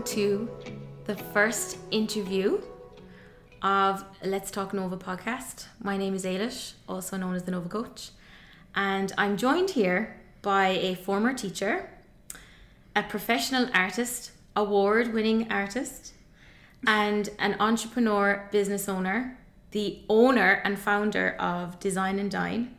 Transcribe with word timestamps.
Welcome 0.00 0.16
to 0.16 0.50
the 1.04 1.14
first 1.14 1.76
interview 1.90 2.62
of 3.60 4.02
Let's 4.24 4.50
Talk 4.50 4.72
Nova 4.72 4.96
podcast. 4.96 5.66
My 5.78 5.98
name 5.98 6.14
is 6.14 6.24
Ailish, 6.24 6.72
also 6.88 7.18
known 7.18 7.34
as 7.34 7.42
the 7.42 7.50
Nova 7.50 7.68
Coach, 7.68 8.12
and 8.74 9.12
I'm 9.18 9.36
joined 9.36 9.72
here 9.72 10.18
by 10.40 10.68
a 10.68 10.94
former 10.94 11.34
teacher, 11.34 11.90
a 12.96 13.02
professional 13.02 13.68
artist, 13.74 14.32
award 14.56 15.12
winning 15.12 15.52
artist, 15.52 16.14
and 16.86 17.28
an 17.38 17.56
entrepreneur 17.60 18.48
business 18.50 18.88
owner, 18.88 19.36
the 19.72 19.98
owner 20.08 20.62
and 20.64 20.78
founder 20.78 21.36
of 21.38 21.78
Design 21.78 22.18
and 22.18 22.30
Dine, 22.30 22.74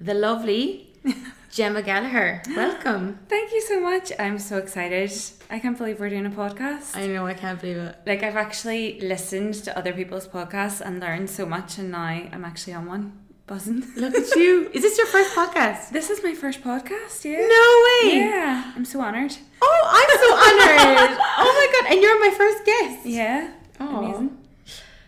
the 0.00 0.14
lovely 0.14 0.92
Gemma 1.54 1.82
Gallagher. 1.82 2.42
Welcome. 2.56 3.20
Thank 3.28 3.52
you 3.52 3.60
so 3.60 3.78
much. 3.80 4.10
I'm 4.18 4.40
so 4.40 4.58
excited. 4.58 5.12
I 5.48 5.60
can't 5.60 5.78
believe 5.78 6.00
we're 6.00 6.08
doing 6.08 6.26
a 6.26 6.30
podcast. 6.30 6.96
I 6.96 7.06
know, 7.06 7.28
I 7.28 7.34
can't 7.34 7.60
believe 7.60 7.76
it. 7.76 7.96
like 8.04 8.24
I've 8.24 8.34
actually 8.34 9.00
listened 9.00 9.54
to 9.62 9.78
other 9.78 9.92
people's 9.92 10.26
podcasts 10.26 10.80
and 10.80 10.98
learned 10.98 11.30
so 11.30 11.46
much 11.46 11.78
and 11.78 11.92
now 11.92 12.00
I'm 12.32 12.44
actually 12.44 12.72
on 12.72 12.86
one. 12.86 13.20
Buzzing. 13.46 13.84
Look 13.96 14.16
at 14.16 14.34
you. 14.34 14.68
Is 14.72 14.82
this 14.82 14.98
your 14.98 15.06
first 15.06 15.32
podcast? 15.36 15.90
This 15.90 16.10
is 16.10 16.24
my 16.24 16.34
first 16.34 16.60
podcast, 16.64 17.24
yeah. 17.24 17.46
No 17.46 17.64
way. 17.86 18.16
Yeah. 18.18 18.72
I'm 18.74 18.84
so 18.84 19.00
honoured. 19.00 19.36
Oh, 19.62 19.80
I'm 20.00 20.10
so 20.18 20.34
honored. 20.46 21.18
oh 21.38 21.52
my 21.54 21.80
god, 21.80 21.92
and 21.92 22.02
you're 22.02 22.18
my 22.18 22.34
first 22.36 22.64
guest. 22.64 23.06
Yeah. 23.06 23.52
Aw. 23.78 23.98
Amazing. 23.98 24.38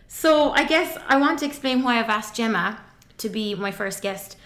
So, 0.07 0.51
I 0.53 0.63
guess 0.65 0.97
I 1.09 1.17
want 1.17 1.41
to 1.41 1.47
explain 1.47 1.83
why 1.83 1.99
I've 1.99 2.09
asked 2.09 2.37
Gemma 2.37 2.79
to 3.19 3.29
be 3.29 3.57
my 3.57 3.73
first 3.73 4.01
guest. 4.01 4.37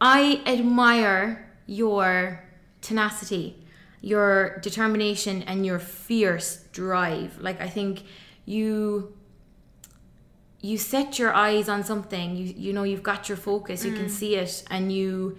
I 0.00 0.42
admire 0.46 1.50
your 1.66 2.44
tenacity, 2.80 3.56
your 4.00 4.58
determination, 4.58 5.42
and 5.42 5.64
your 5.64 5.78
fierce 5.78 6.64
drive. 6.72 7.38
Like, 7.40 7.60
I 7.60 7.68
think 7.68 8.02
you 8.44 9.14
you 10.60 10.78
set 10.78 11.18
your 11.18 11.34
eyes 11.34 11.68
on 11.68 11.84
something. 11.84 12.36
You 12.36 12.54
you 12.56 12.72
know 12.72 12.84
you've 12.84 13.02
got 13.02 13.28
your 13.28 13.36
focus. 13.36 13.84
You 13.84 13.92
can 13.92 14.06
mm. 14.06 14.10
see 14.10 14.36
it 14.36 14.64
and 14.70 14.90
you 14.90 15.36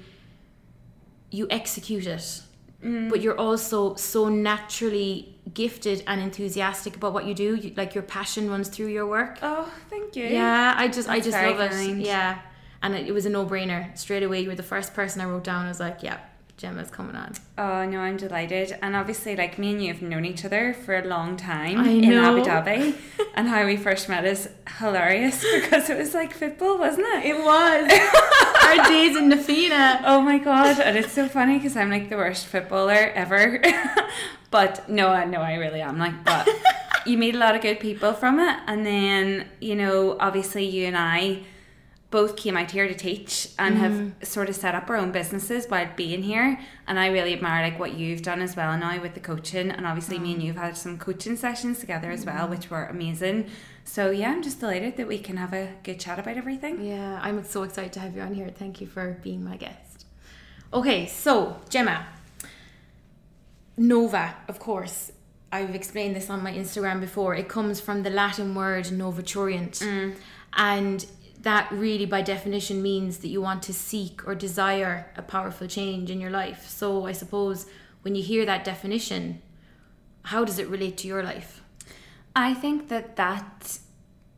you 1.32 1.48
execute 1.50 2.06
it. 2.06 2.42
Mm. 2.84 3.10
But 3.10 3.22
you're 3.22 3.40
also 3.40 3.96
so 3.96 4.30
naturally 4.30 5.36
gifted 5.54 6.04
and 6.06 6.22
enthusiastic 6.22 6.96
about 6.96 7.14
what 7.14 7.26
you 7.26 7.34
do. 7.34 7.56
You, 7.56 7.74
like 7.76 7.96
your 7.96 8.04
passion 8.04 8.50
runs 8.50 8.70
through 8.70 8.88
your 8.88 9.08
work. 9.08 9.40
Oh, 9.42 9.72
thank 9.90 10.16
you. 10.16 10.26
yeah 10.26 10.74
i 10.78 10.88
just 10.88 11.10
i 11.10 11.20
just 11.20 11.32
love 11.32 11.60
it. 11.60 11.98
yeah 11.98 12.40
and 12.86 12.96
it, 12.96 13.08
it 13.08 13.12
was 13.12 13.26
a 13.26 13.30
no-brainer 13.30 13.98
straight 13.98 14.24
away 14.24 14.40
you 14.40 14.50
were 14.50 14.56
the 14.56 14.64
first 14.64 14.94
person 14.94 15.22
i 15.22 15.26
wrote 15.26 15.44
down 15.44 15.66
i 15.66 15.68
was 15.68 15.80
like 15.80 16.04
yeah 16.04 16.20
gemma's 16.58 16.90
coming 16.90 17.16
on 17.16 17.34
Oh 17.58 17.86
no, 17.86 18.00
I'm 18.00 18.18
delighted. 18.18 18.78
And 18.82 18.96
obviously 18.98 19.36
like 19.36 19.58
me 19.58 19.72
and 19.72 19.82
you 19.82 19.94
have 19.94 20.02
known 20.02 20.26
each 20.26 20.44
other 20.44 20.74
for 20.74 20.98
a 20.98 21.06
long 21.06 21.38
time 21.38 21.86
in. 21.88 22.12
Abu 22.12 22.44
Dhabi. 22.44 22.96
and 23.36 23.48
how 23.48 23.66
we 23.66 23.78
first 23.78 24.10
met 24.10 24.26
is 24.26 24.50
hilarious 24.80 25.42
because 25.56 25.90
it 25.90 25.98
was 25.98 26.14
like 26.14 26.34
football, 26.34 26.78
wasn't 26.78 27.08
it? 27.08 27.26
it 27.28 27.38
was 27.38 27.92
our 28.66 28.90
days 28.90 29.16
in 29.16 29.30
Nafina. 29.30 30.02
Oh 30.06 30.20
my 30.22 30.38
god, 30.38 30.80
and 30.80 30.98
it's 30.98 31.14
so 31.14 31.28
funny 31.30 31.58
because 31.58 31.78
I'm 31.78 31.90
like 31.90 32.10
the 32.10 32.18
worst 32.18 32.48
footballer 32.48 33.12
ever. 33.24 33.62
but 34.52 34.88
no, 34.90 35.10
I 35.10 35.24
no, 35.26 35.40
I 35.40 35.56
really 35.56 35.82
am 35.82 35.98
like. 35.98 36.26
But 36.26 36.50
you 37.06 37.18
meet 37.18 37.36
a 37.36 37.38
lot 37.38 37.56
of 37.56 37.62
good 37.62 37.80
people 37.80 38.14
from 38.14 38.40
it, 38.40 38.60
and 38.68 38.86
then 38.86 39.48
you 39.62 39.76
know, 39.76 40.18
obviously, 40.20 40.66
you 40.66 40.88
and 40.88 40.98
I 40.98 41.44
both 42.12 42.36
came 42.36 42.56
out 42.56 42.72
here 42.72 42.88
to 42.88 42.94
teach 42.94 43.50
and 43.60 43.78
have 43.78 43.92
mm. 43.92 44.26
sort 44.26 44.48
of 44.48 44.56
set 44.56 44.76
up 44.76 44.90
our 44.90 44.96
own 44.96 45.12
businesses 45.12 45.66
while 45.68 45.90
being 45.96 46.24
here. 46.24 46.60
And 46.88 47.00
I 47.00 47.08
really 47.08 47.34
admire 47.34 47.64
like 47.64 47.80
what 47.80 47.96
you've 47.96 48.22
done 48.22 48.42
as 48.42 48.56
well 48.56 48.78
now 48.78 49.02
with 49.02 49.16
the 49.16 49.20
coaching, 49.20 49.72
and 49.72 49.86
obviously, 49.86 50.20
me 50.20 50.34
and 50.34 50.42
mm. 50.42 50.46
you've 50.46 50.56
had 50.56 50.78
some 50.78 50.98
coaching 50.98 51.36
sessions 51.36 51.80
together 51.80 52.12
as 52.12 52.26
well, 52.26 52.48
mm. 52.48 52.52
which 52.52 52.70
were 52.70 52.86
amazing. 52.86 53.50
So 53.84 54.12
yeah, 54.12 54.32
I'm 54.32 54.42
just 54.42 54.60
delighted 54.60 54.98
that 54.98 55.08
we 55.08 55.20
can 55.20 55.38
have 55.38 55.54
a 55.54 55.74
good 55.84 56.00
chat 56.00 56.20
about 56.20 56.38
everything. 56.38 56.84
Yeah, 56.86 57.20
I'm 57.22 57.44
so 57.44 57.64
excited 57.64 57.94
to 57.94 58.00
have 58.00 58.16
you 58.16 58.22
on 58.22 58.34
here. 58.34 58.50
Thank 58.50 58.82
you 58.82 58.88
for 58.88 59.20
being 59.22 59.44
my 59.44 59.58
guest. 59.58 60.06
Okay, 60.74 61.08
so 61.08 61.60
Gemma, 61.70 62.06
Nova, 63.78 64.36
of 64.48 64.60
course. 64.60 65.12
I've 65.52 65.76
explained 65.76 66.16
this 66.18 66.30
on 66.30 66.44
my 66.44 66.52
Instagram 66.52 67.00
before. 67.00 67.34
It 67.34 67.48
comes 67.48 67.80
from 67.80 68.04
the 68.04 68.10
Latin 68.10 68.56
word 68.56 68.86
novaturient. 68.86 70.16
And 70.58 71.06
that 71.46 71.72
really, 71.72 72.08
by 72.08 72.24
definition, 72.24 72.82
means 72.82 73.20
that 73.20 73.28
you 73.28 73.40
want 73.40 73.62
to 73.64 73.74
seek 73.74 74.28
or 74.28 74.34
desire 74.34 75.12
a 75.16 75.22
powerful 75.22 75.68
change 75.68 76.10
in 76.10 76.20
your 76.20 76.32
life. 76.32 76.68
So 76.68 77.06
I 77.06 77.12
suppose 77.12 77.68
when 78.02 78.16
you 78.16 78.24
hear 78.24 78.48
that 78.48 78.64
definition, 78.64 79.44
how 80.24 80.44
does 80.44 80.58
it 80.58 80.68
relate 80.68 80.98
to 80.98 81.08
your 81.08 81.22
life? 81.22 81.62
I 82.36 82.56
think 82.56 82.88
that 82.88 83.16
that 83.18 83.78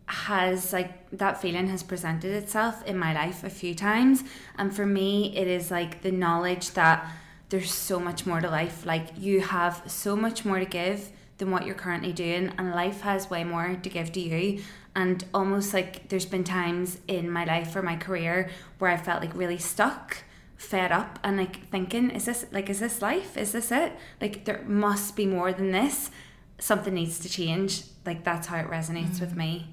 has 0.07 0.73
like 0.73 1.09
that 1.11 1.41
feeling 1.41 1.67
has 1.67 1.81
presented 1.81 2.31
itself 2.31 2.85
in 2.85 2.97
my 2.97 3.13
life 3.13 3.43
a 3.43 3.49
few 3.49 3.75
times 3.75 4.23
and 4.57 4.73
for 4.73 4.85
me 4.85 5.35
it 5.35 5.47
is 5.47 5.69
like 5.69 6.01
the 6.01 6.11
knowledge 6.11 6.71
that 6.71 7.05
there's 7.49 7.73
so 7.73 7.99
much 7.99 8.25
more 8.25 8.39
to 8.39 8.49
life 8.49 8.85
like 8.85 9.09
you 9.17 9.41
have 9.41 9.83
so 9.85 10.15
much 10.15 10.45
more 10.45 10.59
to 10.59 10.65
give 10.65 11.09
than 11.39 11.51
what 11.51 11.65
you're 11.65 11.75
currently 11.75 12.13
doing 12.13 12.53
and 12.57 12.71
life 12.71 13.01
has 13.01 13.29
way 13.29 13.43
more 13.43 13.75
to 13.83 13.89
give 13.89 14.09
to 14.09 14.21
you 14.21 14.63
and 14.97 15.23
almost 15.31 15.75
like 15.75 16.09
there's 16.09 16.25
been 16.25 16.43
times 16.43 16.97
in 17.07 17.29
my 17.29 17.45
life 17.45 17.75
or 17.75 17.83
my 17.83 17.95
career 17.95 18.49
where 18.79 18.89
I 18.89 18.97
felt 18.97 19.21
like 19.21 19.33
really 19.35 19.59
stuck 19.59 20.23
fed 20.57 20.91
up 20.91 21.19
and 21.23 21.37
like 21.37 21.69
thinking 21.69 22.09
is 22.09 22.25
this 22.25 22.47
like 22.51 22.67
is 22.67 22.79
this 22.79 22.99
life? 22.99 23.37
Is 23.37 23.51
this 23.51 23.71
it? 23.71 23.93
Like 24.19 24.45
there 24.45 24.63
must 24.65 25.15
be 25.15 25.27
more 25.27 25.53
than 25.53 25.71
this. 25.71 26.09
Something 26.57 26.95
needs 26.95 27.19
to 27.19 27.29
change. 27.29 27.83
Like 28.07 28.23
that's 28.23 28.47
how 28.47 28.57
it 28.57 28.67
resonates 28.67 29.21
with 29.21 29.33
mm. 29.33 29.37
me. 29.37 29.67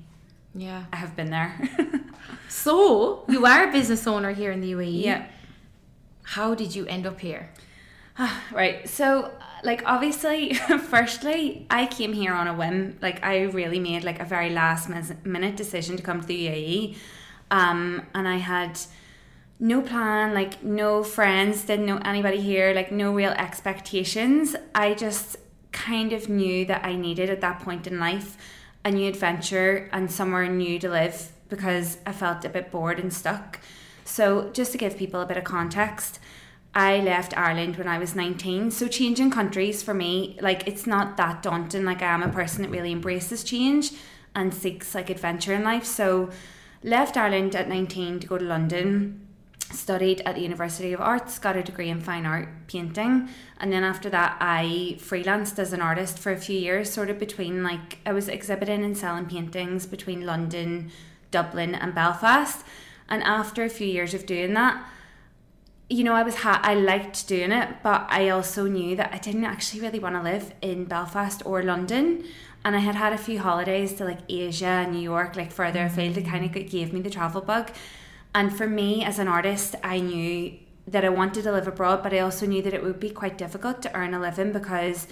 Yeah. 0.54 0.84
i 0.92 0.96
have 0.96 1.16
been 1.16 1.30
there. 1.30 1.58
So 2.48 3.24
you 3.28 3.44
are 3.44 3.68
a 3.68 3.72
business 3.72 4.06
owner 4.06 4.32
here 4.32 4.52
in 4.52 4.60
the 4.60 4.72
UAE. 4.72 5.02
yeah. 5.02 5.26
How 6.22 6.54
did 6.54 6.74
you 6.74 6.86
end 6.86 7.06
up 7.06 7.20
here? 7.20 7.50
right. 8.52 8.88
So 8.88 9.32
like 9.64 9.82
obviously 9.86 10.54
firstly 10.90 11.66
i 11.70 11.86
came 11.86 12.12
here 12.12 12.34
on 12.34 12.46
a 12.46 12.54
whim. 12.54 12.96
Like 13.02 13.24
i 13.24 13.42
really 13.42 13.80
made 13.80 14.04
like 14.04 14.20
a 14.20 14.24
very 14.24 14.50
last 14.50 14.88
minute 15.24 15.56
decision 15.56 15.96
to 15.96 16.02
come 16.02 16.20
to 16.20 16.26
the 16.26 16.46
uae 16.46 16.96
um 17.50 18.02
and 18.14 18.28
i 18.28 18.36
had 18.36 18.78
no 19.58 19.80
plan 19.80 20.34
like 20.34 20.62
no 20.62 21.02
friends 21.02 21.64
didn't 21.64 21.86
know 21.86 21.98
anybody 22.04 22.40
here 22.40 22.74
like 22.74 22.92
no 22.92 23.12
real 23.12 23.32
expectations. 23.32 24.54
I 24.74 24.94
just 24.94 25.36
kind 25.72 26.12
of 26.12 26.28
knew 26.28 26.64
that 26.66 26.84
i 26.84 26.94
needed 26.94 27.30
at 27.30 27.40
that 27.40 27.60
point 27.60 27.86
in 27.86 27.98
life 27.98 28.36
a 28.84 28.90
new 28.90 29.08
adventure 29.08 29.88
and 29.92 30.10
somewhere 30.10 30.48
new 30.48 30.78
to 30.78 30.88
live 30.88 31.32
because 31.48 31.98
i 32.06 32.12
felt 32.12 32.44
a 32.44 32.48
bit 32.48 32.70
bored 32.70 33.00
and 33.00 33.12
stuck. 33.12 33.60
So 34.04 34.50
just 34.52 34.72
to 34.72 34.78
give 34.78 34.98
people 34.98 35.22
a 35.22 35.26
bit 35.26 35.38
of 35.38 35.44
context 35.44 36.20
I 36.74 36.98
left 36.98 37.36
Ireland 37.36 37.76
when 37.76 37.86
I 37.86 37.98
was 37.98 38.16
19. 38.16 38.72
So 38.72 38.88
changing 38.88 39.30
countries 39.30 39.82
for 39.82 39.94
me, 39.94 40.36
like 40.40 40.66
it's 40.66 40.86
not 40.86 41.16
that 41.16 41.42
daunting. 41.42 41.84
Like 41.84 42.02
I 42.02 42.12
am 42.12 42.22
a 42.22 42.28
person 42.28 42.62
that 42.62 42.70
really 42.70 42.92
embraces 42.92 43.44
change 43.44 43.92
and 44.34 44.52
seeks 44.52 44.94
like 44.94 45.08
adventure 45.08 45.54
in 45.54 45.62
life. 45.62 45.84
So 45.84 46.30
left 46.82 47.16
Ireland 47.16 47.54
at 47.54 47.68
19 47.68 48.20
to 48.20 48.26
go 48.26 48.38
to 48.38 48.44
London, 48.44 49.24
studied 49.70 50.20
at 50.22 50.34
the 50.34 50.42
University 50.42 50.92
of 50.92 51.00
Arts, 51.00 51.38
got 51.38 51.56
a 51.56 51.62
degree 51.62 51.88
in 51.88 52.00
fine 52.00 52.26
art 52.26 52.48
painting, 52.66 53.28
and 53.58 53.72
then 53.72 53.84
after 53.84 54.10
that 54.10 54.36
I 54.40 54.96
freelanced 54.98 55.58
as 55.58 55.72
an 55.72 55.80
artist 55.80 56.18
for 56.18 56.32
a 56.32 56.36
few 56.36 56.58
years, 56.58 56.90
sort 56.90 57.08
of 57.08 57.18
between 57.20 57.62
like 57.62 57.98
I 58.04 58.12
was 58.12 58.28
exhibiting 58.28 58.84
and 58.84 58.98
selling 58.98 59.26
paintings 59.26 59.86
between 59.86 60.26
London, 60.26 60.90
Dublin 61.30 61.74
and 61.74 61.94
Belfast. 61.94 62.64
And 63.08 63.22
after 63.22 63.62
a 63.62 63.70
few 63.70 63.86
years 63.86 64.14
of 64.14 64.26
doing 64.26 64.54
that, 64.54 64.82
you 65.90 66.02
know, 66.02 66.14
I 66.14 66.22
was 66.22 66.36
ha- 66.36 66.60
I 66.62 66.74
liked 66.74 67.28
doing 67.28 67.52
it, 67.52 67.68
but 67.82 68.06
I 68.08 68.30
also 68.30 68.66
knew 68.66 68.96
that 68.96 69.12
I 69.12 69.18
didn't 69.18 69.44
actually 69.44 69.80
really 69.82 69.98
want 69.98 70.14
to 70.14 70.22
live 70.22 70.54
in 70.62 70.86
Belfast 70.86 71.42
or 71.44 71.62
London. 71.62 72.24
And 72.64 72.74
I 72.74 72.78
had 72.78 72.94
had 72.94 73.12
a 73.12 73.18
few 73.18 73.38
holidays 73.38 73.92
to 73.94 74.04
like 74.04 74.20
Asia 74.28 74.64
and 74.66 74.92
New 74.92 75.02
York, 75.02 75.36
like 75.36 75.52
further 75.52 75.80
mm-hmm. 75.80 75.98
afield. 75.98 76.16
It 76.16 76.26
kind 76.26 76.44
of 76.44 76.70
gave 76.70 76.92
me 76.92 77.00
the 77.00 77.10
travel 77.10 77.42
bug. 77.42 77.70
And 78.34 78.56
for 78.56 78.66
me 78.66 79.04
as 79.04 79.18
an 79.18 79.28
artist, 79.28 79.76
I 79.84 80.00
knew 80.00 80.58
that 80.86 81.04
I 81.04 81.10
wanted 81.10 81.44
to 81.44 81.52
live 81.52 81.68
abroad, 81.68 82.02
but 82.02 82.12
I 82.12 82.18
also 82.20 82.46
knew 82.46 82.62
that 82.62 82.74
it 82.74 82.82
would 82.82 83.00
be 83.00 83.10
quite 83.10 83.38
difficult 83.38 83.82
to 83.82 83.94
earn 83.94 84.14
a 84.14 84.20
living 84.20 84.52
because 84.52 85.06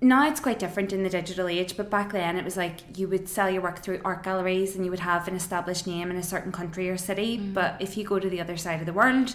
now 0.00 0.26
it's 0.28 0.40
quite 0.40 0.58
different 0.58 0.92
in 0.92 1.02
the 1.02 1.08
digital 1.08 1.48
age, 1.48 1.76
but 1.76 1.90
back 1.90 2.12
then 2.12 2.36
it 2.36 2.44
was 2.44 2.56
like 2.56 2.98
you 2.98 3.08
would 3.08 3.28
sell 3.28 3.50
your 3.50 3.62
work 3.62 3.80
through 3.80 4.00
art 4.04 4.22
galleries 4.22 4.74
and 4.74 4.84
you 4.84 4.90
would 4.90 5.00
have 5.00 5.28
an 5.28 5.34
established 5.34 5.86
name 5.86 6.10
in 6.10 6.16
a 6.16 6.22
certain 6.22 6.52
country 6.52 6.88
or 6.88 6.96
city. 6.96 7.38
Mm-hmm. 7.38 7.54
But 7.54 7.76
if 7.80 7.96
you 7.96 8.04
go 8.04 8.18
to 8.18 8.28
the 8.28 8.40
other 8.40 8.56
side 8.56 8.80
of 8.80 8.86
the 8.86 8.92
world, 8.92 9.34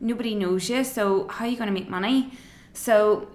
nobody 0.00 0.34
knows 0.34 0.68
you. 0.68 0.82
So 0.84 1.28
how 1.28 1.44
are 1.44 1.48
you 1.48 1.56
going 1.56 1.68
to 1.68 1.74
make 1.74 1.88
money? 1.88 2.32
So 2.72 3.28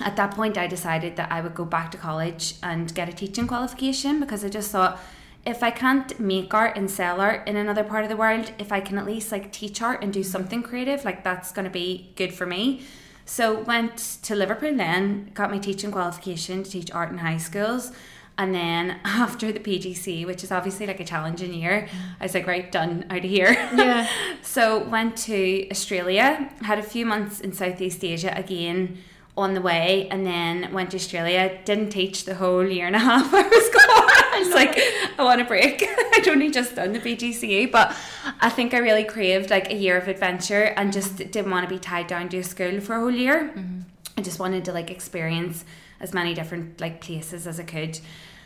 at 0.00 0.16
that 0.16 0.32
point, 0.32 0.58
I 0.58 0.66
decided 0.66 1.16
that 1.16 1.30
I 1.30 1.40
would 1.40 1.54
go 1.54 1.64
back 1.64 1.90
to 1.92 1.98
college 1.98 2.54
and 2.62 2.92
get 2.94 3.08
a 3.08 3.12
teaching 3.12 3.46
qualification 3.46 4.20
because 4.20 4.44
I 4.44 4.48
just 4.48 4.70
thought 4.70 5.00
if 5.44 5.62
I 5.62 5.70
can't 5.70 6.18
make 6.20 6.54
art 6.54 6.76
and 6.76 6.90
sell 6.90 7.20
art 7.20 7.46
in 7.48 7.56
another 7.56 7.82
part 7.82 8.04
of 8.04 8.10
the 8.10 8.16
world, 8.16 8.52
if 8.58 8.70
I 8.70 8.80
can 8.80 8.96
at 8.98 9.06
least 9.06 9.32
like 9.32 9.52
teach 9.52 9.82
art 9.82 10.02
and 10.02 10.12
do 10.12 10.22
something 10.22 10.62
creative, 10.62 11.04
like 11.04 11.24
that's 11.24 11.52
going 11.52 11.64
to 11.64 11.70
be 11.70 12.12
good 12.16 12.32
for 12.32 12.46
me. 12.46 12.82
So 13.24 13.60
went 13.60 13.96
to 14.22 14.34
Liverpool 14.34 14.76
then, 14.76 15.30
got 15.34 15.50
my 15.50 15.58
teaching 15.58 15.90
qualification 15.90 16.62
to 16.62 16.70
teach 16.70 16.90
art 16.90 17.10
in 17.10 17.18
high 17.18 17.38
schools. 17.38 17.92
And 18.38 18.54
then 18.54 19.00
after 19.04 19.52
the 19.52 19.60
PGC, 19.60 20.26
which 20.26 20.44
is 20.44 20.52
obviously 20.52 20.86
like 20.86 21.00
a 21.00 21.04
challenging 21.04 21.54
year, 21.54 21.88
I 22.20 22.24
was 22.24 22.34
like, 22.34 22.46
right, 22.46 22.70
done, 22.70 23.06
out 23.10 23.24
of 23.24 23.30
here. 23.30 23.52
Yeah. 23.52 24.08
so 24.42 24.84
went 24.84 25.16
to 25.18 25.68
Australia, 25.70 26.50
had 26.62 26.78
a 26.78 26.82
few 26.82 27.06
months 27.06 27.40
in 27.40 27.52
Southeast 27.52 28.04
Asia 28.04 28.32
again 28.36 28.98
on 29.34 29.54
the 29.54 29.62
way, 29.62 30.08
and 30.10 30.26
then 30.26 30.70
went 30.74 30.90
to 30.90 30.96
Australia. 30.96 31.58
Didn't 31.64 31.88
teach 31.88 32.26
the 32.26 32.34
whole 32.34 32.66
year 32.66 32.86
and 32.86 32.96
a 32.96 32.98
half 33.10 33.32
I 33.32 33.42
was 33.42 33.68
gone. 33.70 34.08
I 34.34 34.38
was 34.44 34.54
like, 34.54 34.78
I 35.18 35.24
want 35.24 35.40
a 35.40 35.44
break. 35.44 35.82
I'd 35.88 36.28
only 36.28 36.50
just 36.50 36.76
done 36.76 36.92
the 36.92 37.00
PGCE, 37.00 37.70
but 37.72 37.96
I 38.40 38.50
think 38.50 38.74
I 38.74 38.78
really 38.78 39.04
craved 39.04 39.50
like 39.50 39.70
a 39.70 39.74
year 39.74 39.96
of 39.96 40.08
adventure 40.08 40.64
and 40.76 40.92
just 40.92 41.16
didn't 41.16 41.50
want 41.50 41.66
to 41.66 41.74
be 41.74 41.78
tied 41.78 42.08
down 42.08 42.28
to 42.30 42.38
a 42.38 42.44
school 42.44 42.80
for 42.80 42.96
a 42.96 43.00
whole 43.00 43.10
year. 43.10 43.52
Mm-hmm. 43.56 43.80
I 44.18 44.22
just 44.22 44.38
wanted 44.38 44.64
to 44.66 44.72
like 44.72 44.90
experience 44.90 45.64
as 46.02 46.12
many 46.12 46.34
different 46.34 46.80
like 46.80 47.00
places 47.00 47.46
as 47.46 47.58
I 47.58 47.62
could. 47.62 47.98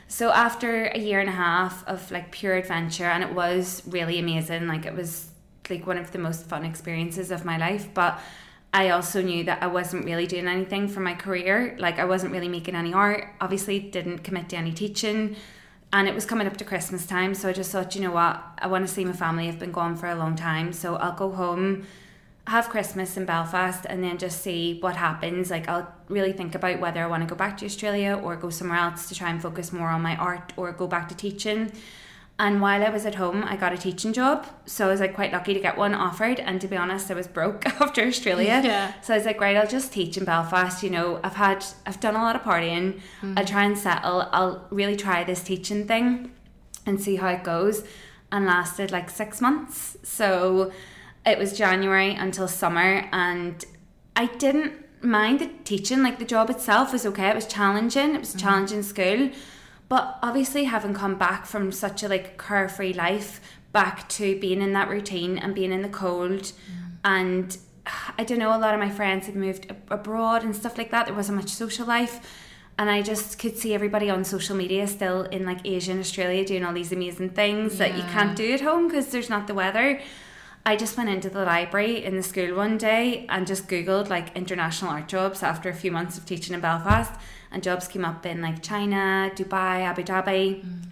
So 0.06 0.30
after 0.30 0.84
a 0.84 0.98
year 0.98 1.18
and 1.18 1.28
a 1.28 1.32
half 1.32 1.84
of 1.88 2.08
like 2.12 2.30
pure 2.30 2.54
adventure, 2.54 3.06
and 3.06 3.24
it 3.24 3.32
was 3.32 3.82
really 3.88 4.20
amazing. 4.20 4.68
Like 4.68 4.86
it 4.86 4.94
was 4.94 5.30
like 5.68 5.84
one 5.84 5.98
of 5.98 6.12
the 6.12 6.18
most 6.18 6.46
fun 6.46 6.64
experiences 6.64 7.30
of 7.30 7.44
my 7.44 7.56
life, 7.56 7.88
but. 7.92 8.20
I 8.74 8.90
also 8.90 9.22
knew 9.22 9.42
that 9.44 9.62
I 9.62 9.68
wasn't 9.68 10.04
really 10.04 10.26
doing 10.26 10.46
anything 10.46 10.86
for 10.86 11.00
my 11.00 11.14
career. 11.14 11.74
Like 11.78 11.98
I 11.98 12.04
wasn't 12.04 12.32
really 12.32 12.48
making 12.48 12.74
any 12.74 12.92
art. 12.92 13.24
Obviously, 13.40 13.78
didn't 13.78 14.18
commit 14.18 14.50
to 14.50 14.56
any 14.56 14.72
teaching, 14.72 15.36
and 15.94 16.06
it 16.06 16.14
was 16.14 16.26
coming 16.26 16.46
up 16.46 16.58
to 16.58 16.64
Christmas 16.64 17.06
time. 17.06 17.34
So 17.34 17.48
I 17.48 17.54
just 17.54 17.72
thought, 17.72 17.94
you 17.94 18.02
know 18.02 18.10
what, 18.10 18.42
I 18.58 18.66
want 18.66 18.86
to 18.86 18.92
see 18.92 19.04
my 19.04 19.12
family. 19.12 19.48
I've 19.48 19.58
been 19.58 19.72
gone 19.72 19.96
for 19.96 20.08
a 20.08 20.14
long 20.14 20.36
time, 20.36 20.74
so 20.74 20.96
I'll 20.96 21.16
go 21.16 21.30
home, 21.30 21.86
have 22.46 22.68
Christmas 22.68 23.16
in 23.16 23.24
Belfast, 23.24 23.84
and 23.88 24.04
then 24.04 24.18
just 24.18 24.40
see 24.40 24.78
what 24.80 24.96
happens. 24.96 25.50
Like 25.50 25.68
I'll 25.68 25.92
really 26.08 26.32
think 26.32 26.54
about 26.54 26.80
whether 26.80 27.02
I 27.02 27.06
want 27.06 27.22
to 27.22 27.28
go 27.28 27.36
back 27.36 27.56
to 27.58 27.66
Australia 27.66 28.20
or 28.22 28.36
go 28.36 28.50
somewhere 28.50 28.78
else 28.78 29.08
to 29.08 29.14
try 29.14 29.30
and 29.30 29.42
focus 29.42 29.72
more 29.72 29.88
on 29.88 30.02
my 30.02 30.16
art 30.16 30.52
or 30.56 30.72
go 30.72 30.86
back 30.86 31.08
to 31.08 31.16
teaching. 31.16 31.72
And 32.38 32.60
while 32.60 32.84
I 32.84 32.90
was 32.90 33.06
at 33.06 33.14
home, 33.14 33.44
I 33.44 33.56
got 33.56 33.72
a 33.72 33.78
teaching 33.78 34.12
job. 34.12 34.46
So 34.66 34.88
I 34.88 34.90
was 34.90 35.00
like 35.00 35.14
quite 35.14 35.32
lucky 35.32 35.54
to 35.54 35.60
get 35.60 35.78
one 35.78 35.94
offered. 35.94 36.38
And 36.38 36.60
to 36.60 36.68
be 36.68 36.76
honest, 36.76 37.10
I 37.10 37.14
was 37.14 37.26
broke 37.26 37.64
after 37.80 38.02
Australia. 38.02 38.60
Yeah. 38.62 38.92
So 39.00 39.14
I 39.14 39.16
was 39.16 39.24
like, 39.24 39.40
right, 39.40 39.56
I'll 39.56 39.66
just 39.66 39.90
teach 39.90 40.18
in 40.18 40.26
Belfast. 40.26 40.82
You 40.82 40.90
know, 40.90 41.18
I've 41.24 41.36
had, 41.36 41.64
I've 41.86 41.98
done 41.98 42.14
a 42.14 42.22
lot 42.22 42.36
of 42.36 42.42
partying. 42.42 43.00
I'll 43.22 43.28
mm. 43.30 43.46
try 43.46 43.64
and 43.64 43.78
settle. 43.78 44.28
I'll 44.32 44.66
really 44.70 44.96
try 44.96 45.24
this 45.24 45.42
teaching 45.42 45.86
thing 45.86 46.30
and 46.84 47.00
see 47.00 47.16
how 47.16 47.28
it 47.28 47.42
goes. 47.42 47.84
And 48.30 48.44
lasted 48.44 48.90
like 48.90 49.08
six 49.08 49.40
months. 49.40 49.96
So 50.02 50.72
it 51.26 51.38
was 51.38 51.56
January 51.56 52.14
until 52.14 52.48
summer. 52.48 53.08
And 53.12 53.64
I 54.14 54.26
didn't 54.26 54.72
mind 55.02 55.40
the 55.40 55.50
teaching. 55.64 56.02
Like 56.02 56.18
the 56.18 56.24
job 56.24 56.48
itself 56.50 56.92
was 56.92 57.04
okay. 57.06 57.28
It 57.28 57.34
was 57.34 57.46
challenging. 57.46 58.14
It 58.14 58.20
was 58.20 58.34
a 58.34 58.38
challenging 58.38 58.82
school. 58.82 59.30
But 59.88 60.18
obviously, 60.22 60.64
having 60.64 60.94
come 60.94 61.16
back 61.16 61.46
from 61.46 61.70
such 61.70 62.02
a 62.02 62.08
like 62.08 62.42
carefree 62.42 62.92
life, 62.92 63.40
back 63.72 64.08
to 64.10 64.38
being 64.40 64.60
in 64.60 64.72
that 64.72 64.88
routine 64.88 65.38
and 65.38 65.54
being 65.54 65.72
in 65.72 65.82
the 65.82 65.88
cold, 65.88 66.40
mm-hmm. 66.40 66.94
and 67.04 67.56
I 68.18 68.24
don't 68.24 68.38
know, 68.38 68.56
a 68.56 68.58
lot 68.58 68.74
of 68.74 68.80
my 68.80 68.90
friends 68.90 69.26
had 69.26 69.36
moved 69.36 69.72
abroad 69.90 70.42
and 70.42 70.56
stuff 70.56 70.76
like 70.76 70.90
that. 70.90 71.06
There 71.06 71.14
wasn't 71.14 71.38
much 71.38 71.50
social 71.50 71.86
life, 71.86 72.20
and 72.78 72.90
I 72.90 73.00
just 73.02 73.38
could 73.38 73.56
see 73.56 73.74
everybody 73.74 74.10
on 74.10 74.24
social 74.24 74.56
media 74.56 74.88
still 74.88 75.22
in 75.22 75.46
like 75.46 75.60
Asia 75.64 75.92
and 75.92 76.00
Australia 76.00 76.44
doing 76.44 76.64
all 76.64 76.72
these 76.72 76.90
amazing 76.90 77.30
things 77.30 77.78
that 77.78 77.96
you 77.96 78.02
can't 78.02 78.34
do 78.36 78.52
at 78.54 78.62
home 78.62 78.88
because 78.88 79.08
there's 79.08 79.30
not 79.30 79.46
the 79.46 79.54
weather. 79.54 80.00
I 80.66 80.74
just 80.74 80.96
went 80.96 81.08
into 81.08 81.30
the 81.30 81.44
library 81.44 82.04
in 82.04 82.16
the 82.16 82.24
school 82.24 82.56
one 82.56 82.76
day 82.76 83.24
and 83.28 83.46
just 83.46 83.68
googled 83.68 84.08
like 84.08 84.36
international 84.36 84.90
art 84.90 85.06
jobs 85.06 85.44
after 85.44 85.70
a 85.70 85.74
few 85.74 85.92
months 85.92 86.18
of 86.18 86.26
teaching 86.26 86.54
in 86.54 86.60
Belfast, 86.60 87.14
and 87.52 87.62
jobs 87.62 87.86
came 87.86 88.04
up 88.04 88.26
in 88.26 88.42
like 88.42 88.64
China, 88.64 89.30
Dubai, 89.36 89.82
Abu 89.82 90.02
Dhabi, 90.02 90.64
mm. 90.64 90.82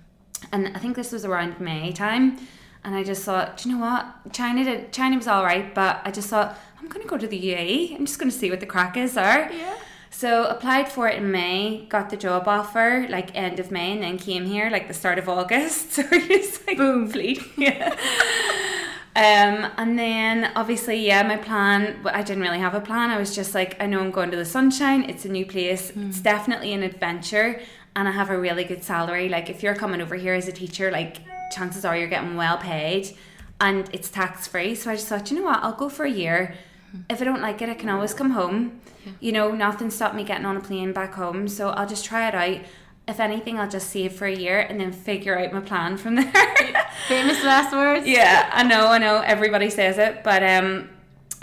and 0.53 0.69
I 0.76 0.79
think 0.79 0.94
this 0.94 1.11
was 1.11 1.25
around 1.25 1.59
May 1.59 1.91
time. 1.91 2.38
And 2.85 2.94
I 2.94 3.03
just 3.03 3.25
thought, 3.25 3.56
do 3.56 3.69
you 3.69 3.75
know 3.75 3.81
what? 3.81 4.32
China 4.32 4.62
did 4.62 4.93
China 4.93 5.17
was 5.17 5.26
all 5.26 5.43
right, 5.43 5.75
but 5.75 6.00
I 6.05 6.12
just 6.12 6.29
thought 6.29 6.56
I'm 6.79 6.88
gonna 6.88 7.06
go 7.06 7.19
to 7.19 7.26
the 7.26 7.41
UAE. 7.41 7.97
I'm 7.97 8.06
just 8.06 8.21
gonna 8.21 8.31
see 8.31 8.50
what 8.50 8.61
the 8.61 8.67
crack 8.67 8.97
is 8.97 9.15
there. 9.15 9.50
Yeah. 9.50 9.76
So 10.11 10.44
applied 10.44 10.88
for 10.93 11.09
it 11.09 11.17
in 11.17 11.32
May, 11.32 11.87
got 11.87 12.11
the 12.11 12.17
job 12.17 12.47
offer 12.47 13.09
like 13.11 13.35
end 13.35 13.59
of 13.59 13.73
May, 13.73 13.91
and 13.91 14.05
then 14.05 14.19
came 14.19 14.47
here 14.47 14.71
like 14.71 14.87
the 14.87 14.94
start 14.94 15.19
of 15.19 15.29
August. 15.29 15.91
So 15.94 16.03
it's 16.12 16.65
like 16.65 16.76
boom, 16.76 17.09
fleet. 17.09 17.43
Yeah. 17.56 17.97
Um, 19.16 19.70
and 19.76 19.96
then 19.96 20.50
obviously, 20.56 21.06
yeah, 21.06 21.22
my 21.22 21.37
plan, 21.37 22.00
I 22.05 22.22
didn't 22.22 22.43
really 22.43 22.58
have 22.58 22.75
a 22.75 22.81
plan. 22.81 23.11
I 23.11 23.19
was 23.19 23.34
just 23.34 23.55
like, 23.55 23.81
I 23.81 23.87
know 23.87 24.00
I'm 24.00 24.11
going 24.11 24.31
to 24.32 24.37
the 24.37 24.44
sunshine. 24.44 25.08
It's 25.08 25.25
a 25.25 25.28
new 25.28 25.46
place. 25.46 25.93
It's 25.94 26.20
definitely 26.20 26.72
an 26.72 26.82
adventure. 26.82 27.61
And 27.94 28.08
I 28.08 28.11
have 28.11 28.31
a 28.31 28.38
really 28.38 28.64
good 28.64 28.82
salary. 28.82 29.28
Like, 29.28 29.49
if 29.49 29.62
you're 29.62 29.76
coming 29.76 30.00
over 30.00 30.16
here 30.16 30.34
as 30.34 30.49
a 30.49 30.52
teacher, 30.52 30.90
like, 30.90 31.19
chances 31.52 31.84
are 31.84 31.96
you're 31.96 32.08
getting 32.08 32.37
well 32.37 32.58
paid 32.58 33.16
and 33.61 33.88
it's 33.93 34.11
tax 34.11 34.49
free. 34.49 34.75
So 34.75 34.90
I 34.90 34.96
just 34.96 35.06
thought, 35.06 35.31
you 35.31 35.38
know 35.38 35.44
what, 35.44 35.62
I'll 35.62 35.76
go 35.76 35.88
for 35.88 36.05
a 36.05 36.11
year. 36.11 36.55
If 37.08 37.20
I 37.20 37.25
don't 37.25 37.40
like 37.40 37.62
it, 37.62 37.69
I 37.69 37.75
can 37.75 37.88
always 37.88 38.14
come 38.14 38.31
home. 38.31 38.81
You 39.20 39.32
know, 39.32 39.52
nothing 39.52 39.90
stopped 39.90 40.14
me 40.14 40.25
getting 40.25 40.46
on 40.46 40.56
a 40.56 40.61
plane 40.61 40.93
back 40.93 41.14
home. 41.14 41.46
So 41.49 41.70
I'll 41.70 41.87
just 41.88 42.05
try 42.05 42.28
it 42.28 42.34
out. 42.34 42.66
If 43.06 43.20
anything, 43.20 43.58
I'll 43.60 43.68
just 43.68 43.90
save 43.90 44.14
for 44.14 44.26
a 44.26 44.34
year 44.34 44.60
and 44.60 44.80
then 44.80 44.90
figure 44.92 45.38
out 45.38 45.52
my 45.52 45.60
plan 45.60 45.96
from 45.98 46.14
there. 46.16 46.32
Famous 47.08 47.42
last 47.44 47.72
words. 47.72 48.06
yeah, 48.06 48.48
I 48.52 48.62
know, 48.62 48.86
I 48.88 48.98
know. 48.98 49.18
Everybody 49.20 49.68
says 49.70 49.98
it, 49.98 50.24
but 50.24 50.42
um, 50.42 50.88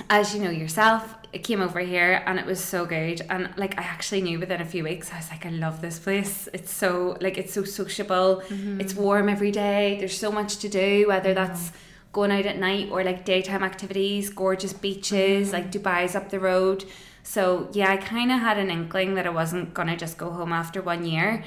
as 0.10 0.34
you 0.34 0.42
know 0.42 0.50
yourself, 0.50 1.16
it 1.34 1.44
came 1.44 1.62
over 1.62 1.80
here 1.80 2.24
and 2.26 2.40
it 2.40 2.46
was 2.46 2.62
so 2.62 2.86
good. 2.86 3.22
And 3.30 3.50
like, 3.58 3.78
I 3.80 3.84
actually 3.84 4.22
knew 4.22 4.40
within 4.40 4.60
a 4.60 4.66
few 4.66 4.84
weeks, 4.84 5.14
I 5.14 5.18
was 5.18 5.30
like, 5.30 5.46
I 5.46 5.50
love 5.50 5.82
this 5.82 6.00
place. 6.00 6.50
It's 6.52 6.74
so 6.74 7.16
like, 7.22 7.38
it's 7.38 7.54
so 7.54 7.64
sociable. 7.64 8.42
It's 8.50 8.96
warm 8.96 9.30
every 9.30 9.52
day. 9.52 9.98
There's 10.00 10.18
so 10.18 10.32
much 10.32 10.58
to 10.58 10.68
do, 10.70 11.06
whether 11.08 11.34
that's 11.34 11.72
going 12.12 12.32
out 12.32 12.46
at 12.46 12.58
night 12.58 12.90
or 12.92 13.04
like 13.04 13.24
daytime 13.24 13.64
activities, 13.64 14.30
gorgeous 14.30 14.74
beaches, 14.74 15.54
like 15.54 15.72
Dubai's 15.72 16.16
up 16.16 16.30
the 16.32 16.40
road. 16.40 16.84
So 17.24 17.70
yeah, 17.74 17.92
I 17.92 17.98
kind 17.98 18.32
of 18.32 18.40
had 18.40 18.58
an 18.58 18.70
inkling 18.70 19.16
that 19.16 19.26
I 19.26 19.30
wasn't 19.30 19.74
gonna 19.74 19.98
just 19.98 20.18
go 20.18 20.32
home 20.32 20.52
after 20.52 20.82
one 20.82 21.06
year. 21.06 21.44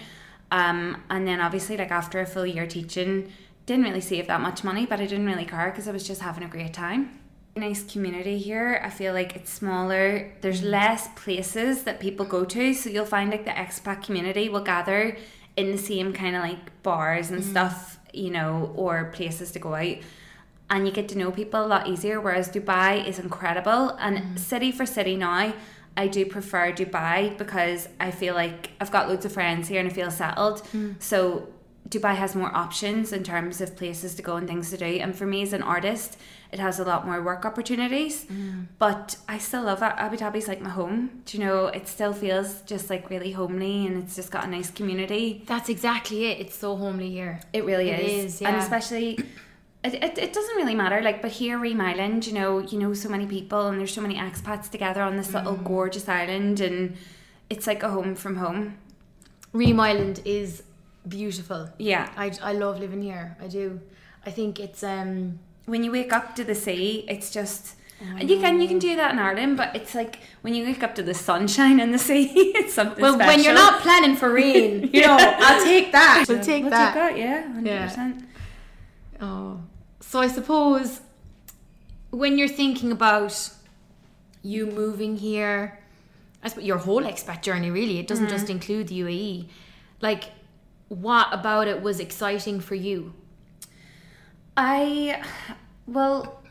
Um, 0.50 1.02
and 1.10 1.26
then 1.26 1.40
obviously, 1.40 1.76
like 1.76 1.90
after 1.90 2.20
a 2.20 2.26
full 2.26 2.46
year 2.46 2.66
teaching, 2.66 3.32
didn't 3.66 3.84
really 3.84 4.00
save 4.00 4.26
that 4.26 4.40
much 4.40 4.62
money, 4.62 4.86
but 4.86 5.00
I 5.00 5.06
didn't 5.06 5.26
really 5.26 5.46
care 5.46 5.70
because 5.70 5.88
I 5.88 5.92
was 5.92 6.06
just 6.06 6.20
having 6.20 6.44
a 6.44 6.48
great 6.48 6.74
time. 6.74 7.20
Nice 7.56 7.82
community 7.84 8.38
here. 8.38 8.80
I 8.84 8.90
feel 8.90 9.14
like 9.14 9.36
it's 9.36 9.50
smaller. 9.50 10.32
There's 10.40 10.62
less 10.62 11.08
places 11.16 11.84
that 11.84 12.00
people 12.00 12.26
go 12.26 12.44
to, 12.44 12.74
so 12.74 12.90
you'll 12.90 13.06
find 13.06 13.30
like 13.30 13.44
the 13.44 13.52
expat 13.52 14.04
community 14.04 14.48
will 14.48 14.62
gather 14.62 15.16
in 15.56 15.70
the 15.70 15.78
same 15.78 16.12
kind 16.12 16.34
of 16.36 16.42
like 16.42 16.82
bars 16.82 17.30
and 17.30 17.44
stuff, 17.44 17.98
you 18.12 18.30
know, 18.30 18.72
or 18.74 19.12
places 19.14 19.52
to 19.52 19.58
go 19.58 19.74
out. 19.74 19.96
And 20.74 20.80
you 20.86 20.92
get 20.92 21.06
to 21.10 21.16
know 21.20 21.30
people 21.30 21.60
a 21.64 21.70
lot 21.74 21.86
easier. 21.92 22.16
Whereas 22.20 22.48
Dubai 22.48 23.06
is 23.10 23.16
incredible, 23.26 23.82
and 24.04 24.12
mm-hmm. 24.18 24.36
city 24.36 24.70
for 24.72 24.84
city 24.84 25.14
now, 25.14 25.54
I 25.96 26.08
do 26.08 26.26
prefer 26.26 26.72
Dubai 26.72 27.38
because 27.38 27.88
I 28.00 28.10
feel 28.10 28.34
like 28.34 28.70
I've 28.80 28.90
got 28.90 29.08
loads 29.08 29.24
of 29.24 29.32
friends 29.32 29.68
here 29.68 29.80
and 29.80 29.88
I 29.88 29.92
feel 29.92 30.10
settled. 30.10 30.58
Mm. 30.74 31.00
So 31.10 31.48
Dubai 31.88 32.14
has 32.16 32.34
more 32.34 32.52
options 32.64 33.12
in 33.12 33.22
terms 33.22 33.60
of 33.60 33.76
places 33.76 34.14
to 34.16 34.22
go 34.22 34.34
and 34.34 34.48
things 34.48 34.70
to 34.70 34.76
do. 34.76 34.84
And 34.84 35.14
for 35.14 35.26
me 35.26 35.42
as 35.42 35.52
an 35.52 35.62
artist, 35.62 36.18
it 36.50 36.58
has 36.58 36.80
a 36.80 36.84
lot 36.84 37.06
more 37.06 37.22
work 37.22 37.44
opportunities. 37.44 38.24
Mm. 38.24 38.66
But 38.78 39.16
I 39.28 39.38
still 39.38 39.62
love 39.70 39.82
it. 39.82 39.92
Abu 39.96 40.16
Dhabi's 40.16 40.48
like 40.48 40.60
my 40.60 40.70
home. 40.70 41.22
Do 41.26 41.38
you 41.38 41.44
know, 41.44 41.66
it 41.66 41.86
still 41.86 42.12
feels 42.12 42.62
just 42.62 42.90
like 42.90 43.10
really 43.10 43.32
homely 43.32 43.86
and 43.86 44.02
it's 44.02 44.16
just 44.16 44.30
got 44.32 44.44
a 44.44 44.48
nice 44.48 44.70
community. 44.70 45.44
That's 45.46 45.68
exactly 45.68 46.24
it. 46.26 46.40
It's 46.40 46.56
so 46.56 46.74
homely 46.76 47.10
here. 47.10 47.40
It 47.52 47.64
really 47.64 47.90
It 47.90 48.00
is. 48.00 48.34
is, 48.36 48.42
And 48.42 48.56
especially 48.56 49.18
it, 49.84 49.94
it, 50.02 50.18
it 50.18 50.32
doesn't 50.32 50.56
really 50.56 50.74
matter 50.74 51.00
like 51.02 51.20
but 51.22 51.30
here 51.32 51.58
Reem 51.58 51.80
Island 51.80 52.26
you 52.26 52.32
know 52.32 52.58
you 52.60 52.78
know 52.78 52.92
so 52.94 53.08
many 53.08 53.26
people 53.26 53.66
and 53.68 53.78
there's 53.78 53.92
so 53.94 54.00
many 54.00 54.16
expats 54.16 54.70
together 54.70 55.02
on 55.02 55.16
this 55.16 55.32
little 55.34 55.56
Mm. 55.56 55.64
gorgeous 55.64 56.08
island 56.08 56.60
and 56.60 56.96
it's 57.50 57.66
like 57.66 57.82
a 57.82 57.90
home 57.90 58.14
from 58.14 58.36
home 58.36 58.76
Reem 59.52 59.78
Island 59.78 60.20
is 60.24 60.62
beautiful. 61.06 61.68
yeah 61.78 62.08
I, 62.16 62.32
I 62.42 62.52
love 62.54 62.80
living 62.80 63.02
here. 63.02 63.36
I 63.40 63.46
do. 63.46 63.80
I 64.26 64.30
think 64.30 64.58
it's 64.58 64.82
um 64.82 65.38
when 65.66 65.84
you 65.84 65.90
wake 65.92 66.12
up 66.12 66.34
to 66.36 66.44
the 66.44 66.54
sea 66.54 67.04
it's 67.08 67.30
just 67.30 67.76
and 68.18 68.28
you 68.28 68.38
can 68.40 68.60
you 68.60 68.68
can 68.68 68.78
do 68.78 68.96
that 68.96 69.12
in 69.12 69.18
Ireland 69.18 69.56
but 69.56 69.74
it's 69.76 69.94
like 69.94 70.18
when 70.42 70.52
you 70.54 70.64
wake 70.64 70.82
up 70.82 70.94
to 70.96 71.02
the 71.02 71.14
sunshine 71.14 71.78
and 71.80 71.92
the 71.94 71.98
sea 71.98 72.24
it's 72.60 72.74
something 72.74 73.00
well 73.02 73.16
when 73.18 73.42
you're 73.44 73.54
not 73.54 73.80
planning 73.82 74.16
for 74.16 74.28
rain, 74.32 74.90
you 74.94 75.02
know, 75.06 75.16
I'll 75.46 75.62
take 75.64 75.92
that. 75.92 76.24
We'll 76.28 76.42
take 76.52 76.62
We'll 76.64 76.70
that. 76.70 76.94
that 76.94 77.16
yeah 77.18 77.42
100% 77.44 77.64
Yeah. 77.66 78.10
Oh. 79.20 79.60
So 80.06 80.20
I 80.20 80.28
suppose 80.28 81.00
when 82.10 82.38
you're 82.38 82.46
thinking 82.46 82.92
about 82.92 83.50
you 84.42 84.66
moving 84.66 85.16
here, 85.16 85.80
I 86.40 86.48
suppose 86.48 86.64
your 86.64 86.78
whole 86.78 87.02
expat 87.02 87.42
journey 87.42 87.70
really, 87.70 87.98
it 87.98 88.06
doesn't 88.06 88.28
just 88.28 88.48
include 88.48 88.88
the 88.88 89.00
UAE. 89.00 89.48
Like 90.00 90.30
what 90.88 91.28
about 91.32 91.66
it 91.66 91.82
was 91.82 91.98
exciting 91.98 92.60
for 92.60 92.76
you? 92.76 93.12
I 94.56 95.20
well, 95.88 96.42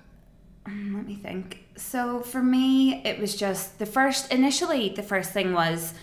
mm, 0.65 0.95
let 0.95 1.07
me 1.07 1.15
think. 1.15 1.63
So 1.77 2.21
for 2.21 2.43
me, 2.43 3.01
it 3.05 3.17
was 3.17 3.35
just 3.35 3.79
the 3.79 3.85
first, 3.85 4.31
initially, 4.31 4.89
the 4.89 5.03
first 5.03 5.31
thing 5.31 5.53
was 5.53 5.93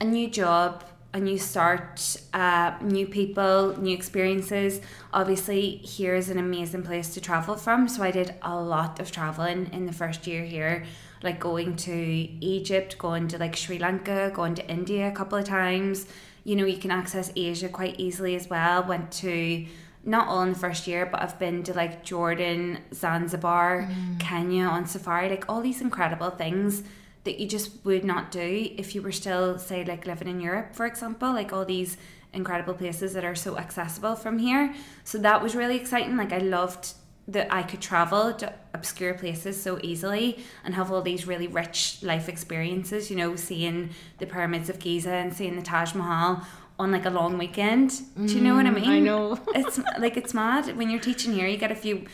a 0.00 0.04
new 0.04 0.28
job, 0.30 0.84
a 1.12 1.18
new 1.18 1.38
start, 1.38 2.16
uh, 2.32 2.72
new 2.80 3.06
people, 3.06 3.76
new 3.78 3.94
experiences. 3.94 4.80
Obviously, 5.12 5.80
here's 5.84 6.28
an 6.28 6.38
amazing 6.38 6.82
place 6.82 7.12
to 7.14 7.20
travel 7.20 7.56
from. 7.56 7.88
So 7.88 8.02
I 8.02 8.10
did 8.10 8.34
a 8.42 8.56
lot 8.60 9.00
of 9.00 9.10
traveling 9.10 9.70
in 9.72 9.86
the 9.86 9.92
first 9.92 10.26
year 10.26 10.44
here, 10.44 10.84
like 11.22 11.40
going 11.40 11.76
to 11.76 11.92
Egypt, 11.94 12.96
going 12.98 13.26
to 13.28 13.38
like 13.38 13.56
Sri 13.56 13.78
Lanka, 13.78 14.30
going 14.32 14.54
to 14.54 14.68
India 14.68 15.08
a 15.08 15.12
couple 15.12 15.36
of 15.36 15.44
times. 15.44 16.06
You 16.44 16.54
know, 16.56 16.64
you 16.64 16.78
can 16.78 16.92
access 16.92 17.32
Asia 17.34 17.68
quite 17.68 17.98
easily 17.98 18.36
as 18.36 18.48
well. 18.48 18.84
Went 18.84 19.10
to 19.12 19.66
not 20.04 20.28
all 20.28 20.42
in 20.42 20.52
the 20.52 20.58
first 20.58 20.86
year, 20.86 21.06
but 21.06 21.20
I've 21.20 21.38
been 21.38 21.62
to 21.64 21.74
like 21.74 22.04
Jordan, 22.04 22.78
Zanzibar, 22.94 23.88
mm. 23.90 24.20
Kenya 24.20 24.64
on 24.64 24.86
safari, 24.86 25.28
like 25.28 25.44
all 25.48 25.60
these 25.60 25.80
incredible 25.80 26.30
things 26.30 26.84
that 27.24 27.38
you 27.38 27.46
just 27.46 27.84
would 27.84 28.04
not 28.04 28.30
do 28.30 28.70
if 28.76 28.94
you 28.94 29.02
were 29.02 29.12
still, 29.12 29.58
say, 29.58 29.84
like 29.84 30.06
living 30.06 30.28
in 30.28 30.40
Europe, 30.40 30.74
for 30.74 30.86
example, 30.86 31.32
like 31.32 31.52
all 31.52 31.64
these 31.64 31.96
incredible 32.32 32.74
places 32.74 33.12
that 33.12 33.24
are 33.24 33.34
so 33.34 33.58
accessible 33.58 34.14
from 34.16 34.38
here. 34.38 34.74
So 35.04 35.18
that 35.18 35.42
was 35.42 35.54
really 35.54 35.76
exciting. 35.76 36.16
Like 36.16 36.32
I 36.32 36.38
loved 36.38 36.94
that 37.28 37.52
I 37.52 37.62
could 37.62 37.80
travel 37.80 38.32
to 38.34 38.52
obscure 38.74 39.14
places 39.14 39.60
so 39.60 39.78
easily 39.82 40.44
and 40.64 40.74
have 40.74 40.90
all 40.90 41.02
these 41.02 41.26
really 41.26 41.46
rich 41.46 42.02
life 42.02 42.28
experiences, 42.28 43.10
you 43.10 43.16
know, 43.16 43.36
seeing 43.36 43.90
the 44.18 44.26
pyramids 44.26 44.68
of 44.68 44.78
Giza 44.78 45.12
and 45.12 45.32
seeing 45.32 45.56
the 45.56 45.62
Taj 45.62 45.94
Mahal 45.94 46.44
on 46.78 46.90
like 46.90 47.04
a 47.04 47.10
long 47.10 47.36
weekend. 47.36 48.00
Do 48.16 48.34
you 48.34 48.40
know 48.40 48.54
what 48.54 48.66
I 48.66 48.70
mm, 48.70 48.80
mean? 48.80 48.90
I 48.90 48.98
know. 49.00 49.38
it's 49.54 49.78
like 49.98 50.16
it's 50.16 50.32
mad 50.32 50.76
when 50.76 50.90
you're 50.90 51.00
teaching 51.00 51.34
here. 51.34 51.46
You 51.46 51.58
get 51.58 51.70
a 51.70 51.76
few 51.76 52.06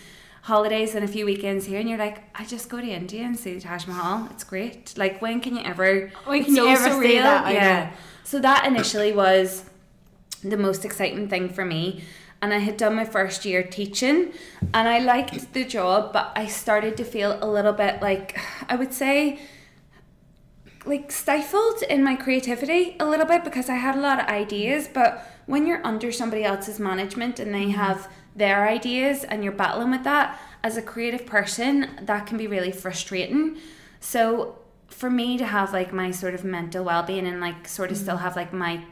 holidays 0.46 0.94
and 0.94 1.04
a 1.04 1.08
few 1.08 1.26
weekends 1.26 1.66
here, 1.66 1.80
and 1.80 1.88
you're 1.88 1.98
like, 1.98 2.22
I 2.32 2.44
just 2.44 2.68
go 2.68 2.80
to 2.80 2.86
India 2.86 3.22
and 3.22 3.36
see 3.36 3.54
the 3.54 3.60
Taj 3.60 3.88
Mahal. 3.88 4.28
It's 4.30 4.44
great. 4.44 4.96
Like 4.96 5.20
when 5.20 5.40
can 5.40 5.56
you 5.56 5.62
ever? 5.64 6.12
When 6.24 6.44
can 6.44 6.54
you 6.54 6.68
ever 6.68 7.02
say 7.02 7.18
that? 7.18 7.52
yeah. 7.52 7.90
So 8.22 8.38
that 8.38 8.64
initially 8.64 9.12
was 9.12 9.64
the 10.44 10.56
most 10.56 10.84
exciting 10.84 11.28
thing 11.28 11.48
for 11.48 11.64
me. 11.64 12.04
And 12.40 12.54
I 12.54 12.58
had 12.58 12.76
done 12.76 12.94
my 12.94 13.04
first 13.04 13.44
year 13.44 13.64
teaching 13.64 14.32
and 14.72 14.88
I 14.88 15.00
liked 15.00 15.52
the 15.52 15.64
job, 15.64 16.12
but 16.12 16.30
I 16.36 16.46
started 16.46 16.96
to 16.98 17.04
feel 17.04 17.38
a 17.42 17.48
little 17.56 17.72
bit 17.72 18.00
like 18.00 18.38
I 18.68 18.76
would 18.76 18.92
say 18.92 19.40
like 20.84 21.10
stifled 21.10 21.82
in 21.82 22.04
my 22.04 22.14
creativity 22.14 22.96
a 23.00 23.06
little 23.06 23.26
bit 23.26 23.42
because 23.42 23.68
I 23.68 23.74
had 23.74 23.96
a 23.96 24.00
lot 24.00 24.20
of 24.20 24.26
ideas, 24.26 24.86
but 24.86 25.26
when 25.46 25.66
you're 25.66 25.84
under 25.84 26.12
somebody 26.12 26.44
else's 26.44 26.78
management 26.78 27.40
and 27.40 27.52
they 27.52 27.62
mm-hmm. 27.62 27.82
have 27.86 28.08
their 28.37 28.69
ideas 28.69 29.25
and 29.25 29.43
you're 29.43 29.52
battling 29.52 29.90
with 29.90 30.05
that 30.05 30.38
as 30.62 30.76
a 30.76 30.83
creative 30.83 31.26
person, 31.26 31.99
that 32.02 32.26
can 32.26 32.37
be 32.37 32.47
really 32.47 32.73
frustrating. 32.73 33.59
So 34.00 34.59
for 34.88 35.11
me 35.11 35.38
to 35.38 35.45
have 35.45 35.73
like 35.73 35.93
my 35.93 36.11
sort 36.11 36.35
of 36.35 36.45
mental 36.45 36.85
well-being 36.85 37.26
and 37.26 37.40
like 37.40 37.66
sort 37.66 37.90
of 37.90 37.97
mm-hmm. 37.97 38.05
still 38.05 38.16
have 38.19 38.37
like 38.37 38.52
my 38.52 38.83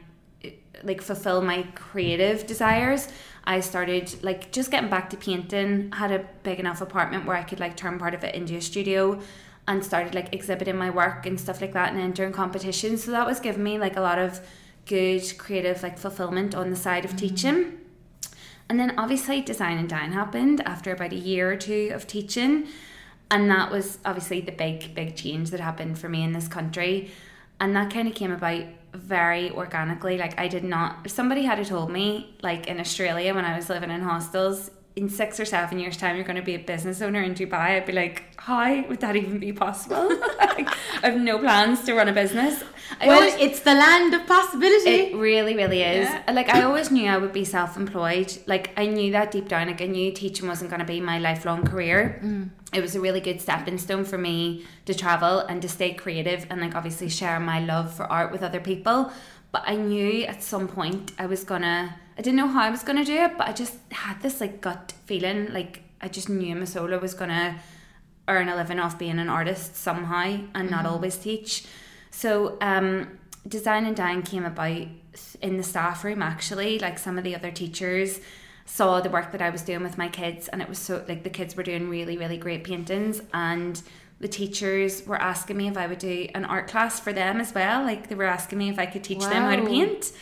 like 0.83 1.01
fulfill 1.01 1.41
my 1.41 1.63
creative 1.75 2.47
desires 2.47 3.09
i 3.45 3.61
started 3.61 4.13
like 4.23 4.51
just 4.53 4.71
getting 4.71 4.91
back 4.91 5.09
to 5.09 5.17
painting 5.17 5.91
had 5.93 6.11
a 6.11 6.19
big 6.43 6.59
enough 6.59 6.81
apartment 6.83 7.25
where 7.25 7.37
i 7.37 7.43
could 7.43 7.61
like 7.61 7.75
turn 7.75 7.97
part 7.97 8.13
of 8.13 8.23
it 8.25 8.35
into 8.35 8.57
a 8.57 8.61
studio 8.61 9.19
and 9.67 9.85
started 9.85 10.15
like 10.15 10.35
exhibiting 10.35 10.77
my 10.77 10.91
work 10.91 11.27
and 11.27 11.41
stuff 11.41 11.61
like 11.61 11.73
that 11.73 11.93
and 11.93 12.01
entering 12.01 12.33
competitions. 12.33 13.05
So 13.05 13.11
that 13.13 13.27
was 13.27 13.41
giving 13.41 13.63
me 13.63 13.79
like 13.79 13.97
a 13.97 14.01
lot 14.01 14.19
of 14.19 14.41
good 14.87 15.23
creative 15.39 15.83
like 15.83 15.99
fulfillment 15.99 16.55
on 16.55 16.71
the 16.71 16.77
side 16.77 17.05
of 17.05 17.13
mm-hmm. 17.13 17.27
teaching. 17.27 17.79
And 18.69 18.81
then 18.81 18.99
obviously 18.99 19.41
design 19.43 19.79
and 19.79 19.89
dine 19.89 20.13
happened 20.13 20.61
after 20.67 20.93
about 20.93 21.13
a 21.13 21.17
year 21.17 21.53
or 21.53 21.57
two 21.57 21.91
of 21.93 22.07
teaching. 22.07 22.67
And 23.31 23.51
that 23.51 23.71
was 23.71 23.99
obviously 24.05 24.41
the 24.41 24.53
big, 24.53 24.95
big 24.95 25.17
change 25.17 25.51
that 25.51 25.61
happened 25.61 25.99
for 25.99 26.09
me 26.09 26.23
in 26.23 26.33
this 26.33 26.49
country. 26.49 27.11
And 27.61 27.75
that 27.77 27.93
kind 27.93 28.09
of 28.09 28.15
came 28.15 28.33
about 28.33 28.65
very 28.93 29.51
organically. 29.51 30.19
Like 30.19 30.39
I 30.39 30.49
did 30.49 30.65
not 30.65 30.99
if 31.05 31.11
somebody 31.11 31.43
had 31.43 31.65
told 31.67 31.91
me, 31.91 32.37
like 32.43 32.67
in 32.67 32.81
Australia 32.81 33.35
when 33.35 33.45
I 33.45 33.57
was 33.57 33.69
living 33.69 33.91
in 33.91 34.03
hostels, 34.03 34.71
in 34.97 35.09
six 35.09 35.41
or 35.41 35.45
seven 35.45 35.81
years' 35.81 35.97
time 35.97 36.15
you're 36.15 36.25
going 36.25 36.37
to 36.37 36.43
be 36.43 36.55
a 36.55 36.59
business 36.59 37.03
owner 37.03 37.21
in 37.21 37.35
Dubai, 37.35 37.77
I'd 37.77 37.87
be 37.87 37.93
like, 37.93 38.23
how 38.37 38.87
would 38.87 39.01
that 39.01 39.17
even 39.17 39.39
be 39.41 39.53
possible? 39.53 40.09
like, 40.39 40.69
I 41.03 41.11
have 41.11 41.21
no 41.21 41.39
plans 41.39 41.83
to 41.85 41.95
run 41.95 42.09
a 42.09 42.13
business. 42.13 42.63
I 43.01 43.09
well, 43.09 43.17
always, 43.17 43.35
it's 43.35 43.61
the 43.61 43.75
land 43.75 44.15
of 44.15 44.25
possibility. 44.27 44.91
It 44.91 45.17
really, 45.17 45.57
really 45.57 45.83
is. 45.83 46.09
Yeah. 46.09 46.31
Like 46.33 46.49
I 46.49 46.63
always 46.63 46.93
knew 46.93 47.09
I 47.09 47.17
would 47.17 47.33
be 47.33 47.45
self-employed. 47.45 48.39
Like 48.47 48.71
I 48.77 48.87
knew 48.87 49.11
that 49.13 49.33
deep 49.33 49.49
down. 49.49 49.67
Like 49.67 49.83
I 49.83 49.87
knew 49.87 50.13
teaching 50.13 50.47
wasn't 50.47 50.71
going 50.71 50.81
to 50.81 50.87
be 50.87 51.01
my 51.01 51.19
lifelong 51.19 51.65
career. 51.65 52.21
Mm. 52.23 52.51
It 52.73 52.81
was 52.81 52.95
a 52.95 53.01
really 53.01 53.21
good 53.21 53.41
stepping 53.41 53.79
stone 53.79 54.05
for 54.05 54.19
me 54.19 54.65
to 54.87 54.95
travel 54.95 55.41
and 55.41 55.61
to 55.63 55.69
stay 55.69 55.95
creative 55.95 56.47
and 56.51 56.61
like 56.61 56.77
obviously 56.77 57.09
share 57.09 57.41
my 57.41 57.59
love 57.59 57.93
for 57.93 58.05
art 58.05 58.31
with 58.31 58.43
other 58.43 58.61
people. 58.61 59.11
But 59.51 59.65
I 59.67 59.77
knew 59.77 60.25
at 60.25 60.43
some 60.43 60.69
point 60.69 61.13
I 61.19 61.27
was 61.27 61.43
gonna 61.45 61.97
I 62.17 62.23
didn't 62.23 62.37
know 62.37 62.49
how 62.49 62.63
I 62.63 62.71
was 62.71 62.83
gonna 62.83 63.05
do 63.05 63.17
it, 63.17 63.37
but 63.37 63.49
I 63.49 63.53
just 63.53 63.77
had 63.91 64.21
this 64.23 64.41
like 64.41 64.61
gut 64.61 64.95
feeling, 65.07 65.53
like 65.53 65.83
I 66.01 66.09
just 66.09 66.29
knew 66.29 66.55
my 66.55 66.63
Masola 66.63 67.01
was 67.01 67.15
gonna 67.15 67.61
earn 68.29 68.49
a 68.49 68.57
living 68.57 68.79
off 68.79 68.99
being 68.99 69.19
an 69.19 69.29
artist 69.29 69.77
somehow 69.77 70.23
and 70.23 70.53
mm-hmm. 70.53 70.71
not 70.71 70.87
always 70.87 71.17
teach. 71.17 71.67
So 72.11 72.57
um, 72.61 73.19
design 73.47 73.85
and 73.85 73.97
dine 73.97 74.23
came 74.23 74.45
about 74.45 74.87
in 75.43 75.57
the 75.57 75.63
staff 75.63 76.05
room 76.05 76.23
actually. 76.23 76.79
Like 76.79 76.99
some 76.99 77.19
of 77.19 77.25
the 77.25 77.35
other 77.35 77.51
teachers 77.51 78.21
saw 78.67 79.01
the 79.01 79.11
work 79.11 79.33
that 79.33 79.43
I 79.43 79.51
was 79.51 79.63
doing 79.63 79.83
with 79.83 79.99
my 79.99 80.09
kids, 80.09 80.49
and 80.49 80.63
it 80.63 80.69
was 80.69 80.79
so 80.79 81.05
like 81.09 81.25
the 81.25 81.31
kids 81.31 81.57
were 81.57 81.63
doing 81.63 81.89
really 81.89 82.17
really 82.17 82.39
great 82.39 82.65
paintings 82.65 83.21
and 83.33 83.83
the 84.21 84.29
teachers 84.29 85.05
were 85.07 85.21
asking 85.21 85.57
me 85.57 85.69
if 85.69 85.77
I 85.77 85.87
would 85.87 85.99
do 85.99 86.29
an 86.35 86.45
art 86.45 86.69
class 86.69 87.01
for 87.01 87.13
them 87.13 87.41
as 87.41 87.53
well. 87.53 87.83
Like 87.83 88.09
they 88.09 88.15
were 88.15 88.25
asking 88.25 88.59
me 88.59 88.71
if 88.71 88.79
I 88.79 88.87
could 88.87 89.03
teach 89.03 89.19
wow. 89.19 89.29
them 89.31 89.43
how 89.43 89.57
to 89.57 89.67
paint 89.67 90.13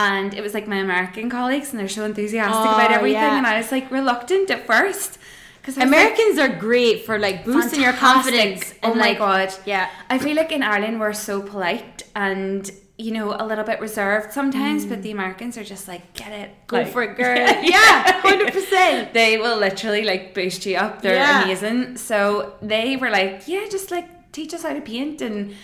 and 0.00 0.34
it 0.34 0.40
was 0.40 0.54
like 0.54 0.66
my 0.66 0.76
American 0.76 1.28
colleagues, 1.28 1.70
and 1.70 1.78
they're 1.78 1.88
so 1.88 2.04
enthusiastic 2.04 2.56
oh, 2.56 2.74
about 2.74 2.90
everything, 2.90 3.20
yeah. 3.20 3.38
and 3.38 3.46
I 3.46 3.58
was 3.58 3.70
like 3.70 3.90
reluctant 3.90 4.50
at 4.50 4.66
first. 4.66 5.18
Because 5.60 5.76
Americans 5.76 6.38
like, 6.38 6.50
are 6.50 6.56
great 6.56 7.04
for 7.04 7.18
like 7.18 7.44
boosting 7.44 7.82
your 7.82 7.92
confidence. 7.92 8.74
Oh 8.82 8.94
my 8.94 9.10
like, 9.10 9.18
god, 9.18 9.52
yeah. 9.66 9.90
I 10.08 10.18
feel 10.18 10.34
like 10.34 10.52
in 10.52 10.62
Ireland 10.62 10.98
we're 10.98 11.12
so 11.12 11.42
polite 11.42 12.02
and 12.16 12.70
you 12.96 13.12
know 13.12 13.36
a 13.38 13.44
little 13.44 13.64
bit 13.64 13.78
reserved 13.78 14.32
sometimes, 14.32 14.86
mm. 14.86 14.88
but 14.88 15.02
the 15.02 15.10
Americans 15.10 15.58
are 15.58 15.64
just 15.64 15.86
like 15.86 16.14
get 16.14 16.32
it, 16.32 16.50
go 16.66 16.78
like, 16.78 16.88
for 16.88 17.02
it, 17.02 17.14
girl. 17.16 17.36
yeah, 17.62 18.20
hundred 18.22 18.52
percent. 18.54 19.12
They 19.20 19.36
will 19.36 19.58
literally 19.58 20.04
like 20.04 20.32
boost 20.32 20.64
you 20.64 20.76
up. 20.76 21.02
They're 21.02 21.16
yeah. 21.16 21.44
amazing. 21.44 21.98
So 21.98 22.54
they 22.62 22.96
were 22.96 23.10
like, 23.10 23.46
yeah, 23.46 23.66
just 23.70 23.90
like 23.90 24.32
teach 24.32 24.54
us 24.54 24.62
how 24.62 24.72
to 24.72 24.80
paint 24.80 25.20
and 25.20 25.54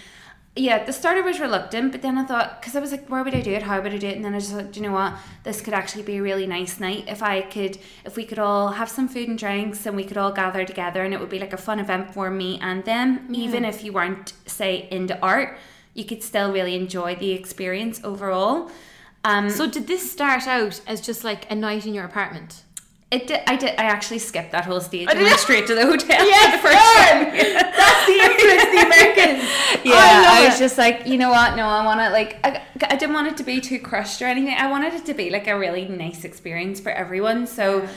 yeah, 0.56 0.84
the 0.84 0.92
starter 0.92 1.22
was 1.22 1.38
reluctant, 1.38 1.92
but 1.92 2.00
then 2.00 2.16
I 2.16 2.25
thought, 2.25 2.60
because 2.60 2.75
I 2.75 2.80
was 2.80 2.90
like, 2.90 3.06
where 3.08 3.22
would 3.22 3.34
I 3.34 3.42
do 3.42 3.52
it? 3.52 3.62
How 3.62 3.80
would 3.80 3.92
I 3.92 3.98
do 3.98 4.08
it? 4.08 4.16
And 4.16 4.25
then 4.25 4.34
I 4.34 4.38
just 4.38 4.52
thought, 4.52 4.75
you 4.75 4.82
know 4.82 4.92
what? 4.92 5.14
This 5.44 5.60
could 5.60 5.75
actually 5.75 6.02
be 6.02 6.16
a 6.16 6.22
really 6.22 6.46
nice 6.46 6.80
night 6.80 7.04
if 7.08 7.22
I 7.22 7.42
could, 7.42 7.78
if 8.06 8.16
we 8.16 8.25
could 8.25 8.38
all 8.38 8.68
have 8.68 8.88
some 8.88 9.06
food 9.06 9.28
and 9.28 9.38
drinks 9.38 9.84
and 9.84 9.94
we 9.94 10.04
could 10.04 10.16
all 10.16 10.32
gather 10.32 10.64
together 10.64 11.04
and 11.04 11.12
it 11.12 11.20
would 11.20 11.28
be 11.28 11.38
like 11.38 11.52
a 11.52 11.58
fun 11.58 11.78
event 11.78 12.14
for 12.14 12.30
me 12.30 12.58
and 12.62 12.84
them. 12.86 13.26
Yeah. 13.28 13.40
Even 13.44 13.66
if 13.66 13.84
you 13.84 13.92
weren't, 13.92 14.32
say, 14.46 14.88
into 14.90 15.20
art, 15.20 15.58
you 15.92 16.04
could 16.04 16.22
still 16.22 16.50
really 16.52 16.75
enjoy 16.75 17.16
the 17.16 17.32
experience 17.32 18.00
overall. 18.02 18.70
Um, 19.25 19.50
so, 19.50 19.68
did 19.68 19.86
this 19.88 20.10
start 20.10 20.46
out 20.46 20.80
as 20.86 21.00
just 21.00 21.25
like 21.25 21.50
a 21.50 21.54
night 21.54 21.84
in 21.84 21.92
your 21.94 22.04
apartment? 22.04 22.62
It 23.16 23.26
did, 23.28 23.40
I 23.46 23.56
did. 23.56 23.70
I 23.78 23.85
actually 23.85 24.18
skipped 24.18 24.52
that 24.52 24.66
whole 24.66 24.82
stage 24.82 25.08
and 25.11 25.18
went 25.18 25.38
straight 25.38 25.66
to 25.68 25.75
the 25.75 25.87
hotel. 25.87 26.23
Yes, 26.26 26.52
the 26.52 26.68
first 26.68 26.76
time. 26.76 27.73
That's 27.80 28.06
the 28.06 28.18
influence 28.28 28.64
the 28.76 28.82
Americans. 28.85 29.52
Oh, 29.87 29.90
yeah, 29.90 30.25
I, 30.28 30.42
I 30.42 30.49
was 30.49 30.58
just 30.58 30.76
like, 30.78 31.06
you 31.06 31.16
know 31.16 31.30
what? 31.30 31.56
No, 31.56 31.64
I 31.66 31.85
want 31.85 32.00
to 32.00 32.11
like. 32.11 32.38
I, 32.44 32.61
I 32.90 32.96
didn't 32.96 33.14
want 33.14 33.28
it 33.28 33.37
to 33.38 33.44
be 33.44 33.61
too 33.61 33.78
crushed 33.78 34.20
or 34.20 34.26
anything. 34.26 34.54
I 34.54 34.68
wanted 34.68 34.92
it 34.94 35.06
to 35.06 35.14
be 35.14 35.30
like 35.30 35.46
a 35.46 35.56
really 35.56 35.87
nice 35.87 36.25
experience 36.25 36.78
for 36.80 36.90
everyone. 36.90 37.46
So. 37.46 37.88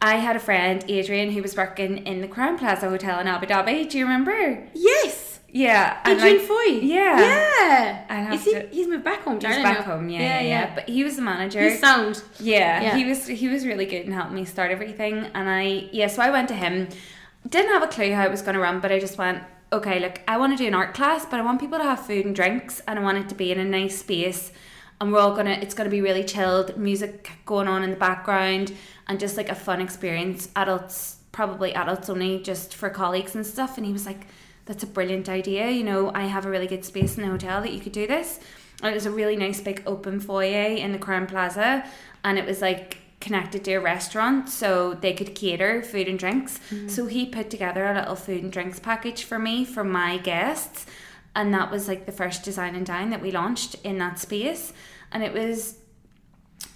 I 0.00 0.18
had 0.18 0.36
a 0.36 0.38
friend, 0.38 0.84
Adrian, 0.86 1.32
who 1.32 1.42
was 1.42 1.56
working 1.56 2.06
in 2.06 2.20
the 2.20 2.28
Crowne 2.28 2.56
Plaza 2.56 2.88
Hotel 2.88 3.18
in 3.18 3.26
Abu 3.26 3.46
Dhabi. 3.46 3.90
Do 3.90 3.98
you 3.98 4.04
remember? 4.04 4.62
Yes. 4.72 5.27
Yeah, 5.50 5.98
Adrian 6.06 6.38
like, 6.38 6.46
Foy. 6.46 6.64
Yeah, 6.82 7.20
yeah. 7.20 8.04
I 8.10 8.14
have 8.16 8.34
Is 8.34 8.44
he, 8.44 8.52
to, 8.52 8.68
he's 8.68 8.86
moved 8.86 9.04
back 9.04 9.22
home. 9.22 9.40
He's 9.40 9.42
back 9.42 9.84
home. 9.84 10.10
Yeah, 10.10 10.20
yeah, 10.20 10.40
yeah, 10.40 10.46
yeah, 10.46 10.74
But 10.74 10.88
he 10.88 11.04
was 11.04 11.16
the 11.16 11.22
manager. 11.22 11.62
He's 11.62 11.80
sound. 11.80 12.22
Yeah, 12.38 12.82
yeah, 12.82 12.96
he 12.96 13.04
was. 13.04 13.26
He 13.26 13.48
was 13.48 13.64
really 13.64 13.86
good 13.86 14.04
and 14.04 14.12
helped 14.12 14.32
me 14.32 14.44
start 14.44 14.70
everything. 14.70 15.26
And 15.34 15.48
I, 15.48 15.88
yeah, 15.90 16.08
so 16.08 16.22
I 16.22 16.30
went 16.30 16.48
to 16.48 16.54
him. 16.54 16.88
Didn't 17.48 17.72
have 17.72 17.82
a 17.82 17.86
clue 17.86 18.12
how 18.12 18.24
it 18.24 18.30
was 18.30 18.42
going 18.42 18.54
to 18.54 18.60
run, 18.60 18.80
but 18.80 18.92
I 18.92 18.98
just 18.98 19.16
went. 19.16 19.42
Okay, 19.72 20.00
look, 20.00 20.20
I 20.28 20.36
want 20.36 20.56
to 20.56 20.62
do 20.62 20.66
an 20.66 20.74
art 20.74 20.94
class, 20.94 21.24
but 21.24 21.40
I 21.40 21.42
want 21.42 21.60
people 21.60 21.78
to 21.78 21.84
have 21.84 22.06
food 22.06 22.26
and 22.26 22.34
drinks, 22.34 22.80
and 22.86 22.98
I 22.98 23.02
want 23.02 23.18
it 23.18 23.28
to 23.30 23.34
be 23.34 23.50
in 23.50 23.58
a 23.58 23.64
nice 23.64 23.98
space. 23.98 24.52
And 25.00 25.12
we're 25.12 25.20
all 25.20 25.34
gonna. 25.34 25.58
It's 25.62 25.74
gonna 25.74 25.88
be 25.88 26.02
really 26.02 26.24
chilled, 26.24 26.76
music 26.76 27.30
going 27.46 27.68
on 27.68 27.82
in 27.82 27.90
the 27.90 27.96
background, 27.96 28.74
and 29.06 29.18
just 29.18 29.38
like 29.38 29.48
a 29.48 29.54
fun 29.54 29.80
experience. 29.80 30.50
Adults, 30.56 31.16
probably 31.32 31.72
adults 31.74 32.10
only, 32.10 32.42
just 32.42 32.74
for 32.74 32.90
colleagues 32.90 33.34
and 33.34 33.46
stuff. 33.46 33.78
And 33.78 33.86
he 33.86 33.94
was 33.94 34.04
like 34.04 34.26
that's 34.68 34.82
a 34.82 34.86
brilliant 34.86 35.28
idea. 35.30 35.70
You 35.70 35.82
know, 35.82 36.12
I 36.14 36.24
have 36.24 36.44
a 36.44 36.50
really 36.50 36.66
good 36.66 36.84
space 36.84 37.16
in 37.16 37.22
the 37.22 37.30
hotel 37.30 37.62
that 37.62 37.72
you 37.72 37.80
could 37.80 37.92
do 37.92 38.06
this. 38.06 38.38
And 38.82 38.90
it 38.90 38.94
was 38.94 39.06
a 39.06 39.10
really 39.10 39.34
nice 39.34 39.60
big 39.60 39.82
open 39.86 40.20
foyer 40.20 40.76
in 40.76 40.92
the 40.92 40.98
Crowne 40.98 41.26
Plaza, 41.26 41.84
and 42.22 42.38
it 42.38 42.46
was 42.46 42.60
like 42.60 42.98
connected 43.20 43.64
to 43.64 43.74
a 43.74 43.80
restaurant 43.80 44.48
so 44.48 44.94
they 44.94 45.12
could 45.12 45.34
cater 45.34 45.82
food 45.82 46.06
and 46.06 46.18
drinks. 46.18 46.60
Mm. 46.70 46.88
So 46.88 47.06
he 47.06 47.26
put 47.26 47.50
together 47.50 47.86
a 47.86 47.94
little 47.94 48.14
food 48.14 48.44
and 48.44 48.52
drinks 48.52 48.78
package 48.78 49.24
for 49.24 49.38
me 49.38 49.64
for 49.64 49.82
my 49.82 50.18
guests. 50.18 50.86
And 51.34 51.52
that 51.54 51.70
was 51.70 51.88
like 51.88 52.06
the 52.06 52.12
first 52.12 52.44
design 52.44 52.76
and 52.76 52.86
dine 52.86 53.10
that 53.10 53.20
we 53.20 53.32
launched 53.32 53.74
in 53.82 53.98
that 53.98 54.20
space. 54.20 54.72
And 55.10 55.24
it 55.24 55.32
was, 55.32 55.78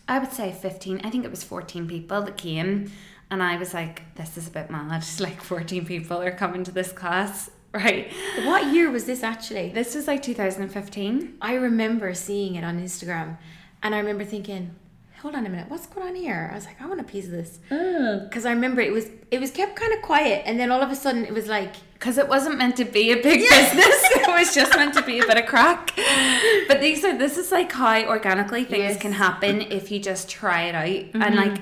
I 0.08 0.18
would 0.18 0.32
say 0.32 0.50
15, 0.50 1.02
I 1.04 1.10
think 1.10 1.24
it 1.24 1.30
was 1.30 1.44
14 1.44 1.86
people 1.86 2.22
that 2.22 2.36
came. 2.36 2.90
And 3.30 3.42
I 3.42 3.56
was 3.56 3.72
like, 3.72 4.02
this 4.16 4.36
is 4.36 4.48
a 4.48 4.50
bit 4.50 4.70
mad. 4.70 5.04
Like 5.20 5.40
14 5.40 5.84
people 5.84 6.20
are 6.20 6.32
coming 6.32 6.64
to 6.64 6.72
this 6.72 6.90
class, 6.90 7.50
right? 7.74 8.12
What 8.44 8.72
year 8.72 8.90
was 8.90 9.04
this 9.04 9.22
actually? 9.22 9.70
This 9.70 9.94
was 9.94 10.06
like 10.06 10.22
2015. 10.22 11.36
I 11.40 11.54
remember 11.54 12.12
seeing 12.12 12.56
it 12.56 12.64
on 12.64 12.78
Instagram 12.78 13.38
and 13.82 13.94
I 13.94 13.98
remember 13.98 14.24
thinking, 14.24 14.74
hold 15.22 15.34
on 15.34 15.46
a 15.46 15.48
minute, 15.48 15.70
what's 15.70 15.86
going 15.86 16.08
on 16.08 16.14
here? 16.14 16.50
I 16.52 16.54
was 16.56 16.66
like, 16.66 16.82
I 16.82 16.86
want 16.86 17.00
a 17.00 17.04
piece 17.04 17.26
of 17.26 17.30
this. 17.30 17.60
Mm. 17.70 18.28
Because 18.28 18.44
I 18.44 18.50
remember 18.50 18.82
it 18.82 18.92
was 18.92 19.06
it 19.30 19.40
was 19.40 19.50
kept 19.50 19.76
kind 19.76 19.92
of 19.94 20.02
quiet 20.02 20.42
and 20.44 20.60
then 20.60 20.70
all 20.70 20.82
of 20.82 20.90
a 20.90 20.96
sudden 20.96 21.24
it 21.24 21.32
was 21.32 21.46
like 21.46 21.74
because 21.94 22.18
it 22.18 22.28
wasn't 22.28 22.58
meant 22.58 22.76
to 22.76 22.84
be 22.84 23.12
a 23.12 23.16
big 23.16 23.40
business. 23.40 24.02
it 24.10 24.28
was 24.28 24.54
just 24.54 24.76
meant 24.76 24.92
to 24.94 25.02
be 25.02 25.20
a 25.20 25.26
bit 25.26 25.38
of 25.38 25.46
crack. 25.46 25.92
But 26.68 26.80
these 26.80 27.04
are 27.04 27.16
this 27.16 27.38
is 27.38 27.50
like 27.52 27.72
how 27.72 28.04
organically 28.04 28.64
things 28.64 28.94
Yes. 28.94 29.00
can 29.00 29.12
happen 29.12 29.62
if 29.62 29.90
you 29.90 29.98
just 29.98 30.28
try 30.28 30.62
it 30.64 30.74
out. 30.74 30.86
And 30.86 31.14
mm-hmm. 31.14 31.36
like 31.36 31.60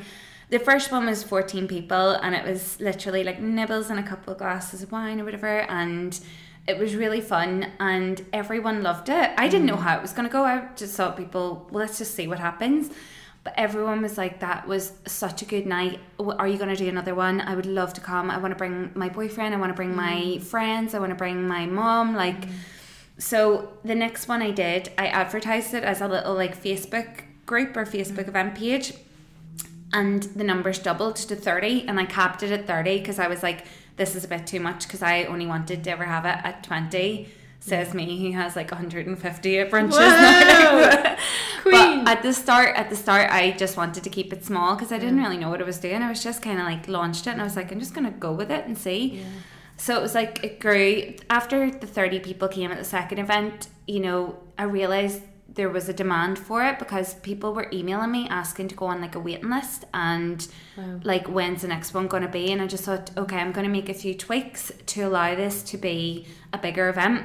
the 0.50 0.58
first 0.58 0.90
one 0.90 1.06
was 1.06 1.22
14 1.22 1.68
people 1.68 2.12
and 2.12 2.34
it 2.34 2.44
was 2.44 2.80
literally 2.80 3.24
like 3.24 3.40
nibbles 3.40 3.88
and 3.88 3.98
a 3.98 4.02
couple 4.02 4.32
of 4.32 4.38
glasses 4.38 4.82
of 4.82 4.90
wine 4.90 5.20
or 5.20 5.24
whatever 5.24 5.60
and 5.60 6.20
it 6.66 6.78
was 6.78 6.94
really 6.94 7.20
fun 7.20 7.72
and 7.80 8.24
everyone 8.32 8.82
loved 8.82 9.08
it. 9.08 9.30
I 9.38 9.48
didn't 9.48 9.66
know 9.66 9.76
mm. 9.76 9.82
how 9.82 9.96
it 9.96 10.02
was 10.02 10.12
going 10.12 10.28
to 10.28 10.32
go. 10.32 10.44
I 10.44 10.68
just 10.76 10.94
thought 10.94 11.16
people, 11.16 11.68
well, 11.70 11.80
let's 11.80 11.98
just 11.98 12.14
see 12.14 12.28
what 12.28 12.38
happens. 12.38 12.90
But 13.42 13.54
everyone 13.56 14.02
was 14.02 14.18
like, 14.18 14.40
that 14.40 14.68
was 14.68 14.92
such 15.06 15.40
a 15.40 15.46
good 15.46 15.66
night. 15.66 15.98
Are 16.18 16.46
you 16.46 16.58
going 16.58 16.68
to 16.68 16.76
do 16.76 16.88
another 16.88 17.14
one? 17.14 17.40
I 17.40 17.56
would 17.56 17.64
love 17.64 17.94
to 17.94 18.00
come. 18.00 18.30
I 18.30 18.36
want 18.36 18.52
to 18.52 18.56
bring 18.56 18.90
my 18.94 19.08
boyfriend. 19.08 19.54
I 19.54 19.58
want 19.58 19.70
to 19.70 19.74
bring 19.74 19.96
my 19.96 20.12
mm. 20.14 20.42
friends. 20.42 20.94
I 20.94 20.98
want 20.98 21.10
to 21.10 21.16
bring 21.16 21.48
my 21.48 21.64
mom. 21.64 22.14
Like, 22.14 22.46
mm. 22.46 22.52
so 23.18 23.72
the 23.84 23.94
next 23.94 24.28
one 24.28 24.42
I 24.42 24.50
did, 24.50 24.90
I 24.98 25.06
advertised 25.06 25.74
it 25.74 25.84
as 25.84 26.00
a 26.00 26.08
little 26.08 26.34
like 26.34 26.62
Facebook 26.62 27.22
group 27.46 27.76
or 27.76 27.86
Facebook 27.86 28.28
event 28.28 28.56
page. 28.56 28.92
And 29.92 30.22
the 30.22 30.44
numbers 30.44 30.78
doubled 30.78 31.16
to 31.16 31.36
30, 31.36 31.86
and 31.88 31.98
I 31.98 32.04
capped 32.04 32.42
it 32.42 32.52
at 32.52 32.66
30 32.66 32.98
because 32.98 33.18
I 33.18 33.26
was 33.26 33.42
like, 33.42 33.64
this 33.96 34.14
is 34.14 34.24
a 34.24 34.28
bit 34.28 34.46
too 34.46 34.60
much 34.60 34.86
because 34.86 35.02
I 35.02 35.24
only 35.24 35.46
wanted 35.46 35.84
to 35.84 35.90
ever 35.90 36.04
have 36.04 36.24
it 36.24 36.38
at 36.44 36.62
20. 36.62 37.28
Says 37.62 37.92
me, 37.92 38.16
he 38.16 38.32
has 38.32 38.56
like 38.56 38.70
150 38.70 39.58
at 39.58 39.70
brunches 39.70 39.98
now. 39.98 41.16
Queen. 41.62 42.04
But 42.04 42.08
at 42.08 42.22
the 42.22 42.32
start, 42.32 42.74
at 42.76 42.88
the 42.88 42.96
start, 42.96 43.30
I 43.30 43.50
just 43.50 43.76
wanted 43.76 44.02
to 44.04 44.10
keep 44.10 44.32
it 44.32 44.42
small 44.44 44.74
because 44.74 44.92
I 44.92 44.98
didn't 44.98 45.18
really 45.18 45.36
know 45.36 45.50
what 45.50 45.60
I 45.60 45.64
was 45.64 45.78
doing. 45.78 46.00
I 46.02 46.08
was 46.08 46.22
just 46.22 46.40
kind 46.40 46.58
of 46.58 46.64
like 46.64 46.88
launched 46.88 47.26
it, 47.26 47.30
and 47.30 47.40
I 47.40 47.44
was 47.44 47.56
like, 47.56 47.70
I'm 47.70 47.78
just 47.78 47.92
gonna 47.92 48.12
go 48.12 48.32
with 48.32 48.50
it 48.50 48.64
and 48.64 48.78
see. 48.78 49.22
So 49.76 49.98
it 49.98 50.00
was 50.00 50.14
like 50.14 50.42
it 50.42 50.60
grew. 50.60 51.14
After 51.28 51.70
the 51.70 51.86
30 51.86 52.20
people 52.20 52.48
came 52.48 52.70
at 52.70 52.78
the 52.78 52.84
second 52.84 53.18
event, 53.18 53.68
you 53.86 54.00
know, 54.00 54.38
I 54.56 54.62
realized 54.62 55.20
there 55.54 55.68
was 55.68 55.88
a 55.88 55.92
demand 55.92 56.38
for 56.38 56.64
it 56.64 56.78
because 56.78 57.14
people 57.14 57.52
were 57.52 57.68
emailing 57.72 58.12
me 58.12 58.28
asking 58.28 58.68
to 58.68 58.74
go 58.74 58.86
on 58.86 59.00
like 59.00 59.14
a 59.14 59.20
waiting 59.20 59.50
list 59.50 59.84
and 59.92 60.46
Wow. 60.76 61.00
like 61.02 61.26
when's 61.28 61.62
the 61.62 61.68
next 61.68 61.92
one 61.92 62.06
going 62.06 62.22
to 62.22 62.28
be? 62.28 62.52
And 62.52 62.62
I 62.62 62.66
just 62.66 62.84
thought 62.84 63.10
okay 63.16 63.36
I'm 63.36 63.52
going 63.52 63.66
to 63.66 63.72
make 63.72 63.88
a 63.88 63.94
few 63.94 64.14
tweaks 64.14 64.72
to 64.86 65.02
allow 65.02 65.34
this 65.34 65.62
to 65.64 65.76
be 65.76 66.26
a 66.52 66.58
bigger 66.58 66.88
event. 66.88 67.24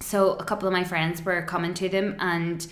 So 0.00 0.32
a 0.32 0.44
couple 0.44 0.66
of 0.66 0.72
my 0.72 0.84
friends 0.84 1.24
were 1.24 1.42
coming 1.42 1.74
to 1.74 1.88
them 1.88 2.16
and 2.18 2.66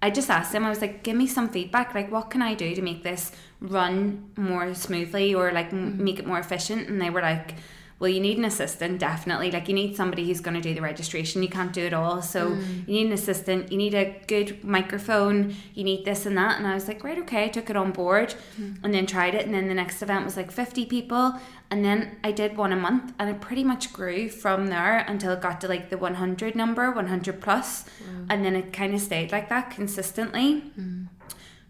I 0.00 0.10
just 0.10 0.30
asked 0.30 0.52
them 0.52 0.64
I 0.64 0.68
was 0.68 0.80
like 0.80 1.02
give 1.02 1.16
me 1.16 1.26
some 1.26 1.48
feedback. 1.48 1.94
Like 1.94 2.12
what 2.12 2.30
can 2.30 2.42
I 2.42 2.54
do 2.54 2.74
to 2.74 2.82
make 2.82 3.02
this 3.02 3.32
run 3.60 4.30
more 4.36 4.74
smoothly 4.74 5.34
or 5.34 5.52
like 5.52 5.72
m 5.72 5.92
mm-hmm. 5.92 6.04
make 6.04 6.18
it 6.18 6.26
more 6.26 6.38
efficient? 6.38 6.88
And 6.88 7.00
they 7.00 7.10
were 7.10 7.22
like 7.22 7.54
well 7.98 8.10
you 8.10 8.20
need 8.20 8.36
an 8.36 8.44
assistant 8.44 8.98
definitely. 8.98 9.50
Like 9.50 9.68
you 9.68 9.74
need 9.74 9.96
somebody 9.96 10.26
who's 10.26 10.40
going 10.40 10.54
to 10.54 10.60
do 10.60 10.74
the 10.74 10.82
registration. 10.82 11.42
You 11.42 11.48
can't 11.48 11.72
do 11.72 11.82
it 11.82 11.94
all. 11.94 12.20
So 12.20 12.50
mm. 12.50 12.86
you 12.86 12.94
need 12.94 13.06
an 13.06 13.12
assistant. 13.12 13.72
You 13.72 13.78
need 13.78 13.94
a 13.94 14.20
good 14.26 14.62
microphone. 14.62 15.54
You 15.74 15.84
need 15.84 16.04
this 16.04 16.26
and 16.26 16.36
that. 16.36 16.58
And 16.58 16.66
I 16.66 16.74
was 16.74 16.88
like 16.88 17.02
right 17.02 17.18
okay. 17.20 17.44
I 17.44 17.48
took 17.48 17.70
it 17.70 17.76
on 17.76 17.92
board 17.92 18.34
mm. 18.60 18.76
and 18.82 18.92
then 18.92 19.06
tried 19.06 19.34
it. 19.34 19.46
And 19.46 19.54
then 19.54 19.68
the 19.68 19.74
next 19.74 20.02
event 20.02 20.26
was 20.26 20.36
like 20.36 20.50
50 20.50 20.84
people. 20.86 21.40
And 21.70 21.84
then 21.84 22.18
I 22.22 22.32
did 22.32 22.56
one 22.56 22.72
a 22.72 22.76
month. 22.76 23.14
And 23.18 23.30
it 23.30 23.40
pretty 23.40 23.64
much 23.64 23.94
grew 23.94 24.28
from 24.28 24.66
there 24.66 24.98
until 25.08 25.32
it 25.32 25.40
got 25.40 25.60
to 25.62 25.68
like 25.68 25.88
the 25.88 25.96
100 25.96 26.54
number 26.54 26.90
100 26.90 27.40
plus. 27.40 27.86
And 28.28 28.44
then 28.44 28.54
it 28.54 28.74
kind 28.74 28.94
of 28.94 29.00
stayed 29.00 29.32
like 29.32 29.48
that 29.48 29.70
consistently 29.70 30.64
mm. 30.78 31.06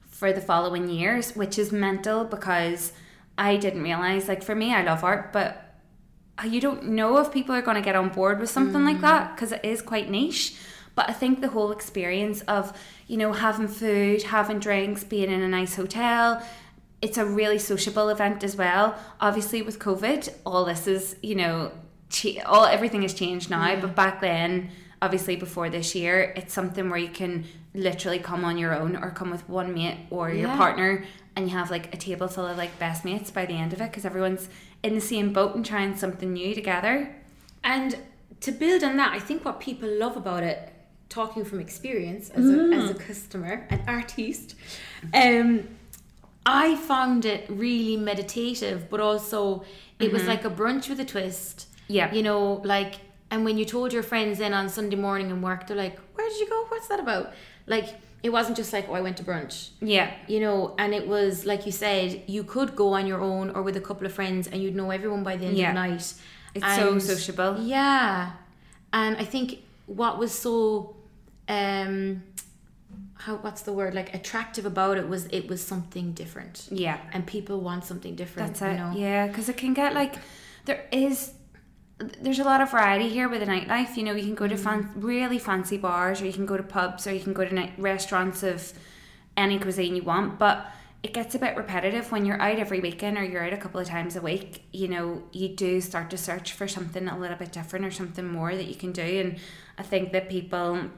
for 0.08 0.32
the 0.32 0.40
following 0.40 0.88
years, 0.88 1.36
which 1.36 1.56
is 1.56 1.70
mental 1.70 2.24
because 2.24 2.92
I 3.38 3.56
didn't 3.56 3.82
realize. 3.82 4.26
Like 4.26 4.42
for 4.42 4.56
me, 4.56 4.74
I 4.74 4.82
love 4.82 5.04
art, 5.04 5.32
but 5.32 5.65
Uh, 6.38 6.46
you 6.46 6.60
don't 6.60 6.84
know 6.84 7.18
if 7.18 7.32
people 7.32 7.54
are 7.54 7.62
going 7.62 7.76
to 7.76 7.82
get 7.82 7.96
on 7.96 8.08
board 8.10 8.40
with 8.40 8.50
something 8.50 8.84
like 8.84 9.00
that 9.00 9.30
mm. 9.30 9.34
because 9.34 9.52
it 9.52 9.64
is 9.64 9.80
quite 9.82 10.10
niche. 10.10 10.54
But 10.94 11.10
I 11.10 11.12
think 11.12 11.40
the 11.40 11.48
whole 11.48 11.72
experience 11.72 12.40
of 12.42 12.76
you 13.06 13.16
know 13.16 13.32
having 13.32 13.68
food, 13.68 14.22
having 14.22 14.58
drinks, 14.58 15.04
being 15.04 15.30
in 15.30 15.42
a 15.42 15.48
nice 15.48 15.76
hotel. 15.76 16.42
It's 17.02 17.18
a 17.18 17.26
really 17.26 17.58
sociable 17.58 18.08
event 18.08 18.42
as 18.42 18.56
well. 18.56 18.96
Obviously, 19.20 19.60
with 19.62 19.78
COVID, 19.78 20.32
all 20.46 20.64
this 20.64 20.86
is 20.86 21.16
you 21.22 21.34
know, 21.34 21.72
all 22.46 22.64
everything 22.64 23.02
has 23.02 23.14
changed 23.14 23.50
now. 23.50 23.78
But 23.80 23.90
mm. 23.90 23.94
back 23.94 24.20
then, 24.20 24.70
obviously 25.02 25.36
before 25.36 25.70
this 25.70 25.94
year, 25.94 26.32
it's 26.36 26.52
something 26.52 26.88
where 26.88 26.98
you 26.98 27.08
can 27.08 27.44
literally 27.74 28.18
come 28.18 28.44
on 28.44 28.56
your 28.56 28.74
own 28.74 28.96
or 28.96 29.10
come 29.10 29.30
with 29.30 29.46
one 29.48 29.74
mate 29.74 29.98
or 30.10 30.30
your 30.30 30.48
partner 30.56 31.04
and 31.36 31.48
you 31.48 31.56
have 31.56 31.70
like 31.70 31.94
a 31.94 31.96
table 31.98 32.26
full 32.26 32.46
of 32.46 32.56
like 32.56 32.76
best 32.78 33.04
mates 33.04 33.30
by 33.30 33.44
the 33.44 33.52
end 33.52 33.72
of 33.74 33.80
it 33.80 33.90
because 33.90 34.06
everyone's 34.06 34.48
in 34.82 34.94
the 34.94 35.00
same 35.00 35.32
boat 35.32 35.54
and 35.54 35.64
trying 35.64 35.96
something 35.96 36.32
new 36.32 36.54
together. 36.54 37.14
And 37.64 37.98
to 38.40 38.52
build 38.52 38.84
on 38.84 38.96
that, 38.96 39.12
I 39.12 39.18
think 39.18 39.44
what 39.44 39.60
people 39.60 39.88
love 39.88 40.16
about 40.16 40.42
it, 40.42 40.72
talking 41.08 41.44
from 41.44 41.60
experience 41.60 42.30
as, 42.30 42.48
a, 42.48 42.62
as 42.74 42.90
a 42.90 42.94
customer, 42.94 43.66
an 43.70 43.82
artiste, 43.88 44.54
um, 45.14 45.68
I 46.44 46.76
found 46.76 47.24
it 47.24 47.46
really 47.48 47.96
meditative, 47.96 48.88
but 48.88 49.00
also 49.00 49.64
it 49.98 50.12
was 50.12 50.26
like 50.26 50.44
a 50.44 50.50
brunch 50.50 50.88
with 50.88 51.00
a 51.00 51.04
twist. 51.04 51.68
Yeah. 51.88 52.12
You 52.12 52.22
know, 52.22 52.60
like, 52.64 52.96
and 53.30 53.44
when 53.44 53.58
you 53.58 53.64
told 53.64 53.92
your 53.92 54.04
friends 54.04 54.38
then 54.38 54.54
on 54.54 54.68
Sunday 54.68 54.96
morning 54.96 55.30
in 55.30 55.42
work, 55.42 55.66
they're 55.66 55.76
like, 55.76 55.98
where 56.14 56.28
did 56.28 56.38
you 56.38 56.48
go? 56.48 56.66
What's 56.68 56.86
that 56.88 57.00
about? 57.00 57.32
Like, 57.66 57.88
it 58.26 58.30
wasn't 58.38 58.56
just 58.62 58.72
like, 58.76 58.86
oh, 58.90 58.94
I 59.00 59.02
went 59.06 59.16
to 59.20 59.24
brunch 59.30 59.56
Yeah. 59.94 60.08
you 60.32 60.38
know 60.44 60.58
and 60.82 60.90
it 60.98 61.04
was 61.14 61.32
like 61.50 61.62
you 61.68 61.72
said 61.84 62.06
you 62.34 62.42
could 62.54 62.70
go 62.82 62.86
on 62.98 63.04
your 63.10 63.20
own 63.32 63.46
or 63.54 63.60
with 63.66 63.76
a 63.82 63.84
couple 63.88 64.04
of 64.08 64.12
friends 64.18 64.42
and 64.50 64.56
you'd 64.62 64.76
know 64.80 64.90
everyone 64.98 65.22
by 65.30 65.34
the 65.40 65.46
end 65.50 65.56
Yeah. 65.56 65.68
of 65.70 65.74
the 65.76 65.80
night 65.86 66.06
It's 66.56 66.70
so 66.82 66.86
sociable. 67.12 67.52
yeah 67.76 68.32
and 69.00 69.12
i 69.24 69.26
think 69.34 69.48
what 70.00 70.14
was 70.22 70.32
so 70.46 70.54
um 71.58 72.22
how 73.24 73.34
what's 73.44 73.62
the 73.68 73.72
word 73.80 73.92
like 74.00 74.10
attractive 74.20 74.64
about 74.74 74.94
it 75.00 75.06
was 75.14 75.22
it 75.38 75.44
was 75.48 75.60
something 75.72 76.06
different 76.22 76.56
Yeah. 76.86 76.98
and 77.12 77.20
people 77.36 77.56
want 77.68 77.82
something 77.90 78.14
different 78.22 78.48
That's 78.48 78.60
you 78.60 78.66
it. 78.68 78.76
know 78.82 78.92
Yeah, 79.06 79.26
because 79.28 79.48
it 79.52 79.56
can 79.56 79.72
get 79.82 79.94
like 79.94 80.14
there 80.66 80.82
is 80.92 81.32
there's 81.98 82.38
a 82.38 82.44
lot 82.44 82.60
of 82.60 82.70
variety 82.70 83.08
here 83.08 83.28
with 83.28 83.40
the 83.40 83.46
nightlife. 83.46 83.96
You 83.96 84.04
know, 84.04 84.14
you 84.14 84.24
can 84.24 84.34
go 84.34 84.46
to 84.46 84.54
mm-hmm. 84.54 84.64
fan- 84.64 84.92
really 84.96 85.38
fancy 85.38 85.78
bars, 85.78 86.20
or 86.20 86.26
you 86.26 86.32
can 86.32 86.46
go 86.46 86.56
to 86.56 86.62
pubs, 86.62 87.06
or 87.06 87.12
you 87.12 87.20
can 87.20 87.32
go 87.32 87.44
to 87.44 87.54
night- 87.54 87.72
restaurants 87.78 88.42
of 88.42 88.72
any 89.36 89.58
cuisine 89.58 89.96
you 89.96 90.02
want. 90.02 90.38
But 90.38 90.66
it 91.02 91.14
gets 91.14 91.34
a 91.34 91.38
bit 91.38 91.56
repetitive 91.56 92.10
when 92.10 92.26
you're 92.26 92.40
out 92.40 92.58
every 92.58 92.80
weekend, 92.80 93.16
or 93.16 93.24
you're 93.24 93.44
out 93.44 93.52
a 93.52 93.58
couple 93.58 93.80
of 93.80 93.86
times 93.86 94.16
a 94.16 94.20
week. 94.20 94.64
You 94.72 94.88
know, 94.88 95.22
you 95.32 95.48
do 95.48 95.80
start 95.80 96.10
to 96.10 96.18
search 96.18 96.52
for 96.52 96.68
something 96.68 97.08
a 97.08 97.18
little 97.18 97.36
bit 97.36 97.52
different 97.52 97.86
or 97.86 97.90
something 97.90 98.26
more 98.26 98.54
that 98.54 98.66
you 98.66 98.74
can 98.74 98.92
do. 98.92 99.02
And 99.02 99.38
I 99.78 99.82
think 99.82 100.12
that 100.12 100.28
people 100.28 100.90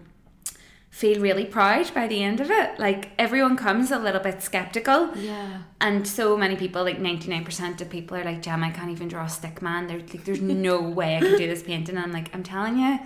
feel 0.90 1.20
really 1.20 1.44
proud 1.44 1.92
by 1.94 2.06
the 2.06 2.22
end 2.22 2.40
of 2.40 2.50
it. 2.50 2.78
Like 2.78 3.10
everyone 3.18 3.56
comes 3.56 3.90
a 3.90 3.98
little 3.98 4.20
bit 4.20 4.42
skeptical. 4.42 5.10
yeah 5.16 5.62
And 5.80 6.06
so 6.06 6.36
many 6.36 6.56
people, 6.56 6.82
like 6.82 6.98
99% 6.98 7.80
of 7.80 7.90
people 7.90 8.16
are 8.16 8.24
like, 8.24 8.42
Jam, 8.42 8.64
I 8.64 8.70
can't 8.70 8.90
even 8.90 9.08
draw 9.08 9.24
a 9.24 9.28
stick 9.28 9.62
man. 9.62 9.86
They're 9.86 9.98
like, 9.98 10.24
there's 10.24 10.40
no 10.68 10.80
way 10.80 11.16
I 11.16 11.20
can 11.20 11.36
do 11.36 11.46
this 11.46 11.62
painting. 11.62 11.96
And 11.96 12.04
I'm 12.04 12.12
like, 12.12 12.34
I'm 12.34 12.42
telling 12.42 12.78
you, 12.78 12.98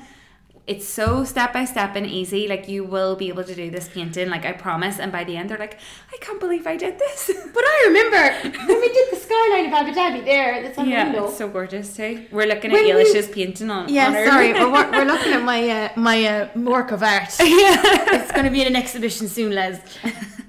it's 0.64 0.86
so 0.86 1.24
step 1.24 1.52
by 1.52 1.64
step 1.64 1.96
and 1.96 2.06
easy. 2.06 2.46
Like 2.46 2.68
you 2.68 2.84
will 2.84 3.16
be 3.16 3.28
able 3.28 3.42
to 3.44 3.54
do 3.54 3.68
this 3.70 3.88
painting, 3.88 4.30
like 4.30 4.44
I 4.44 4.52
promise. 4.52 5.00
And 5.00 5.10
by 5.10 5.24
the 5.24 5.36
end, 5.36 5.50
they're 5.50 5.58
like, 5.58 5.78
I 6.12 6.16
can't 6.20 6.38
believe 6.38 6.66
I 6.68 6.76
did 6.76 6.98
this. 7.00 7.30
but 7.54 7.64
i 7.64 7.84
remember 7.88 8.48
when 8.68 8.80
we 8.80 8.88
did 8.92 9.10
the 9.12 9.16
skyline 9.16 9.66
of 9.66 9.72
abu 9.72 9.92
dhabi 9.92 10.24
there 10.24 10.62
that's 10.62 10.78
on 10.78 10.88
yeah, 10.88 11.04
window 11.04 11.26
it's 11.26 11.38
so 11.38 11.48
gorgeous 11.48 11.96
too. 11.96 12.26
We're 12.30 12.46
looking 12.46 12.70
When 12.70 12.88
at 12.88 12.96
we- 12.96 13.22
painting 13.34 13.70
on. 13.70 13.88
yeah 13.88 14.06
on 14.06 14.12
sorry 14.30 14.52
we're, 14.72 14.90
we're 14.92 15.04
looking 15.04 15.32
at 15.32 15.42
my 15.42 15.68
uh, 15.68 15.88
my 15.96 16.24
uh, 16.24 16.48
work 16.56 16.92
of 16.92 17.02
art 17.02 17.30
yeah, 17.40 17.80
it's 18.18 18.30
going 18.32 18.44
to 18.44 18.50
be 18.50 18.60
in 18.62 18.68
an 18.68 18.76
exhibition 18.76 19.26
soon, 19.28 19.52
Les. 19.54 19.80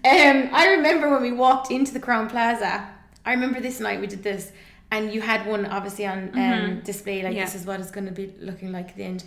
Um, 0.05 0.49
I 0.51 0.67
remember 0.75 1.09
when 1.09 1.21
we 1.21 1.31
walked 1.31 1.71
into 1.71 1.93
the 1.93 1.99
Crowne 1.99 2.29
Plaza. 2.29 2.87
I 3.25 3.31
remember 3.31 3.59
this 3.61 3.79
night 3.79 4.01
we 4.01 4.07
did 4.07 4.21
this, 4.21 4.51
and 4.91 5.13
you 5.13 5.21
had 5.21 5.47
one 5.47 5.65
obviously 5.65 6.05
on 6.05 6.19
um, 6.37 6.81
display. 6.81 7.23
Like 7.23 7.35
Yeah. 7.35 7.45
this 7.45 7.55
is 7.55 7.65
what 7.65 7.79
it's 7.79 7.91
going 7.91 8.05
to 8.07 8.11
be 8.11 8.33
looking 8.39 8.71
like 8.71 8.89
at 8.89 8.95
the 8.97 9.03
end. 9.05 9.23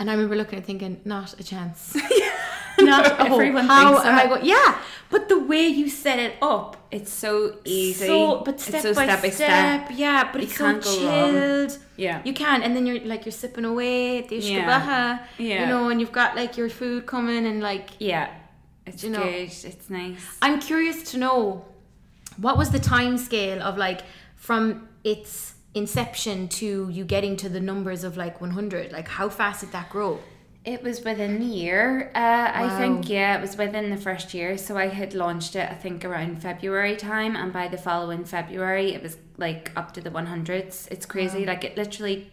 And 0.00 0.10
I 0.10 0.14
remember 0.14 0.34
looking 0.34 0.56
and 0.56 0.66
thinking, 0.66 1.00
not 1.04 1.38
a 1.38 1.44
chance. 1.44 1.94
not 2.80 3.06
a 3.20 3.24
hope. 3.24 3.32
Everyone 3.32 3.66
How 3.66 3.96
I 3.98 4.02
that. 4.04 4.28
going? 4.30 4.44
Yeah, 4.46 4.78
but 5.10 5.28
the 5.28 5.38
way 5.38 5.66
you 5.68 5.88
set 5.90 6.18
it 6.18 6.36
up, 6.40 6.76
it's 6.90 7.12
so 7.12 7.58
easy. 7.64 8.06
So, 8.06 8.40
but 8.42 8.58
step, 8.58 8.74
it's 8.76 8.82
so 8.82 8.94
by, 8.94 9.04
step 9.04 9.22
by 9.22 9.30
step, 9.30 9.86
step. 9.86 9.98
yeah. 9.98 10.32
But 10.32 10.40
You 10.40 10.46
it's 10.48 10.56
can't 10.58 10.82
so 10.82 10.98
go 11.00 11.06
wrong. 11.06 11.32
chilled. 11.32 11.78
Yeah. 11.96 12.22
You 12.24 12.32
can, 12.32 12.62
and 12.62 12.74
then 12.74 12.86
you're 12.86 13.00
like 13.04 13.26
you're 13.26 13.32
sipping 13.32 13.66
away 13.66 14.18
at 14.20 14.28
the 14.30 14.36
Yeah. 14.36 15.18
Yeah. 15.38 15.60
you 15.60 15.66
know, 15.66 15.90
and 15.90 16.00
you've 16.00 16.12
got 16.12 16.34
like 16.34 16.56
your 16.56 16.70
food 16.70 17.04
coming, 17.06 17.44
and 17.46 17.60
like 17.60 17.90
Yeah. 17.98 18.30
It's 18.86 19.04
You 19.04 19.10
know- 19.10 19.22
good. 19.22 19.52
It's 19.70 19.90
nice. 19.90 20.24
I'm 20.40 20.58
curious 20.60 21.02
to 21.12 21.18
know 21.18 21.66
what 22.38 22.56
was 22.56 22.70
the 22.70 22.80
time 22.80 23.18
scale 23.18 23.62
of 23.62 23.76
like 23.76 24.00
from 24.36 24.88
its 25.04 25.54
inception 25.74 26.48
to 26.48 26.88
you 26.90 27.04
getting 27.04 27.36
to 27.36 27.48
the 27.48 27.60
numbers 27.60 28.04
of 28.04 28.16
like 28.16 28.40
100. 28.40 28.92
Like 28.92 29.08
how 29.08 29.28
fast 29.28 29.60
did 29.60 29.72
that 29.72 29.90
grow? 29.90 30.20
It 30.62 30.82
was 30.82 31.02
within 31.02 31.38
the 31.38 31.46
year. 31.46 32.10
Uh, 32.14 32.50
I 32.52 32.76
think 32.78 33.08
yeah, 33.08 33.38
it 33.38 33.40
was 33.40 33.56
within 33.56 33.88
the 33.88 33.96
first 33.96 34.34
year. 34.34 34.58
So 34.58 34.76
I 34.76 34.88
had 34.88 35.14
launched 35.14 35.56
it. 35.56 35.70
I 35.70 35.74
think 35.74 36.04
around 36.04 36.42
February 36.42 36.96
time, 36.96 37.34
and 37.34 37.50
by 37.50 37.68
the 37.68 37.78
following 37.78 38.24
February, 38.26 38.92
it 38.92 39.02
was 39.02 39.16
like 39.38 39.72
up 39.74 39.92
to 39.94 40.02
the 40.02 40.10
one 40.10 40.26
hundreds. 40.26 40.86
It's 40.90 41.06
crazy. 41.06 41.46
Like 41.46 41.64
it 41.64 41.78
literally. 41.78 42.30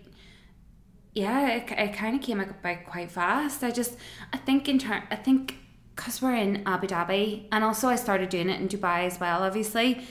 Yeah, 1.13 1.47
it, 1.52 1.71
it 1.71 1.93
kind 1.93 2.15
of 2.15 2.21
came 2.21 2.41
up 2.41 2.62
by 2.62 2.76
quite 2.76 3.12
fast. 3.12 3.63
I 3.63 3.71
just, 3.71 3.97
I 4.34 4.38
think 4.38 4.67
in 4.69 4.78
turn, 4.78 5.02
I 5.10 5.15
think 5.15 5.56
because 5.95 6.21
we're 6.21 6.36
in 6.36 6.62
Abu 6.67 6.86
Dhabi, 6.88 7.47
and 7.52 7.63
also 7.63 7.88
I 7.88 7.95
started 7.95 8.30
doing 8.30 8.50
it 8.50 8.62
in 8.62 8.67
Dubai 8.67 9.08
as 9.08 9.19
well. 9.19 9.41
Obviously, 9.43 10.06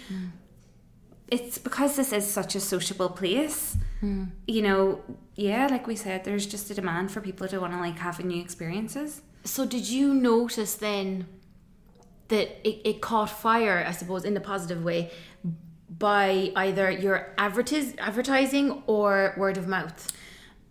it's 1.28 1.58
because 1.58 1.96
this 1.96 2.12
is 2.12 2.26
such 2.26 2.54
a 2.54 2.60
sociable 2.60 3.08
place. 3.08 3.76
Hmm. 4.00 4.24
You 4.46 4.62
know, 4.62 5.00
yeah, 5.34 5.66
like 5.66 5.86
we 5.86 5.96
said, 5.96 6.24
there's 6.24 6.46
just 6.46 6.70
a 6.70 6.74
demand 6.74 7.10
for 7.10 7.20
people 7.20 7.48
to 7.48 7.60
want 7.60 7.72
to 7.72 7.78
like 7.78 7.98
have 7.98 8.22
new 8.24 8.40
experiences. 8.40 9.22
So 9.44 9.64
did 9.66 9.88
you 9.88 10.14
notice 10.14 10.74
then 10.74 11.26
that 12.28 12.68
it, 12.68 12.88
it 12.88 13.00
caught 13.00 13.30
fire, 13.30 13.84
I 13.86 13.92
suppose, 13.92 14.24
in 14.24 14.36
a 14.36 14.40
positive 14.40 14.84
way 14.84 15.12
by 15.88 16.52
either 16.56 16.90
your 16.90 17.32
advertis- 17.38 17.94
advertising 17.98 18.82
or 18.86 19.34
word 19.36 19.56
of 19.56 19.68
mouth? 19.68 20.12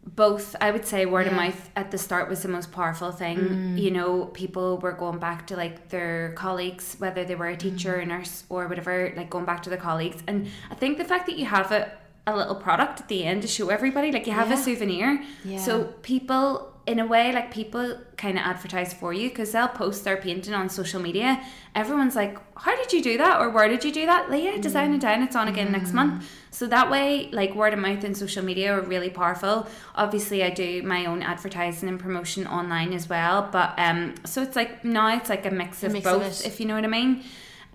Both, 0.07 0.55
I 0.61 0.69
would 0.71 0.85
say, 0.85 1.05
word 1.05 1.25
of 1.27 1.33
Yeah. 1.33 1.39
Mm. 1.39 1.45
mouth 1.47 1.69
at 1.75 1.89
the 1.91 1.97
start 1.97 2.29
was 2.29 2.43
the 2.43 2.47
most 2.47 2.71
powerful 2.71 3.11
thing. 3.11 3.75
You 3.77 3.89
know, 3.91 4.25
people 4.25 4.77
were 4.77 4.91
going 4.91 5.17
back 5.17 5.47
to 5.47 5.55
like 5.55 5.89
their 5.89 6.33
colleagues, 6.33 6.95
whether 6.99 7.25
they 7.25 7.33
were 7.35 7.47
a 7.47 7.57
teacher, 7.57 7.95
Mm. 7.97 8.03
a 8.03 8.05
nurse, 8.05 8.43
or 8.49 8.67
whatever, 8.67 9.11
like 9.17 9.29
going 9.31 9.45
back 9.45 9.63
to 9.63 9.69
their 9.71 9.79
colleagues. 9.79 10.21
And 10.27 10.47
I 10.69 10.75
think 10.75 10.97
the 10.99 11.05
fact 11.05 11.25
that 11.25 11.37
you 11.37 11.45
have 11.45 11.71
a, 11.71 11.91
a 12.27 12.35
little 12.37 12.55
product 12.55 13.01
at 13.01 13.07
the 13.07 13.23
end 13.23 13.41
to 13.41 13.47
show 13.47 13.69
everybody, 13.69 14.11
like 14.11 14.27
you 14.27 14.33
have 14.33 14.51
a 14.51 14.57
souvenir. 14.57 15.23
Yeah. 15.43 15.57
So 15.59 15.85
people, 16.03 16.71
in 16.85 16.99
a 16.99 17.05
way, 17.07 17.31
like 17.33 17.49
people 17.51 17.97
kind 18.15 18.37
of 18.37 18.43
advertise 18.45 18.93
for 18.93 19.11
you 19.11 19.29
because 19.29 19.51
they'll 19.53 19.67
post 19.67 20.03
their 20.03 20.17
painting 20.17 20.53
on 20.53 20.69
social 20.69 21.01
media. 21.01 21.41
Everyone's 21.73 22.15
like, 22.15 22.37
"How 22.55 22.74
you 22.95 23.03
do 23.03 23.17
that?" 23.17 23.39
or 23.39 23.49
"Where 23.49 23.67
did 23.67 23.83
you 23.83 23.91
do 23.91 24.05
that?" 24.05 24.29
Like, 24.29 24.43
yeah, 24.43 24.57
Design 24.57 24.91
and 24.91 25.01
Dine. 25.01 25.21
It's 25.21 25.35
on 25.35 25.47
again 25.47 25.71
next 25.71 25.93
month. 25.93 26.25
So 26.51 26.67
that 26.67 26.89
way, 26.89 27.29
like 27.31 27.53
word 27.53 27.73
of 27.73 27.79
mouth 27.79 28.03
and 28.05 28.15
social 28.15 28.43
media 28.43 28.73
are 28.73 28.81
really 28.81 29.09
powerful. 29.09 29.67
Obviously, 29.93 30.41
I 30.41 30.49
do 30.49 30.81
my 30.83 31.05
own 31.05 31.21
advertising 31.21 31.89
and 31.89 31.99
promotion 31.99 32.47
online 32.47 32.93
as 32.93 33.09
well. 33.09 33.49
But 33.51 33.73
um, 33.77 34.15
so 34.25 34.41
it's 34.41 34.55
like 34.55 34.85
now 34.85 35.15
it's 35.17 35.29
like 35.29 35.45
a 35.45 35.51
mix 35.51 35.83
of 35.83 35.91
mix 35.91 36.05
both, 36.05 36.41
it. 36.41 36.47
if 36.47 36.59
you 36.59 36.65
know 36.65 36.75
what 36.75 36.85
I 36.85 36.87
mean. 36.87 37.23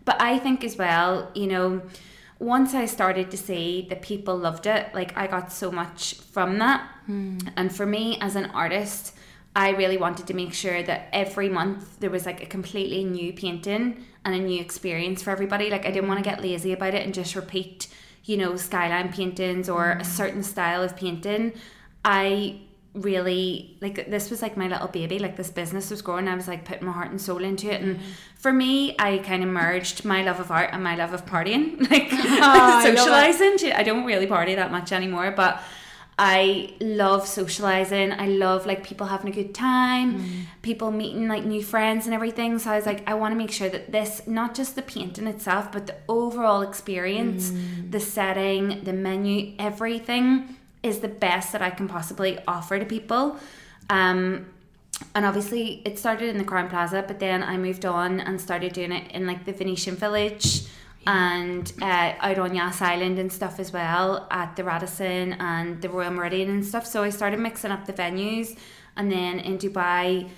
But 0.06 0.20
I 0.20 0.38
think 0.38 0.64
as 0.64 0.78
well, 0.78 1.30
you 1.34 1.46
know, 1.46 1.82
once 2.38 2.72
I 2.72 2.86
started 2.86 3.30
to 3.32 3.36
see 3.36 3.86
that 3.90 4.00
people 4.00 4.34
loved 4.36 4.66
it, 4.66 4.94
like 4.94 5.14
I 5.16 5.26
got 5.26 5.52
so 5.52 5.70
much 5.70 6.14
from 6.14 6.58
that. 6.58 6.88
And 7.56 7.74
for 7.74 7.84
me 7.84 8.16
as 8.20 8.34
an 8.34 8.46
artist, 8.46 9.14
I 9.54 9.70
really 9.70 9.98
wanted 9.98 10.26
to 10.28 10.34
make 10.34 10.54
sure 10.54 10.82
that 10.82 11.08
every 11.12 11.48
month 11.48 12.00
there 12.00 12.10
was 12.10 12.24
like 12.24 12.42
a 12.42 12.46
completely 12.46 13.04
new 13.04 13.32
painting 13.32 14.06
and 14.24 14.34
a 14.34 14.38
new 14.38 14.60
experience 14.60 15.22
for 15.22 15.30
everybody. 15.30 15.70
Like 15.70 15.86
I 15.86 15.90
didn't 15.90 16.08
want 16.08 16.22
to 16.22 16.28
get 16.28 16.42
lazy 16.42 16.72
about 16.72 16.94
it 16.94 17.04
and 17.04 17.14
just 17.14 17.34
repeat, 17.34 17.88
you 18.24 18.36
know, 18.36 18.56
skyline 18.56 19.12
paintings 19.12 19.68
or 19.68 19.92
a 19.92 19.96
mm. 19.96 20.06
certain 20.06 20.42
style 20.42 20.82
of 20.82 20.96
painting. 20.96 21.52
I 22.04 22.60
really 22.94 23.76
like 23.80 24.10
this 24.10 24.30
was 24.30 24.42
like 24.42 24.56
my 24.56 24.66
little 24.66 24.88
baby 24.88 25.20
like 25.20 25.36
this 25.36 25.48
business 25.48 25.92
was 25.92 26.02
growing 26.02 26.26
i 26.26 26.34
was 26.34 26.48
like 26.48 26.64
putting 26.64 26.84
my 26.84 26.92
heart 26.92 27.08
and 27.08 27.20
soul 27.20 27.44
into 27.44 27.70
it 27.70 27.80
and 27.80 27.98
mm. 27.98 28.02
for 28.36 28.52
me 28.52 28.96
i 28.98 29.18
kind 29.18 29.44
of 29.44 29.48
merged 29.48 30.04
my 30.04 30.24
love 30.24 30.40
of 30.40 30.50
art 30.50 30.70
and 30.72 30.82
my 30.82 30.96
love 30.96 31.12
of 31.12 31.24
partying 31.24 31.80
like 31.90 32.08
ah, 32.10 32.82
I 32.82 32.88
it. 32.88 32.96
socializing 32.98 33.72
i 33.74 33.84
don't 33.84 34.04
really 34.04 34.26
party 34.26 34.56
that 34.56 34.72
much 34.72 34.90
anymore 34.90 35.30
but 35.30 35.62
I 36.22 36.74
love 36.82 37.26
socializing. 37.26 38.12
I 38.12 38.26
love 38.26 38.66
like 38.66 38.84
people 38.86 39.06
having 39.06 39.32
a 39.32 39.34
good 39.34 39.54
time, 39.54 40.22
people 40.60 40.90
meeting 40.90 41.28
like 41.28 41.46
new 41.46 41.62
friends 41.62 42.04
and 42.04 42.14
everything. 42.14 42.58
So 42.58 42.70
I 42.70 42.76
was 42.76 42.84
like, 42.84 43.08
I 43.08 43.14
want 43.14 43.32
to 43.32 43.38
make 43.38 43.50
sure 43.50 43.70
that 43.70 43.90
this, 43.90 44.26
not 44.26 44.54
just 44.54 44.76
the 44.76 44.82
painting 44.82 45.26
itself, 45.26 45.72
but 45.72 45.86
the 45.86 45.94
overall 46.08 46.60
experience, 46.60 47.50
the 47.88 48.00
setting, 48.00 48.84
the 48.84 48.92
menu, 48.92 49.54
everything 49.58 50.56
is 50.82 50.98
the 50.98 51.08
best 51.08 51.52
that 51.52 51.62
I 51.62 51.70
can 51.70 51.88
possibly 51.88 52.38
offer 52.46 52.78
to 52.78 52.84
people. 52.84 53.38
Um, 53.88 54.44
and 55.14 55.24
obviously 55.24 55.80
it 55.86 55.98
started 55.98 56.28
in 56.28 56.36
the 56.36 56.44
Crowne 56.44 56.68
Plaza, 56.68 57.02
but 57.08 57.18
then 57.18 57.42
I 57.42 57.56
moved 57.56 57.86
on 57.86 58.20
and 58.20 58.38
started 58.38 58.74
doing 58.74 58.92
it 58.92 59.10
in 59.12 59.26
like 59.26 59.46
the 59.46 59.54
Venetian 59.54 59.96
Village 59.96 60.64
and 61.06 61.72
uh, 61.80 62.12
out 62.18 62.38
on 62.38 62.54
Yas 62.54 62.82
Island 62.82 63.18
and 63.18 63.32
stuff 63.32 63.58
as 63.58 63.72
well 63.72 64.26
at 64.30 64.56
the 64.56 64.64
Radisson 64.64 65.34
and 65.34 65.80
the 65.80 65.88
Royal 65.88 66.10
Meridien 66.10 66.48
and 66.48 66.64
stuff. 66.64 66.86
So 66.86 67.02
I 67.02 67.10
started 67.10 67.40
mixing 67.40 67.70
up 67.70 67.86
the 67.86 67.92
venues, 67.92 68.56
and 68.96 69.10
then 69.10 69.40
in 69.40 69.58
Dubai. 69.58 70.30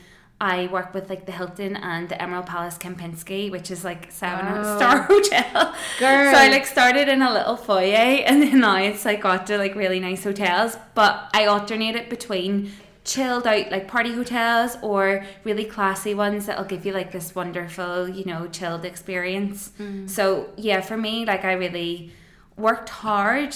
I 0.45 0.67
work 0.73 0.93
with 0.93 1.09
like 1.09 1.25
the 1.25 1.31
Hilton 1.31 1.77
and 1.77 2.09
the 2.09 2.21
Emerald 2.21 2.47
Palace 2.47 2.77
Kempinski, 2.77 3.49
which 3.49 3.71
is 3.71 3.85
like 3.85 4.11
seven 4.11 4.65
star 4.65 5.03
hotel. 5.09 5.73
Girl. 6.01 6.33
So 6.33 6.37
I 6.37 6.49
like 6.49 6.67
started 6.67 7.07
in 7.09 7.23
a 7.23 7.33
little 7.33 7.57
foyer 7.57 7.95
and 8.27 8.43
then 8.43 8.59
now 8.59 8.79
it's 8.79 9.05
like 9.05 9.21
got 9.21 9.47
to 9.47 9.57
like 9.57 9.77
really 9.77 10.01
nice 10.01 10.25
hotels. 10.25 10.77
But 10.97 11.31
I 11.33 11.47
alternate 11.47 11.95
it 11.95 12.11
between 12.11 12.73
chilled 13.05 13.47
out 13.47 13.71
like 13.71 13.89
party 13.89 14.13
hotels 14.13 14.77
or 14.83 15.25
really 15.45 15.65
classy 15.65 16.15
ones 16.15 16.47
that'll 16.47 16.65
give 16.65 16.87
you 16.87 16.93
like 16.93 17.11
this 17.11 17.35
wonderful, 17.35 18.09
you 18.09 18.25
know, 18.25 18.47
chilled 18.49 18.85
experience. 18.85 19.73
Mm. 19.79 20.09
So 20.09 20.51
yeah, 20.57 20.81
for 20.81 20.97
me, 20.97 21.25
like 21.25 21.45
I 21.45 21.53
really 21.53 22.13
worked 22.57 22.89
hard 22.89 23.55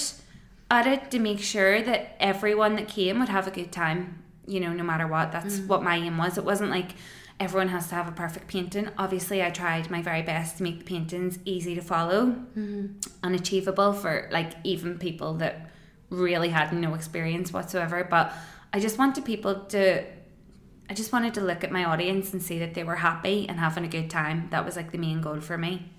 at 0.70 0.86
it 0.86 1.10
to 1.12 1.18
make 1.18 1.40
sure 1.40 1.80
that 1.82 2.16
everyone 2.18 2.74
that 2.76 2.88
came 2.88 3.20
would 3.20 3.28
have 3.28 3.46
a 3.46 3.52
good 3.52 3.70
time, 3.70 4.22
you 4.46 4.58
know, 4.58 4.72
no 4.72 4.82
matter 4.82 5.06
what. 5.06 5.30
That's 5.30 5.60
mm. 5.60 5.68
what 5.68 5.82
my 5.82 5.96
aim 5.96 6.18
was. 6.18 6.38
It 6.38 6.44
wasn't 6.44 6.70
like 6.70 6.92
everyone 7.38 7.68
has 7.68 7.88
to 7.88 7.94
have 7.94 8.08
a 8.08 8.12
perfect 8.12 8.48
painting. 8.48 8.88
Obviously, 8.98 9.44
I 9.44 9.50
tried 9.50 9.90
my 9.90 10.02
very 10.02 10.22
best 10.22 10.56
to 10.56 10.62
make 10.64 10.78
the 10.80 10.84
paintings 10.84 11.38
easy 11.44 11.74
to 11.76 11.82
follow 11.82 12.26
mm-hmm. 12.26 12.86
and 13.22 13.34
achievable 13.34 13.92
for 13.92 14.28
like 14.32 14.52
even 14.64 14.98
people 14.98 15.34
that 15.34 15.70
really 16.10 16.48
had 16.48 16.72
no 16.72 16.94
experience 16.94 17.52
whatsoever. 17.52 18.06
But 18.08 18.32
I 18.72 18.80
just 18.80 18.98
wanted 18.98 19.24
people 19.24 19.54
to. 19.66 20.04
I 20.88 20.94
just 20.94 21.12
wanted 21.12 21.34
to 21.34 21.40
look 21.40 21.64
at 21.64 21.72
my 21.72 21.84
audience 21.84 22.32
and 22.32 22.40
see 22.40 22.60
that 22.60 22.74
they 22.74 22.84
were 22.84 22.96
happy 22.96 23.48
and 23.48 23.58
having 23.58 23.84
a 23.84 23.88
good 23.88 24.08
time. 24.08 24.48
That 24.50 24.64
was 24.64 24.76
like 24.76 24.92
the 24.92 24.98
main 24.98 25.20
goal 25.20 25.40
for 25.40 25.58
me. 25.58 25.90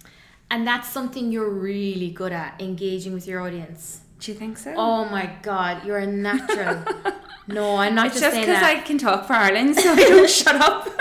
And 0.49 0.65
that's 0.65 0.87
something 0.87 1.29
you're 1.29 1.49
really 1.49 2.09
good 2.09 2.31
at, 2.31 2.61
engaging 2.61 3.13
with 3.13 3.27
your 3.27 3.41
audience. 3.41 4.01
Do 4.19 4.31
you 4.31 4.37
think 4.37 4.57
so? 4.57 4.73
Oh 4.77 5.05
my 5.05 5.29
god, 5.41 5.85
you're 5.85 5.97
a 5.97 6.07
natural. 6.07 6.83
no, 7.47 7.77
I'm 7.77 7.95
not 7.95 8.07
it's 8.07 8.19
just, 8.19 8.35
because. 8.35 8.63
I 8.63 8.79
can 8.79 8.97
talk 8.97 9.27
for 9.27 9.33
Ireland, 9.33 9.75
so 9.75 9.91
I 9.91 9.95
don't 9.95 10.29
shut 10.41 10.55
up. 10.55 10.89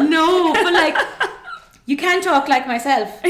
No, 0.00 0.52
but 0.52 0.72
like 0.72 0.96
you 1.86 1.96
can 1.96 2.20
talk 2.20 2.48
like 2.48 2.66
myself. 2.66 3.22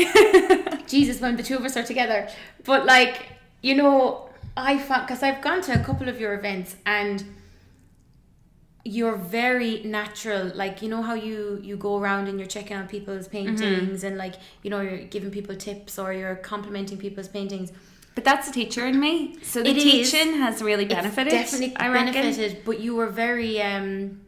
Jesus, 0.86 1.20
when 1.20 1.36
the 1.36 1.42
two 1.42 1.56
of 1.56 1.64
us 1.64 1.76
are 1.76 1.84
together. 1.84 2.28
But 2.64 2.84
like, 2.84 3.28
you 3.62 3.76
know, 3.76 4.28
I 4.56 4.78
found 4.78 5.06
because 5.06 5.22
I've 5.22 5.40
gone 5.40 5.60
to 5.62 5.80
a 5.80 5.84
couple 5.84 6.08
of 6.08 6.18
your 6.20 6.34
events 6.34 6.74
and 6.84 7.22
you're 8.84 9.16
very 9.16 9.82
natural. 9.84 10.50
Like 10.54 10.82
you 10.82 10.88
know 10.88 11.02
how 11.02 11.14
you 11.14 11.60
you 11.62 11.76
go 11.76 11.98
around 11.98 12.28
and 12.28 12.38
you're 12.38 12.48
checking 12.48 12.76
on 12.76 12.86
people's 12.88 13.28
paintings 13.28 14.04
and 14.04 14.16
like 14.16 14.34
you 14.62 14.70
know 14.70 14.80
you're 14.80 14.98
giving 14.98 15.30
people 15.30 15.54
tips 15.56 15.98
or 15.98 16.12
you're 16.12 16.36
complimenting 16.36 16.98
people's 16.98 17.28
paintings. 17.28 17.72
But 18.14 18.24
that's 18.24 18.48
a 18.48 18.52
teacher 18.52 18.84
in 18.86 18.98
me, 18.98 19.38
so 19.42 19.62
the 19.62 19.70
It 19.70 19.76
is. 19.76 20.10
teaching 20.10 20.34
has 20.38 20.60
really 20.60 20.84
It's 20.84 20.94
benefited. 20.94 21.32
definitely 21.32 21.76
I 21.76 21.88
reckon. 21.88 22.12
benefited, 22.14 22.64
but 22.64 22.80
you 22.80 22.96
were 22.96 23.06
very 23.08 23.60
um 23.62 24.22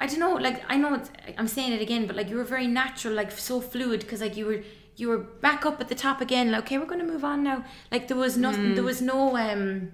I 0.00 0.06
don't 0.06 0.20
know, 0.20 0.34
like 0.34 0.62
I 0.68 0.76
know 0.76 0.94
it's, 0.94 1.10
I'm 1.36 1.48
saying 1.48 1.72
it 1.72 1.82
again, 1.82 2.06
but 2.06 2.14
like 2.16 2.28
you 2.30 2.36
were 2.36 2.44
very 2.44 2.68
natural, 2.68 3.12
like 3.14 3.32
so 3.32 3.60
fluid 3.60 4.00
because 4.00 4.20
like 4.20 4.36
you 4.36 4.46
were 4.46 4.60
you 4.96 5.08
were 5.08 5.18
back 5.18 5.66
up 5.66 5.80
at 5.80 5.88
the 5.88 5.94
top 5.94 6.20
again, 6.20 6.50
like 6.52 6.62
okay, 6.62 6.78
we're 6.78 6.86
going 6.86 7.00
to 7.00 7.06
move 7.06 7.24
on 7.24 7.42
now. 7.42 7.64
Like 7.92 8.08
there 8.08 8.16
was 8.16 8.36
nothing 8.36 8.74
there 8.74 8.84
was 8.84 9.02
no 9.02 9.36
um 9.36 9.92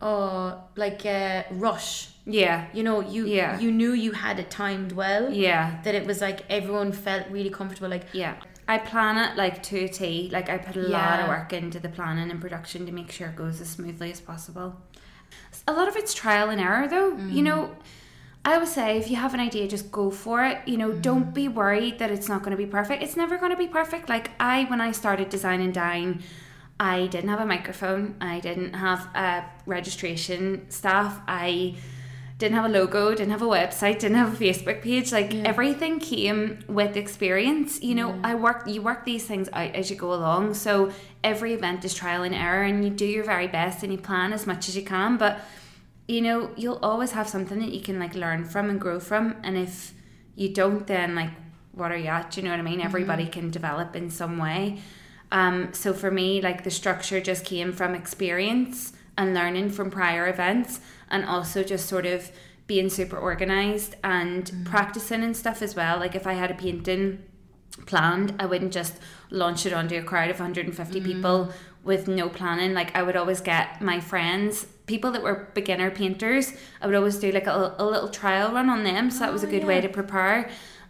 uh 0.00 0.56
like 0.76 1.04
uh 1.06 1.42
rush. 1.52 2.08
Yeah, 2.24 2.66
You 2.72 2.82
know, 2.84 3.00
you 3.00 3.26
Yeah. 3.26 3.58
you 3.58 3.70
knew 3.72 3.92
you 3.92 4.12
had 4.12 4.38
it 4.38 4.50
timed 4.50 4.92
well. 4.92 5.32
yeah, 5.32 5.80
That 5.84 5.94
it 5.94 6.06
was 6.06 6.20
like 6.20 6.40
everyone 6.48 6.92
felt 6.92 7.24
really 7.30 7.50
comfortable 7.50 7.88
like 7.88 8.06
yeah. 8.12 8.34
I 8.68 8.78
plan 8.78 9.18
it 9.18 9.36
like 9.36 9.62
to 9.64 9.76
a 9.84 9.88
T. 9.88 10.28
Like 10.32 10.48
I 10.48 10.56
put 10.58 10.76
a 10.76 10.80
lot 10.88 11.18
of 11.20 11.28
work 11.28 11.52
into 11.52 11.80
the 11.80 11.88
planning 11.88 12.30
and 12.30 12.40
production 12.40 12.86
to 12.86 12.92
make 12.92 13.10
sure 13.10 13.28
it 13.28 13.36
goes 13.36 13.60
as 13.60 13.68
smoothly 13.68 14.12
as 14.12 14.20
possible. 14.20 14.80
A 15.66 15.72
lot 15.72 15.88
of 15.88 15.96
it's 15.96 16.14
trial 16.14 16.48
and 16.48 16.60
error, 16.60 16.86
though. 16.88 17.12
Mm. 17.12 17.32
You 17.32 17.42
know, 17.42 17.76
I 18.44 18.58
would 18.58 18.68
say 18.68 18.98
if 18.98 19.10
you 19.10 19.16
have 19.16 19.34
an 19.34 19.40
idea, 19.40 19.66
just 19.66 19.90
go 19.90 20.10
for 20.10 20.44
it. 20.44 20.58
You 20.66 20.76
know, 20.76 20.90
Mm-hmm. 20.90 21.00
don't 21.00 21.34
be 21.34 21.48
worried 21.48 21.98
that 21.98 22.10
it's 22.12 22.28
not 22.28 22.40
going 22.44 22.52
to 22.52 22.56
be 22.56 22.66
perfect. 22.66 23.02
It's 23.02 23.16
never 23.16 23.36
going 23.36 23.50
to 23.50 23.58
be 23.58 23.66
perfect. 23.66 24.08
Like 24.08 24.30
I, 24.38 24.64
when 24.64 24.80
I 24.80 24.92
started 24.92 25.28
Design 25.28 25.60
and 25.60 25.74
Dine, 25.74 26.22
I 26.78 27.06
didn't 27.08 27.30
have 27.30 27.40
a 27.40 27.46
microphone. 27.46 28.14
I 28.20 28.38
didn't 28.40 28.74
have 28.74 29.08
a 29.14 29.44
registration 29.66 30.66
staff. 30.70 31.20
I 31.26 31.74
didn't 32.42 32.56
have 32.56 32.64
a 32.64 32.74
logo, 32.80 33.10
didn't 33.10 33.30
have 33.30 33.42
a 33.42 33.46
website, 33.46 34.00
didn't 34.00 34.16
have 34.16 34.34
a 34.34 34.44
Facebook 34.44 34.82
page. 34.82 35.12
Like 35.12 35.32
everything 35.32 36.00
came 36.00 36.64
with 36.66 36.96
experience. 36.96 37.80
You 37.80 37.94
know, 37.94 38.18
I 38.24 38.34
work 38.34 38.66
you 38.66 38.82
work 38.82 39.04
these 39.04 39.24
things 39.24 39.48
out 39.52 39.76
as 39.76 39.90
you 39.90 39.96
go 39.96 40.12
along. 40.12 40.54
So 40.54 40.90
every 41.22 41.54
event 41.54 41.84
is 41.84 41.94
trial 41.94 42.24
and 42.24 42.34
error 42.34 42.64
and 42.64 42.82
you 42.82 42.90
do 42.90 43.06
your 43.06 43.22
very 43.22 43.46
best 43.46 43.84
and 43.84 43.92
you 43.92 43.98
plan 43.98 44.32
as 44.32 44.44
much 44.44 44.68
as 44.68 44.76
you 44.76 44.82
can. 44.82 45.18
But 45.18 45.38
you 46.08 46.20
know, 46.20 46.50
you'll 46.56 46.80
always 46.82 47.12
have 47.12 47.28
something 47.28 47.60
that 47.60 47.72
you 47.72 47.80
can 47.80 48.00
like 48.00 48.16
learn 48.16 48.44
from 48.44 48.70
and 48.70 48.80
grow 48.80 48.98
from. 48.98 49.36
And 49.44 49.56
if 49.56 49.94
you 50.34 50.52
don't 50.52 50.84
then 50.88 51.14
like 51.14 51.30
what 51.70 51.92
are 51.92 51.96
you 51.96 52.08
at? 52.08 52.32
Do 52.32 52.40
you 52.40 52.44
know 52.44 52.50
what 52.50 52.58
I 52.58 52.64
mean? 52.64 52.80
Everybody 52.80 53.26
can 53.26 53.52
develop 53.52 53.94
in 53.94 54.10
some 54.10 54.38
way. 54.38 54.80
Um, 55.30 55.72
so 55.72 55.94
for 55.94 56.10
me, 56.10 56.42
like 56.42 56.64
the 56.64 56.72
structure 56.72 57.20
just 57.20 57.44
came 57.44 57.72
from 57.72 57.94
experience 57.94 58.94
and 59.16 59.34
learning 59.34 59.70
from 59.70 59.90
prior 59.90 60.28
events, 60.28 60.80
and 61.10 61.24
also 61.24 61.62
just 61.62 61.86
sort 61.86 62.06
of 62.06 62.30
being 62.66 62.88
super 62.88 63.16
organized 63.16 63.96
and 64.02 64.44
mm. 64.44 64.64
practicing 64.64 65.22
and 65.22 65.36
stuff 65.36 65.62
as 65.62 65.74
well. 65.74 65.98
Like 65.98 66.14
if 66.14 66.26
I 66.26 66.34
had 66.34 66.50
a 66.50 66.54
painting 66.54 67.22
planned, 67.86 68.34
I 68.38 68.46
wouldn't 68.46 68.72
just 68.72 68.94
launch 69.30 69.66
it 69.66 69.72
onto 69.72 69.96
a 69.96 70.02
crowd 70.02 70.30
of 70.30 70.38
150 70.38 71.00
mm. 71.00 71.04
people 71.04 71.52
with 71.84 72.08
no 72.08 72.28
planning. 72.28 72.74
Like 72.74 72.96
I 72.96 73.02
would 73.02 73.16
always 73.16 73.40
get 73.40 73.82
my 73.82 74.00
friends, 74.00 74.66
people 74.86 75.10
that 75.12 75.22
were 75.22 75.48
beginner 75.54 75.90
painters, 75.90 76.52
I 76.80 76.86
would 76.86 76.94
always 76.94 77.18
do 77.18 77.32
like 77.32 77.46
a, 77.46 77.74
a 77.78 77.84
little 77.84 78.08
trial 78.08 78.52
run 78.52 78.68
on 78.68 78.84
them. 78.84 79.10
So 79.10 79.20
that 79.20 79.32
was 79.32 79.42
a 79.42 79.46
Oh, 79.46 79.50
good 79.50 79.64
way 79.64 79.80
to 79.80 79.88
prepare 79.88 80.48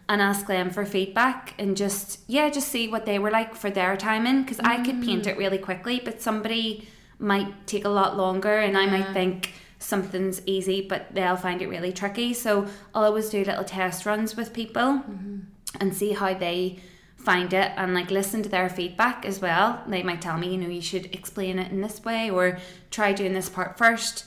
and 0.09 0.21
ask 0.21 0.47
them 0.47 0.69
for 0.69 0.85
feedback 0.85 1.53
and 1.57 1.77
just 1.77 2.19
yeah 2.27 2.49
just 2.49 2.67
see 2.67 2.87
what 2.87 3.05
they 3.05 3.17
were 3.17 3.31
like 3.31 3.55
for 3.55 3.69
their 3.69 3.95
timing 3.95 4.41
because 4.41 4.59
i 4.59 4.75
could 4.83 5.01
paint 5.01 5.23
mm. 5.23 5.27
it 5.27 5.37
really 5.37 5.57
quickly 5.57 6.01
but 6.03 6.21
somebody 6.21 6.85
might 7.23 7.65
take 7.65 7.85
a 7.85 7.89
lot 7.89 8.17
longer 8.17 8.59
and 8.59 8.77
i 8.77 8.85
might 8.85 9.13
think 9.13 9.53
something's 9.79 10.41
easy 10.45 10.85
but 10.87 11.13
they'll 11.13 11.35
find 11.35 11.61
it 11.61 11.67
really 11.67 11.91
tricky. 11.91 12.33
So 12.33 12.67
i'll 12.93 13.05
always 13.05 13.29
do 13.29 13.43
little 13.43 13.63
test 13.63 14.05
runs 14.05 14.35
with 14.35 14.53
people 14.53 14.81
mm-hmm. 14.81 15.39
and 15.79 15.95
see 15.95 16.13
how 16.13 16.33
they 16.33 16.79
find 17.17 17.53
it 17.53 17.71
and 17.77 17.93
like 17.93 18.11
listen 18.11 18.43
to 18.43 18.49
their 18.49 18.69
feedback 18.69 19.25
as 19.25 19.39
well. 19.39 19.81
They 19.87 20.03
might 20.03 20.21
tell 20.21 20.37
me 20.37 20.51
you 20.51 20.57
know 20.57 20.69
you 20.69 20.81
should 20.81 21.07
explain 21.13 21.59
it 21.59 21.71
in 21.71 21.81
this 21.81 22.03
way 22.03 22.29
or 22.29 22.59
try 22.91 23.13
doing 23.13 23.33
this 23.33 23.49
part 23.49 23.77
first 23.77 24.25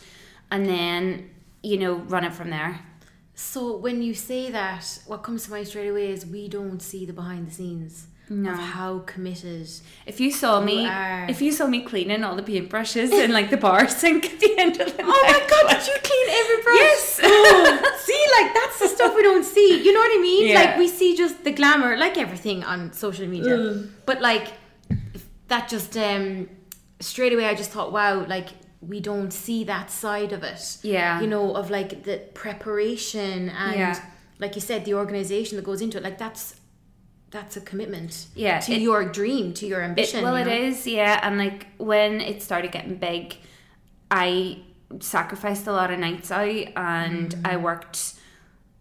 and 0.50 0.66
then 0.66 1.30
you 1.62 1.78
know 1.78 1.94
run 1.94 2.24
it 2.24 2.34
from 2.34 2.50
there. 2.50 2.80
So 3.38 3.76
when 3.76 4.02
you 4.02 4.14
say 4.14 4.50
that, 4.50 4.98
what 5.06 5.22
comes 5.22 5.44
to 5.44 5.50
mind 5.50 5.68
straight 5.68 5.88
away 5.88 6.10
is 6.10 6.24
we 6.24 6.48
don't 6.48 6.80
see 6.80 7.04
the 7.04 7.12
behind 7.12 7.46
the 7.46 7.52
scenes 7.52 8.06
No. 8.28 8.52
of 8.52 8.58
how 8.58 8.98
committed. 9.00 9.68
If 10.04 10.18
you 10.20 10.32
saw 10.32 10.60
me, 10.60 10.84
are. 10.86 11.26
if 11.28 11.40
you 11.40 11.52
saw 11.52 11.66
me 11.68 11.82
cleaning 11.82 12.24
all 12.24 12.34
the 12.34 12.42
paintbrushes 12.42 13.12
in 13.12 13.30
like 13.30 13.50
the 13.50 13.56
bar 13.56 13.88
sink 14.00 14.24
at 14.32 14.40
the 14.40 14.58
end 14.58 14.80
of 14.80 14.96
the 14.96 15.02
Oh 15.02 15.06
my 15.06 15.32
night, 15.32 15.48
god, 15.48 15.68
did 15.68 15.86
you 15.86 15.96
clean 16.02 16.28
every 16.30 16.62
brush? 16.62 16.76
Yes. 16.80 17.20
Oh, 17.22 17.96
see, 18.00 18.24
like 18.42 18.52
that's 18.54 18.80
the 18.80 18.88
stuff 18.88 19.14
we 19.14 19.22
don't 19.22 19.44
see. 19.44 19.80
You 19.82 19.92
know 19.92 20.00
what 20.00 20.18
I 20.18 20.20
mean? 20.20 20.48
Yeah. 20.48 20.60
Like 20.60 20.76
we 20.76 20.88
see 20.88 21.16
just 21.16 21.44
the 21.44 21.52
glamour, 21.52 21.96
like 21.96 22.18
everything 22.18 22.64
on 22.64 22.92
social 22.92 23.26
media. 23.28 23.56
Mm. 23.56 23.90
But 24.06 24.20
like 24.20 24.48
that 25.48 25.68
just 25.68 25.96
um 25.96 26.48
straight 26.98 27.32
away 27.32 27.46
I 27.46 27.54
just 27.54 27.70
thought, 27.70 27.92
wow, 27.92 28.26
like 28.26 28.48
we 28.80 29.00
don't 29.00 29.30
see 29.32 29.64
that 29.64 29.90
side 29.90 30.32
of 30.32 30.42
it. 30.42 30.78
Yeah. 30.82 31.20
You 31.20 31.26
know, 31.28 31.54
of 31.54 31.70
like 31.70 32.02
the 32.02 32.18
preparation 32.34 33.50
and 33.50 33.78
Yeah. 33.78 34.00
like 34.38 34.54
you 34.54 34.60
said, 34.60 34.84
the 34.84 34.94
organization 34.94 35.56
that 35.56 35.64
goes 35.64 35.80
into 35.80 35.98
it. 35.98 36.02
Like 36.02 36.18
that's 36.18 36.56
that's 37.30 37.56
a 37.56 37.60
commitment. 37.60 38.26
Yeah, 38.34 38.60
To 38.60 38.72
it- 38.72 38.80
your 38.80 39.04
dream, 39.04 39.52
to 39.54 39.66
your 39.66 39.80
It, 39.82 39.84
ambition. 39.84 40.22
well, 40.22 40.38
you 40.38 40.44
know? 40.44 40.50
is, 40.50 40.86
yeah. 40.86 41.20
And 41.22 41.38
like 41.38 41.66
when 41.78 42.20
it 42.20 42.42
started 42.42 42.72
getting 42.72 42.96
big, 42.96 43.36
I 44.10 44.58
sacrificed 45.00 45.66
a 45.66 45.72
lot 45.72 45.90
of 45.90 45.98
nights 45.98 46.30
out 46.30 46.48
and 46.76 47.34
Mm. 47.34 47.48
I 47.52 47.56
worked 47.56 48.14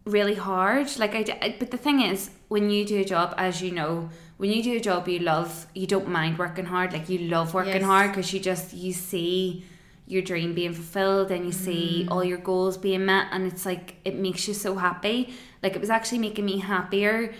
really 0.05 0.35
hard. 0.35 0.87
Like 0.99 1.15
I 1.15 1.23
did, 1.23 1.55
but 1.59 1.71
the 1.71 1.77
thing 1.77 2.01
is, 2.01 2.29
when 2.47 2.69
you 2.69 2.85
do 2.85 2.99
a 3.01 3.05
job, 3.05 3.33
as 3.37 3.61
you 3.61 3.71
know, 3.71 4.09
when 4.37 4.51
you 4.51 4.61
do 4.61 4.75
a 4.75 4.79
job 4.79 5.07
you 5.07 5.19
love, 5.19 5.65
you 5.73 5.87
don't 5.87 6.07
mind 6.09 6.37
working 6.37 6.65
hard. 6.65 6.93
Like 6.93 7.09
you 7.09 7.19
love 7.19 7.53
working 7.53 7.73
Yes. 7.81 7.83
hard 7.83 8.11
because 8.11 8.31
you 8.33 8.39
just 8.39 8.73
you 8.73 8.93
see 8.93 9.65
your 10.07 10.21
dream 10.21 10.53
being 10.53 10.73
fulfilled 10.73 11.31
and 11.31 11.45
you 11.45 11.51
Mm. 11.51 11.65
see 11.67 12.07
all 12.11 12.23
your 12.23 12.37
goals 12.37 12.77
being 12.77 13.05
met, 13.05 13.25
and 13.31 13.47
it's 13.51 13.65
like 13.65 13.95
it 14.05 14.15
makes 14.15 14.47
you 14.47 14.53
so 14.53 14.75
happy. 14.75 15.33
Like 15.63 15.73
it 15.75 15.81
was 15.81 15.89
actually 15.89 16.19
making 16.19 16.45
me 16.45 16.59
happier 16.59 17.33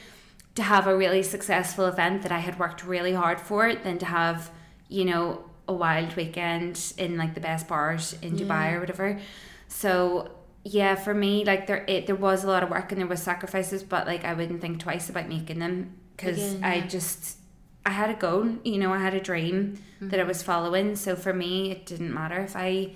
to 0.55 0.63
have 0.63 0.87
a 0.87 0.95
really 0.95 1.21
successful 1.23 1.85
event 1.85 2.21
that 2.23 2.31
I 2.31 2.39
had 2.39 2.57
worked 2.59 2.83
really 2.85 3.13
hard 3.13 3.39
for 3.41 3.73
than 3.75 3.97
to 3.99 4.05
have, 4.05 4.51
you 4.87 5.05
know, 5.05 5.45
a 5.67 5.73
wild 5.73 6.15
weekend 6.15 6.93
in 6.97 7.17
like 7.17 7.33
the 7.33 7.41
best 7.41 7.67
bars 7.67 8.13
in 8.21 8.35
Dubai 8.37 8.73
or 8.73 8.79
whatever. 8.79 9.19
So 9.67 10.31
yeah, 10.63 10.95
for 10.95 11.13
me, 11.13 11.43
like 11.45 11.67
there 11.67 11.83
it 11.87 12.07
there 12.07 12.15
was 12.15 12.43
a 12.43 12.47
lot 12.47 12.63
of 12.63 12.69
work 12.69 12.91
and 12.91 13.01
there 13.01 13.07
was 13.07 13.21
sacrifices, 13.21 13.83
but 13.83 14.07
like 14.07 14.23
I 14.25 14.33
wouldn't 14.33 14.61
think 14.61 14.79
twice 14.79 15.09
about 15.09 15.27
making 15.29 15.59
them 15.59 15.95
because 16.15 16.55
Again, 16.55 16.63
I 16.63 16.81
just 16.81 17.37
I 17.85 17.91
had 17.91 18.09
a 18.09 18.15
goal, 18.15 18.49
you 18.63 18.77
know, 18.79 18.93
I 18.93 18.99
had 18.99 19.13
a 19.13 19.19
dream 19.19 19.77
that 19.99 20.19
I 20.19 20.23
Mm-hmm. 20.23 20.27
was 20.27 20.43
following. 20.43 20.95
So 20.95 21.15
for 21.15 21.33
me, 21.33 21.71
it 21.71 21.85
didn't 21.85 22.13
matter 22.13 22.39
if 22.41 22.55
I 22.55 22.93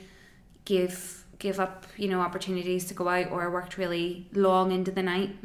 gave 0.66 1.26
give 1.40 1.60
up, 1.60 1.86
you 1.96 2.10
know, 2.10 2.20
opportunities 2.20 2.86
to 2.86 2.94
go 2.94 3.08
out 3.08 3.32
or 3.32 3.44
I 3.44 3.48
worked 3.48 3.78
really 3.78 4.28
long 4.34 4.72
into 4.72 4.92
the 4.92 5.02
night. 5.04 5.42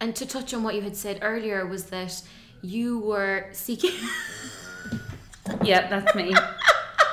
And 0.00 0.14
to 0.16 0.26
touch 0.26 0.52
on 0.52 0.62
what 0.62 0.74
you 0.74 0.82
had 0.82 0.96
said 0.96 1.18
earlier 1.22 1.66
was 1.66 1.86
that 1.86 2.22
you 2.62 2.98
were 2.98 3.46
seeking 3.52 3.92
Yeah, 5.62 5.88
that's 5.88 6.14
me. 6.14 6.34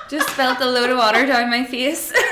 Just 0.10 0.30
felt 0.32 0.60
a 0.60 0.66
load 0.66 0.90
of 0.90 0.98
water 0.98 1.26
down 1.26 1.50
my 1.50 1.64
face. 1.64 2.12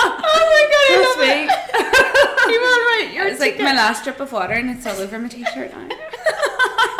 Oh 0.00 0.44
my 0.54 0.64
god, 0.72 0.88
Trust 1.02 1.18
me. 1.18 2.52
You're 2.52 2.62
all 2.62 2.84
right. 2.94 3.10
You're 3.12 3.26
It's 3.26 3.40
like 3.40 3.58
my 3.58 3.74
last 3.74 4.04
drip 4.04 4.20
of 4.20 4.30
water 4.32 4.54
and 4.54 4.70
it's 4.70 4.86
all 4.86 4.96
over 4.98 5.18
my 5.18 5.28
t-shirt 5.28 5.72
now. 5.72 5.88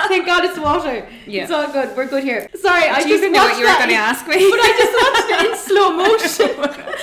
Thank 0.08 0.26
God 0.26 0.44
it's 0.44 0.58
water. 0.58 1.06
Yeah. 1.26 1.42
It's 1.42 1.52
all 1.52 1.70
good. 1.70 1.96
We're 1.96 2.06
good 2.06 2.24
here. 2.24 2.48
Sorry, 2.54 2.88
I 2.88 3.02
just 3.06 3.22
you 3.22 3.30
know 3.30 3.44
what 3.44 3.58
you 3.58 3.64
were 3.66 3.76
going 3.78 3.90
to 3.90 3.94
ask 3.94 4.26
me? 4.26 4.34
But 4.34 4.60
I 4.60 4.72
just 4.78 4.94
watched 4.98 5.30
it 5.30 5.50
in 5.50 5.56
slow 5.56 5.92
motion. 5.92 6.96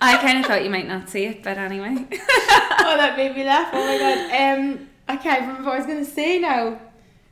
I 0.00 0.16
kind 0.18 0.38
of 0.38 0.46
thought 0.46 0.64
you 0.64 0.70
might 0.70 0.88
not 0.88 1.08
see 1.08 1.26
it, 1.26 1.42
but 1.42 1.58
anyway. 1.58 2.06
oh, 2.10 2.94
that 2.96 3.14
made 3.16 3.36
me 3.36 3.44
laugh. 3.44 3.70
Oh 3.72 3.86
my 3.86 3.98
god. 3.98 4.58
Um, 4.58 4.88
I 5.08 5.16
can't 5.16 5.42
remember 5.42 5.64
what 5.64 5.74
I 5.74 5.78
was 5.78 5.86
going 5.86 6.04
to 6.04 6.10
say 6.10 6.38
now. 6.38 6.80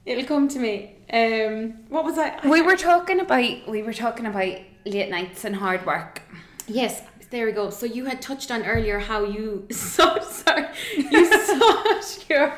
It'll 0.05 0.25
come 0.25 0.49
to 0.49 0.59
me. 0.59 0.97
Um, 1.13 1.75
what 1.89 2.05
was 2.05 2.19
I? 2.19 2.39
We 2.47 2.63
were 2.63 2.77
talking 2.77 3.21
about 3.21 3.69
we 3.69 3.83
were 3.83 3.93
talking 3.93 4.27
about 4.27 4.59
late 4.85 5.11
nights 5.11 5.45
and 5.45 5.57
hard 5.57 5.85
work. 5.85 6.23
Yes, 6.67 7.03
there 7.31 7.47
we 7.47 7.53
go. 7.53 7.71
So 7.71 7.87
you 7.87 8.07
had 8.07 8.21
touched 8.23 8.51
on 8.51 8.65
earlier 8.65 8.99
how 8.99 9.25
you 9.25 9.67
so 9.71 10.21
sorry 10.21 10.67
you 10.97 11.47
sought 11.47 12.25
your 12.29 12.55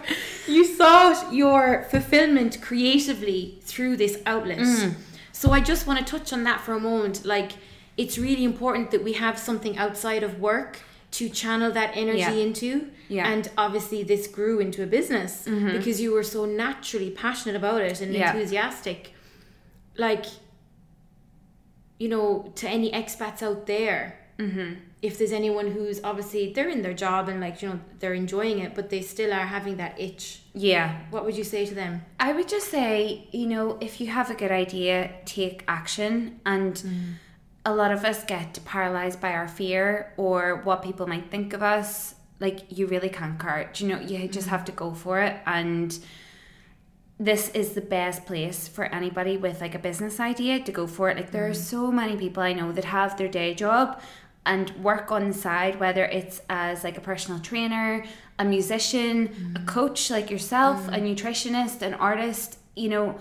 you 0.47 0.65
sought 0.65 1.33
your 1.33 1.85
fulfillment 1.91 2.61
creatively 2.61 3.59
through 3.63 3.97
this 3.97 4.21
outlet. 4.27 4.59
Mm. 4.59 4.95
So 5.33 5.51
I 5.51 5.61
just 5.61 5.87
want 5.87 5.99
to 5.99 6.05
touch 6.05 6.33
on 6.33 6.45
that 6.45 6.61
for 6.61 6.75
a 6.75 6.81
moment. 6.81 7.25
Like 7.25 7.53
it's 7.97 8.19
really 8.19 8.45
important 8.45 8.91
that 8.91 9.03
we 9.03 9.15
have 9.15 9.39
something 9.39 9.77
outside 9.77 10.23
of 10.23 10.41
work 10.41 10.81
to 11.13 11.29
channel 11.29 11.71
that 11.73 11.91
energy 11.95 12.19
Yeah. 12.19 12.31
into. 12.47 12.91
Yeah. 13.09 13.25
Mm-hmm. 13.25 13.33
And 13.33 13.51
obviously 13.59 14.03
this 14.03 14.27
grew 14.27 14.59
into 14.61 14.83
a 14.83 14.87
business 14.87 15.45
because 15.77 16.01
you 16.01 16.13
were 16.13 16.23
so 16.23 16.45
naturally 16.47 17.11
passionate 17.11 17.57
about 17.57 17.81
it 17.83 18.01
and 18.01 18.13
Yeah. 18.15 18.33
enthusiastic. 18.33 19.13
Like 19.97 20.25
you 21.99 22.09
know, 22.09 22.53
to 22.57 22.69
any 22.69 22.91
expats 22.91 23.43
out 23.43 23.67
there, 23.67 24.19
Mm-hmm. 24.39 24.75
if 25.03 25.19
there's 25.19 25.31
anyone 25.31 25.69
who's 25.71 26.01
obviously 26.03 26.53
they're 26.55 26.71
in 26.71 26.81
their 26.83 26.95
job 26.95 27.29
and 27.29 27.39
like 27.41 27.61
you 27.63 27.69
know 27.69 27.79
they're 28.01 28.15
enjoying 28.15 28.59
it, 28.61 28.75
but 28.75 28.89
they 28.89 29.03
still 29.03 29.33
are 29.33 29.47
having 29.47 29.77
that 29.77 30.01
itch, 30.01 30.41
Yeah. 30.55 31.01
what 31.11 31.25
would 31.27 31.37
you 31.37 31.45
say 31.45 31.67
to 31.67 31.75
them? 31.75 32.03
I 32.19 32.33
would 32.33 32.49
just 32.49 32.69
say, 32.69 33.29
you 33.31 33.47
know, 33.47 33.77
if 33.81 34.01
you 34.01 34.07
have 34.09 34.31
a 34.31 34.35
good 34.35 34.51
idea, 34.51 35.11
take 35.27 35.63
action. 35.69 36.41
And 36.47 36.75
Mm. 36.75 37.15
A 37.65 37.75
lot 37.75 37.93
of 37.93 38.05
us 38.05 38.25
get 38.25 38.59
paralyzed 38.65 39.21
by 39.21 39.33
our 39.33 39.49
fear 39.49 40.13
or 40.17 40.61
what 40.65 40.83
people 40.83 41.07
might 41.07 41.31
think 41.31 41.53
of 41.53 41.63
us. 41.63 42.15
Like, 42.41 42.77
you 42.77 42.87
really 42.87 43.09
can't 43.09 43.39
care. 43.39 43.71
Do 43.73 43.85
You 43.87 43.95
know, 43.95 44.01
you 44.01 44.27
just 44.27 44.47
mm-hmm. 44.47 44.49
have 44.49 44.65
to 44.65 44.73
go 44.73 44.93
for 44.93 45.21
it. 45.21 45.37
And 45.47 45.97
this 47.21 47.51
is 47.51 47.75
the 47.75 47.81
best 47.81 48.27
place 48.27 48.67
for 48.67 48.85
anybody 48.87 49.37
with 49.37 49.61
like 49.61 49.77
a 49.77 49.79
business 49.79 50.19
idea 50.19 50.59
to 50.61 50.73
go 50.73 50.89
for 50.89 51.09
it. 51.09 51.17
Like, 51.17 51.31
there 51.31 51.47
are 51.47 51.51
mm-hmm. 51.51 51.63
so 51.63 51.93
many 51.93 52.17
people 52.17 52.43
I 52.43 52.53
know 52.53 52.73
that 52.73 52.87
have 52.87 53.17
their 53.17 53.29
day 53.29 53.55
job 53.55 54.01
and 54.45 54.71
work 54.83 55.13
on 55.13 55.29
the 55.29 55.35
side, 55.35 55.79
whether 55.79 56.05
it's 56.05 56.43
as 56.51 56.83
like 56.83 56.99
a 56.99 57.01
personal 57.01 57.39
trainer, 57.39 58.05
a 58.41 58.45
musician, 58.45 59.27
a 59.27 59.29
mm-hmm. 59.29 59.67
coach 59.67 60.11
like 60.11 60.31
yourself, 60.31 60.89
a 60.89 60.99
nutritionist, 60.99 61.81
an 61.83 61.95
artist, 61.95 62.59
you 62.75 62.89
know, 62.89 63.21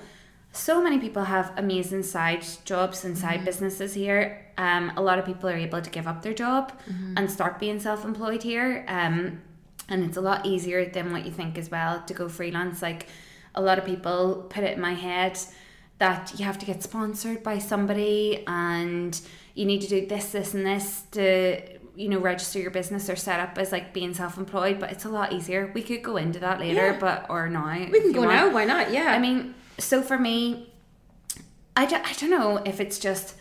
so 0.53 0.81
many 0.83 0.99
people 0.99 1.23
have 1.23 1.53
amazing 1.57 2.03
side 2.03 2.45
jobs 2.65 3.05
and 3.05 3.17
side 3.17 3.45
businesses 3.45 3.93
here. 3.93 4.45
Um, 4.57 4.91
a 4.97 5.01
lot 5.01 5.17
of 5.17 5.25
people 5.25 5.49
are 5.49 5.55
able 5.55 5.81
to 5.81 5.89
give 5.89 6.07
up 6.07 6.21
their 6.21 6.33
job 6.33 6.73
and 7.15 7.31
start 7.31 7.57
being 7.59 7.79
self-employed 7.79 8.43
here. 8.43 8.83
Um, 8.87 9.41
and 9.89 10.03
it's 10.03 10.17
a 10.17 10.21
lot 10.21 10.45
easier 10.45 10.85
than 10.85 11.11
what 11.11 11.25
you 11.25 11.31
think 11.31 11.57
as 11.57 11.69
well 11.71 12.01
to 12.05 12.13
go 12.13 12.29
freelance 12.29 12.81
like 12.81 13.07
a 13.55 13.61
lot 13.61 13.77
of 13.77 13.83
people 13.85 14.45
put 14.49 14.63
it 14.63 14.75
in 14.75 14.81
my 14.81 14.93
head 14.93 15.37
that 15.97 16.33
you 16.37 16.45
have 16.45 16.57
to 16.59 16.65
get 16.65 16.81
sponsored 16.81 17.43
by 17.43 17.57
somebody 17.59 18.43
and 18.47 19.19
you 19.53 19.65
need 19.65 19.81
to 19.81 19.87
do 19.87 20.05
this 20.07 20.31
this 20.31 20.53
and 20.53 20.65
this 20.65 21.03
to 21.11 21.59
you 21.95 22.07
know 22.07 22.19
register 22.19 22.59
your 22.59 22.71
business 22.71 23.09
or 23.09 23.17
set 23.17 23.41
up 23.41 23.57
as 23.57 23.73
like 23.73 23.93
being 23.93 24.13
self-employed 24.13 24.79
but 24.79 24.91
it's 24.91 25.03
a 25.03 25.09
lot 25.09 25.33
easier 25.33 25.69
we 25.75 25.81
could 25.81 26.01
go 26.01 26.15
into 26.15 26.39
that 26.39 26.59
later 26.59 26.91
Yeah. 26.93 26.97
but 26.99 27.25
or 27.29 27.49
now 27.49 27.77
We 27.91 27.99
can 27.99 28.13
go 28.13 28.21
want. 28.21 28.31
now. 28.31 28.53
Why 28.53 28.63
not? 28.63 28.91
Yeah. 28.93 29.11
I 29.11 29.19
mean, 29.19 29.53
so 29.81 30.01
for 30.01 30.17
me, 30.17 30.71
I 31.75 31.85
don't, 31.85 32.05
I 32.05 32.13
don't 32.13 32.29
know 32.29 32.57
if 32.57 32.79
it's 32.79 32.99
just, 32.99 33.35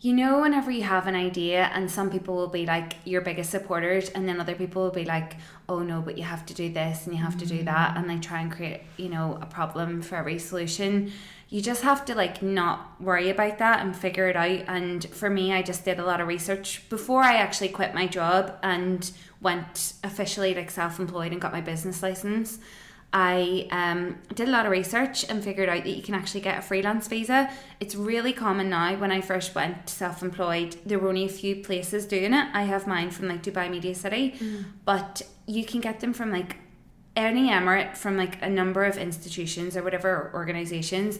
you 0.00 0.12
know, 0.14 0.40
whenever 0.40 0.70
you 0.70 0.82
have 0.82 1.06
an 1.06 1.14
idea 1.14 1.70
and 1.74 1.90
some 1.90 2.10
people 2.10 2.34
will 2.34 2.48
be 2.48 2.64
like 2.64 2.94
your 3.04 3.20
biggest 3.20 3.50
supporters 3.50 4.08
and 4.10 4.28
then 4.28 4.40
other 4.40 4.54
people 4.54 4.82
will 4.82 4.90
be 4.90 5.04
like, 5.04 5.36
oh 5.68 5.80
no, 5.80 6.00
but 6.00 6.16
you 6.16 6.24
have 6.24 6.46
to 6.46 6.54
do 6.54 6.72
this 6.72 7.06
and 7.06 7.14
you 7.14 7.22
have 7.22 7.36
to 7.38 7.46
do 7.46 7.56
mm-hmm. 7.56 7.66
that. 7.66 7.96
And 7.96 8.08
they 8.08 8.18
try 8.18 8.40
and 8.40 8.50
create, 8.50 8.82
you 8.96 9.08
know, 9.08 9.38
a 9.40 9.46
problem 9.46 10.02
for 10.02 10.16
every 10.16 10.38
solution. 10.38 11.12
You 11.48 11.60
just 11.60 11.82
have 11.82 12.04
to 12.06 12.14
like 12.14 12.42
not 12.42 13.00
worry 13.00 13.28
about 13.28 13.58
that 13.58 13.80
and 13.80 13.94
figure 13.94 14.28
it 14.28 14.36
out. 14.36 14.64
And 14.68 15.04
for 15.04 15.28
me, 15.28 15.52
I 15.52 15.62
just 15.62 15.84
did 15.84 15.98
a 15.98 16.04
lot 16.04 16.20
of 16.20 16.28
research 16.28 16.88
before 16.88 17.22
I 17.22 17.36
actually 17.36 17.68
quit 17.68 17.94
my 17.94 18.06
job 18.06 18.56
and 18.62 19.10
went 19.40 19.94
officially 20.02 20.54
like 20.54 20.70
self 20.70 20.98
employed 20.98 21.32
and 21.32 21.40
got 21.40 21.52
my 21.52 21.60
business 21.60 22.02
license. 22.02 22.58
I 23.12 23.66
um, 23.70 24.18
did 24.34 24.48
a 24.48 24.52
lot 24.52 24.66
of 24.66 24.72
research 24.72 25.28
and 25.28 25.42
figured 25.42 25.68
out 25.68 25.82
that 25.82 25.90
you 25.90 26.02
can 26.02 26.14
actually 26.14 26.42
get 26.42 26.58
a 26.58 26.62
freelance 26.62 27.08
visa. 27.08 27.50
It's 27.80 27.96
really 27.96 28.32
common 28.32 28.70
now. 28.70 28.94
When 28.96 29.10
I 29.10 29.20
first 29.20 29.54
went 29.54 29.88
self 29.88 30.22
employed, 30.22 30.76
there 30.86 30.98
were 30.98 31.08
only 31.08 31.24
a 31.24 31.28
few 31.28 31.56
places 31.56 32.06
doing 32.06 32.32
it. 32.32 32.48
I 32.52 32.62
have 32.62 32.86
mine 32.86 33.10
from 33.10 33.28
like 33.28 33.42
Dubai 33.42 33.68
Media 33.68 33.94
City, 33.96 34.38
but 34.84 35.22
you 35.46 35.64
can 35.64 35.80
get 35.80 35.98
them 36.00 36.12
from 36.12 36.30
like 36.30 36.56
any 37.16 37.50
emirate 37.50 37.96
from 37.96 38.16
like 38.16 38.40
a 38.42 38.48
number 38.48 38.84
of 38.84 38.96
institutions 38.96 39.76
or 39.76 39.82
whatever 39.82 40.30
organizations. 40.32 41.18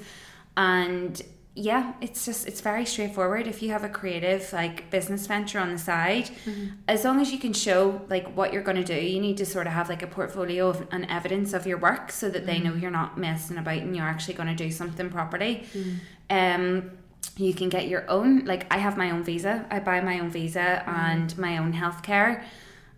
And 0.57 1.21
yeah, 1.55 1.95
it's 2.01 2.25
just 2.25 2.47
it's 2.47 2.61
very 2.61 2.87
straightforward. 2.87 3.49
If 3.49 3.61
you 3.61 3.71
have 3.71 3.83
a 3.83 3.89
creative 3.89 4.53
like 4.53 4.89
business 4.91 5.27
venture 5.27 5.59
on 5.59 5.71
the 5.73 5.79
side, 5.79 6.31
as 6.87 7.05
long 7.05 7.21
as 7.21 7.33
you 7.33 7.39
can 7.39 7.53
show 7.53 8.01
like 8.09 8.37
what 8.37 8.53
you're 8.53 8.63
going 8.63 8.77
to 8.77 8.85
do, 8.85 8.95
you 8.95 9.21
need 9.21 9.37
to 9.39 9.47
sort 9.47 9.67
of 9.67 9.73
have 9.73 9.89
like 9.89 10.03
a 10.03 10.07
portfolio 10.07 10.69
of 10.69 10.87
and 10.93 11.07
evidence 11.11 11.53
of 11.53 11.67
your 11.67 11.79
work 11.79 12.13
so 12.13 12.29
that 12.31 12.47
they 12.47 12.61
know 12.61 12.75
you're 12.75 12.91
not 12.91 13.19
messing 13.19 13.59
about 13.59 13.79
and 13.79 13.97
you're 13.97 14.07
actually 14.07 14.35
going 14.35 14.49
to 14.49 14.55
do 14.55 14.71
something 14.71 15.11
properly. 15.11 15.65
Um, 16.31 16.93
you 17.37 17.53
can 17.53 17.69
get 17.69 17.89
your 17.89 18.09
own 18.09 18.45
like 18.45 18.73
I 18.73 18.79
have 18.79 18.97
my 18.97 19.11
own 19.11 19.25
visa. 19.25 19.67
I 19.71 19.81
buy 19.81 20.01
my 20.01 20.21
own 20.21 20.31
visa 20.31 20.85
and 20.87 21.37
my 21.37 21.59
own 21.59 21.73
healthcare. 21.73 22.45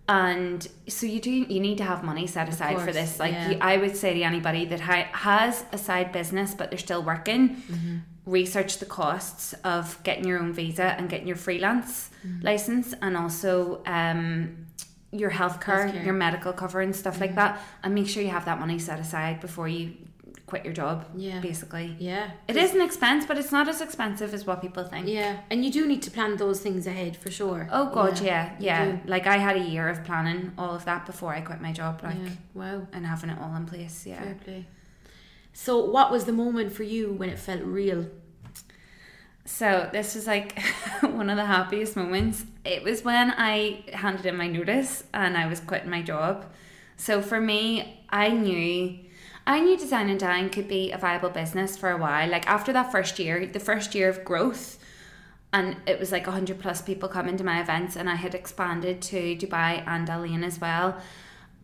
And 0.08 0.66
so 0.88 1.06
you 1.06 1.20
do 1.20 1.30
you 1.30 1.60
need 1.60 1.78
to 1.78 1.84
have 1.84 2.04
money 2.04 2.26
set 2.26 2.48
aside 2.48 2.78
for 2.80 2.92
this. 2.92 3.18
Like 3.18 3.32
yeah. 3.32 3.50
you, 3.50 3.58
I 3.60 3.78
would 3.78 3.96
say 3.96 4.12
to 4.14 4.22
anybody 4.22 4.66
that 4.66 4.80
ha- 4.80 5.08
has 5.12 5.64
a 5.72 5.78
side 5.78 6.12
business 6.12 6.54
but 6.54 6.70
they're 6.70 6.78
still 6.78 7.02
working, 7.02 7.50
Mm-hmm. 7.50 7.96
Research 8.26 8.78
the 8.78 8.86
costs 8.86 9.52
of 9.64 9.98
getting 10.04 10.26
your 10.26 10.38
own 10.38 10.52
visa 10.52 10.84
and 10.98 11.08
getting 11.08 11.26
your 11.26 11.36
freelance 11.36 12.08
Mm-hmm. 12.24 12.46
license 12.46 12.94
and 13.02 13.16
also 13.16 13.82
um, 13.84 14.66
your 15.10 15.28
healthcare, 15.32 15.90
Healthcare. 15.90 16.04
your 16.04 16.14
medical 16.14 16.52
cover 16.52 16.80
and 16.80 16.94
stuff 16.94 17.20
like 17.20 17.34
that, 17.34 17.60
and 17.82 17.92
make 17.96 18.06
sure 18.08 18.22
you 18.22 18.28
have 18.30 18.44
that 18.44 18.60
money 18.60 18.78
set 18.78 19.00
aside 19.00 19.40
before 19.40 19.66
you 19.66 19.94
quit 20.46 20.64
your 20.64 20.72
job. 20.72 21.04
Yeah. 21.16 21.40
basically. 21.40 21.96
yeah. 21.98 22.30
It 22.46 22.56
is 22.56 22.74
an 22.76 22.80
expense, 22.80 23.26
but 23.26 23.38
it's 23.38 23.50
not 23.50 23.66
as 23.68 23.80
expensive 23.80 24.32
as 24.34 24.46
what 24.46 24.60
people 24.60 24.84
think. 24.84 25.08
Yeah, 25.08 25.38
and 25.50 25.64
you 25.64 25.72
do 25.72 25.84
need 25.84 26.02
to 26.02 26.12
plan 26.12 26.36
those 26.36 26.60
things 26.60 26.86
ahead 26.86 27.16
for 27.16 27.32
sure. 27.32 27.68
Oh 27.72 27.86
god, 27.92 28.20
yeah, 28.20 28.52
you 28.60 28.66
yeah. 28.66 28.98
Like 29.04 29.26
I 29.26 29.38
had 29.38 29.56
a 29.56 29.64
year 29.72 29.88
of 29.88 30.04
planning 30.04 30.52
all 30.56 30.76
of 30.76 30.84
that 30.84 31.04
before 31.04 31.34
I 31.34 31.40
quit 31.40 31.60
my 31.60 31.72
job, 31.72 32.02
like 32.04 32.18
yeah. 32.22 32.28
Wow. 32.54 32.86
and 32.92 33.04
having 33.04 33.30
it 33.30 33.38
all 33.40 33.56
in 33.56 33.66
place. 33.66 34.06
Yeah. 34.06 34.22
Fair 34.22 34.36
play. 34.44 34.66
So, 35.52 35.84
what 35.84 36.10
was 36.10 36.24
the 36.24 36.32
moment 36.32 36.72
for 36.72 36.82
you 36.82 37.12
when 37.12 37.28
it 37.28 37.38
felt 37.38 37.62
real? 37.62 38.06
So 39.44 39.88
this 39.92 40.14
was 40.14 40.26
like 40.26 40.58
one 41.00 41.28
of 41.28 41.36
the 41.36 41.46
happiest 41.46 41.96
moments. 41.96 42.44
It 42.64 42.82
was 42.82 43.04
when 43.04 43.32
I 43.36 43.84
handed 43.92 44.26
in 44.26 44.36
my 44.36 44.46
notice 44.46 45.04
and 45.12 45.36
I 45.36 45.46
was 45.46 45.60
quitting 45.60 45.90
my 45.90 46.02
job. 46.02 46.46
So 46.96 47.20
for 47.20 47.40
me, 47.40 48.04
I 48.10 48.28
knew 48.28 48.98
I 49.44 49.60
knew 49.60 49.76
design 49.76 50.08
and 50.08 50.20
dine 50.20 50.50
could 50.50 50.68
be 50.68 50.92
a 50.92 50.98
viable 50.98 51.30
business 51.30 51.76
for 51.76 51.90
a 51.90 51.96
while. 51.96 52.30
Like 52.30 52.48
after 52.48 52.72
that 52.72 52.92
first 52.92 53.18
year, 53.18 53.44
the 53.44 53.58
first 53.58 53.92
year 53.92 54.08
of 54.08 54.24
growth, 54.24 54.78
and 55.52 55.76
it 55.84 55.98
was 55.98 56.12
like 56.12 56.26
100 56.26 56.60
plus 56.60 56.80
people 56.80 57.08
coming 57.08 57.36
to 57.36 57.44
my 57.44 57.60
events 57.60 57.96
and 57.96 58.08
I 58.08 58.14
had 58.14 58.36
expanded 58.36 59.02
to 59.02 59.36
Dubai 59.36 59.82
and 59.86 60.08
Al 60.08 60.24
Ain 60.24 60.44
as 60.44 60.60
well. 60.60 60.96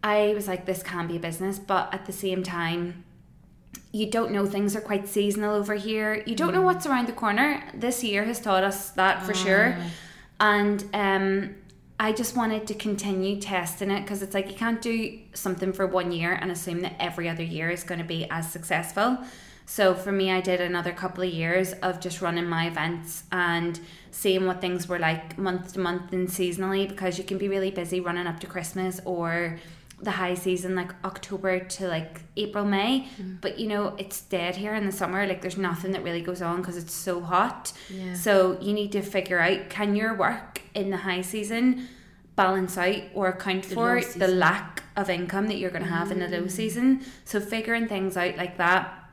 I 0.03 0.33
was 0.35 0.49
like 0.49 0.67
this 0.67 0.83
can 0.83 1.07
be 1.07 1.17
a 1.17 1.21
business, 1.21 1.61
but 1.61 1.95
at 1.95 2.07
the 2.07 2.13
same 2.13 2.43
time 2.43 3.05
you 3.93 4.11
don't 4.11 4.33
know 4.33 4.47
things 4.47 4.77
are 4.77 4.81
quite 4.81 5.09
seasonal 5.09 5.55
over 5.55 5.75
here. 5.75 6.23
You 6.27 6.35
don't 6.35 6.53
know 6.53 6.63
what's 6.63 6.87
around 6.87 7.09
the 7.09 7.13
corner. 7.13 7.63
This 7.75 8.05
year 8.05 8.25
has 8.25 8.41
taught 8.41 8.65
us 8.65 8.91
that 8.91 9.23
for 9.23 9.35
sure. 9.35 9.77
And 10.41 10.85
um 10.93 11.55
I 12.01 12.13
just 12.13 12.37
wanted 12.37 12.67
to 12.69 12.75
continue 12.75 13.41
testing 13.41 13.91
it 13.91 14.03
because 14.03 14.23
it's 14.23 14.33
like 14.33 14.49
you 14.49 14.55
can't 14.55 14.81
do 14.81 15.19
something 15.35 15.73
for 15.73 15.85
one 15.85 16.13
year 16.13 16.33
and 16.33 16.53
assume 16.53 16.81
that 16.83 16.95
every 17.01 17.29
other 17.29 17.43
year 17.43 17.71
is 17.71 17.83
going 17.83 17.99
to 17.99 18.07
be 18.07 18.25
as 18.31 18.49
successful. 18.53 19.19
So 19.67 19.95
for 19.95 20.13
me, 20.13 20.31
I 20.31 20.41
did 20.41 20.61
another 20.61 20.93
couple 20.93 21.25
of 21.25 21.31
years 21.31 21.73
of 21.75 21.99
just 22.01 22.23
running 22.23 22.47
my 22.47 22.69
events 22.69 23.25
and 23.33 23.79
seeing 24.13 24.47
what 24.47 24.61
things 24.61 24.89
were 24.89 25.01
like 25.01 25.37
month 25.37 25.73
to 25.73 25.81
month 25.81 26.13
and 26.13 26.29
seasonally 26.29 26.89
because 26.89 27.19
you 27.19 27.25
can 27.25 27.37
be 27.37 27.49
really 27.49 27.73
busy 27.73 28.01
running 28.01 28.29
up 28.29 28.39
to 28.41 28.47
Christmas 28.47 29.01
or 29.05 29.59
the 30.01 30.13
high 30.13 30.35
season 30.35 30.75
like 30.75 30.93
October 31.05 31.59
to 31.59 31.89
like 31.89 32.23
April 32.37 32.65
May. 32.65 33.09
Mm-hmm. 33.21 33.37
But 33.41 33.59
you 33.59 33.69
know 33.69 33.95
it's 33.99 34.21
dead 34.23 34.57
here 34.57 34.75
in 34.75 34.87
the 34.87 34.93
summer. 34.93 35.27
Like 35.27 35.43
there's 35.43 35.57
nothing 35.57 35.93
that 35.93 36.03
really 36.05 36.23
goes 36.23 36.43
on 36.43 36.59
because 36.59 36.77
it's 36.77 36.95
so 36.95 37.21
hot. 37.21 37.73
Yeah. 37.91 38.15
so 38.15 38.59
you 38.61 38.73
need 38.73 38.93
to 38.93 39.03
figure 39.03 39.41
out 39.41 39.71
can 39.71 39.97
your 39.97 40.15
work 40.15 40.63
in 40.75 40.91
the 40.91 40.99
high 40.99 41.23
season 41.23 41.89
balance 42.37 42.79
out 42.79 43.03
or 43.15 43.29
account 43.29 43.65
The 43.65 43.75
for 43.75 44.01
the 44.01 44.29
lack 44.29 44.85
of 44.97 45.11
income 45.11 45.49
that 45.49 45.59
you're 45.59 45.71
going 45.71 45.83
to 45.83 45.89
have 45.89 46.13
in 46.13 46.21
the 46.21 46.29
low 46.29 46.45
mm. 46.45 46.51
season? 46.51 47.05
So 47.25 47.41
figuring 47.41 47.89
things 47.89 48.17
out 48.17 48.37
like 48.37 48.59
that 48.59 49.11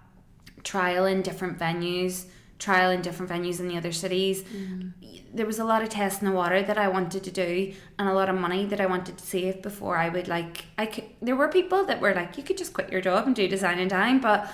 trial 0.64 1.06
in 1.06 1.22
different 1.22 1.58
venues 1.58 2.26
trial 2.58 2.90
in 2.92 3.02
different 3.02 3.30
venues 3.32 3.60
in 3.60 3.68
the 3.68 3.78
other 3.78 3.92
cities 3.92 4.44
mm. 4.44 4.94
There 5.36 5.46
was 5.46 5.60
a 5.60 5.66
lot 5.66 5.84
of 5.84 5.90
tests 5.90 6.22
in 6.22 6.28
the 6.28 6.34
water 6.34 6.62
that 6.64 6.78
I 6.78 6.88
wanted 6.88 7.24
to 7.26 7.32
do 7.32 7.74
and 8.00 8.08
a 8.08 8.14
lot 8.14 8.30
of 8.30 8.36
money 8.36 8.66
that 8.66 8.80
I 8.80 8.86
wanted 8.86 9.18
to 9.18 9.26
save 9.26 9.62
before 9.62 9.98
I 9.98 10.10
would 10.10 10.28
like 10.28 10.66
I 10.78 10.86
could 10.86 11.06
there 11.22 11.36
were 11.36 11.50
people 11.50 11.86
that 11.86 12.00
were 12.02 12.14
like 12.14 12.38
you 12.38 12.44
could 12.44 12.58
just 12.58 12.74
quit 12.74 12.92
your 12.92 13.02
job 13.02 13.28
and 13.28 13.36
do 13.36 13.48
design 13.48 13.80
and 13.80 13.90
dine 13.90 14.20
but 14.20 14.52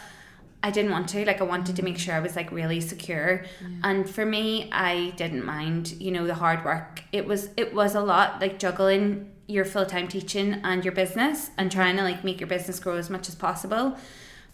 I 0.63 0.71
didn't 0.71 0.91
want 0.91 1.09
to 1.09 1.25
like 1.25 1.41
I 1.41 1.43
wanted 1.43 1.75
to 1.75 1.83
make 1.83 1.97
sure 1.97 2.13
I 2.13 2.19
was 2.19 2.35
like 2.35 2.51
really 2.51 2.81
secure. 2.81 3.45
And 3.83 4.09
for 4.09 4.25
me 4.25 4.69
I 4.71 5.13
didn't 5.17 5.45
mind 5.45 5.93
you 5.99 6.11
know 6.11 6.27
the 6.27 6.35
hard 6.35 6.63
work. 6.65 7.03
It 7.11 7.25
was 7.25 7.49
it 7.57 7.73
was 7.73 7.95
a 7.95 8.01
lot 8.01 8.41
like 8.41 8.59
juggling 8.59 9.31
your 9.47 9.65
full-time 9.65 10.07
teaching 10.07 10.61
and 10.63 10.85
your 10.85 10.93
business 10.93 11.49
and 11.57 11.71
trying 11.71 11.97
to 11.97 12.03
like 12.03 12.23
make 12.23 12.39
your 12.39 12.47
business 12.47 12.79
grow 12.79 12.95
as 12.95 13.09
much 13.09 13.27
as 13.27 13.35
possible. 13.35 13.97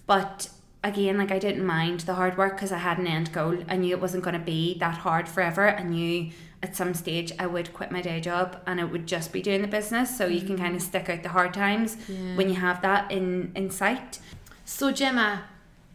But 0.06 0.50
again 0.84 1.18
like 1.18 1.32
I 1.32 1.40
didn't 1.40 1.66
mind 1.66 2.02
the 2.02 2.14
hard 2.16 2.38
work 2.38 2.56
because 2.56 2.72
I 2.72 2.78
had 2.78 2.98
an 2.98 3.08
end 3.08 3.34
goal. 3.34 3.58
I 3.68 3.76
knew 3.76 3.96
it 3.96 4.02
wasn't 4.02 4.24
going 4.24 4.38
to 4.38 4.46
be 4.46 4.78
that 4.80 4.98
hard 4.98 5.28
forever. 5.28 5.70
I 5.70 5.84
knew 5.84 6.32
at 6.64 6.76
some 6.76 6.94
stage 6.94 7.32
I 7.38 7.46
would 7.48 7.74
quit 7.74 7.92
my 7.92 8.02
day 8.02 8.20
job 8.20 8.62
and 8.66 8.80
it 8.80 8.86
would 8.86 9.08
just 9.08 9.32
be 9.32 9.42
doing 9.42 9.62
the 9.62 9.68
business. 9.68 10.18
So 10.18 10.28
you 10.28 10.42
can 10.42 10.56
mm. 10.58 10.60
kind 10.60 10.76
of 10.76 10.82
stick 10.82 11.10
out 11.10 11.24
the 11.24 11.30
hard 11.30 11.54
times 11.54 11.98
when 12.36 12.50
you 12.50 12.56
have 12.56 12.82
that 12.82 13.12
in 13.12 13.52
in 13.56 13.70
sight. 13.70 14.20
So, 14.66 14.92
Gemma, 14.92 15.44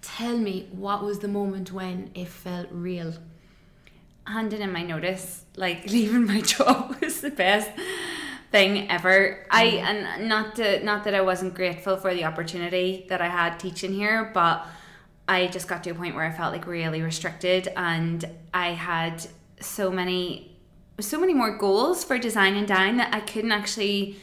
tell 0.00 0.38
me 0.38 0.68
what 0.72 1.04
was 1.04 1.18
the 1.18 1.28
moment 1.28 1.72
when 1.72 2.10
it 2.14 2.28
felt 2.28 2.68
real? 2.70 3.14
handing 4.26 4.60
in 4.60 4.72
my 4.72 4.82
notice, 4.82 5.44
like 5.56 5.86
leaving 5.90 6.26
my 6.26 6.40
job 6.40 6.96
was 7.00 7.20
the 7.20 7.30
best 7.30 7.70
thing 8.52 8.88
ever. 8.90 9.44
I 9.50 9.64
mm-hmm. 9.64 9.86
and 9.86 10.28
not 10.28 10.54
to 10.56 10.84
not 10.84 11.04
that 11.04 11.14
I 11.14 11.22
wasn't 11.22 11.54
grateful 11.54 11.96
for 11.96 12.14
the 12.14 12.24
opportunity 12.24 13.06
that 13.08 13.20
I 13.20 13.28
had 13.28 13.58
teaching 13.58 13.92
here, 13.92 14.30
but 14.32 14.66
I 15.26 15.48
just 15.48 15.66
got 15.66 15.82
to 15.84 15.90
a 15.90 15.94
point 15.94 16.14
where 16.14 16.24
I 16.24 16.30
felt 16.30 16.52
like 16.52 16.66
really 16.66 17.02
restricted 17.02 17.68
and 17.76 18.24
I 18.52 18.68
had 18.70 19.26
so 19.60 19.90
many 19.90 20.56
so 21.00 21.18
many 21.18 21.34
more 21.34 21.56
goals 21.56 22.04
for 22.04 22.18
design 22.18 22.54
and 22.54 22.68
dine 22.68 22.98
that 22.98 23.14
I 23.14 23.20
couldn't 23.20 23.52
actually 23.52 24.16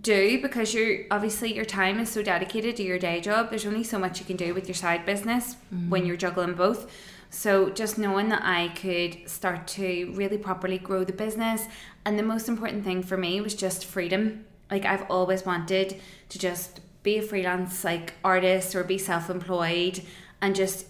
do 0.00 0.40
because 0.40 0.72
you're 0.72 1.06
obviously 1.10 1.54
your 1.54 1.64
time 1.64 1.98
is 1.98 2.10
so 2.10 2.22
dedicated 2.22 2.76
to 2.76 2.82
your 2.82 2.98
day 2.98 3.20
job. 3.20 3.50
There's 3.50 3.66
only 3.66 3.82
so 3.82 3.98
much 3.98 4.20
you 4.20 4.26
can 4.26 4.36
do 4.36 4.54
with 4.54 4.68
your 4.68 4.74
side 4.74 5.04
business 5.06 5.54
mm-hmm. 5.54 5.90
when 5.90 6.06
you're 6.06 6.16
juggling 6.16 6.54
both. 6.54 6.90
So 7.30 7.70
just 7.70 7.96
knowing 7.96 8.28
that 8.30 8.42
I 8.42 8.68
could 8.68 9.28
start 9.30 9.68
to 9.68 10.12
really 10.14 10.36
properly 10.36 10.78
grow 10.78 11.04
the 11.04 11.12
business 11.12 11.66
and 12.04 12.18
the 12.18 12.22
most 12.22 12.48
important 12.48 12.84
thing 12.84 13.02
for 13.02 13.16
me 13.16 13.40
was 13.40 13.54
just 13.54 13.84
freedom. 13.84 14.44
Like 14.70 14.84
I've 14.84 15.10
always 15.10 15.44
wanted 15.44 16.00
to 16.28 16.38
just 16.38 16.80
be 17.02 17.18
a 17.18 17.22
freelance 17.22 17.82
like 17.82 18.14
artist 18.24 18.74
or 18.74 18.84
be 18.84 18.98
self-employed 18.98 20.02
and 20.40 20.54
just 20.54 20.86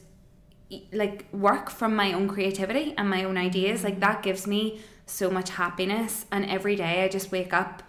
like 0.92 1.26
work 1.32 1.70
from 1.70 1.96
my 1.96 2.12
own 2.12 2.28
creativity 2.28 2.94
and 2.96 3.08
my 3.08 3.24
own 3.24 3.36
ideas 3.36 3.82
like 3.82 3.98
that 4.00 4.22
gives 4.22 4.46
me 4.46 4.80
so 5.06 5.30
much 5.30 5.50
happiness 5.50 6.26
and 6.30 6.44
every 6.46 6.76
day 6.76 7.04
I 7.04 7.08
just 7.08 7.32
wake 7.32 7.52
up 7.52 7.82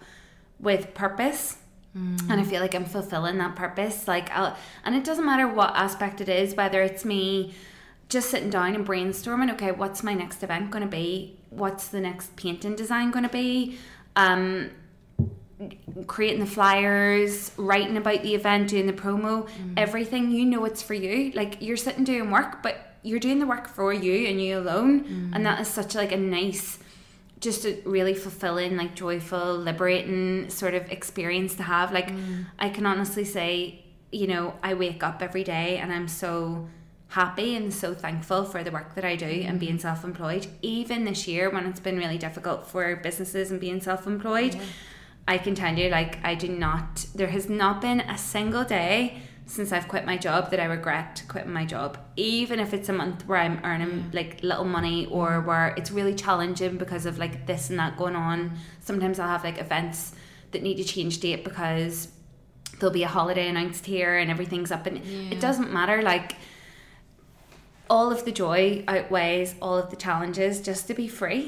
with 0.58 0.94
purpose 0.94 1.58
and 1.94 2.32
I 2.32 2.36
mm. 2.36 2.46
feel 2.46 2.62
like 2.62 2.74
I'm 2.74 2.86
fulfilling 2.86 3.36
that 3.38 3.54
purpose. 3.54 4.08
Like, 4.08 4.30
I'll, 4.30 4.56
and 4.84 4.94
it 4.94 5.04
doesn't 5.04 5.26
matter 5.26 5.46
what 5.46 5.74
aspect 5.76 6.22
it 6.22 6.28
is, 6.28 6.54
whether 6.54 6.80
it's 6.80 7.04
me 7.04 7.54
just 8.12 8.30
sitting 8.30 8.50
down 8.50 8.74
and 8.74 8.86
brainstorming. 8.86 9.50
Okay, 9.52 9.72
what's 9.72 10.02
my 10.02 10.14
next 10.14 10.42
event 10.42 10.70
going 10.70 10.84
to 10.84 10.90
be? 10.90 11.38
What's 11.50 11.88
the 11.88 12.00
next 12.00 12.36
painting 12.36 12.76
design 12.76 13.10
going 13.10 13.24
to 13.24 13.30
be? 13.30 13.78
Um, 14.14 14.70
creating 16.06 16.40
the 16.40 16.46
flyers, 16.46 17.52
writing 17.56 17.96
about 17.96 18.22
the 18.22 18.34
event, 18.34 18.68
doing 18.68 18.86
the 18.86 18.92
promo, 18.92 19.48
mm. 19.48 19.74
everything. 19.76 20.30
You 20.30 20.44
know 20.44 20.64
it's 20.64 20.82
for 20.82 20.94
you. 20.94 21.32
Like 21.32 21.58
you're 21.60 21.76
sitting 21.76 22.04
doing 22.04 22.30
work, 22.30 22.62
but 22.62 22.96
you're 23.02 23.20
doing 23.20 23.38
the 23.38 23.46
work 23.46 23.66
for 23.68 23.92
you 23.92 24.28
and 24.28 24.40
you 24.40 24.58
alone, 24.58 25.04
mm. 25.04 25.34
and 25.34 25.44
that 25.46 25.60
is 25.60 25.68
such 25.68 25.94
like 25.94 26.12
a 26.12 26.16
nice 26.16 26.78
just 27.40 27.64
a 27.64 27.76
really 27.84 28.14
fulfilling, 28.14 28.76
like 28.76 28.94
joyful, 28.94 29.56
liberating 29.56 30.48
sort 30.48 30.74
of 30.74 30.88
experience 30.92 31.56
to 31.56 31.64
have. 31.64 31.92
Like, 31.92 32.12
mm. 32.12 32.46
I 32.56 32.68
can 32.68 32.86
honestly 32.86 33.24
say, 33.24 33.84
you 34.12 34.28
know, 34.28 34.54
I 34.62 34.74
wake 34.74 35.02
up 35.02 35.20
every 35.22 35.42
day 35.42 35.78
and 35.78 35.92
I'm 35.92 36.06
so 36.06 36.68
happy 37.12 37.54
and 37.54 37.72
so 37.72 37.92
thankful 37.92 38.42
for 38.42 38.64
the 38.64 38.70
work 38.70 38.94
that 38.94 39.04
I 39.04 39.16
do 39.16 39.26
and 39.26 39.60
being 39.60 39.76
mm. 39.76 39.80
self 39.80 40.02
employed. 40.02 40.46
Even 40.62 41.04
this 41.04 41.28
year, 41.28 41.50
when 41.50 41.66
it's 41.66 41.80
been 41.80 41.98
really 41.98 42.18
difficult 42.18 42.66
for 42.66 42.96
businesses 42.96 43.50
and 43.50 43.60
being 43.60 43.80
self 43.80 44.06
employed, 44.06 44.56
I 45.28 45.38
can 45.38 45.54
tell 45.54 45.76
you, 45.76 45.90
like, 45.90 46.24
I 46.24 46.34
do 46.34 46.48
not, 46.48 47.06
there 47.14 47.28
has 47.28 47.48
not 47.48 47.80
been 47.80 48.00
a 48.00 48.16
single 48.16 48.64
day 48.64 49.18
since 49.44 49.72
I've 49.72 49.88
quit 49.88 50.06
my 50.06 50.16
job 50.16 50.50
that 50.50 50.60
I 50.60 50.64
regret 50.64 51.22
quitting 51.28 51.52
my 51.52 51.66
job. 51.66 51.98
Even 52.16 52.58
if 52.58 52.72
it's 52.72 52.88
a 52.88 52.92
month 52.94 53.26
where 53.26 53.38
I'm 53.38 53.60
earning 53.62 54.04
mm. 54.04 54.14
like 54.14 54.42
little 54.42 54.64
money 54.64 55.06
or 55.06 55.42
where 55.42 55.74
it's 55.76 55.90
really 55.90 56.14
challenging 56.14 56.78
because 56.78 57.04
of 57.04 57.18
like 57.18 57.46
this 57.46 57.68
and 57.68 57.78
that 57.78 57.98
going 57.98 58.16
on. 58.16 58.56
Sometimes 58.80 59.18
I'll 59.18 59.28
have 59.28 59.44
like 59.44 59.58
events 59.58 60.14
that 60.52 60.62
need 60.62 60.76
to 60.76 60.84
change 60.84 61.20
date 61.20 61.44
because 61.44 62.08
there'll 62.78 62.92
be 62.92 63.02
a 63.02 63.08
holiday 63.08 63.48
announced 63.48 63.84
here 63.84 64.16
and 64.16 64.30
everything's 64.30 64.72
up 64.72 64.86
and 64.86 64.98
it 65.32 65.40
doesn't 65.40 65.72
matter 65.72 66.02
like 66.02 66.34
all 67.94 68.08
of 68.16 68.20
the 68.26 68.32
joy 68.44 68.62
outweighs 68.94 69.48
all 69.64 69.76
of 69.82 69.86
the 69.92 69.96
challenges 70.06 70.52
just 70.68 70.82
to 70.88 70.94
be 71.02 71.06
free 71.20 71.42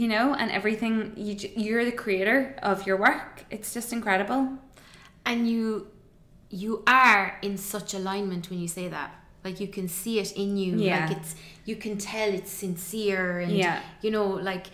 you 0.00 0.06
know 0.12 0.26
and 0.40 0.48
everything 0.58 0.94
you 1.26 1.34
you're 1.64 1.84
the 1.90 1.96
creator 2.04 2.38
of 2.70 2.76
your 2.86 2.96
work 3.08 3.32
it's 3.56 3.70
just 3.76 3.88
incredible 3.98 4.42
and 5.30 5.38
you 5.52 5.62
you 6.62 6.72
are 6.86 7.38
in 7.48 7.54
such 7.72 7.94
alignment 8.00 8.50
when 8.50 8.58
you 8.64 8.68
say 8.78 8.86
that 8.96 9.10
like 9.46 9.56
you 9.64 9.68
can 9.76 9.86
see 10.00 10.14
it 10.24 10.30
in 10.42 10.50
you 10.62 10.72
Yeah. 10.76 11.06
like 11.06 11.16
it's 11.18 11.30
you 11.70 11.76
can 11.84 11.94
tell 12.12 12.28
it's 12.38 12.50
sincere 12.64 13.40
and 13.44 13.52
Yeah. 13.64 13.80
you 14.04 14.10
know 14.16 14.26
like 14.50 14.66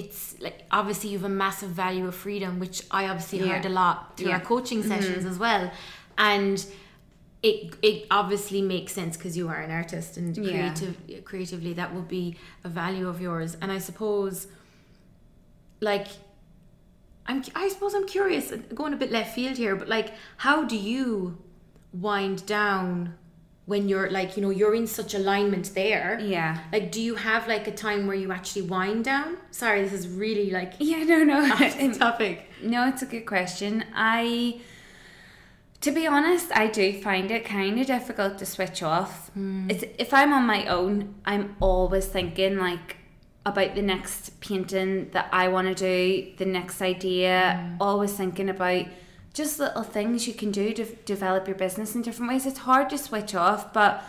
it's 0.00 0.20
like 0.40 0.58
obviously 0.70 1.08
you 1.10 1.18
have 1.18 1.24
a 1.34 1.36
massive 1.46 1.70
value 1.84 2.06
of 2.06 2.14
freedom 2.14 2.52
which 2.64 2.78
i 2.90 3.02
obviously 3.08 3.38
Yeah. 3.40 3.48
heard 3.54 3.66
a 3.72 3.74
lot 3.82 3.96
through 4.16 4.28
Yeah. 4.28 4.38
Mm-hmm. 4.38 4.52
our 4.52 4.60
coaching 4.60 4.82
sessions 4.92 5.24
as 5.32 5.38
well 5.46 5.64
and 6.32 6.56
it 7.42 7.74
it 7.82 8.06
obviously 8.10 8.60
makes 8.60 8.92
sense 8.92 9.16
because 9.16 9.36
you 9.36 9.48
are 9.48 9.60
an 9.60 9.70
artist 9.70 10.16
and 10.16 10.36
Yeah. 10.36 10.72
creative 10.74 11.24
creatively 11.24 11.72
that 11.74 11.94
would 11.94 12.08
be 12.08 12.36
a 12.64 12.68
value 12.68 13.08
of 13.08 13.20
yours. 13.20 13.56
And 13.60 13.70
i 13.70 13.78
suppose 13.78 14.48
like 15.80 16.08
I'm 17.26 17.42
I 17.54 17.68
suppose 17.68 17.94
I'm 17.94 18.06
curious 18.06 18.52
going 18.74 18.92
a 18.92 18.96
bit 18.96 19.12
left 19.12 19.34
field 19.34 19.56
here 19.56 19.76
but 19.76 19.88
like 19.88 20.12
how 20.38 20.64
do 20.64 20.76
you 20.76 21.38
wind 21.92 22.44
down 22.46 23.14
when 23.66 23.88
you're 23.88 24.10
like 24.10 24.34
you 24.36 24.42
know 24.42 24.50
you're 24.50 24.74
in 24.74 24.86
such 24.86 25.14
alignment 25.14 25.74
there? 25.74 26.18
Yeah. 26.20 26.58
Like 26.72 26.90
do 26.90 27.00
you 27.00 27.14
have 27.16 27.46
like 27.46 27.66
a 27.68 27.72
time 27.72 28.06
where 28.06 28.16
you 28.16 28.32
actually 28.32 28.62
wind 28.62 29.04
down? 29.04 29.36
Sorry 29.50 29.82
this 29.82 29.92
is 29.92 30.08
really 30.08 30.50
like 30.50 30.72
yeah 30.80 31.04
no 31.04 31.22
no. 31.22 31.38
off 31.52 31.98
topic. 31.98 32.50
No, 32.62 32.88
it's 32.88 33.02
a 33.02 33.06
good 33.06 33.26
question. 33.26 33.84
I, 33.94 34.60
to 35.80 35.92
be 35.92 36.06
honest, 36.06 36.50
I 36.52 36.66
do 36.66 37.00
find 37.00 37.30
it 37.30 37.44
kind 37.44 37.78
of 37.78 37.86
difficult 37.86 38.38
to 38.38 38.46
switch 38.46 38.82
off. 38.82 39.30
Hmm. 39.30 39.70
It's 39.70 39.84
if 39.98 40.12
I'm 40.12 40.32
on 40.32 40.44
my 40.44 40.66
own, 40.66 41.14
I'm 41.24 41.56
always 41.60 42.06
thinking 42.06 42.58
like 42.58 42.96
about 43.46 43.74
the 43.74 43.82
next 43.82 44.40
painting 44.40 45.10
that 45.10 45.28
I 45.32 45.48
want 45.48 45.68
to 45.68 45.74
do, 45.74 46.32
the 46.36 46.46
next 46.46 46.82
idea. 46.82 47.60
Hmm. 47.62 47.76
Always 47.80 48.12
thinking 48.12 48.48
about 48.48 48.86
just 49.32 49.60
little 49.60 49.84
things 49.84 50.26
you 50.26 50.34
can 50.34 50.50
do 50.50 50.72
to 50.72 50.84
develop 51.04 51.46
your 51.46 51.56
business 51.56 51.94
in 51.94 52.02
different 52.02 52.32
ways. 52.32 52.44
It's 52.44 52.60
hard 52.60 52.90
to 52.90 52.98
switch 52.98 53.34
off, 53.34 53.72
but 53.72 54.02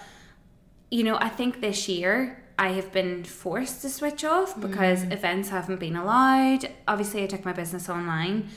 you 0.89 1.03
know, 1.03 1.17
I 1.20 1.30
think 1.30 1.61
this 1.61 1.88
year 1.88 2.43
I 2.57 2.70
have 2.70 2.91
been 2.91 3.24
forced 3.24 3.84
to 3.84 3.89
switch 3.89 4.26
off 4.26 4.59
because 4.59 5.03
hmm. 5.03 5.11
events 5.11 5.49
haven't 5.49 5.80
been 5.80 5.95
allowed. 5.95 6.67
Obviously, 6.88 7.24
I 7.24 7.28
took 7.28 7.45
my 7.45 7.53
business 7.53 7.89
online, 7.89 8.49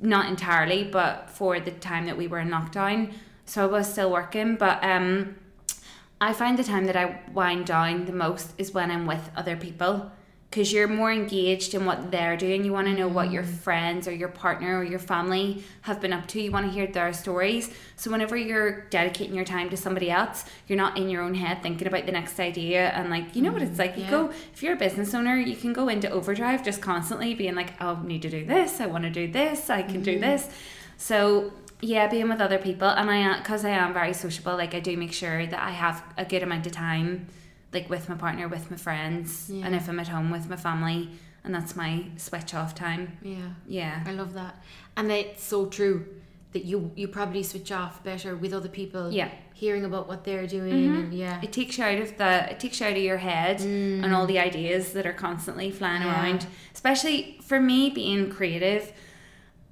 not 0.00 0.28
entirely, 0.28 0.84
but 0.84 1.30
for 1.30 1.60
the 1.60 1.70
time 1.70 2.06
that 2.06 2.16
we 2.16 2.26
were 2.26 2.38
in 2.38 2.50
lockdown. 2.50 3.12
So 3.46 3.64
I 3.64 3.66
was 3.66 3.90
still 3.90 4.10
working, 4.10 4.56
but 4.56 4.82
um, 4.84 5.36
I 6.20 6.32
find 6.32 6.58
the 6.58 6.64
time 6.64 6.84
that 6.86 6.96
I 6.96 7.20
wind 7.32 7.66
down 7.66 8.04
the 8.04 8.12
most 8.12 8.52
is 8.58 8.72
when 8.72 8.90
I'm 8.90 9.06
with 9.06 9.30
other 9.36 9.56
people 9.56 10.10
because 10.50 10.72
you're 10.72 10.88
more 10.88 11.12
engaged 11.12 11.74
in 11.74 11.84
what 11.84 12.10
they're 12.10 12.36
doing. 12.36 12.64
You 12.64 12.72
want 12.72 12.86
to 12.86 12.94
know 12.94 13.08
what 13.08 13.30
your 13.30 13.42
mm-hmm. 13.42 13.52
friends 13.56 14.08
or 14.08 14.12
your 14.12 14.28
partner 14.28 14.78
or 14.78 14.84
your 14.84 14.98
family 14.98 15.62
have 15.82 16.00
been 16.00 16.12
up 16.12 16.26
to. 16.28 16.40
You 16.40 16.50
want 16.50 16.66
to 16.66 16.72
hear 16.72 16.86
their 16.86 17.12
stories. 17.12 17.70
So 17.96 18.10
whenever 18.10 18.36
you're 18.36 18.82
dedicating 18.86 19.34
your 19.34 19.44
time 19.44 19.68
to 19.70 19.76
somebody 19.76 20.10
else, 20.10 20.46
you're 20.66 20.78
not 20.78 20.96
in 20.96 21.10
your 21.10 21.22
own 21.22 21.34
head 21.34 21.62
thinking 21.62 21.86
about 21.86 22.06
the 22.06 22.12
next 22.12 22.40
idea 22.40 22.88
and 22.90 23.10
like 23.10 23.36
you 23.36 23.42
know 23.42 23.52
what 23.52 23.62
it's 23.62 23.72
mm-hmm. 23.72 23.80
like. 23.80 23.96
You 23.96 24.04
yeah. 24.04 24.10
go 24.10 24.30
if 24.52 24.62
you're 24.62 24.74
a 24.74 24.76
business 24.76 25.12
owner, 25.14 25.36
you 25.36 25.56
can 25.56 25.72
go 25.72 25.88
into 25.88 26.10
overdrive 26.10 26.64
just 26.64 26.80
constantly 26.80 27.34
being 27.34 27.54
like, 27.54 27.74
"Oh, 27.80 27.98
I 28.02 28.06
need 28.06 28.22
to 28.22 28.30
do 28.30 28.46
this. 28.46 28.80
I 28.80 28.86
want 28.86 29.04
to 29.04 29.10
do 29.10 29.30
this. 29.30 29.68
I 29.68 29.82
can 29.82 30.02
do 30.02 30.12
mm-hmm. 30.12 30.22
this." 30.22 30.48
So 30.96 31.52
yeah, 31.80 32.08
being 32.08 32.28
with 32.28 32.40
other 32.40 32.58
people, 32.58 32.88
and 32.88 33.10
I 33.10 33.38
because 33.38 33.64
I 33.64 33.70
am 33.70 33.92
very 33.92 34.14
sociable, 34.14 34.56
like 34.56 34.74
I 34.74 34.80
do 34.80 34.96
make 34.96 35.12
sure 35.12 35.46
that 35.46 35.60
I 35.60 35.70
have 35.70 36.02
a 36.16 36.24
good 36.24 36.42
amount 36.42 36.66
of 36.66 36.72
time, 36.72 37.26
like 37.72 37.90
with 37.90 38.08
my 38.08 38.14
partner, 38.14 38.48
with 38.48 38.70
my 38.70 38.76
friends, 38.76 39.50
and 39.50 39.74
if 39.74 39.88
I'm 39.88 40.00
at 40.00 40.08
home 40.08 40.30
with 40.30 40.48
my 40.48 40.56
family, 40.56 41.10
and 41.44 41.54
that's 41.54 41.76
my 41.76 42.06
switch 42.16 42.54
off 42.54 42.74
time. 42.74 43.18
yeah 43.22 43.50
Yeah, 43.66 44.02
I 44.06 44.12
love 44.12 44.34
that 44.34 44.62
and 44.98 45.12
it's 45.12 45.44
so 45.44 45.66
true 45.66 46.06
that 46.52 46.64
you 46.64 46.90
you 46.96 47.08
probably 47.08 47.42
switch 47.42 47.70
off 47.70 48.02
better 48.02 48.34
with 48.34 48.52
other 48.52 48.68
people 48.68 49.12
yeah. 49.12 49.30
hearing 49.54 49.84
about 49.84 50.08
what 50.08 50.24
they're 50.24 50.46
doing 50.46 50.72
mm-hmm. 50.72 51.00
and 51.00 51.14
yeah 51.14 51.40
It 51.42 51.52
takes 51.52 51.78
you 51.78 51.84
out 51.84 51.98
of 52.00 52.18
the 52.18 52.50
it 52.50 52.58
takes 52.58 52.80
you 52.80 52.86
out 52.86 52.92
of 52.92 52.98
your 53.02 53.18
head 53.18 53.58
mm. 53.58 54.02
and 54.02 54.14
all 54.14 54.26
the 54.26 54.38
ideas 54.38 54.92
that 54.92 55.06
are 55.06 55.12
constantly 55.12 55.70
flying 55.70 56.02
Yeah. 56.02 56.12
around. 56.12 56.46
Especially 56.74 57.38
for 57.42 57.60
me 57.60 57.90
being 57.90 58.30
creative, 58.30 58.92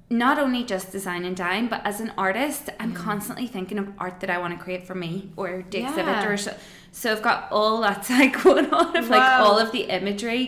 not 0.09 0.37
only 0.39 0.63
just 0.63 0.91
design 0.91 1.25
and 1.25 1.35
dine, 1.35 1.67
but 1.67 1.81
as 1.85 1.99
an 1.99 2.13
artist, 2.17 2.69
I'm 2.79 2.93
mm. 2.93 2.95
constantly 2.95 3.47
thinking 3.47 3.77
of 3.79 3.91
art 3.97 4.19
that 4.21 4.29
I 4.29 4.37
want 4.37 4.57
to 4.57 4.63
create 4.63 4.85
for 4.87 4.95
me 4.95 5.31
or 5.35 5.63
to 5.63 5.77
exhibit 5.77 6.25
or 6.25 6.37
so. 6.37 6.53
So 6.99 7.11
I've 7.11 7.21
got 7.31 7.39
all 7.51 7.81
that 7.81 8.05
side 8.09 8.33
going 8.43 8.67
on 8.79 8.95
of 8.97 9.09
like 9.15 9.19
Wow. 9.21 9.43
all 9.45 9.57
of 9.59 9.71
the 9.71 9.81
imagery, 9.99 10.43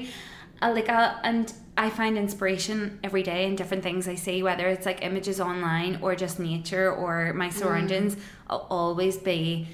uh, 0.64 0.72
like 0.78 0.90
uh, 0.90 1.14
and 1.24 1.46
I 1.78 1.90
find 2.00 2.18
inspiration 2.18 3.00
every 3.08 3.24
day 3.32 3.46
in 3.48 3.56
different 3.56 3.84
things 3.84 4.08
I 4.08 4.16
see, 4.16 4.38
whether 4.50 4.68
it's 4.68 4.86
like 4.86 5.00
images 5.10 5.40
online 5.40 6.00
or 6.02 6.16
just 6.16 6.40
nature 6.40 6.88
or 6.92 7.34
my 7.34 7.50
surroundings. 7.50 8.18
I'll 8.50 8.66
always 8.70 9.16
be 9.18 9.68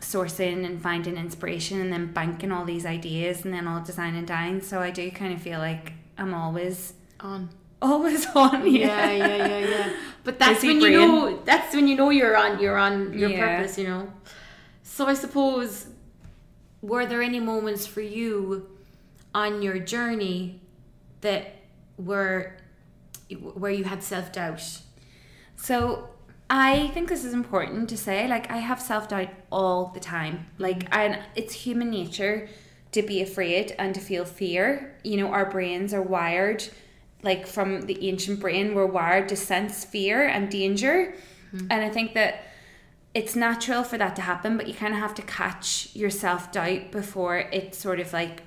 sourcing 0.00 0.64
and 0.66 0.82
finding 0.82 1.16
inspiration 1.16 1.80
and 1.80 1.92
then 1.92 2.12
banking 2.12 2.50
all 2.52 2.64
these 2.64 2.84
ideas 2.98 3.44
and 3.44 3.52
then 3.54 3.66
all 3.68 3.80
design 3.82 4.14
and 4.16 4.26
dine. 4.26 4.60
So 4.62 4.80
I 4.80 4.90
do 4.90 5.10
kind 5.10 5.32
of 5.32 5.40
feel 5.40 5.58
like 5.60 5.92
I'm 6.18 6.34
always 6.34 6.94
on 7.20 7.50
always 7.82 8.26
on. 8.34 8.66
yeah 8.70 9.10
yeah 9.12 9.36
yeah 9.36 9.58
yeah 9.58 9.92
but 10.24 10.38
that's 10.38 10.62
when 10.62 10.80
brain. 10.80 10.92
you 10.92 10.98
know 11.00 11.42
that's 11.44 11.74
when 11.74 11.86
you 11.88 11.96
know 11.96 12.10
you're 12.10 12.36
on 12.36 12.58
you're 12.60 12.76
on 12.76 12.94
your 13.16 13.30
Yeah. 13.30 13.56
purpose 13.56 13.78
you 13.78 13.86
know 13.88 14.12
so 14.82 15.06
i 15.06 15.14
suppose 15.14 15.86
were 16.82 17.06
there 17.06 17.22
any 17.22 17.40
moments 17.40 17.86
for 17.86 18.00
you 18.00 18.68
on 19.34 19.62
your 19.62 19.78
journey 19.78 20.60
that 21.20 21.54
were 21.96 22.56
where 23.54 23.70
you 23.70 23.84
had 23.84 24.02
self-doubt 24.02 24.80
So 25.56 26.08
I 26.48 26.88
think 26.88 27.08
this 27.08 27.24
is 27.24 27.32
important 27.32 27.88
to 27.90 27.96
say. 27.96 28.26
Like 28.26 28.50
I 28.50 28.56
have 28.56 28.80
self 28.80 29.08
doubt 29.08 29.28
all 29.52 29.92
the 29.94 30.00
time. 30.00 30.46
Like 30.58 30.90
mm-hmm. 30.90 31.00
and 31.00 31.22
it's 31.36 31.54
human 31.54 31.90
nature 31.90 32.48
to 32.92 33.02
be 33.02 33.22
afraid 33.22 33.74
and 33.78 33.94
to 33.94 34.00
feel 34.00 34.24
fear. 34.24 34.96
You 35.04 35.18
know, 35.18 35.28
our 35.28 35.48
brains 35.48 35.94
are 35.94 36.02
wired 36.02 36.64
like 37.22 37.46
from 37.46 37.82
the 37.82 38.08
ancient 38.08 38.40
brain, 38.40 38.74
we're 38.74 38.86
wired 38.86 39.28
to 39.28 39.36
sense 39.36 39.84
fear 39.84 40.26
and 40.26 40.50
danger. 40.50 41.14
Mm-hmm. 41.54 41.66
And 41.70 41.84
I 41.84 41.90
think 41.90 42.14
that 42.14 42.44
it's 43.12 43.34
natural 43.34 43.82
for 43.82 43.98
that 43.98 44.14
to 44.16 44.22
happen, 44.22 44.56
but 44.56 44.68
you 44.68 44.74
kind 44.74 44.94
of 44.94 45.00
have 45.00 45.14
to 45.14 45.22
catch 45.22 45.90
your 45.94 46.10
self 46.10 46.52
doubt 46.52 46.92
before 46.92 47.38
it 47.38 47.74
sort 47.74 47.98
of 47.98 48.12
like 48.12 48.42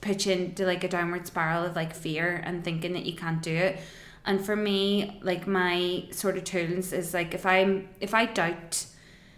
pitch 0.00 0.26
into 0.26 0.64
like 0.64 0.82
a 0.82 0.88
downward 0.88 1.26
spiral 1.26 1.64
of 1.64 1.76
like 1.76 1.94
fear 1.94 2.42
and 2.44 2.64
thinking 2.64 2.92
that 2.94 3.04
you 3.04 3.14
can't 3.14 3.42
do 3.42 3.54
it. 3.54 3.78
And 4.24 4.44
for 4.44 4.56
me, 4.56 5.20
like 5.22 5.46
my 5.46 6.04
sort 6.10 6.36
of 6.36 6.44
tools 6.44 6.92
is 6.92 7.12
like 7.12 7.34
if 7.34 7.44
I'm 7.44 7.88
if 8.00 8.14
I 8.14 8.26
doubt, 8.26 8.86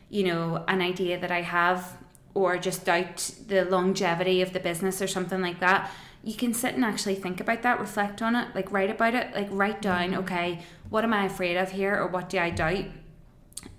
you 0.08 0.24
know, 0.24 0.64
an 0.68 0.80
idea 0.80 1.18
that 1.18 1.30
I 1.30 1.42
have 1.42 1.96
or 2.34 2.56
just 2.58 2.84
doubt 2.84 3.30
the 3.46 3.64
longevity 3.64 4.42
of 4.42 4.52
the 4.52 4.60
business 4.60 5.02
or 5.02 5.06
something 5.06 5.40
like 5.40 5.60
that, 5.60 5.90
you 6.22 6.34
can 6.34 6.54
sit 6.54 6.74
and 6.74 6.84
actually 6.84 7.14
think 7.14 7.40
about 7.40 7.62
that, 7.62 7.80
reflect 7.80 8.22
on 8.22 8.36
it, 8.36 8.54
like 8.54 8.70
write 8.72 8.90
about 8.90 9.14
it, 9.14 9.34
like 9.34 9.48
write 9.50 9.82
down, 9.82 10.14
okay, 10.14 10.62
what 10.90 11.04
am 11.04 11.12
I 11.12 11.24
afraid 11.26 11.56
of 11.56 11.72
here 11.72 11.94
or 11.94 12.06
what 12.06 12.28
do 12.28 12.38
I 12.38 12.50
doubt? 12.50 12.86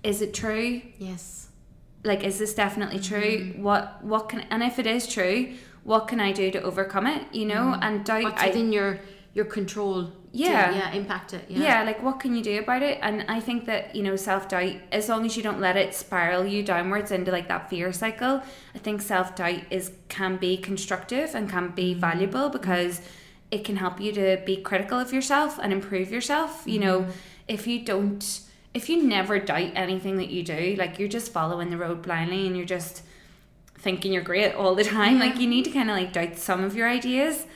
Is 0.06 0.22
it 0.22 0.32
true? 0.32 0.82
Yes. 0.98 1.48
Like 2.04 2.22
is 2.22 2.38
this 2.38 2.54
definitely 2.54 3.00
true? 3.00 3.38
Mm-hmm. 3.38 3.62
What 3.62 4.02
what 4.04 4.28
can 4.28 4.40
and 4.50 4.62
if 4.62 4.78
it 4.78 4.86
is 4.86 5.06
true, 5.06 5.54
what 5.84 6.06
can 6.08 6.20
I 6.20 6.32
do 6.32 6.50
to 6.52 6.62
overcome 6.62 7.06
it? 7.06 7.22
You 7.34 7.46
know, 7.46 7.76
and 7.80 8.04
doubt 8.04 8.18
Mm-hmm. 8.18 8.30
What's 8.30 8.42
I, 8.42 8.46
within 8.48 8.72
your 8.72 9.00
your 9.34 9.44
control? 9.44 10.12
Yeah. 10.32 10.70
To, 10.70 10.76
yeah. 10.76 10.92
Impact 10.92 11.32
it. 11.34 11.44
yeah. 11.48 11.58
Yeah. 11.58 11.82
like 11.82 12.02
what 12.02 12.20
can 12.20 12.36
you 12.36 12.42
do 12.42 12.58
about 12.58 12.82
it 12.82 12.98
and 13.00 13.24
i 13.26 13.40
think 13.40 13.64
that 13.64 13.96
you 13.96 14.02
know 14.02 14.16
self-doubt 14.16 14.74
as 14.92 15.08
long 15.08 15.24
as 15.24 15.34
you 15.34 15.42
don't 15.42 15.60
let 15.60 15.78
it 15.78 15.94
spiral 15.94 16.44
you 16.44 16.62
downwards 16.62 17.10
into 17.10 17.32
like 17.32 17.48
that 17.48 17.70
fear 17.70 17.90
cycle 17.90 18.42
i 18.74 18.78
think 18.78 19.00
self-doubt 19.00 19.60
is 19.70 19.92
can 20.08 20.36
be 20.36 20.58
constructive 20.58 21.34
and 21.34 21.48
can 21.48 21.68
be 21.68 21.94
valuable 21.94 22.50
because 22.50 23.00
it 23.50 23.64
can 23.64 23.76
help 23.76 23.98
you 23.98 24.12
to 24.12 24.38
be 24.44 24.56
critical 24.56 24.98
of 25.00 25.10
yourself 25.10 25.58
and 25.62 25.72
improve 25.72 26.10
yourself 26.10 26.62
you 26.66 26.78
know 26.78 27.06
if 27.48 27.66
you 27.66 27.82
don't 27.82 28.40
if 28.76 28.88
you 28.90 29.02
never 29.02 29.38
doubt 29.38 29.70
anything 29.74 30.16
that 30.18 30.30
you 30.30 30.42
do 30.42 30.62
like 30.78 30.98
you're 30.98 31.08
just 31.18 31.32
following 31.32 31.70
the 31.70 31.76
road 31.84 32.02
blindly 32.02 32.46
and 32.46 32.56
you're 32.56 32.66
just 32.78 33.02
thinking 33.78 34.12
you're 34.12 34.22
great 34.32 34.52
all 34.54 34.74
the 34.74 34.84
time 34.84 35.18
like 35.18 35.38
you 35.38 35.46
need 35.46 35.64
to 35.64 35.70
kind 35.70 35.90
of 35.90 35.96
like 35.96 36.12
doubt 36.12 36.36
some 36.36 36.62
of 36.64 36.76
your 36.76 36.88
ideas 36.88 37.46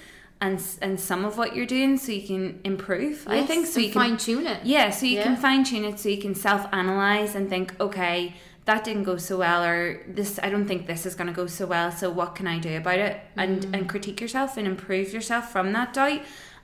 and 0.41 0.63
and 0.81 0.99
some 0.99 1.25
of 1.25 1.37
what 1.37 1.55
you're 1.55 1.67
doing 1.67 1.99
so 1.99 2.13
you 2.13 2.27
can 2.27 2.61
improve 2.65 3.25
i 3.29 3.43
think 3.45 3.67
so 3.67 3.79
you 3.81 3.91
can 3.93 4.03
fine 4.03 4.17
tune 4.17 4.47
it. 4.47 4.59
yeah, 4.65 4.91
so 4.91 5.05
you 5.07 5.17
Yeah. 5.19 5.25
can 5.25 5.37
fine 5.37 5.63
tune 5.65 5.85
it 5.85 5.99
so 6.01 6.09
you 6.09 6.21
can 6.27 6.35
self 6.35 6.63
analyze 6.73 7.35
and 7.35 7.49
think, 7.51 7.79
okay, 7.81 8.35
that 8.67 8.85
didn't 8.85 9.05
go 9.05 9.17
so 9.17 9.39
well, 9.39 9.63
or 9.65 10.01
this 10.07 10.39
I 10.43 10.49
don't 10.53 10.67
think 10.71 10.87
this 10.87 11.05
is 11.05 11.15
going 11.19 11.27
to 11.27 11.33
go 11.43 11.47
so 11.47 11.67
well. 11.67 11.91
So 12.01 12.09
what 12.11 12.35
can 12.39 12.47
I 12.47 12.59
do 12.59 12.77
about 12.77 12.99
it? 13.09 13.15
And 13.37 13.57
Mm. 13.67 13.75
and 13.75 13.83
critique 13.93 14.21
yourself 14.25 14.57
and 14.59 14.67
improve 14.75 15.13
yourself 15.13 15.45
from 15.55 15.73
that 15.77 15.93
doubt. 15.99 16.21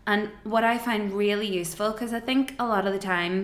And 0.07 0.23
what 0.45 0.65
I 0.65 0.77
find 0.79 1.13
really 1.13 1.49
useful 1.63 1.89
because 1.93 2.13
I 2.13 2.21
think 2.29 2.55
a 2.59 2.67
lot 2.67 2.87
of 2.87 2.93
the 2.93 2.99
time 3.17 3.35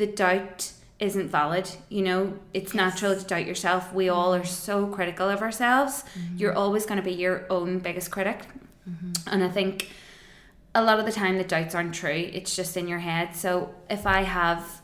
the 0.00 0.06
doubt 0.06 0.72
isn't 0.98 1.28
valid. 1.28 1.70
You 1.88 2.02
know, 2.02 2.38
it's 2.52 2.74
natural 2.74 3.14
to 3.14 3.24
doubt 3.24 3.46
yourself. 3.46 3.92
We 3.94 4.08
all 4.08 4.34
are 4.34 4.44
so 4.44 4.86
critical 4.88 5.28
of 5.28 5.40
ourselves. 5.40 6.02
Mm-hmm. 6.18 6.36
You're 6.38 6.54
always 6.54 6.84
going 6.84 6.96
to 6.96 7.04
be 7.04 7.12
your 7.12 7.46
own 7.48 7.78
biggest 7.78 8.10
critic. 8.10 8.40
And 9.26 9.44
I 9.44 9.48
think 9.48 9.90
a 10.74 10.82
lot 10.82 10.98
of 10.98 11.06
the 11.06 11.12
time 11.12 11.36
the 11.36 11.44
doubts 11.44 11.74
aren't 11.74 11.94
true 11.94 12.30
it's 12.32 12.54
just 12.54 12.76
in 12.76 12.86
your 12.86 13.00
head 13.00 13.34
so 13.34 13.74
if 13.88 14.06
i 14.06 14.22
have 14.22 14.79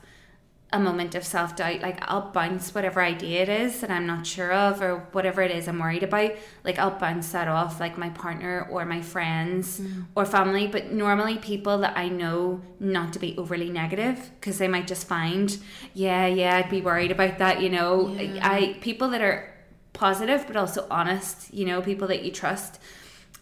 a 0.76 0.78
moment 0.78 1.14
of 1.14 1.24
self-doubt 1.24 1.80
like 1.80 1.98
i'll 2.08 2.30
bounce 2.30 2.74
whatever 2.74 3.00
idea 3.00 3.42
it 3.42 3.48
is 3.48 3.80
that 3.80 3.90
i'm 3.90 4.06
not 4.06 4.26
sure 4.26 4.52
of 4.52 4.80
or 4.80 4.98
whatever 5.12 5.42
it 5.42 5.50
is 5.50 5.66
i'm 5.66 5.78
worried 5.78 6.02
about 6.02 6.30
like 6.64 6.78
i'll 6.78 6.98
bounce 6.98 7.32
that 7.32 7.48
off 7.48 7.80
like 7.80 7.98
my 7.98 8.10
partner 8.10 8.66
or 8.70 8.84
my 8.84 9.00
friends 9.00 9.80
mm. 9.80 10.04
or 10.14 10.24
family. 10.24 10.66
But 10.66 10.92
normally 10.92 11.38
people 11.38 11.78
that 11.78 11.96
i 11.96 12.08
know 12.08 12.60
not 12.78 13.12
to 13.14 13.18
be 13.18 13.36
overly 13.36 13.70
negative 13.70 14.30
because 14.38 14.58
they 14.58 14.68
might 14.68 14.86
just 14.86 15.08
find 15.08 15.58
yeah 15.94 16.26
yeah 16.26 16.56
i'd 16.56 16.70
be 16.70 16.80
worried 16.80 17.10
about 17.10 17.38
that 17.38 17.60
you 17.60 17.70
know? 17.70 18.08
Yeah. 18.10 18.48
i 18.48 18.76
people 18.80 19.08
that 19.10 19.20
are 19.20 19.52
positive 19.92 20.46
but 20.46 20.56
also 20.56 20.86
honest 20.90 21.52
you 21.54 21.64
know 21.64 21.80
people 21.80 22.06
that 22.08 22.22
you 22.22 22.30
trust 22.30 22.78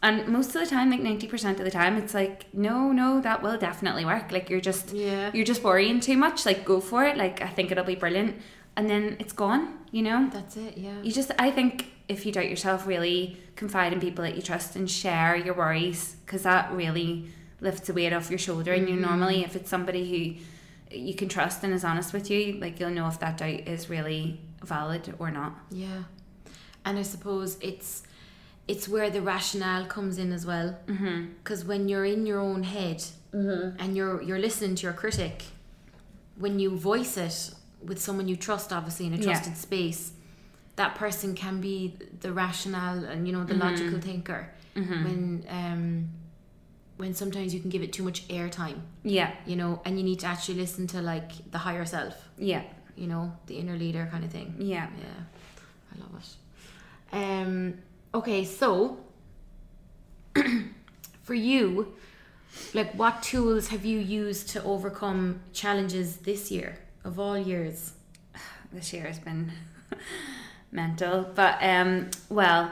and 0.04 0.28
most 0.28 0.54
of 0.54 0.60
the 0.60 0.66
time 0.66 0.90
like 0.90 1.00
90% 1.00 1.58
of 1.58 1.64
the 1.64 1.70
time 1.70 1.96
it's 1.96 2.14
like 2.14 2.46
no 2.52 2.92
no 2.92 3.20
that 3.20 3.42
will 3.42 3.58
definitely 3.58 4.04
work 4.04 4.30
like 4.30 4.48
you're 4.50 4.60
just 4.60 4.92
Yeah. 4.92 5.30
you're 5.32 5.46
just 5.46 5.64
worrying 5.64 5.98
too 5.98 6.16
much 6.16 6.46
like 6.46 6.64
go 6.64 6.80
for 6.80 7.04
it 7.04 7.16
like 7.16 7.40
i 7.42 7.48
think 7.48 7.72
it'll 7.72 7.84
be 7.84 7.96
brilliant 7.96 8.36
and 8.76 8.88
then 8.88 9.16
it's 9.18 9.32
gone 9.32 9.78
you 9.90 10.02
know 10.02 10.28
That's 10.32 10.56
it. 10.56 10.76
Yeah. 10.76 11.00
you 11.02 11.10
just 11.10 11.32
i 11.38 11.50
think 11.50 11.90
if 12.06 12.26
you 12.26 12.32
doubt 12.32 12.50
yourself 12.50 12.86
really 12.86 13.38
confide 13.56 13.92
in 13.94 14.00
people 14.00 14.22
that 14.24 14.36
you 14.36 14.42
trust 14.42 14.76
and 14.76 14.88
share 14.90 15.34
your 15.36 15.54
worries 15.54 16.16
because 16.26 16.42
that 16.42 16.70
really 16.72 17.30
lifts 17.60 17.86
the 17.86 17.94
weight 17.94 18.12
off 18.12 18.28
your 18.30 18.38
shoulder 18.38 18.72
and 18.74 18.88
you 18.88 18.96
mm. 18.96 19.00
normally 19.00 19.42
if 19.42 19.56
it's 19.56 19.70
somebody 19.70 20.02
who 20.10 20.96
you 20.96 21.14
can 21.14 21.28
trust 21.28 21.64
and 21.64 21.72
is 21.72 21.82
honest 21.82 22.12
with 22.12 22.30
you 22.30 22.52
like 22.60 22.78
you'll 22.78 22.90
know 22.90 23.08
if 23.08 23.18
that 23.20 23.38
doubt 23.38 23.66
is 23.66 23.88
really 23.88 24.38
valid 24.62 25.14
or 25.18 25.30
not 25.30 25.54
Yeah. 25.70 26.04
And 26.86 26.98
I 26.98 27.02
suppose 27.02 27.56
it's 27.62 28.02
it's 28.66 28.88
where 28.88 29.10
the 29.10 29.20
rationale 29.20 29.84
comes 29.86 30.18
in 30.18 30.32
as 30.32 30.44
well. 30.46 30.76
mm-hmm. 30.86 31.26
Because 31.38 31.64
when 31.64 31.88
you're 31.88 32.04
in 32.06 32.26
your 32.26 32.40
own 32.40 32.62
head 32.62 33.02
and 33.32 33.96
you're 33.96 34.22
you're 34.22 34.38
listening 34.38 34.74
to 34.76 34.82
your 34.84 34.92
critic, 34.92 35.44
when 36.36 36.58
you 36.58 36.70
voice 36.76 37.16
it 37.16 37.50
with 37.84 37.98
someone 38.00 38.26
you 38.28 38.36
trust, 38.36 38.72
obviously 38.72 39.06
in 39.06 39.14
a 39.14 39.16
Yeah. 39.16 39.24
trusted 39.24 39.56
space, 39.56 40.12
that 40.76 40.94
person 40.94 41.34
can 41.34 41.60
be 41.60 41.94
the 42.20 42.32
rationale 42.32 43.04
and 43.04 43.26
you 43.26 43.32
know 43.32 43.44
the 43.44 43.54
logical 43.54 44.00
thinker. 44.00 44.48
Mm-hmm. 44.76 45.04
When 45.04 45.44
um 45.60 46.08
when 46.96 47.12
sometimes 47.12 47.52
you 47.52 47.60
can 47.60 47.70
give 47.70 47.82
it 47.82 47.92
too 47.92 48.04
much 48.04 48.26
airtime, 48.28 48.78
yeah 49.02 49.30
you 49.46 49.56
know, 49.56 49.80
and 49.84 49.98
you 49.98 50.04
need 50.04 50.20
to 50.20 50.26
actually 50.26 50.58
listen 50.64 50.86
to 50.94 51.02
like 51.02 51.30
the 51.50 51.58
higher 51.58 51.84
self, 51.84 52.14
yeah 52.38 52.62
you 52.96 53.08
know, 53.08 53.32
the 53.46 53.56
inner 53.58 53.76
leader 53.76 54.08
kind 54.12 54.24
of 54.24 54.30
thing. 54.30 54.54
yeah 54.58 54.86
Yeah, 55.04 55.20
I 55.92 55.94
love 56.02 56.14
it. 56.22 56.28
Um, 57.12 57.74
okay, 58.14 58.44
so 58.44 58.98
for 61.22 61.34
you, 61.34 61.94
like 62.72 62.94
what 62.94 63.22
tools 63.22 63.68
have 63.68 63.84
you 63.84 63.98
used 63.98 64.48
to 64.50 64.62
overcome 64.62 65.40
challenges 65.52 66.18
this 66.18 66.50
year 66.50 66.78
of 67.04 67.18
all 67.18 67.36
years? 67.36 67.92
this 68.72 68.92
year 68.92 69.04
has 69.04 69.18
been 69.18 69.52
mental 70.74 71.22
but 71.34 71.56
um 71.62 72.10
well 72.28 72.70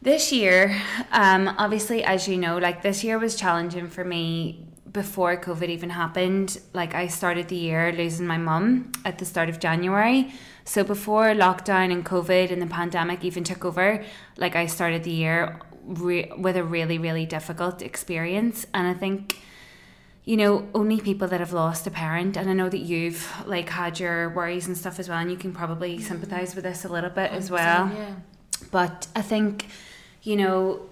this 0.00 0.32
year 0.32 0.80
um 1.10 1.48
obviously 1.58 2.04
as 2.04 2.28
you 2.28 2.36
know 2.36 2.56
like 2.58 2.80
this 2.82 3.02
year 3.02 3.18
was 3.18 3.34
challenging 3.34 3.88
for 3.88 4.04
me 4.04 4.64
before 4.92 5.36
covid 5.36 5.68
even 5.68 5.90
happened 5.90 6.60
like 6.72 6.94
i 6.94 7.08
started 7.08 7.48
the 7.48 7.56
year 7.56 7.92
losing 7.92 8.26
my 8.26 8.38
mum 8.38 8.92
at 9.04 9.18
the 9.18 9.24
start 9.24 9.48
of 9.48 9.58
january 9.58 10.32
so 10.68 10.84
before 10.84 11.26
lockdown 11.46 11.92
and 11.92 12.04
covid 12.04 12.50
and 12.52 12.60
the 12.60 12.66
pandemic 12.66 13.24
even 13.24 13.42
took 13.42 13.64
over 13.64 14.04
like 14.36 14.54
i 14.54 14.66
started 14.66 15.02
the 15.04 15.10
year 15.10 15.58
re- 15.84 16.30
with 16.36 16.56
a 16.56 16.64
really 16.64 16.98
really 16.98 17.26
difficult 17.26 17.82
experience 17.82 18.66
and 18.74 18.86
i 18.86 18.94
think 18.94 19.38
you 20.28 20.36
know, 20.36 20.68
only 20.74 21.00
people 21.00 21.26
that 21.28 21.40
have 21.40 21.54
lost 21.54 21.86
a 21.86 21.90
parent, 21.90 22.36
and 22.36 22.50
I 22.50 22.52
know 22.52 22.68
that 22.68 22.80
you've 22.80 23.26
like 23.46 23.70
had 23.70 23.98
your 23.98 24.28
worries 24.28 24.66
and 24.66 24.76
stuff 24.76 24.98
as 24.98 25.08
well, 25.08 25.16
and 25.16 25.30
you 25.30 25.38
can 25.38 25.54
probably 25.54 25.94
mm-hmm. 25.94 26.06
sympathize 26.06 26.54
with 26.54 26.64
this 26.64 26.84
a 26.84 26.88
little 26.90 27.08
bit 27.08 27.30
as 27.32 27.50
well. 27.50 27.90
Yeah. 27.90 28.14
But 28.70 29.06
I 29.16 29.22
think, 29.22 29.68
you 30.22 30.36
know, 30.36 30.82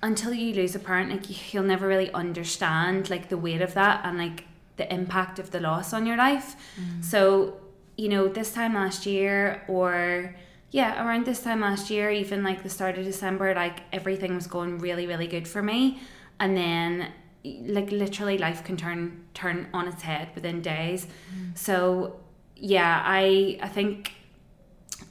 until 0.00 0.32
you 0.32 0.54
lose 0.54 0.74
a 0.74 0.78
parent, 0.78 1.10
like 1.10 1.28
you- 1.28 1.36
you'll 1.50 1.68
never 1.68 1.86
really 1.86 2.10
understand 2.12 3.10
like 3.10 3.28
the 3.28 3.36
weight 3.36 3.60
of 3.60 3.74
that 3.74 4.00
and 4.06 4.16
like 4.16 4.46
the 4.78 4.90
impact 4.90 5.38
of 5.38 5.50
the 5.50 5.60
loss 5.60 5.92
on 5.92 6.06
your 6.06 6.16
life. 6.16 6.56
Mm-hmm. 6.80 7.02
So, 7.02 7.60
you 7.98 8.08
know, 8.08 8.28
this 8.28 8.52
time 8.54 8.74
last 8.74 9.04
year 9.04 9.62
or 9.68 10.34
yeah, 10.70 11.04
around 11.04 11.26
this 11.26 11.42
time 11.42 11.60
last 11.60 11.90
year, 11.90 12.10
even 12.10 12.42
like 12.42 12.62
the 12.62 12.70
start 12.70 12.96
of 12.96 13.04
December, 13.04 13.54
like 13.54 13.80
everything 13.92 14.34
was 14.34 14.46
going 14.46 14.78
really, 14.78 15.06
really 15.06 15.26
good 15.26 15.48
for 15.48 15.62
me. 15.62 16.00
And 16.38 16.56
then 16.56 17.10
like 17.44 17.90
literally 17.90 18.38
life 18.38 18.64
can 18.64 18.76
turn 18.76 19.24
turn 19.34 19.68
on 19.72 19.88
its 19.88 20.02
head 20.02 20.28
within 20.34 20.62
days. 20.62 21.06
Mm. 21.06 21.58
So 21.58 22.20
yeah, 22.54 23.02
I 23.04 23.58
I 23.60 23.68
think 23.68 24.12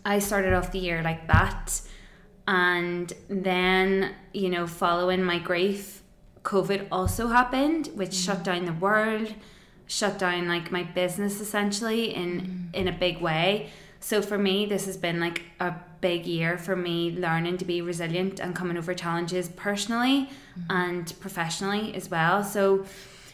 I 0.05 0.19
started 0.19 0.53
off 0.53 0.71
the 0.71 0.79
year 0.79 1.03
like 1.03 1.27
that. 1.27 1.81
And 2.47 3.11
then, 3.29 4.13
you 4.33 4.49
know, 4.49 4.65
following 4.65 5.21
my 5.21 5.39
grief, 5.39 6.01
COVID 6.43 6.87
also 6.89 7.27
happened, 7.27 7.87
which 7.95 8.13
shut 8.13 8.39
mm. 8.39 8.43
down 8.43 8.65
the 8.65 8.73
world, 8.73 9.33
shut 9.87 10.19
down 10.19 10.47
like 10.47 10.71
my 10.71 10.83
business 10.83 11.41
essentially 11.41 12.13
in 12.13 12.69
mm. 12.73 12.75
in 12.75 12.87
a 12.87 12.91
big 12.91 13.19
way. 13.21 13.69
So 13.99 14.21
for 14.21 14.37
me, 14.37 14.65
this 14.65 14.85
has 14.85 14.95
been 14.95 15.19
like 15.19 15.43
a 15.59 15.73
big 16.01 16.27
year 16.27 16.57
for 16.57 16.75
me 16.75 17.11
learning 17.11 17.57
to 17.57 17.65
be 17.65 17.81
resilient 17.81 18.39
and 18.39 18.55
coming 18.55 18.77
over 18.77 18.93
challenges 18.93 19.49
personally 19.49 20.29
mm-hmm. 20.29 20.61
and 20.69 21.13
professionally 21.19 21.95
as 21.95 22.11
well. 22.11 22.43
So 22.43 22.85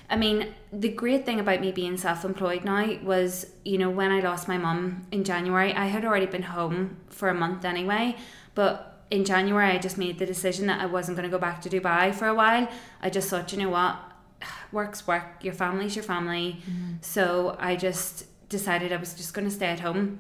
I 0.10 0.16
mean, 0.16 0.54
the 0.72 0.89
great 0.89 1.26
thing 1.26 1.39
about 1.39 1.62
me 1.62 1.72
being 1.72 1.97
self 1.97 2.24
employed 2.24 2.64
now 2.64 2.97
was, 3.04 3.47
you 3.66 3.78
know, 3.78 3.89
when 3.89 4.12
I 4.12 4.20
lost 4.20 4.47
my 4.47 4.58
mum 4.58 5.08
in 5.12 5.24
January, 5.24 5.74
I 5.74 5.88
had 5.88 6.06
already 6.06 6.28
been 6.28 6.43
home 6.43 6.97
for 7.10 7.30
a 7.30 7.34
month 7.34 7.66
anyway. 7.66 8.16
But 8.54 9.06
in 9.10 9.26
January, 9.26 9.72
I 9.72 9.80
just 9.80 9.97
made 9.97 10.20
the 10.20 10.26
decision 10.26 10.68
that 10.68 10.82
I 10.82 10.86
wasn't 10.86 11.18
going 11.18 11.30
to 11.30 11.36
go 11.36 11.39
back 11.39 11.62
to 11.62 11.70
Dubai 11.70 12.14
for 12.14 12.28
a 12.28 12.34
while. 12.36 12.68
I 13.01 13.10
just 13.10 13.30
thought, 13.30 13.51
you 13.51 13.60
know 13.60 13.70
what, 13.70 13.97
work's 14.72 15.08
work, 15.08 15.44
your 15.44 15.54
family's 15.54 15.96
your 15.96 16.04
family. 16.04 16.58
Mm-hmm. 16.62 16.94
So 17.02 17.56
I 17.60 17.76
just 17.76 18.26
decided 18.50 18.94
I 18.94 18.98
was 18.98 19.14
just 19.14 19.34
going 19.34 19.48
to 19.48 19.54
stay 19.54 19.68
at 19.68 19.80
home. 19.80 20.20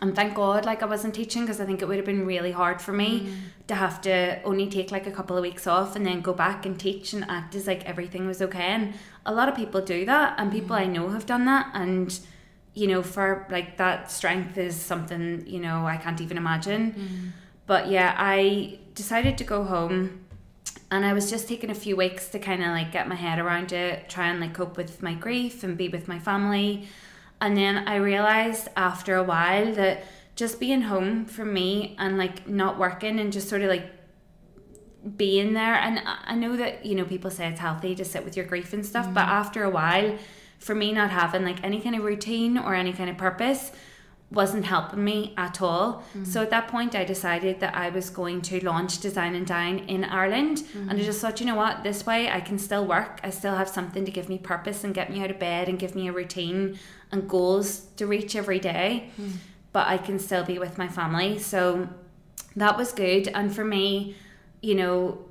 And 0.00 0.14
thank 0.14 0.34
God, 0.34 0.64
like 0.64 0.82
I 0.82 0.86
wasn't 0.86 1.14
teaching 1.14 1.42
because 1.42 1.60
I 1.60 1.66
think 1.66 1.82
it 1.82 1.88
would 1.88 1.96
have 1.96 2.06
been 2.06 2.24
really 2.24 2.52
hard 2.52 2.80
for 2.80 2.92
me 2.92 3.22
mm. 3.22 3.36
to 3.66 3.74
have 3.74 4.00
to 4.02 4.40
only 4.44 4.68
take 4.68 4.92
like 4.92 5.06
a 5.08 5.10
couple 5.10 5.36
of 5.36 5.42
weeks 5.42 5.66
off 5.66 5.96
and 5.96 6.06
then 6.06 6.20
go 6.20 6.32
back 6.32 6.64
and 6.64 6.78
teach 6.78 7.12
and 7.12 7.28
act 7.28 7.56
as 7.56 7.66
like 7.66 7.84
everything 7.86 8.26
was 8.28 8.40
okay. 8.40 8.70
And 8.76 8.94
a 9.26 9.34
lot 9.34 9.48
of 9.48 9.56
people 9.56 9.80
do 9.80 10.06
that, 10.06 10.34
and 10.38 10.52
people 10.52 10.76
mm. 10.76 10.80
I 10.80 10.84
know 10.86 11.08
have 11.08 11.26
done 11.26 11.44
that. 11.46 11.72
And 11.74 12.16
you 12.72 12.86
know, 12.86 13.02
for 13.02 13.46
like 13.50 13.78
that 13.78 14.12
strength 14.12 14.56
is 14.56 14.76
something 14.76 15.44
you 15.46 15.58
know 15.58 15.86
I 15.86 15.96
can't 15.96 16.20
even 16.20 16.36
imagine. 16.36 16.92
Mm. 16.92 17.30
But 17.66 17.88
yeah, 17.88 18.14
I 18.16 18.78
decided 18.94 19.36
to 19.38 19.44
go 19.44 19.64
home 19.64 20.20
and 20.90 21.04
I 21.04 21.12
was 21.12 21.30
just 21.30 21.46
taking 21.46 21.70
a 21.70 21.74
few 21.74 21.96
weeks 21.96 22.28
to 22.30 22.38
kind 22.38 22.62
of 22.62 22.68
like 22.68 22.90
get 22.90 23.08
my 23.08 23.14
head 23.14 23.38
around 23.38 23.72
it, 23.72 24.08
try 24.08 24.28
and 24.28 24.40
like 24.40 24.54
cope 24.54 24.76
with 24.76 25.02
my 25.02 25.14
grief 25.14 25.62
and 25.62 25.76
be 25.76 25.88
with 25.88 26.08
my 26.08 26.18
family. 26.18 26.88
And 27.40 27.56
then 27.56 27.88
I 27.88 27.96
realized 27.96 28.68
after 28.76 29.14
a 29.14 29.22
while 29.22 29.72
that 29.74 30.04
just 30.34 30.58
being 30.58 30.82
home 30.82 31.26
for 31.26 31.44
me 31.44 31.94
and 31.98 32.18
like 32.18 32.48
not 32.48 32.78
working 32.78 33.20
and 33.20 33.32
just 33.32 33.48
sort 33.48 33.62
of 33.62 33.68
like 33.68 33.86
being 35.16 35.54
there 35.54 35.74
and 35.76 36.02
I 36.04 36.34
know 36.34 36.56
that 36.56 36.84
you 36.84 36.94
know 36.94 37.04
people 37.04 37.30
say 37.30 37.48
it's 37.48 37.60
healthy 37.60 37.94
to 37.94 38.04
sit 38.04 38.24
with 38.24 38.36
your 38.36 38.44
grief 38.44 38.72
and 38.72 38.84
stuff, 38.84 39.06
mm. 39.06 39.14
but 39.14 39.24
after 39.24 39.64
a 39.64 39.70
while 39.70 40.18
for 40.58 40.74
me 40.74 40.92
not 40.92 41.10
having 41.10 41.42
like 41.42 41.62
any 41.64 41.80
kind 41.80 41.94
of 41.94 42.04
routine 42.04 42.58
or 42.58 42.74
any 42.74 42.92
kind 42.92 43.08
of 43.08 43.16
purpose 43.16 43.72
wasn't 44.30 44.64
helping 44.64 45.02
me 45.02 45.34
at 45.36 45.60
all. 45.60 46.04
Mm. 46.16 46.26
So 46.26 46.42
at 46.42 46.50
that 46.50 46.68
point, 46.68 46.94
I 46.94 47.04
decided 47.04 47.58
that 47.60 47.74
I 47.74 47.88
was 47.90 48.10
going 48.10 48.42
to 48.42 48.64
launch 48.64 49.00
Design 49.00 49.34
and 49.34 49.46
Dine 49.46 49.80
in 49.80 50.04
Ireland. 50.04 50.58
Mm. 50.58 50.90
And 50.90 51.00
I 51.00 51.02
just 51.02 51.20
thought, 51.20 51.40
you 51.40 51.46
know 51.46 51.56
what, 51.56 51.82
this 51.82 52.06
way 52.06 52.30
I 52.30 52.40
can 52.40 52.58
still 52.58 52.86
work. 52.86 53.20
I 53.24 53.30
still 53.30 53.56
have 53.56 53.68
something 53.68 54.04
to 54.04 54.10
give 54.10 54.28
me 54.28 54.38
purpose 54.38 54.84
and 54.84 54.94
get 54.94 55.10
me 55.10 55.22
out 55.22 55.30
of 55.30 55.40
bed 55.40 55.68
and 55.68 55.78
give 55.78 55.96
me 55.96 56.06
a 56.06 56.12
routine 56.12 56.78
and 57.10 57.28
goals 57.28 57.86
to 57.96 58.06
reach 58.06 58.36
every 58.36 58.60
day. 58.60 59.10
Mm. 59.20 59.32
But 59.72 59.88
I 59.88 59.98
can 59.98 60.18
still 60.18 60.44
be 60.44 60.58
with 60.58 60.78
my 60.78 60.86
family. 60.86 61.38
So 61.38 61.88
that 62.54 62.76
was 62.76 62.92
good. 62.92 63.28
And 63.28 63.54
for 63.54 63.64
me, 63.64 64.16
you 64.62 64.76
know, 64.76 65.24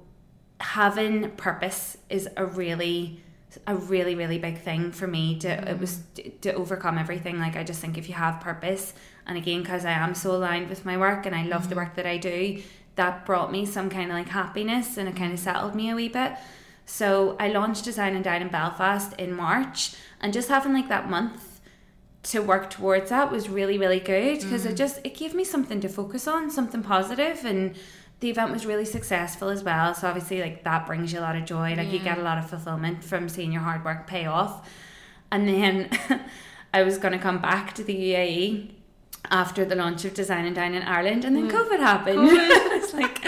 having 0.60 1.32
purpose 1.32 1.98
is 2.10 2.28
a 2.36 2.46
really 2.46 3.24
a 3.66 3.76
really 3.76 4.16
really 4.16 4.38
big 4.38 4.60
thing 4.60 4.92
for 4.92 5.08
me 5.08 5.38
to 5.40 5.48
mm. 5.48 5.70
it 5.70 5.80
was 5.80 6.02
to, 6.16 6.30
to 6.42 6.54
overcome 6.54 6.98
everything 6.98 7.40
like 7.40 7.56
i 7.56 7.64
just 7.64 7.82
think 7.82 7.98
if 7.98 8.08
you 8.08 8.16
have 8.16 8.40
purpose 8.40 8.94
and 9.26 9.38
again 9.38 9.62
because 9.62 9.86
i 9.86 9.92
am 9.92 10.14
so 10.14 10.32
aligned 10.32 10.70
with 10.70 10.86
my 10.86 10.98
work 10.98 11.26
and 11.26 11.36
i 11.36 11.44
love 11.44 11.66
mm. 11.66 11.70
the 11.70 11.76
work 11.76 11.96
that 11.96 12.06
i 12.06 12.18
do 12.18 12.62
that 12.96 13.26
brought 13.26 13.52
me 13.52 13.66
some 13.66 13.90
kind 13.90 14.12
of 14.12 14.18
like 14.18 14.30
happiness 14.30 14.98
and 14.98 15.08
it 15.10 15.16
kind 15.16 15.34
of 15.34 15.40
settled 15.40 15.74
me 15.74 15.90
a 15.90 15.96
wee 15.96 16.08
bit 16.08 16.34
so 16.86 17.36
i 17.40 17.48
launched 17.48 17.84
design 17.84 18.16
and 18.16 18.24
dine 18.24 18.42
in 18.42 18.50
belfast 18.50 19.14
in 19.18 19.34
march 19.34 19.94
and 20.22 20.32
just 20.32 20.50
having 20.50 20.74
like 20.74 20.90
that 20.90 21.10
month 21.10 21.60
to 22.22 22.40
work 22.42 22.70
towards 22.70 23.10
that 23.10 23.32
was 23.32 23.50
really 23.50 23.78
really 23.78 24.00
good 24.00 24.40
because 24.42 24.66
mm. 24.66 24.72
it 24.72 24.76
just 24.76 25.00
it 25.04 25.16
gave 25.16 25.34
me 25.34 25.44
something 25.44 25.82
to 25.82 25.90
focus 25.90 26.28
on 26.28 26.52
something 26.52 26.84
positive 26.84 27.46
and 27.46 27.76
the 28.20 28.30
event 28.30 28.52
was 28.52 28.66
really 28.66 28.86
successful 28.86 29.50
as 29.50 29.64
well. 29.64 29.94
So 29.96 30.08
obviously, 30.08 30.42
like 30.42 30.64
that 30.64 30.86
brings 30.86 31.14
you 31.14 31.20
a 31.20 31.22
lot 31.22 31.36
of 31.36 31.46
joy. 31.46 31.76
Like 31.76 31.88
yeah. 31.88 31.94
you 31.94 32.00
get 32.00 32.18
a 32.18 32.22
lot 32.22 32.38
of 32.38 32.50
fulfillment 32.50 33.04
from 33.04 33.30
seeing 33.30 33.52
your 33.52 33.62
hard 33.62 33.86
work 33.86 34.08
pay 34.08 34.26
off. 34.26 34.70
And 35.32 35.48
then 35.48 35.90
I 36.74 36.84
was 36.84 36.98
going 36.98 37.14
to 37.14 37.20
come 37.20 37.40
back 37.40 37.74
to 37.76 37.84
the 37.84 37.96
UAE 37.96 38.72
after 39.32 39.64
the 39.64 39.76
launch 39.76 40.06
of 40.06 40.14
Design 40.14 40.46
and 40.46 40.56
Dine 40.56 40.74
in 40.74 40.84
Ireland, 40.84 41.24
and 41.24 41.36
then 41.36 41.50
mm. 41.50 41.52
COVID 41.52 41.80
happened. 41.80 42.20
it's 42.24 42.94
like, 42.94 43.26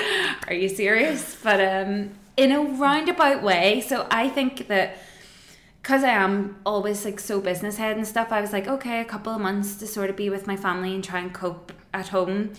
are 0.47 0.53
you 0.53 0.67
serious? 0.67 1.37
But 1.41 1.61
um, 1.61 2.11
in 2.37 2.51
a 2.51 2.61
roundabout 2.61 3.43
way. 3.43 3.81
So 3.81 4.07
I 4.09 4.29
think 4.29 4.67
that 4.67 4.97
because 5.81 6.03
I 6.03 6.09
am 6.09 6.57
always 6.65 7.03
like 7.05 7.19
so 7.19 7.39
business 7.39 7.77
head 7.77 7.97
and 7.97 8.07
stuff, 8.07 8.31
I 8.31 8.41
was 8.41 8.53
like, 8.53 8.67
okay, 8.67 9.01
a 9.01 9.05
couple 9.05 9.33
of 9.33 9.41
months 9.41 9.75
to 9.77 9.87
sort 9.87 10.09
of 10.09 10.15
be 10.15 10.29
with 10.29 10.47
my 10.47 10.55
family 10.55 10.93
and 10.93 11.03
try 11.03 11.19
and 11.19 11.33
cope 11.33 11.71
at 11.93 12.09
home 12.09 12.53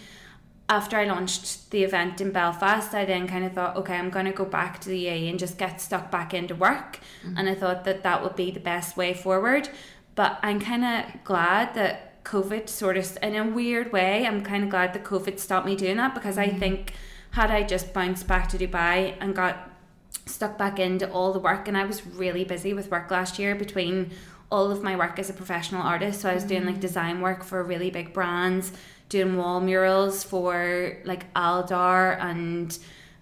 after 0.69 0.97
I 0.97 1.05
launched 1.05 1.71
the 1.71 1.83
event 1.83 2.21
in 2.21 2.31
Belfast, 2.31 2.95
I 2.95 3.05
then 3.05 3.27
kind 3.27 3.45
of 3.45 3.53
thought, 3.53 3.77
okay, 3.77 3.97
I'm 3.97 4.11
going 4.11 4.27
to 4.27 4.33
go 4.33 4.45
back 4.45 4.81
to 4.81 4.89
the 4.89 5.07
UAE 5.07 5.31
and 5.31 5.39
just 5.39 5.59
get 5.59 5.81
stuck 5.81 6.11
back 6.11 6.33
into 6.33 6.55
work. 6.55 7.01
Mm-hmm. 7.25 7.37
And 7.37 7.49
I 7.49 7.55
thought 7.55 7.85
that 7.85 8.03
that 8.05 8.23
would 8.23 8.37
be 8.37 8.51
the 8.51 8.61
best 8.61 8.97
way 8.97 9.13
forward. 9.13 9.69
But 10.15 10.39
I'm 10.43 10.61
kind 10.61 10.85
of 10.85 11.25
glad 11.25 11.75
that 11.75 12.25
COVID 12.25 12.69
sort 12.69 12.97
of, 12.97 13.19
in 13.23 13.35
a 13.35 13.45
weird 13.45 13.93
way, 13.93 14.27
I'm 14.27 14.43
kind 14.43 14.65
of 14.65 14.71
glad 14.71 14.95
that 14.95 15.05
COVID 15.05 15.39
stopped 15.39 15.67
me 15.67 15.75
doing 15.75 15.97
that 15.97 16.15
because 16.15 16.37
mm-hmm. 16.37 16.57
I 16.57 16.59
think 16.59 16.95
had 17.33 17.51
I 17.51 17.63
just 17.63 17.93
bounced 17.93 18.27
back 18.27 18.49
to 18.51 18.59
Dubai 18.59 19.17
and 19.21 19.35
got 19.35 19.71
stuck 20.27 20.57
back 20.57 20.79
into 20.79 21.11
all 21.11 21.33
the 21.33 21.39
work, 21.39 21.67
and 21.67 21.77
I 21.77 21.85
was 21.85 22.07
really 22.07 22.45
busy 22.45 22.75
with 22.75 22.91
work 22.91 23.11
last 23.11 23.39
year 23.39 23.55
between 23.55 24.11
all 24.51 24.71
of 24.71 24.83
my 24.83 24.95
work 24.97 25.19
as 25.19 25.31
a 25.31 25.33
professional 25.33 25.83
artist. 25.83 26.21
So 26.21 26.31
I 26.31 26.35
was 26.35 26.43
mm-hmm. 26.43 26.49
doing 26.49 26.65
like 26.65 26.75
mm-hmm. 26.75 26.81
design 26.83 27.21
work 27.21 27.43
for 27.43 27.63
really 27.65 27.91
big 27.91 28.13
brands 28.13 28.73
doing 29.13 29.37
wall 29.37 29.61
murals 29.61 30.25
for 30.25 30.97
like 31.05 31.33
Aldar 31.35 32.19
and 32.19 32.79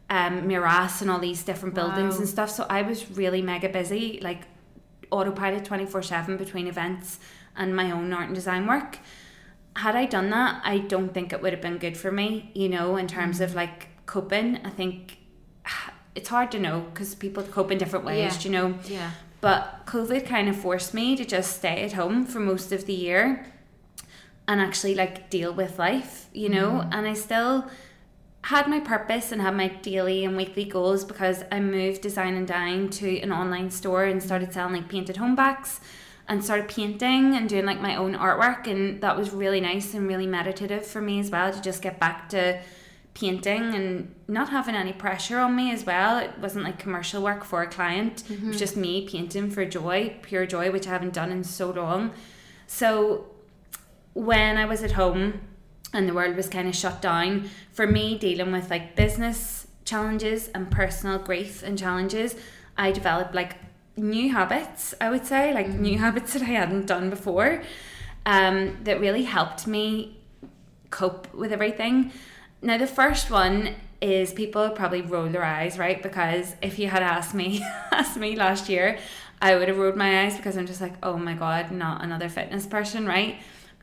um, 0.09 0.43
Meraas 0.43 1.03
and 1.03 1.11
all 1.11 1.19
these 1.19 1.43
different 1.43 1.75
buildings 1.75 2.15
wow. 2.15 2.21
and 2.21 2.29
stuff. 2.29 2.49
So 2.49 2.65
I 2.71 2.83
was 2.83 3.11
really 3.11 3.43
mega 3.43 3.69
busy, 3.69 4.21
like 4.23 4.43
autopilot 5.11 5.65
24 5.65 6.03
7 6.03 6.37
between 6.37 6.69
events 6.69 7.19
and 7.57 7.75
my 7.75 7.91
own 7.91 8.13
art 8.13 8.27
and 8.27 8.35
design 8.35 8.69
work. 8.69 8.99
Had 9.75 9.97
I 9.97 10.07
done 10.07 10.31
that, 10.31 10.63
I 10.65 10.79
don't 10.79 11.13
think 11.13 11.33
it 11.33 11.43
would 11.43 11.53
have 11.53 11.63
been 11.63 11.79
good 11.79 11.97
for 11.97 12.13
me, 12.13 12.53
you 12.55 12.69
know, 12.69 12.97
in 12.97 13.09
terms 13.09 13.41
mm. 13.41 13.45
of 13.45 13.57
like 13.57 13.89
coping. 14.07 14.61
I 14.65 14.71
think 14.71 15.19
it's 16.15 16.29
hard 16.29 16.53
to 16.53 16.61
know 16.61 16.87
because 16.93 17.17
people 17.17 17.43
cope 17.43 17.73
in 17.73 17.79
different 17.79 18.05
ways, 18.05 18.37
yeah. 18.37 18.43
you 18.45 18.51
know. 18.51 18.79
Yeah. 18.85 19.11
But 19.41 19.87
COVID 19.87 20.25
kind 20.25 20.49
of 20.49 20.57
forced 20.57 20.95
me 20.95 21.17
to 21.17 21.25
just 21.25 21.57
stay 21.57 21.83
at 21.83 21.95
home 21.95 22.27
for 22.27 22.39
most 22.39 22.71
of 22.71 22.87
the 22.87 22.93
year 22.93 23.45
and 24.51 24.61
actually 24.61 24.97
like 24.97 25.31
deal 25.31 25.53
with 25.53 25.79
life, 25.79 26.27
you 26.33 26.49
know. 26.49 26.83
Mm. 26.83 26.89
And 26.93 27.07
I 27.07 27.15
still 27.15 27.71
had 28.43 28.67
my 28.67 28.81
purpose 28.81 29.31
and 29.31 29.41
had 29.41 29.57
my 29.57 29.69
daily 29.69 30.25
and 30.25 30.37
weekly 30.37 30.65
goals 30.65 31.05
because 31.05 31.45
I 31.53 31.61
moved 31.61 32.03
Design 32.03 32.35
and 32.35 32.49
Dine 32.49 32.91
to 32.91 33.21
an 33.21 33.31
online 33.31 33.71
store 33.71 34.05
and 34.05 34.21
started 34.21 34.53
selling 34.53 34.75
like 34.75 34.89
painted 34.89 35.19
home 35.19 35.37
backs 35.37 35.79
and 36.27 36.45
started 36.45 36.67
painting 36.67 37.37
and 37.37 37.49
doing 37.49 37.65
like 37.65 37.81
my 37.81 37.95
own 37.95 38.17
artwork 38.17 38.67
and 38.67 39.01
that 39.03 39.17
was 39.17 39.31
really 39.31 39.61
nice 39.61 39.95
and 39.95 40.09
really 40.09 40.27
meditative 40.27 40.85
for 40.85 41.01
me 41.01 41.21
as 41.21 41.31
well 41.31 41.53
to 41.53 41.61
just 41.61 41.81
get 41.81 42.01
back 42.01 42.29
to 42.31 42.61
painting 43.15 43.73
and 43.75 44.13
not 44.27 44.49
having 44.49 44.75
any 44.75 44.93
pressure 44.93 45.39
on 45.39 45.55
me 45.55 45.71
as 45.71 45.85
well. 45.85 46.19
It 46.19 46.37
wasn't 46.41 46.65
like 46.65 46.81
commercial 46.81 47.23
work 47.23 47.45
for 47.45 47.63
a 47.63 47.69
client. 47.69 48.25
Mm-hmm. 48.25 48.33
It 48.33 48.39
was 48.39 48.49
mm-hmm. 48.49 48.59
just 48.59 48.77
me 48.77 49.07
painting 49.07 49.49
for 49.49 49.65
joy, 49.65 50.17
pure 50.23 50.45
joy, 50.45 50.73
which 50.73 50.89
I 50.89 50.91
haven't 50.91 51.13
done 51.13 51.31
in 51.31 51.45
so 51.45 51.71
long. 51.71 52.11
So 52.67 53.27
when 54.15 54.57
I 54.57 54.65
was 54.65 54.83
at 54.83 54.93
home 54.93 55.41
and 55.93 56.09
the 56.09 56.15
world 56.15 56.37
was 56.37 56.49
kind 56.49 56.69
of 56.69 56.75
shut 56.75 57.03
down, 57.03 57.51
for 57.73 57.87
me 57.87 58.19
dealing 58.19 58.53
with 58.53 58.71
like 58.71 58.97
business 58.97 59.67
challenges 59.85 60.49
and 60.49 60.71
personal 60.71 61.19
grief 61.19 61.63
and 61.63 61.79
challenges, 61.79 62.37
I 62.77 62.93
developed 62.93 63.35
like 63.35 63.57
new 63.97 64.33
habits, 64.33 64.95
I 65.01 65.11
would 65.11 65.27
say, 65.27 65.53
like 65.53 65.67
mm. 65.67 65.81
new 65.81 65.99
habits 66.07 66.33
that 66.33 66.43
I 66.43 66.47
hadn't 66.47 66.87
done 66.87 67.11
before, 67.11 67.63
um, 68.27 68.79
that 68.85 69.01
really 69.01 69.25
helped 69.25 69.67
me 69.67 70.19
cope 70.91 71.33
with 71.35 71.53
everything. 71.53 72.13
Now, 72.63 72.77
the 72.79 72.87
first 72.87 73.31
one 73.31 73.75
is 74.01 74.33
people 74.33 74.71
probably 74.71 75.03
roll 75.03 75.29
their 75.29 75.45
eyes, 75.45 75.79
right? 75.79 76.03
Because 76.03 76.55
if 76.63 76.79
you 76.79 76.89
had 76.89 77.03
asked 77.03 77.35
me, 77.35 77.63
asked 77.93 78.17
me 78.17 78.37
last 78.37 78.69
year, 78.69 78.99
I 79.43 79.57
would 79.57 79.69
have 79.69 79.79
rolled 79.79 79.97
my 79.97 80.25
eyes 80.25 80.37
because 80.37 80.57
I'm 80.57 80.67
just 80.67 80.81
like, 80.81 80.95
oh 81.03 81.17
my 81.17 81.35
god, 81.35 81.71
not 81.71 82.03
another 82.03 82.29
fitness 82.29 82.67
person, 82.67 83.07
right? 83.07 83.41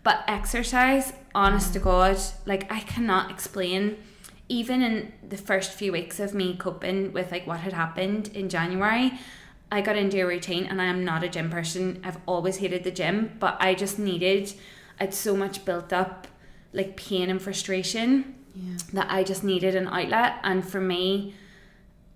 But 0.08 0.24
exercise, 0.26 1.12
honest 1.36 1.74
to 1.74 1.80
God, 1.80 2.18
like 2.46 2.72
I 2.72 2.80
cannot 2.80 3.30
explain. 3.30 3.98
Even 4.48 4.82
in 4.82 5.12
the 5.28 5.36
first 5.36 5.74
few 5.74 5.92
weeks 5.92 6.22
of 6.22 6.34
me 6.34 6.56
coping 6.56 7.12
with 7.12 7.30
like 7.30 7.46
what 7.46 7.60
had 7.60 7.74
happened 7.74 8.30
in 8.34 8.48
January, 8.48 9.20
I 9.70 9.82
got 9.82 9.98
into 9.98 10.22
a 10.22 10.26
routine 10.26 10.64
and 10.64 10.82
I 10.82 10.86
am 10.86 11.04
not 11.04 11.26
a 11.26 11.28
gym 11.28 11.50
person. 11.50 12.00
I've 12.06 12.20
always 12.26 12.56
hated 12.56 12.86
the 12.86 12.92
gym, 12.92 13.36
but 13.38 13.58
I 13.60 13.74
just 13.74 14.00
needed 14.00 14.54
I'd 14.98 15.14
so 15.14 15.36
much 15.36 15.66
built 15.66 15.92
up 15.92 16.28
like 16.72 16.96
pain 16.96 17.30
and 17.30 17.42
frustration 17.42 18.36
yeah. 18.56 18.78
that 18.94 19.12
I 19.12 19.26
just 19.26 19.44
needed 19.44 19.76
an 19.76 19.90
outlet. 19.90 20.36
And 20.42 20.66
for 20.66 20.80
me, 20.80 21.36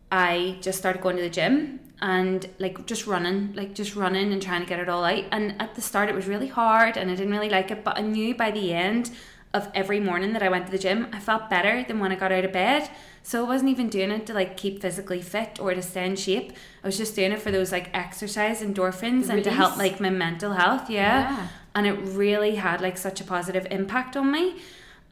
I 0.09 0.59
just 0.61 0.77
started 0.77 1.01
going 1.01 1.17
to 1.17 1.23
the 1.23 1.29
gym 1.29 1.81
and 2.01 2.49
like 2.57 2.85
just 2.85 3.05
running, 3.05 3.53
like 3.53 3.75
just 3.75 3.95
running 3.95 4.33
and 4.33 4.41
trying 4.41 4.61
to 4.61 4.67
get 4.67 4.79
it 4.79 4.89
all 4.89 5.03
out. 5.03 5.23
And 5.31 5.55
at 5.61 5.75
the 5.75 5.81
start, 5.81 6.09
it 6.09 6.15
was 6.15 6.27
really 6.27 6.47
hard 6.47 6.97
and 6.97 7.11
I 7.11 7.15
didn't 7.15 7.31
really 7.31 7.49
like 7.49 7.69
it, 7.69 7.83
but 7.83 7.97
I 7.97 8.01
knew 8.01 8.33
by 8.33 8.51
the 8.51 8.73
end 8.73 9.11
of 9.53 9.69
every 9.75 9.99
morning 9.99 10.33
that 10.33 10.41
I 10.41 10.49
went 10.49 10.65
to 10.65 10.71
the 10.71 10.79
gym, 10.79 11.07
I 11.11 11.19
felt 11.19 11.49
better 11.49 11.83
than 11.83 11.99
when 11.99 12.11
I 12.11 12.15
got 12.15 12.31
out 12.31 12.45
of 12.45 12.53
bed. 12.53 12.89
So 13.21 13.45
I 13.45 13.47
wasn't 13.47 13.69
even 13.69 13.89
doing 13.89 14.09
it 14.09 14.25
to 14.27 14.33
like 14.33 14.57
keep 14.57 14.81
physically 14.81 15.21
fit 15.21 15.59
or 15.59 15.73
to 15.75 15.81
stay 15.81 16.05
in 16.05 16.15
shape. 16.15 16.53
I 16.83 16.87
was 16.87 16.97
just 16.97 17.15
doing 17.15 17.31
it 17.33 17.41
for 17.41 17.51
those 17.51 17.71
like 17.71 17.89
exercise 17.93 18.61
endorphins 18.61 19.29
and 19.29 19.43
to 19.43 19.51
help 19.51 19.77
like 19.77 19.99
my 19.99 20.09
mental 20.09 20.53
health. 20.53 20.89
Yeah. 20.89 21.29
yeah. 21.29 21.47
And 21.75 21.85
it 21.85 21.93
really 21.93 22.55
had 22.55 22.81
like 22.81 22.97
such 22.97 23.21
a 23.21 23.23
positive 23.23 23.67
impact 23.69 24.17
on 24.17 24.31
me. 24.31 24.61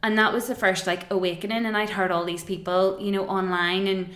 And 0.02 0.18
that 0.18 0.32
was 0.32 0.48
the 0.48 0.54
first 0.54 0.86
like 0.86 1.08
awakening. 1.10 1.66
And 1.66 1.76
I'd 1.76 1.90
heard 1.90 2.10
all 2.10 2.24
these 2.24 2.42
people, 2.42 2.98
you 3.00 3.12
know, 3.12 3.28
online 3.28 3.86
and 3.86 4.08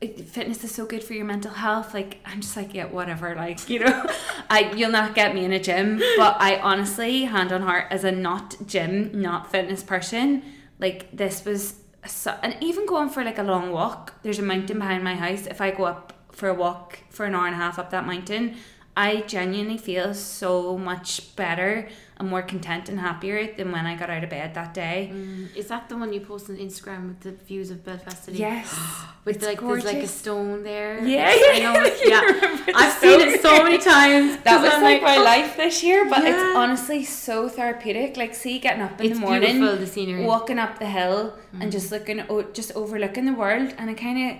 fitness 0.00 0.64
is 0.64 0.72
so 0.72 0.86
good 0.86 1.04
for 1.04 1.12
your 1.12 1.26
mental 1.26 1.52
health 1.52 1.92
like 1.92 2.18
i'm 2.24 2.40
just 2.40 2.56
like 2.56 2.72
yeah 2.72 2.86
whatever 2.86 3.34
like 3.34 3.68
you 3.68 3.78
know 3.78 4.06
i 4.50 4.72
you'll 4.74 4.90
not 4.90 5.14
get 5.14 5.34
me 5.34 5.44
in 5.44 5.52
a 5.52 5.60
gym. 5.60 5.98
But 6.16 6.36
i 6.40 6.58
honestly 6.58 7.24
hand 7.24 7.52
on 7.52 7.62
heart 7.62 7.86
as 7.90 8.04
a 8.04 8.10
not 8.10 8.56
gym 8.66 9.10
not 9.20 9.50
fitness 9.50 9.82
person 9.82 10.42
like 10.78 11.14
this 11.14 11.44
was 11.44 11.74
so, 12.06 12.34
and 12.42 12.56
even 12.62 12.86
going 12.86 13.10
for 13.10 13.22
like 13.22 13.38
a 13.38 13.42
long 13.42 13.72
walk 13.72 14.14
there's 14.22 14.38
a 14.38 14.42
mountain 14.42 14.78
behind 14.78 15.04
my 15.04 15.14
house. 15.14 15.46
If 15.46 15.60
i 15.60 15.70
go 15.70 15.84
up 15.84 16.14
for 16.32 16.48
a 16.48 16.54
walk 16.54 17.00
for 17.10 17.26
an 17.26 17.34
hour 17.34 17.46
and 17.46 17.54
a 17.54 17.58
half 17.58 17.78
up 17.78 17.90
that 17.90 18.06
mountain 18.06 18.56
I 18.96 19.20
genuinely 19.22 19.78
feel 19.78 20.12
so 20.14 20.76
much 20.76 21.34
better 21.36 21.88
and 22.18 22.28
more 22.28 22.42
content 22.42 22.88
and 22.88 22.98
happier 23.00 23.54
than 23.56 23.72
when 23.72 23.86
I 23.86 23.94
got 23.96 24.10
out 24.10 24.22
of 24.24 24.28
bed 24.30 24.52
that 24.54 24.74
day. 24.74 25.10
Mm, 25.12 25.56
is 25.56 25.68
that 25.68 25.88
the 25.88 25.96
one 25.96 26.12
you 26.12 26.20
post 26.20 26.50
on 26.50 26.56
Instagram 26.56 27.08
with 27.08 27.20
the 27.20 27.32
views 27.32 27.70
of 27.70 27.82
Belfast 27.84 28.24
City? 28.24 28.38
Yes. 28.38 28.68
With 29.24 29.36
It's 29.36 29.44
like 29.46 29.60
there's 29.60 29.84
like 29.84 29.98
a 29.98 30.06
stone 30.08 30.62
there. 30.62 31.04
Yeah, 31.04 31.28
I 31.28 31.58
yeah, 31.58 31.72
know. 31.72 31.84
you 31.84 32.10
Yeah, 32.10 32.72
I've 32.74 32.94
seen 32.94 33.20
it 33.20 33.42
so 33.42 33.62
many 33.62 33.76
times. 33.76 34.38
That 34.44 34.62
was 34.62 34.72
I'm 34.72 34.82
like, 34.82 35.02
my 35.02 35.18
oh, 35.18 35.22
life 35.24 35.58
this 35.58 35.82
year, 35.84 36.08
but 36.08 36.22
Yeah. 36.24 36.30
it's 36.30 36.56
honestly 36.56 37.04
so 37.04 37.46
therapeutic. 37.48 38.16
Like, 38.16 38.34
see, 38.34 38.58
getting 38.58 38.80
up 38.82 38.98
in 38.98 39.06
It's 39.10 39.20
the 39.20 39.26
morning, 39.26 39.58
beautiful 39.58 39.76
the 39.76 39.86
scenery. 39.86 40.24
walking 40.24 40.58
up 40.58 40.78
the 40.78 40.86
hill, 40.86 41.38
and 41.60 41.70
just 41.70 41.92
looking, 41.92 42.22
just 42.54 42.72
overlooking 42.74 43.26
the 43.26 43.34
world, 43.34 43.74
and 43.76 43.90
it 43.90 43.98
kind 43.98 44.18
of, 44.30 44.36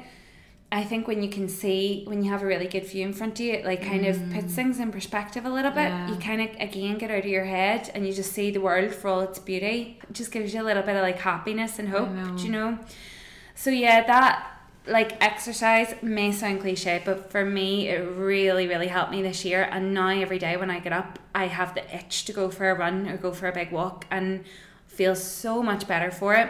I 0.73 0.85
think 0.85 1.09
when 1.09 1.21
you 1.21 1.29
can 1.29 1.49
see, 1.49 2.05
when 2.07 2.23
you 2.23 2.31
have 2.31 2.43
a 2.43 2.47
really 2.47 2.69
good 2.69 2.87
view 2.87 3.05
in 3.05 3.13
front 3.13 3.41
of 3.41 3.45
you, 3.45 3.55
it 3.55 3.65
like 3.65 3.83
kind 3.83 4.07
of 4.07 4.17
puts 4.33 4.53
mm. 4.53 4.55
things 4.55 4.79
in 4.79 4.93
perspective 4.93 5.45
a 5.45 5.51
little 5.51 5.73
bit. 5.73 5.89
Yeah. 5.89 6.09
You 6.09 6.15
kind 6.17 6.41
of 6.41 6.49
again 6.61 6.97
get 6.97 7.11
out 7.11 7.19
of 7.19 7.27
your 7.27 7.45
head, 7.45 7.91
and 7.93 8.07
you 8.07 8.13
just 8.13 8.33
see 8.33 8.53
the 8.53 8.61
world 8.61 8.95
for 8.95 9.09
all 9.09 9.21
its 9.21 9.41
beauty. 9.41 9.99
It 10.09 10.13
just 10.13 10.31
gives 10.31 10.55
you 10.55 10.63
a 10.63 10.65
little 10.65 10.85
bit 10.85 10.95
of 10.95 11.03
like 11.03 11.19
happiness 11.19 11.81
and 11.81 11.89
hope. 11.89 12.09
know. 12.11 12.37
Do 12.37 12.45
you 12.45 12.51
know? 12.51 12.79
So 13.57 13.71
yeah, 13.71 14.07
that 14.07 14.47
like 14.87 15.23
exercise 15.23 15.95
may 16.03 16.31
sound 16.31 16.61
cliche, 16.61 17.03
but 17.05 17.33
for 17.33 17.45
me, 17.45 17.89
it 17.89 17.99
really, 17.99 18.69
really 18.69 18.89
helped 18.89 19.11
me 19.11 19.23
this 19.23 19.45
year. 19.45 19.69
And 19.73 19.93
now 19.93 20.09
every 20.09 20.39
day 20.39 20.57
when 20.57 20.71
I 20.71 20.79
get 20.79 20.93
up, 20.93 21.19
I 21.35 21.49
have 21.49 21.75
the 21.75 21.83
itch 21.95 22.25
to 22.27 22.33
go 22.33 22.49
for 22.49 22.71
a 22.71 22.75
run 22.75 23.09
or 23.09 23.17
go 23.17 23.33
for 23.33 23.49
a 23.49 23.53
big 23.53 23.73
walk, 23.73 24.07
and 24.09 24.45
feel 24.87 25.17
so 25.17 25.65
much 25.65 25.89
better 25.89 26.13
for 26.13 26.35
it. 26.35 26.49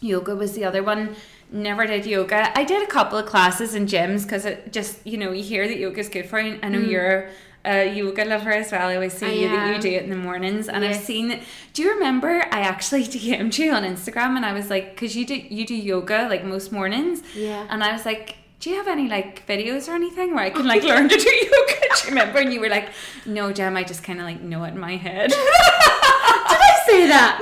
Yoga 0.00 0.34
was 0.34 0.54
the 0.54 0.64
other 0.64 0.82
one. 0.82 1.14
Never 1.52 1.86
did 1.86 2.06
yoga. 2.06 2.56
I 2.56 2.64
did 2.64 2.82
a 2.82 2.86
couple 2.86 3.18
of 3.18 3.26
classes 3.26 3.74
in 3.74 3.86
gyms 3.86 4.22
because 4.22 4.44
it 4.44 4.72
just 4.72 5.04
you 5.06 5.18
know 5.18 5.32
you 5.32 5.42
hear 5.42 5.66
that 5.66 5.78
yoga 5.78 5.98
is 6.00 6.08
good 6.08 6.26
for 6.26 6.40
you. 6.40 6.58
I 6.62 6.68
know 6.68 6.78
you're 6.78 7.28
a 7.64 7.92
yoga 7.92 8.24
lover 8.24 8.50
as 8.52 8.70
well. 8.72 8.88
I 8.88 8.94
always 8.94 9.12
see 9.14 9.26
Mm. 9.26 9.30
I 9.30 9.32
you 9.34 9.48
that 9.48 9.74
you 9.76 9.82
do 9.82 9.88
it 9.96 10.04
in 10.04 10.10
the 10.10 10.16
mornings, 10.16 10.68
and 10.68 10.84
I've 10.84 10.96
seen. 10.96 11.40
Do 11.72 11.82
you 11.82 11.92
remember? 11.94 12.28
I 12.52 12.60
actually 12.60 13.02
DM'd 13.14 13.58
you 13.58 13.72
on 13.72 13.82
Instagram, 13.82 14.36
and 14.36 14.46
I 14.46 14.52
was 14.52 14.70
like, 14.70 14.90
because 14.94 15.16
you 15.16 15.26
do 15.26 15.34
you 15.34 15.66
do 15.66 15.74
yoga 15.74 16.26
like 16.30 16.44
most 16.44 16.70
mornings, 16.72 17.22
Yeah. 17.34 17.66
and 17.70 17.82
I 17.82 17.92
was 17.92 18.04
like. 18.06 18.36
Do 18.60 18.68
you 18.68 18.76
have 18.76 18.88
any 18.88 19.08
like 19.08 19.46
videos 19.46 19.88
or 19.88 19.92
anything 19.94 20.34
where 20.34 20.44
I 20.44 20.50
can 20.50 20.66
like 20.66 20.82
learn 20.82 21.08
to 21.08 21.16
do 21.16 21.30
yoga? 21.34 21.80
Do 21.80 22.02
you 22.04 22.08
remember? 22.10 22.40
And 22.40 22.52
you 22.52 22.60
were 22.60 22.68
like, 22.68 22.90
"No, 23.24 23.54
Jem, 23.54 23.74
I 23.74 23.84
just 23.84 24.02
kind 24.04 24.18
of 24.20 24.26
like 24.26 24.42
know 24.42 24.64
it 24.64 24.72
in 24.74 24.78
my 24.78 24.96
head." 24.96 25.30
Did 25.30 25.38
I 25.38 26.82
say 26.86 27.06
that? 27.06 27.38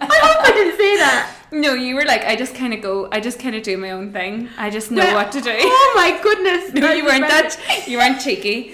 I 0.00 0.04
hope 0.06 0.48
I 0.48 0.52
didn't 0.52 0.76
say 0.76 0.96
that. 0.96 1.36
No, 1.52 1.74
you 1.74 1.94
were 1.96 2.04
like, 2.06 2.24
I 2.24 2.34
just 2.34 2.54
kind 2.54 2.72
of 2.72 2.80
go, 2.80 3.08
I 3.12 3.20
just 3.20 3.38
kind 3.38 3.54
of 3.54 3.62
do 3.62 3.76
my 3.76 3.90
own 3.90 4.10
thing. 4.10 4.48
I 4.56 4.70
just 4.70 4.90
know 4.90 5.02
Well, 5.04 5.16
what 5.16 5.32
to 5.32 5.40
do. 5.42 5.50
Oh 5.54 5.92
my 5.94 6.18
goodness. 6.22 6.72
no, 6.72 6.92
you 6.92 7.04
weren't 7.04 7.28
that, 7.28 7.58
you 7.86 7.98
weren't 7.98 8.20
cheeky. 8.22 8.72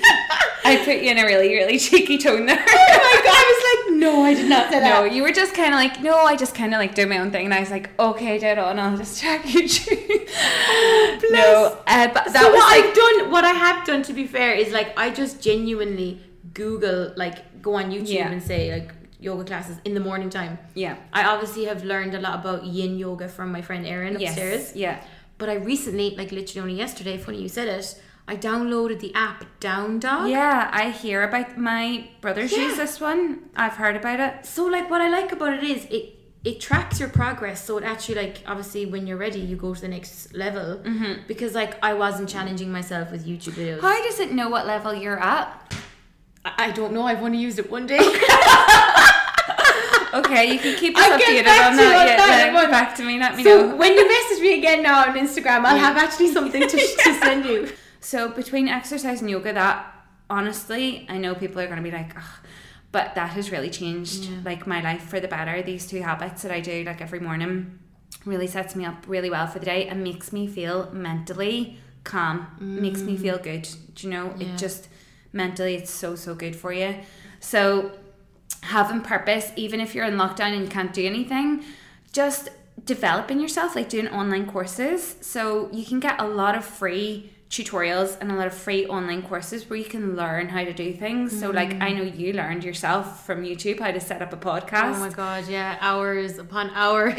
I 0.65 0.77
put 0.85 0.97
you 1.03 1.11
in 1.11 1.19
a 1.19 1.25
really, 1.25 1.53
really 1.55 1.77
cheeky 1.79 2.19
tone 2.19 2.47
there. 2.47 2.57
Oh 2.57 2.63
my 2.63 3.21
god, 3.25 3.35
I 3.35 3.53
was 3.53 3.91
like, 3.91 3.99
no, 3.99 4.23
I 4.23 4.35
did 4.35 4.49
not 4.49 4.71
say 4.71 4.79
no, 4.79 5.03
that. 5.03 5.13
you 5.13 5.23
were 5.25 5.33
just 5.33 5.55
kind 5.55 5.75
of 5.75 5.81
like, 5.81 6.01
no, 6.03 6.17
I 6.19 6.37
just 6.37 6.55
kind 6.55 6.73
of 6.73 6.79
like 6.79 6.95
do 6.95 7.05
my 7.07 7.19
own 7.19 7.33
thing. 7.33 7.47
And 7.47 7.55
I 7.55 7.59
was 7.61 7.71
like, 7.71 7.91
okay, 7.99 8.39
dead 8.39 8.59
on, 8.59 8.79
I'll 8.79 8.97
just 8.97 9.21
check 9.21 9.43
you. 9.53 9.63
no, 11.31 11.79
uh, 11.87 12.09
but 12.15 12.27
that 12.27 12.33
so 12.33 12.51
was 12.51 12.59
what 12.59 12.77
like, 12.77 12.85
I've 12.85 12.95
done, 12.95 13.31
what 13.33 13.45
I 13.45 13.51
have 13.53 13.85
done, 13.87 14.03
to 14.05 14.13
be 14.13 14.27
fair, 14.27 14.55
is 14.55 14.73
like 14.73 14.97
I 14.97 15.11
just 15.11 15.43
genuinely 15.43 16.21
Google, 16.55 17.13
like, 17.17 17.61
go 17.63 17.75
on 17.75 17.91
YouTube 17.91 18.09
Yeah. 18.09 18.31
and 18.31 18.43
say 18.43 18.73
like 18.73 18.95
yoga 19.21 19.45
classes 19.45 19.77
in 19.85 19.95
the 19.95 20.01
morning 20.01 20.31
time. 20.31 20.59
yeah. 20.75 20.97
I 21.13 21.25
obviously 21.25 21.65
have 21.65 21.83
learned 21.85 22.15
a 22.15 22.21
lot 22.21 22.39
about 22.41 22.65
Yin 22.65 22.99
yoga 22.99 23.29
from 23.29 23.51
my 23.53 23.63
friend 23.63 23.85
Erin 23.87 24.15
upstairs. 24.17 24.61
Yes, 24.75 24.77
yeah. 24.77 25.05
But 25.39 25.49
I 25.49 25.55
recently, 25.55 26.15
like 26.17 26.31
literally 26.33 26.61
only 26.61 26.79
yesterday, 26.79 27.17
funny 27.19 27.41
you 27.43 27.49
said 27.49 27.69
it, 27.69 28.01
I 28.27 28.37
downloaded 28.37 29.01
the 29.01 29.15
app 29.15 29.45
Down 29.61 29.99
Dog. 30.01 30.29
Yeah, 30.31 30.69
I 30.73 30.91
hear 30.91 31.23
about 31.23 31.57
my 31.59 32.09
brothers 32.21 32.53
Yeah. 32.53 32.65
use 32.69 32.77
this 32.77 33.01
one. 33.01 33.49
I've 33.57 33.75
heard 33.75 33.97
about 33.97 34.21
it. 34.21 34.45
So 34.47 34.67
like 34.67 34.91
what 34.91 35.01
I 35.01 35.09
like 35.09 35.33
about 35.33 35.55
it 35.55 35.65
is 35.65 35.85
it 35.87 36.15
it 36.45 36.61
tracks 36.61 37.01
your 37.01 37.09
progress. 37.09 37.65
So 37.65 37.79
it 37.79 37.85
actually 37.85 38.17
like 38.17 38.43
obviously 38.47 38.85
when 38.87 39.07
you're 39.07 39.17
ready, 39.17 39.41
you 39.41 39.57
go 39.57 39.75
to 39.75 39.81
the 39.81 39.89
next 39.89 40.35
level. 40.35 40.79
Mm-hmm. 40.85 41.23
Because 41.27 41.55
like 41.55 41.83
I 41.83 41.95
wasn't 41.95 42.29
challenging 42.29 42.71
myself 42.71 43.11
with 43.11 43.27
YouTube 43.27 43.55
videos. 43.55 43.81
How 43.81 44.01
does 44.07 44.21
it 44.21 44.31
know 44.33 44.49
what 44.49 44.67
level 44.67 44.95
you're 44.95 45.19
at? 45.21 45.75
I 46.45 46.67
I 46.67 46.71
don't 46.71 46.93
know. 46.93 47.03
I've 47.03 47.23
only 47.23 47.39
used 47.39 47.59
it 47.59 47.71
one 47.71 47.87
day. 47.87 47.99
Okay, 50.15 50.53
you 50.53 50.59
can 50.59 50.77
keep 50.79 50.97
us 50.97 51.03
I'll 51.05 51.19
get 51.19 51.29
updated 51.29 51.45
back 51.45 51.71
on 51.71 51.77
that. 51.77 52.19
Yeah, 52.49 52.53
like, 52.55 52.71
back 52.71 52.95
to 52.97 53.03
me. 53.05 53.19
Let 53.19 53.37
me 53.37 53.45
so 53.45 53.69
know. 53.71 53.77
when 53.77 53.95
you 53.95 54.07
message 54.09 54.41
me 54.41 54.59
again 54.59 54.83
now 54.83 55.03
on 55.09 55.17
Instagram, 55.17 55.65
I'll 55.65 55.77
Yeah. 55.77 55.83
have 55.93 55.97
actually 55.97 56.33
something 56.33 56.63
to, 56.63 56.69
to 57.05 57.15
send 57.23 57.45
you. 57.45 57.71
So 58.01 58.29
between 58.31 58.69
exercise 58.69 59.21
and 59.21 59.31
yoga, 59.31 59.53
that 59.53 59.95
honestly, 60.31 61.07
I 61.09 61.19
know 61.19 61.35
people 61.35 61.61
are 61.61 61.67
going 61.67 61.77
to 61.79 61.83
be 61.83 61.91
like, 61.91 62.17
Ugh, 62.17 62.23
but 62.93 63.15
that 63.15 63.31
has 63.31 63.51
really 63.51 63.71
changed 63.71 64.25
Yeah. 64.25 64.39
like 64.45 64.67
my 64.67 64.81
life 64.83 65.03
for 65.03 65.21
the 65.21 65.29
better. 65.29 65.63
These 65.63 65.87
two 65.87 66.01
habits 66.03 66.43
that 66.43 66.53
I 66.53 66.61
do 66.61 66.85
like 66.85 67.01
every 67.01 67.21
morning 67.21 67.79
really 68.25 68.47
sets 68.47 68.75
me 68.75 68.85
up 68.85 69.05
really 69.07 69.31
well 69.31 69.47
for 69.47 69.59
the 69.59 69.67
day 69.67 69.87
and 69.89 70.03
makes 70.03 70.33
me 70.33 70.47
feel 70.47 70.91
mentally 70.93 71.79
calm. 72.05 72.47
Makes 72.61 73.03
me 73.03 73.17
feel 73.17 73.39
good. 73.39 73.69
Do 73.95 74.07
you 74.07 74.13
know? 74.13 74.29
Mm. 74.31 74.41
Yeah. 74.41 74.55
It 74.55 74.59
just 74.59 74.89
mentally, 75.33 75.75
it's 75.75 75.91
so 75.91 76.17
so 76.17 76.35
good 76.35 76.57
for 76.57 76.73
you. 76.73 76.95
So 77.41 77.93
having 78.63 79.01
purpose, 79.01 79.53
even 79.57 79.81
if 79.81 79.95
you're 79.95 80.05
in 80.07 80.15
lockdown 80.15 80.53
and 80.55 80.63
you 80.63 80.69
can't 80.69 80.93
do 80.93 81.05
anything, 81.05 81.65
just 82.13 82.51
developing 82.85 83.41
yourself, 83.41 83.75
like 83.77 83.89
doing 83.89 84.09
online 84.09 84.47
courses. 84.47 85.17
So 85.21 85.69
you 85.73 85.85
can 85.85 86.01
get 86.01 86.21
a 86.21 86.27
lot 86.27 86.55
of 86.57 86.65
free 86.65 87.33
tutorials 87.51 88.19
and 88.21 88.31
a 88.31 88.35
lot 88.35 88.47
of 88.47 88.53
free 88.53 88.87
online 88.89 89.23
courses 89.23 89.71
where 89.71 89.79
you 89.79 89.85
can 89.85 90.15
learn 90.15 90.51
how 90.51 90.63
to 90.65 90.73
do 90.75 90.93
things. 90.93 91.39
So 91.39 91.49
like 91.51 91.81
I 91.81 91.93
know 91.93 92.03
you 92.03 92.35
learned 92.35 92.63
yourself 92.63 93.25
from 93.25 93.43
YouTube 93.43 93.81
how 93.81 93.91
to 93.91 94.01
set 94.01 94.21
up 94.21 94.33
a 94.35 94.37
oh 94.37 94.39
podcast. 94.39 94.97
Oh 94.97 95.01
my 95.01 95.09
god, 95.09 95.49
yeah, 95.49 95.79
hours 95.81 96.37
upon 96.39 96.69
hours. 96.75 97.15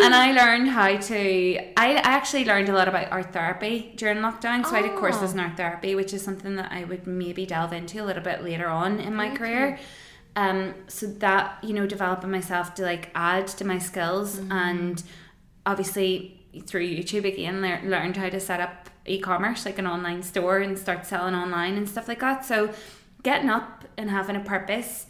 and 0.00 0.14
I 0.14 0.32
learned 0.32 0.68
how 0.70 0.96
to. 0.96 1.56
I 1.76 1.94
actually 1.96 2.46
learned 2.46 2.70
a 2.70 2.72
lot 2.72 2.88
about 2.88 3.12
art 3.12 3.32
therapy 3.34 3.92
during 3.96 4.18
lockdown. 4.18 4.64
So 4.64 4.74
I 4.76 4.82
did 4.82 4.96
courses 4.96 5.30
Oh. 5.30 5.34
in 5.34 5.40
art 5.40 5.56
therapy, 5.58 5.94
which 5.94 6.14
is 6.14 6.22
something 6.22 6.56
that 6.56 6.72
I 6.72 6.84
would 6.84 7.06
maybe 7.06 7.44
delve 7.44 7.72
into 7.74 8.02
a 8.02 8.06
little 8.06 8.22
bit 8.22 8.42
later 8.42 8.68
on 8.68 8.98
in 8.98 9.14
my 9.14 9.34
career. 9.36 9.78
Um, 10.34 10.74
so 10.88 11.06
that 11.06 11.62
you 11.62 11.74
know, 11.74 11.86
developing 11.86 12.30
myself 12.30 12.74
to 12.76 12.82
like 12.82 13.10
add 13.14 13.48
to 13.48 13.64
my 13.66 13.78
skills, 13.78 14.40
and 14.50 15.02
obviously 15.66 16.40
through 16.66 16.86
YouTube 16.86 17.24
again, 17.24 17.60
lear- 17.60 17.82
learned 17.84 18.16
how 18.16 18.28
to 18.28 18.40
set 18.40 18.60
up 18.60 18.90
e-commerce, 19.06 19.64
like 19.64 19.78
an 19.78 19.86
online 19.86 20.22
store, 20.22 20.58
and 20.58 20.78
start 20.78 21.06
selling 21.06 21.34
online 21.34 21.76
and 21.76 21.88
stuff 21.88 22.08
like 22.08 22.20
that. 22.20 22.44
So 22.44 22.72
getting 23.22 23.50
up 23.50 23.84
and 23.96 24.10
having 24.10 24.36
a 24.36 24.40
purpose, 24.40 25.06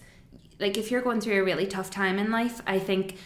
like 0.58 0.76
if 0.76 0.90
you're 0.90 1.02
going 1.02 1.20
through 1.20 1.40
a 1.40 1.44
really 1.44 1.66
tough 1.66 1.90
time 1.90 2.18
in 2.18 2.30
life, 2.30 2.60
I 2.66 2.78
think 2.78 3.16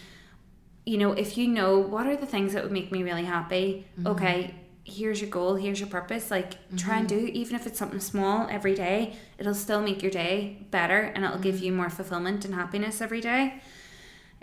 you 0.85 0.97
know, 0.97 1.11
if 1.11 1.37
you 1.37 1.47
know 1.49 1.79
what 1.79 2.07
are 2.07 2.15
the 2.15 2.25
things 2.25 2.53
that 2.53 2.63
would 2.63 2.71
make 2.71 2.93
me 2.93 3.03
really 3.03 3.25
happy, 3.25 3.85
okay, 4.05 4.55
here's 4.87 5.19
your 5.19 5.29
goal, 5.29 5.55
here's 5.55 5.79
your 5.79 5.89
purpose. 5.89 6.31
Like, 6.31 6.53
try 6.77 6.97
and 6.97 7.07
mm-hmm. 7.07 7.25
do, 7.25 7.31
even 7.33 7.55
if 7.55 7.67
it's 7.67 7.77
something 7.77 7.99
small 7.99 8.47
every 8.49 8.73
day, 8.73 9.15
it'll 9.37 9.53
still 9.53 9.81
make 9.81 10.01
your 10.01 10.11
day 10.11 10.65
better 10.71 11.01
and 11.01 11.25
it'll 11.25 11.39
give 11.39 11.59
you 11.59 11.71
mm-hmm. 11.71 11.81
more 11.81 11.89
fulfillment 11.89 12.45
and 12.45 12.55
happiness 12.55 13.01
every 13.01 13.21
day. 13.21 13.61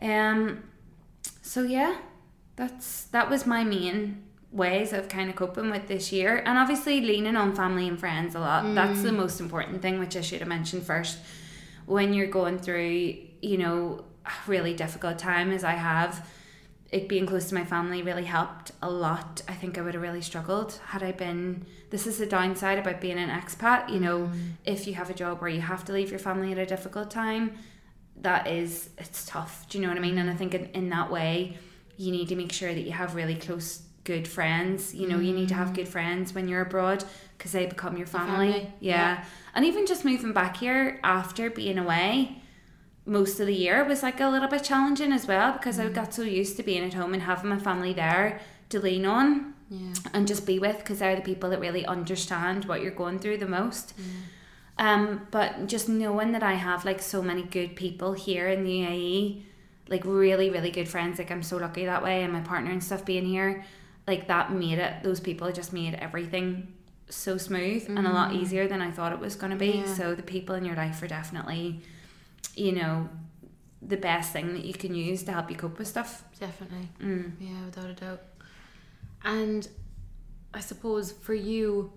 Um, 0.03 0.65
so 1.41 1.63
yeah, 1.63 1.97
that's 2.57 3.05
that 3.05 3.31
was 3.31 3.47
my 3.47 3.65
main 3.65 4.23
ways 4.53 4.93
of 4.93 5.09
kind 5.09 5.31
of 5.31 5.37
coping 5.37 5.71
with 5.71 5.89
this 5.89 6.13
year, 6.13 6.43
and 6.45 6.59
obviously 6.59 7.01
leaning 7.01 7.37
on 7.37 7.57
family 7.57 7.89
and 7.89 7.99
friends 7.99 8.35
a 8.35 8.39
lot. 8.39 8.75
That's 8.75 9.03
the 9.03 9.11
mm. 9.11 9.17
most 9.17 9.41
important 9.41 9.83
thing, 9.83 9.99
which 9.99 10.17
I 10.17 10.21
should 10.21 10.41
have 10.41 10.49
mentioned 10.49 10.83
first. 10.85 11.19
When 11.87 12.15
you're 12.15 12.29
going 12.29 12.59
through, 12.59 13.17
you 13.43 13.59
know, 13.59 14.05
a 14.27 14.33
really 14.47 14.75
difficult 14.75 15.19
time 15.19 15.51
as 15.51 15.65
I 15.65 15.73
have, 15.73 16.29
it 16.95 17.09
being 17.09 17.27
close 17.27 17.49
to 17.49 17.57
my 17.57 17.65
family 17.65 18.03
really 18.03 18.25
helped 18.25 18.71
a 18.81 18.89
lot. 18.89 19.43
I 19.49 19.53
think 19.53 19.77
I 19.77 19.83
would 19.83 19.95
have 19.95 20.03
really 20.03 20.23
struggled 20.23 20.75
had 20.87 21.03
I 21.03 21.11
been. 21.11 21.67
This 21.91 22.07
is 22.07 22.19
the 22.19 22.27
downside 22.27 22.79
about 22.79 23.01
being 23.01 23.19
an 23.19 23.31
expat. 23.31 23.91
You 23.91 23.99
know, 23.99 24.19
mm. 24.21 24.53
if 24.65 24.87
you 24.87 24.95
have 24.95 25.11
a 25.11 25.15
job 25.15 25.41
where 25.41 25.51
you 25.51 25.61
have 25.61 25.85
to 25.87 25.93
leave 25.93 26.11
your 26.11 26.21
family 26.21 26.53
at 26.53 26.59
a 26.59 26.65
difficult 26.65 27.11
time, 27.11 27.59
that 28.21 28.47
is 28.47 28.91
it's 28.97 29.27
tough. 29.27 29.69
Do 29.69 29.77
you 29.77 29.83
know 29.83 29.89
what 29.89 29.99
I 29.99 30.01
mean? 30.03 30.19
And 30.19 30.31
I 30.31 30.35
think 30.35 30.55
in, 30.55 30.67
in 30.67 30.89
that 30.91 31.11
way, 31.11 31.59
you 31.97 32.13
need 32.13 32.29
to 32.29 32.37
make 32.37 32.53
sure 32.53 32.73
that 32.73 32.83
you 32.83 32.93
have 32.93 33.17
really 33.17 33.35
close, 33.35 33.83
good 34.05 34.29
friends. 34.29 34.95
You 34.95 35.09
know, 35.09 35.19
you 35.19 35.33
need 35.33 35.49
to 35.49 35.55
have 35.55 35.71
mm. 35.71 35.75
good 35.75 35.89
friends 35.89 36.33
when 36.33 36.47
you're 36.47 36.63
abroad 36.63 37.03
because 37.37 37.51
they 37.51 37.67
become 37.67 37.97
your 37.97 38.07
family. 38.07 38.53
family, 38.53 38.73
Yeah. 38.79 39.17
yeah. 39.17 39.25
and 39.57 39.65
even 39.65 39.85
just 39.87 40.05
moving 40.05 40.33
back 40.33 40.59
here 40.59 41.01
after 41.03 41.51
being 41.51 41.79
away 41.79 42.41
most 43.07 43.39
of 43.41 43.47
the 43.47 43.55
year 43.55 43.85
was 43.85 44.03
like 44.03 44.21
a 44.21 44.29
little 44.29 44.49
bit 44.49 44.65
challenging 44.65 45.13
as 45.13 45.27
well 45.27 45.53
because 45.53 45.79
I 45.79 45.89
got 45.89 46.15
so 46.15 46.23
used 46.23 46.57
to 46.57 46.63
being 46.63 46.83
at 46.85 46.95
home 46.95 47.13
and 47.13 47.23
having 47.23 47.51
my 47.51 47.59
family 47.59 47.93
there 47.93 48.41
to 48.71 48.81
lean 48.81 49.05
on 49.05 49.55
yeah. 49.69 49.93
and 50.13 50.27
just 50.27 50.47
be 50.47 50.59
with 50.59 50.79
because 50.79 51.01
they're 51.01 51.17
the 51.17 51.23
people 51.23 51.51
that 51.51 51.61
really 51.61 51.85
understand 51.85 52.65
what 52.65 52.83
you're 52.83 52.91
going 52.91 53.19
through 53.19 53.39
the 53.39 53.47
most. 53.47 53.95
Um, 54.79 55.27
but 55.31 55.67
just 55.67 55.89
knowing 55.89 56.33
that 56.33 56.43
I 56.43 56.55
have 56.55 56.85
like 56.85 57.01
so 57.01 57.23
many 57.23 57.43
good 57.43 57.77
people 57.77 58.13
here 58.13 58.49
in 58.49 58.65
the 58.65 58.71
UAE, 58.71 59.43
like 59.89 60.05
really, 60.05 60.51
really 60.51 60.71
good 60.71 60.89
friends. 60.89 61.19
Like 61.19 61.31
I'm 61.31 61.43
so 61.43 61.59
lucky 61.59 61.85
that 61.85 62.03
way, 62.03 62.23
and 62.23 62.33
my 62.33 62.41
partner 62.41 62.71
and 62.71 62.83
stuff 62.83 63.05
being 63.05 63.27
here, 63.27 63.65
like 64.07 64.29
that 64.29 64.53
made 64.53 64.79
it. 64.79 65.03
Those 65.03 65.21
people 65.21 65.51
just 65.53 65.73
made 65.73 65.95
everything 65.95 66.73
so 67.09 67.37
smooth 67.37 67.85
and 67.89 68.07
a 68.07 68.13
lot 68.13 68.33
easier 68.33 68.67
than 68.67 68.81
I 68.81 68.91
thought 68.91 69.13
it 69.13 69.19
was 69.19 69.37
going 69.37 69.51
to 69.51 69.59
be. 69.59 69.75
Mm. 69.75 69.87
Yeah. 69.87 69.95
So 69.95 70.15
the 70.15 70.23
people 70.23 70.55
in 70.55 70.65
your 70.65 70.75
life 70.75 71.03
are 71.03 71.07
definitely, 71.07 71.83
you 72.57 72.73
know, 72.73 73.09
the 73.83 73.97
best 73.97 74.33
thing 74.33 74.55
that 74.55 74.65
you 74.65 74.73
can 74.73 74.95
use 74.95 75.23
to 75.25 75.33
help 75.33 75.51
you 75.51 75.57
cope 75.57 75.79
with 75.79 75.89
stuff. 75.89 76.25
Definitely. 76.39 76.89
Mm. 77.01 77.33
Yeah, 77.39 77.65
without 77.67 77.91
a 77.91 77.95
doubt. 77.95 78.23
And 79.25 79.69
I 80.53 80.61
suppose 80.61 81.13
for 81.13 81.35
you, 81.35 81.93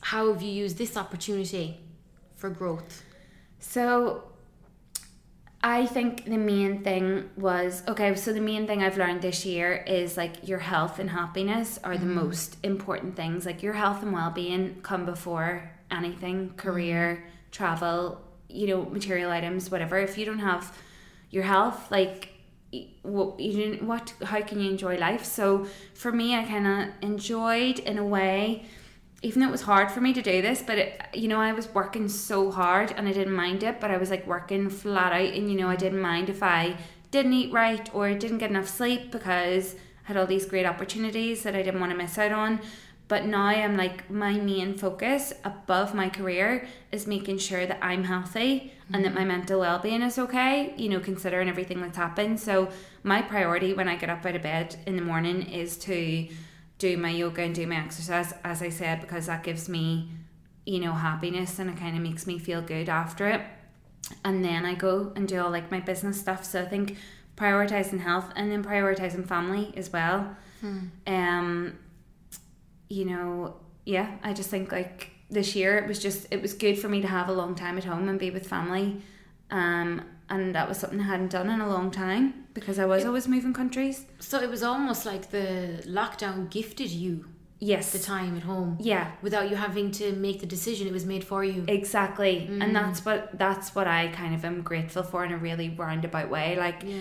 how 0.00 0.32
have 0.32 0.42
you 0.42 0.50
used 0.50 0.78
this 0.78 0.96
opportunity 0.96 1.78
for 2.36 2.50
growth? 2.50 3.02
So 3.60 4.24
I 5.62 5.86
think 5.86 6.24
the 6.24 6.38
main 6.38 6.82
thing 6.82 7.30
was 7.36 7.84
okay, 7.86 8.14
so 8.16 8.32
the 8.32 8.40
main 8.40 8.66
thing 8.66 8.82
I've 8.82 8.98
learned 8.98 9.22
this 9.22 9.46
year 9.46 9.84
is 9.86 10.16
like 10.16 10.48
your 10.48 10.58
health 10.58 10.98
and 10.98 11.08
happiness 11.08 11.78
are 11.84 11.96
the 11.96 12.06
most 12.06 12.56
important 12.64 13.14
things. 13.14 13.46
Like 13.46 13.62
your 13.62 13.74
health 13.74 14.02
and 14.02 14.12
well 14.12 14.32
being 14.32 14.80
come 14.82 15.06
before 15.06 15.70
anything, 15.90 16.54
career, 16.56 17.24
travel, 17.52 18.20
you 18.52 18.66
know, 18.68 18.84
material 18.84 19.30
items, 19.30 19.70
whatever. 19.70 19.98
If 19.98 20.18
you 20.18 20.24
don't 20.24 20.40
have 20.40 20.76
your 21.30 21.44
health, 21.44 21.90
like 21.90 22.28
what 23.02 23.38
you 23.38 23.52
didn't 23.52 23.86
what 23.86 24.14
how 24.24 24.40
can 24.40 24.60
you 24.60 24.70
enjoy 24.70 24.96
life? 24.96 25.24
So 25.24 25.66
for 25.94 26.10
me 26.10 26.34
I 26.34 26.44
kinda 26.44 26.94
enjoyed 27.02 27.78
in 27.80 27.98
a 27.98 28.04
way 28.04 28.64
even 29.22 29.40
though 29.40 29.48
it 29.48 29.52
was 29.52 29.62
hard 29.62 29.90
for 29.90 30.00
me 30.00 30.12
to 30.12 30.20
do 30.20 30.42
this, 30.42 30.62
but 30.62 30.78
it, 30.78 31.00
you 31.14 31.28
know, 31.28 31.40
I 31.40 31.52
was 31.52 31.72
working 31.72 32.08
so 32.08 32.50
hard 32.50 32.92
and 32.96 33.06
I 33.06 33.12
didn't 33.12 33.34
mind 33.34 33.62
it, 33.62 33.80
but 33.80 33.90
I 33.90 33.96
was 33.96 34.10
like 34.10 34.26
working 34.26 34.68
flat 34.68 35.12
out, 35.12 35.34
and 35.34 35.50
you 35.50 35.56
know, 35.56 35.68
I 35.68 35.76
didn't 35.76 36.00
mind 36.00 36.28
if 36.28 36.42
I 36.42 36.76
didn't 37.12 37.32
eat 37.32 37.52
right 37.52 37.88
or 37.94 38.12
didn't 38.14 38.38
get 38.38 38.50
enough 38.50 38.68
sleep 38.68 39.12
because 39.12 39.74
I 39.74 40.08
had 40.08 40.16
all 40.16 40.26
these 40.26 40.46
great 40.46 40.66
opportunities 40.66 41.44
that 41.44 41.54
I 41.54 41.62
didn't 41.62 41.80
want 41.80 41.92
to 41.92 41.98
miss 41.98 42.18
out 42.18 42.32
on. 42.32 42.60
But 43.12 43.26
now 43.26 43.44
I'm 43.44 43.76
like, 43.76 44.08
my 44.10 44.32
main 44.32 44.78
focus 44.78 45.34
above 45.44 45.94
my 45.94 46.08
career 46.08 46.66
is 46.90 47.06
making 47.06 47.36
sure 47.36 47.66
that 47.66 47.78
I'm 47.82 48.04
healthy 48.04 48.72
and 48.90 49.04
that 49.04 49.12
my 49.12 49.22
mental 49.22 49.60
well 49.60 49.78
being 49.78 50.00
is 50.00 50.18
okay, 50.18 50.72
you 50.78 50.88
know, 50.88 50.98
considering 50.98 51.46
everything 51.46 51.82
that's 51.82 51.98
happened. 51.98 52.40
So, 52.40 52.70
my 53.02 53.20
priority 53.20 53.74
when 53.74 53.86
I 53.86 53.96
get 53.96 54.08
up 54.08 54.24
out 54.24 54.34
of 54.34 54.40
bed 54.40 54.76
in 54.86 54.96
the 54.96 55.02
morning 55.02 55.42
is 55.42 55.76
to 55.80 56.26
do 56.78 56.96
my 56.96 57.10
yoga 57.10 57.42
and 57.42 57.54
do 57.54 57.66
my 57.66 57.76
exercise, 57.76 58.32
as 58.44 58.62
I 58.62 58.70
said, 58.70 59.02
because 59.02 59.26
that 59.26 59.42
gives 59.42 59.68
me, 59.68 60.08
you 60.64 60.80
know, 60.80 60.92
happiness 60.92 61.58
and 61.58 61.68
it 61.68 61.76
kind 61.76 61.94
of 61.94 62.02
makes 62.02 62.26
me 62.26 62.38
feel 62.38 62.62
good 62.62 62.88
after 62.88 63.28
it. 63.28 63.42
And 64.24 64.42
then 64.42 64.64
I 64.64 64.72
go 64.72 65.12
and 65.16 65.28
do 65.28 65.38
all 65.38 65.50
like 65.50 65.70
my 65.70 65.80
business 65.80 66.18
stuff. 66.18 66.46
So 66.46 66.62
I 66.62 66.64
think 66.64 66.96
prioritizing 67.36 68.00
health 68.00 68.32
and 68.36 68.50
then 68.50 68.64
prioritizing 68.64 69.28
family 69.28 69.74
as 69.76 69.92
well. 69.92 70.34
Um, 71.06 71.78
you 72.92 73.04
know, 73.06 73.56
yeah, 73.86 74.08
I 74.22 74.32
just 74.32 74.50
think 74.50 74.70
like 74.72 75.10
this 75.30 75.56
year 75.56 75.78
it 75.78 75.86
was 75.88 75.98
just 75.98 76.26
it 76.30 76.40
was 76.42 76.52
good 76.64 76.76
for 76.78 76.88
me 76.94 77.00
to 77.00 77.08
have 77.08 77.28
a 77.28 77.32
long 77.32 77.54
time 77.54 77.78
at 77.78 77.84
home 77.84 78.08
and 78.08 78.18
be 78.18 78.30
with 78.30 78.46
family. 78.46 79.00
Um, 79.50 80.02
and 80.28 80.54
that 80.54 80.68
was 80.68 80.78
something 80.78 81.00
I 81.00 81.04
hadn't 81.04 81.30
done 81.30 81.48
in 81.50 81.60
a 81.60 81.68
long 81.68 81.90
time 81.90 82.24
because 82.54 82.78
I 82.78 82.86
was 82.86 83.04
always 83.04 83.26
moving 83.28 83.52
countries. 83.52 84.06
So 84.18 84.40
it 84.40 84.48
was 84.50 84.62
almost 84.62 85.04
like 85.04 85.30
the 85.30 85.82
lockdown 85.86 86.50
gifted 86.50 86.90
you 86.90 87.26
Yes. 87.60 87.92
the 87.92 87.98
time 87.98 88.36
at 88.36 88.42
home 88.42 88.76
Yeah. 88.80 89.12
without 89.22 89.48
you 89.50 89.56
having 89.56 89.90
to 89.92 90.12
make 90.12 90.40
the 90.40 90.46
decision. 90.46 90.86
It 90.86 90.92
was 90.92 91.06
made 91.06 91.22
for 91.24 91.44
you. 91.44 91.64
Exactly. 91.68 92.48
Mm. 92.50 92.62
And 92.62 92.74
that's 92.76 93.04
what 93.06 93.38
that's 93.38 93.74
what 93.74 93.86
I 93.86 94.08
kind 94.08 94.34
of 94.34 94.44
am 94.44 94.62
grateful 94.62 95.02
for 95.02 95.24
in 95.24 95.32
a 95.32 95.38
really 95.48 95.68
roundabout 95.70 96.28
way. 96.36 96.56
Like 96.66 96.82
yeah. 96.84 96.98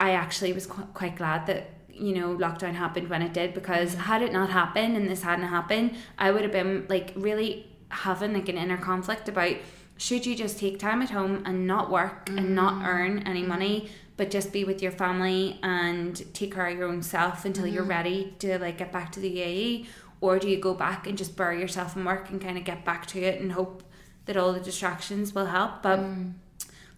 I 0.00 0.10
actually 0.12 0.52
was 0.52 0.66
qu- 0.66 0.90
quite 0.94 1.16
glad 1.16 1.46
that 1.46 1.62
you 2.00 2.14
know 2.14 2.36
lockdown 2.36 2.74
happened 2.74 3.08
when 3.08 3.22
it 3.22 3.32
did 3.32 3.54
because 3.54 3.90
mm-hmm. 3.90 4.00
had 4.00 4.22
it 4.22 4.32
not 4.32 4.50
happened 4.50 4.96
and 4.96 5.08
this 5.08 5.22
hadn't 5.22 5.48
happened, 5.48 5.96
I 6.18 6.30
would 6.30 6.42
have 6.42 6.52
been 6.52 6.86
like 6.88 7.12
really 7.14 7.68
having 7.88 8.32
like 8.32 8.48
an 8.48 8.56
inner 8.56 8.78
conflict 8.78 9.28
about 9.28 9.56
should 9.96 10.24
you 10.24 10.34
just 10.34 10.58
take 10.58 10.78
time 10.78 11.02
at 11.02 11.10
home 11.10 11.42
and 11.44 11.66
not 11.66 11.90
work 11.90 12.30
and 12.30 12.54
not 12.54 12.74
mm-hmm. 12.74 12.86
earn 12.86 13.18
any 13.26 13.40
mm-hmm. 13.40 13.48
money 13.48 13.90
but 14.16 14.30
just 14.30 14.52
be 14.52 14.64
with 14.64 14.82
your 14.82 14.92
family 14.92 15.58
and 15.62 16.22
take 16.34 16.54
care 16.54 16.66
of 16.66 16.76
your 16.76 16.86
own 16.86 17.02
self 17.02 17.44
until 17.46 17.66
you're 17.66 17.82
ready 17.82 18.34
to 18.38 18.58
like 18.58 18.78
get 18.78 18.92
back 18.92 19.10
to 19.10 19.18
the 19.18 19.34
UAE 19.38 19.86
or 20.20 20.38
do 20.38 20.48
you 20.48 20.58
go 20.58 20.74
back 20.74 21.06
and 21.06 21.16
just 21.16 21.36
bury 21.36 21.60
yourself 21.60 21.96
in 21.96 22.04
work 22.04 22.28
and 22.30 22.40
kind 22.40 22.58
of 22.58 22.64
get 22.64 22.84
back 22.84 23.06
to 23.06 23.20
it 23.20 23.40
and 23.40 23.52
hope 23.52 23.82
that 24.26 24.36
all 24.36 24.52
the 24.52 24.60
distractions 24.60 25.34
will 25.34 25.46
help? 25.46 25.82
But 25.82 26.00
mm. 26.00 26.34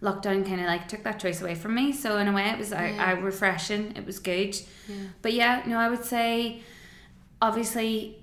Lockdown 0.03 0.45
kind 0.45 0.59
of 0.59 0.67
like 0.67 0.87
took 0.87 1.01
that 1.03 1.17
choice 1.19 1.41
away 1.41 1.55
from 1.55 1.73
me. 1.75 1.93
So 1.93 2.17
in 2.17 2.27
a 2.27 2.33
way 2.33 2.49
it 2.49 2.57
was 2.59 2.71
I, 2.73 2.89
Yeah. 2.89 3.05
I 3.05 3.11
refreshing. 3.13 3.95
It 3.95 4.05
was 4.05 4.19
good. 4.19 4.55
Yeah. 4.89 4.95
but 5.21 5.31
yeah 5.33 5.63
no 5.65 5.77
I 5.79 5.87
would 5.89 6.03
say 6.05 6.61
obviously 7.41 8.17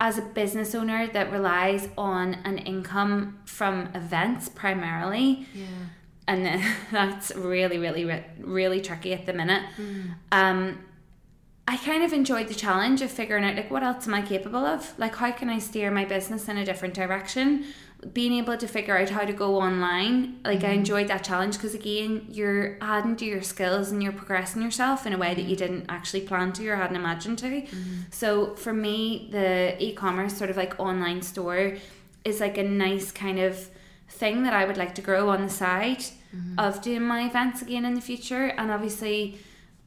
as 0.00 0.16
a 0.18 0.22
business 0.22 0.74
owner 0.74 1.06
that 1.08 1.32
relies 1.32 1.88
on 1.98 2.34
an 2.44 2.58
income 2.58 3.38
from 3.46 3.88
events 3.94 4.48
primarily 4.48 5.46
Yeah. 5.54 5.64
and 6.28 6.62
that's 6.92 7.34
really 7.34 7.78
really 7.78 8.04
really 8.40 8.80
tricky 8.80 9.12
at 9.14 9.26
the 9.26 9.32
minute. 9.32 9.62
Um 10.32 10.78
I 11.70 11.76
kind 11.76 12.02
of 12.02 12.14
enjoyed 12.14 12.48
the 12.48 12.54
challenge 12.54 13.02
of 13.02 13.10
figuring 13.10 13.44
out 13.44 13.54
like 13.56 13.70
what 13.70 13.82
else 13.82 14.06
am 14.08 14.14
I 14.14 14.22
capable 14.22 14.64
of? 14.64 14.98
Like 14.98 15.14
how 15.16 15.30
can 15.32 15.50
I 15.50 15.58
steer 15.58 15.90
my 15.90 16.04
business 16.04 16.48
in 16.48 16.56
a 16.56 16.64
different 16.64 16.94
direction 16.94 17.66
being 18.12 18.32
able 18.32 18.56
to 18.56 18.68
figure 18.68 18.96
out 18.96 19.10
how 19.10 19.24
to 19.24 19.32
go 19.32 19.56
online 19.56 20.38
like 20.44 20.58
I 20.58 20.68
mm-hmm. 20.68 20.78
enjoyed 20.78 21.08
that 21.08 21.24
challenge 21.24 21.54
because 21.54 21.74
again 21.74 22.26
you're 22.30 22.78
adding 22.80 23.16
to 23.16 23.24
your 23.24 23.42
skills 23.42 23.90
and 23.90 24.00
you're 24.00 24.12
progressing 24.12 24.62
yourself 24.62 25.04
in 25.04 25.12
a 25.12 25.18
way 25.18 25.34
that 25.34 25.42
you 25.42 25.56
didn't 25.56 25.86
actually 25.88 26.20
plan 26.20 26.52
to 26.54 26.68
or 26.68 26.76
hadn't 26.76 26.94
imagined 26.94 27.38
to 27.38 27.46
mm-hmm. 27.46 28.00
so 28.10 28.54
for 28.54 28.72
me 28.72 29.28
the 29.32 29.74
e-commerce 29.82 30.38
sort 30.38 30.48
of 30.48 30.56
like 30.56 30.78
online 30.78 31.22
store 31.22 31.76
is 32.24 32.40
like 32.40 32.56
a 32.56 32.62
nice 32.62 33.10
kind 33.10 33.40
of 33.40 33.68
thing 34.08 34.42
that 34.42 34.52
I 34.52 34.64
would 34.64 34.76
like 34.76 34.94
to 34.96 35.02
grow 35.02 35.28
on 35.30 35.42
the 35.42 35.50
side 35.50 35.98
mm-hmm. 36.34 36.58
of 36.58 36.80
doing 36.82 37.02
my 37.02 37.26
events 37.26 37.62
again 37.62 37.84
in 37.84 37.94
the 37.94 38.00
future. 38.00 38.46
And 38.46 38.70
obviously, 38.70 39.38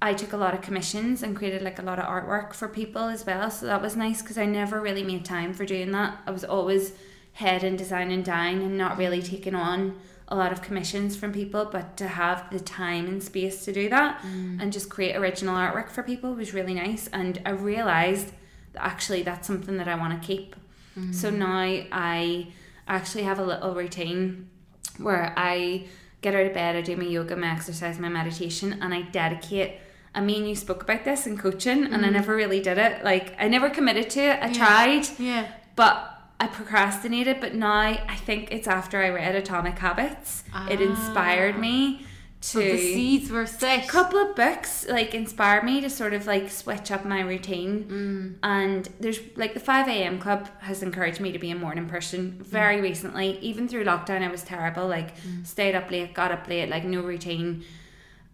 I 0.02 0.14
took 0.14 0.34
a 0.34 0.38
lot 0.38 0.54
of 0.54 0.62
commissions 0.62 1.24
and 1.24 1.36
created 1.36 1.62
like 1.62 1.80
a 1.80 1.84
lot 1.84 2.00
of 2.00 2.06
artwork 2.06 2.54
for 2.54 2.68
people 2.68 3.04
as 3.04 3.26
well. 3.26 3.52
So 3.52 3.66
that 3.68 3.82
was 3.82 3.96
nice 3.96 4.22
because 4.22 4.38
I 4.38 4.46
never 4.46 4.82
really 4.82 5.04
made 5.04 5.26
time 5.26 5.54
for 5.54 5.66
doing 5.66 5.92
that. 5.92 6.20
I 6.26 6.32
was 6.32 6.44
always 6.44 6.94
head 7.34 7.64
in 7.64 7.80
and 7.80 8.26
dine, 8.26 8.62
and 8.62 8.78
not 8.78 8.98
really 8.98 9.22
taking 9.22 9.56
on 9.56 10.00
a 10.28 10.36
lot 10.36 10.52
of 10.52 10.62
commissions 10.62 11.16
from 11.16 11.34
people, 11.34 11.66
but 11.66 11.98
to 11.98 12.08
have 12.08 12.50
the 12.52 12.60
time 12.60 13.06
and 13.06 13.22
space 13.22 13.66
to 13.66 13.74
do 13.74 13.90
that 13.90 14.22
mm. 14.22 14.62
and 14.62 14.72
just 14.72 14.90
create 14.90 15.16
original 15.16 15.56
artwork 15.56 15.90
for 15.90 16.04
people 16.04 16.34
was 16.34 16.54
really 16.54 16.74
nice. 16.74 17.08
And 17.08 17.42
I 17.46 17.50
realized 17.50 18.32
that 18.72 18.84
actually 18.84 19.24
that's 19.24 19.46
something 19.46 19.76
that 19.78 19.90
I 19.90 19.96
want 19.96 20.20
to 20.20 20.26
keep. 20.26 20.56
Mm. 20.98 21.14
So 21.14 21.30
now 21.30 21.84
I 21.92 22.48
actually 22.88 23.24
have 23.24 23.40
a 23.40 23.44
little 23.44 23.76
routine 23.76 24.50
where 24.98 25.34
I 25.36 25.88
get 26.22 26.34
out 26.34 26.46
of 26.46 26.54
bed, 26.54 26.76
I 26.76 26.82
do 26.82 26.96
my 26.96 27.04
yoga, 27.04 27.36
my 27.36 27.52
exercise, 27.52 28.00
my 28.00 28.10
meditation, 28.10 28.78
and 28.82 28.94
I 28.94 29.02
dedicate. 29.02 29.80
I 30.14 30.22
mean, 30.22 30.46
you 30.46 30.56
spoke 30.56 30.84
about 30.84 31.04
this 31.04 31.26
in 31.26 31.38
coaching, 31.38 31.86
and 31.86 32.06
I 32.06 32.10
mm. 32.10 32.14
never 32.14 32.36
really 32.36 32.62
did 32.62 32.78
it. 32.78 33.04
Like, 33.04 33.34
I 33.40 33.48
never 33.48 33.70
committed 33.70 34.10
to 34.12 34.20
it. 34.22 34.40
I 34.42 34.48
Yeah. 34.48 34.54
tried, 34.54 35.20
Yeah. 35.20 35.48
but 35.76 36.11
I 36.42 36.48
procrastinated. 36.48 37.40
But 37.40 37.54
now 37.56 37.72
I 38.16 38.16
think 38.28 38.52
it's 38.52 38.68
after 38.68 39.02
I 39.02 39.10
read 39.10 39.36
Atomic 39.36 39.78
Habits. 39.80 40.44
It 40.70 40.82
inspired 40.82 41.56
Ah. 41.56 41.60
me 41.60 42.06
to 42.42 42.48
So 42.48 42.60
the 42.60 42.78
seeds 42.96 43.30
were 43.30 43.46
set. 43.46 43.86
a 43.86 43.88
couple 43.88 44.18
of 44.20 44.36
books 44.36 44.88
like 44.90 45.14
inspired 45.14 45.64
me 45.64 45.80
to 45.82 45.90
sort 45.92 46.14
of 46.14 46.26
like 46.26 46.50
switch 46.50 46.90
up 46.90 47.06
my 47.06 47.22
routine 47.22 47.74
Mm. 47.88 48.34
and 48.42 48.90
there's 49.00 49.20
like 49.36 49.54
the 49.54 49.60
5 49.60 49.88
a.m 49.88 50.18
club 50.18 50.50
has 50.62 50.82
encouraged 50.82 51.20
me 51.22 51.32
to 51.32 51.38
be 51.38 51.52
a 51.52 51.56
morning 51.56 51.88
person 51.88 52.22
very 52.42 52.78
Mm. 52.78 52.82
recently 52.90 53.38
even 53.50 53.68
through 53.68 53.84
lockdown 53.84 54.24
i 54.24 54.28
was 54.28 54.42
terrible 54.42 54.88
like 54.88 55.10
stayed 55.44 55.76
up 55.76 55.92
late 55.92 56.16
got 56.16 56.32
up 56.32 56.48
late 56.48 56.68
like 56.76 56.84
no 56.84 57.02
routine 57.02 57.64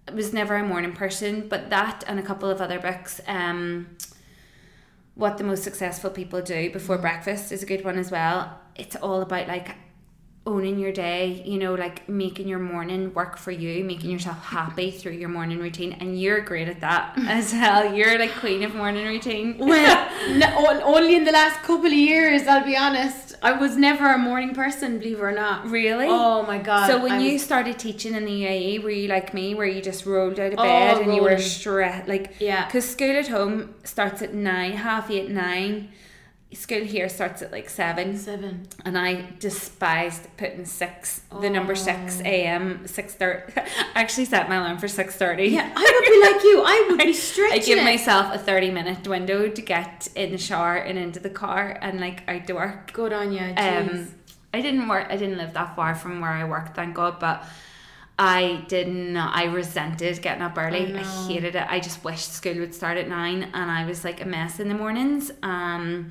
I 0.08 0.14
was 0.14 0.32
never 0.32 0.56
a 0.56 0.64
morning 0.64 0.94
person 0.94 1.34
but 1.50 1.70
that 1.76 2.06
and 2.08 2.18
a 2.18 2.24
couple 2.24 2.50
of 2.50 2.62
other 2.62 2.80
books 2.80 3.20
um 3.28 3.88
what 5.18 5.38
the 5.38 5.44
most 5.44 5.64
successful 5.64 6.10
people 6.10 6.42
do 6.42 6.72
before 6.72 6.96
mm-hmm. 6.96 7.04
breakfast 7.04 7.52
is 7.52 7.64
a 7.64 7.66
good 7.66 7.84
one 7.84 7.98
as 7.98 8.10
well 8.12 8.60
it's 8.76 8.96
all 8.96 9.22
about 9.22 9.48
like 9.48 9.76
owning 10.48 10.80
your 10.80 10.94
day, 10.94 11.44
you 11.46 11.60
know, 11.60 11.76
like 11.76 12.08
making 12.08 12.48
your 12.48 12.58
morning 12.58 13.14
work 13.14 13.38
for 13.38 13.52
you, 13.52 13.84
making 13.84 14.10
yourself 14.10 14.44
happy 14.46 14.90
through 14.90 15.12
your 15.12 15.30
morning 15.30 15.60
routine. 15.60 15.92
And 16.00 16.20
you're 16.20 16.40
great 16.40 16.70
at 16.70 16.80
that 16.80 17.14
as 17.28 17.52
well. 17.52 17.94
You're 17.94 18.18
like 18.18 18.34
queen 18.36 18.64
of 18.64 18.74
morning 18.74 19.06
routine. 19.06 19.58
Well, 19.58 20.10
no, 20.38 20.82
only 20.84 21.16
in 21.16 21.26
the 21.26 21.34
last 21.34 21.62
couple 21.64 21.88
of 21.88 21.94
years, 21.94 22.48
I'll 22.48 22.66
be 22.66 22.78
honest. 22.78 23.27
I 23.42 23.52
was 23.54 23.78
never 23.78 24.08
a 24.14 24.18
morning 24.18 24.54
person, 24.56 24.98
believe 25.00 25.20
it 25.20 25.22
or 25.22 25.32
not. 25.32 25.70
really? 25.70 26.08
Oh 26.10 26.44
my 26.44 26.58
god. 26.58 26.88
so 26.88 27.02
when 27.02 27.14
I 27.14 27.20
you 27.20 27.34
was- 27.34 27.44
started 27.44 27.78
teaching 27.78 28.14
in 28.16 28.26
the 28.26 28.32
UAE, 28.44 28.84
were 28.84 28.90
you 28.90 29.08
like 29.08 29.34
me, 29.34 29.54
where 29.56 29.66
you 29.68 29.82
just 29.82 30.06
rolled 30.06 30.40
out 30.40 30.54
of 30.54 30.60
oh, 30.60 30.64
bed 30.64 30.98
Oh, 30.98 31.02
and 31.02 31.14
you 31.16 31.22
were 31.22 31.38
stressed? 31.38 32.08
like, 32.08 32.34
Yeah. 32.40 32.66
because 32.66 32.88
school 32.90 33.16
at 33.16 33.28
home 33.28 33.76
starts 33.84 34.22
at 34.22 34.34
nine, 34.34 34.74
half 34.74 35.12
eight, 35.12 35.30
nine, 35.30 35.90
school 36.54 36.84
here 36.84 37.10
starts 37.10 37.42
at 37.42 37.52
like 37.52 37.70
seven. 37.70 38.18
Seven. 38.18 38.68
and 38.86 38.98
I 38.98 39.32
despised 39.40 40.28
putting 40.38 40.66
six, 40.66 41.22
the 41.42 41.50
number 41.50 41.76
six 41.76 42.22
a.m. 42.22 42.88
six 42.88 43.14
thirty. 43.14 43.54
I 43.58 43.68
actually 43.96 44.26
set 44.26 44.48
my 44.50 44.56
alarm 44.56 44.78
for 44.78 44.88
six 44.88 45.16
thirty. 45.16 45.48
Yeah, 45.48 45.72
I 45.76 46.02
would 46.02 46.10
be 46.10 46.34
like 46.34 46.44
you. 46.44 46.64
I 46.66 46.88
would 46.90 47.00
be 47.00 47.14
stretching 47.30 47.62
I 47.62 47.66
give 47.66 47.78
it. 47.80 47.84
myself 47.84 48.34
a 48.34 48.38
thirty 48.40 48.72
minute 48.72 49.08
window 49.08 49.50
to 49.50 49.62
get 49.62 50.08
in 50.16 50.32
the 50.32 50.38
shower 50.38 50.76
and 50.76 50.98
into 50.98 51.20
the 51.20 51.30
car 51.30 51.78
and 51.82 52.00
like 52.00 52.24
out 52.28 52.48
to 52.48 52.54
work. 52.54 52.94
Good 52.94 53.14
on 53.14 53.32
you. 53.34 53.54
Um, 53.58 54.14
I 54.54 54.62
didn't 54.62 54.88
work. 54.88 55.08
I 55.10 55.18
didn't 55.18 55.38
live 55.38 55.54
that 55.54 55.76
far 55.76 55.96
from 55.96 56.22
where 56.22 56.32
I 56.32 56.46
worked, 56.46 56.76
thank 56.76 56.96
God. 56.96 57.20
But 57.20 57.44
I 58.18 58.66
didn't. 58.68 59.18
I 59.18 59.44
resented 59.46 60.22
getting 60.22 60.42
up 60.42 60.58
early. 60.58 60.96
I 60.96 61.00
I, 61.02 61.28
hated 61.28 61.56
it. 61.56 61.66
I 61.70 61.80
just 61.80 62.04
wished 62.04 62.32
school 62.34 62.56
would 62.56 62.74
start 62.74 62.98
at 62.98 63.08
nine, 63.08 63.44
and 63.54 63.70
I 63.70 63.86
was 63.86 64.04
like 64.04 64.22
a 64.22 64.26
mess 64.26 64.60
in 64.60 64.70
the 64.70 64.74
mornings. 64.74 65.30
Um, 65.44 66.10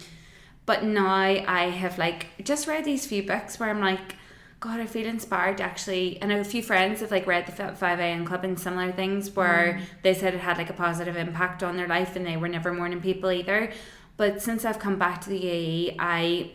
but 0.66 0.84
now 0.84 1.08
I 1.08 1.70
have 1.70 1.98
like 1.98 2.26
just 2.42 2.66
read 2.66 2.84
these 2.84 3.06
few 3.06 3.22
books 3.22 3.58
where 3.58 3.70
I'm 3.70 3.80
like, 3.80 4.16
God, 4.58 4.80
I 4.80 4.86
feel 4.86 5.06
inspired 5.06 5.58
to 5.58 5.62
actually. 5.62 6.20
And 6.20 6.32
a 6.32 6.44
few 6.44 6.62
friends 6.62 7.00
have 7.00 7.10
like 7.10 7.26
read 7.26 7.46
the 7.46 7.52
Five 7.52 8.00
A.M. 8.00 8.26
Club 8.26 8.44
and 8.44 8.58
similar 8.58 8.90
things 8.92 9.30
where 9.34 9.78
mm. 9.78 9.84
they 10.02 10.12
said 10.12 10.34
it 10.34 10.40
had 10.40 10.58
like 10.58 10.70
a 10.70 10.74
positive 10.74 11.16
impact 11.16 11.62
on 11.62 11.76
their 11.76 11.88
life, 11.88 12.16
and 12.16 12.26
they 12.26 12.36
were 12.36 12.48
never 12.48 12.72
morning 12.72 13.00
people 13.00 13.30
either. 13.30 13.72
But 14.16 14.42
since 14.42 14.64
I've 14.64 14.78
come 14.78 14.98
back 14.98 15.20
to 15.22 15.30
the 15.30 15.40
UAE, 15.40 15.96
I 15.98 16.50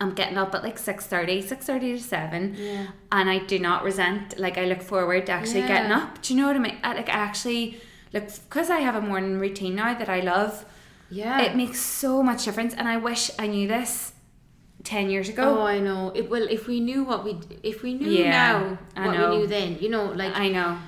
I'm 0.00 0.14
getting 0.14 0.36
up 0.36 0.54
at 0.54 0.62
like 0.62 0.78
6.30, 0.78 1.42
6.30 1.42 1.80
to 1.80 1.98
7 1.98 2.54
Yeah. 2.56 2.86
and 3.10 3.30
I 3.30 3.38
do 3.38 3.58
not 3.58 3.82
resent, 3.82 4.38
like 4.38 4.58
I 4.58 4.66
look 4.66 4.82
forward 4.82 5.26
to 5.26 5.32
actually 5.32 5.60
Yeah. 5.60 5.68
getting 5.68 5.92
up. 5.92 6.22
Do 6.22 6.34
you 6.34 6.40
know 6.40 6.46
what 6.46 6.56
I 6.56 6.58
mean? 6.60 6.78
I, 6.84 6.94
like 6.94 7.08
I 7.08 7.12
actually, 7.12 7.80
look, 8.12 8.24
because 8.48 8.70
I 8.70 8.80
have 8.80 8.94
a 8.94 9.00
morning 9.00 9.38
routine 9.38 9.74
now 9.74 9.94
that 9.94 10.08
I 10.08 10.20
love, 10.20 10.64
Yeah. 11.10 11.40
it 11.42 11.56
makes 11.56 11.80
so 11.80 12.22
much 12.22 12.44
difference 12.44 12.72
and 12.74 12.86
I 12.88 12.96
wish 12.96 13.30
I 13.38 13.46
knew 13.46 13.66
this 13.68 14.12
10 14.84 15.10
years 15.10 15.28
ago. 15.28 15.58
Oh, 15.60 15.62
I 15.62 15.78
know. 15.78 16.10
It 16.14 16.30
well, 16.30 16.46
if 16.48 16.66
we 16.66 16.80
knew 16.80 17.04
what 17.04 17.24
we 17.24 17.38
if 17.62 17.82
we 17.82 17.94
knew 17.94 18.08
Yeah, 18.10 18.30
now 18.30 18.78
what 19.06 19.16
know. 19.16 19.30
we 19.30 19.36
knew 19.38 19.46
then, 19.46 19.78
you 19.80 19.88
know, 19.90 20.06
like 20.06 20.34
I 20.36 20.48
know. 20.48 20.78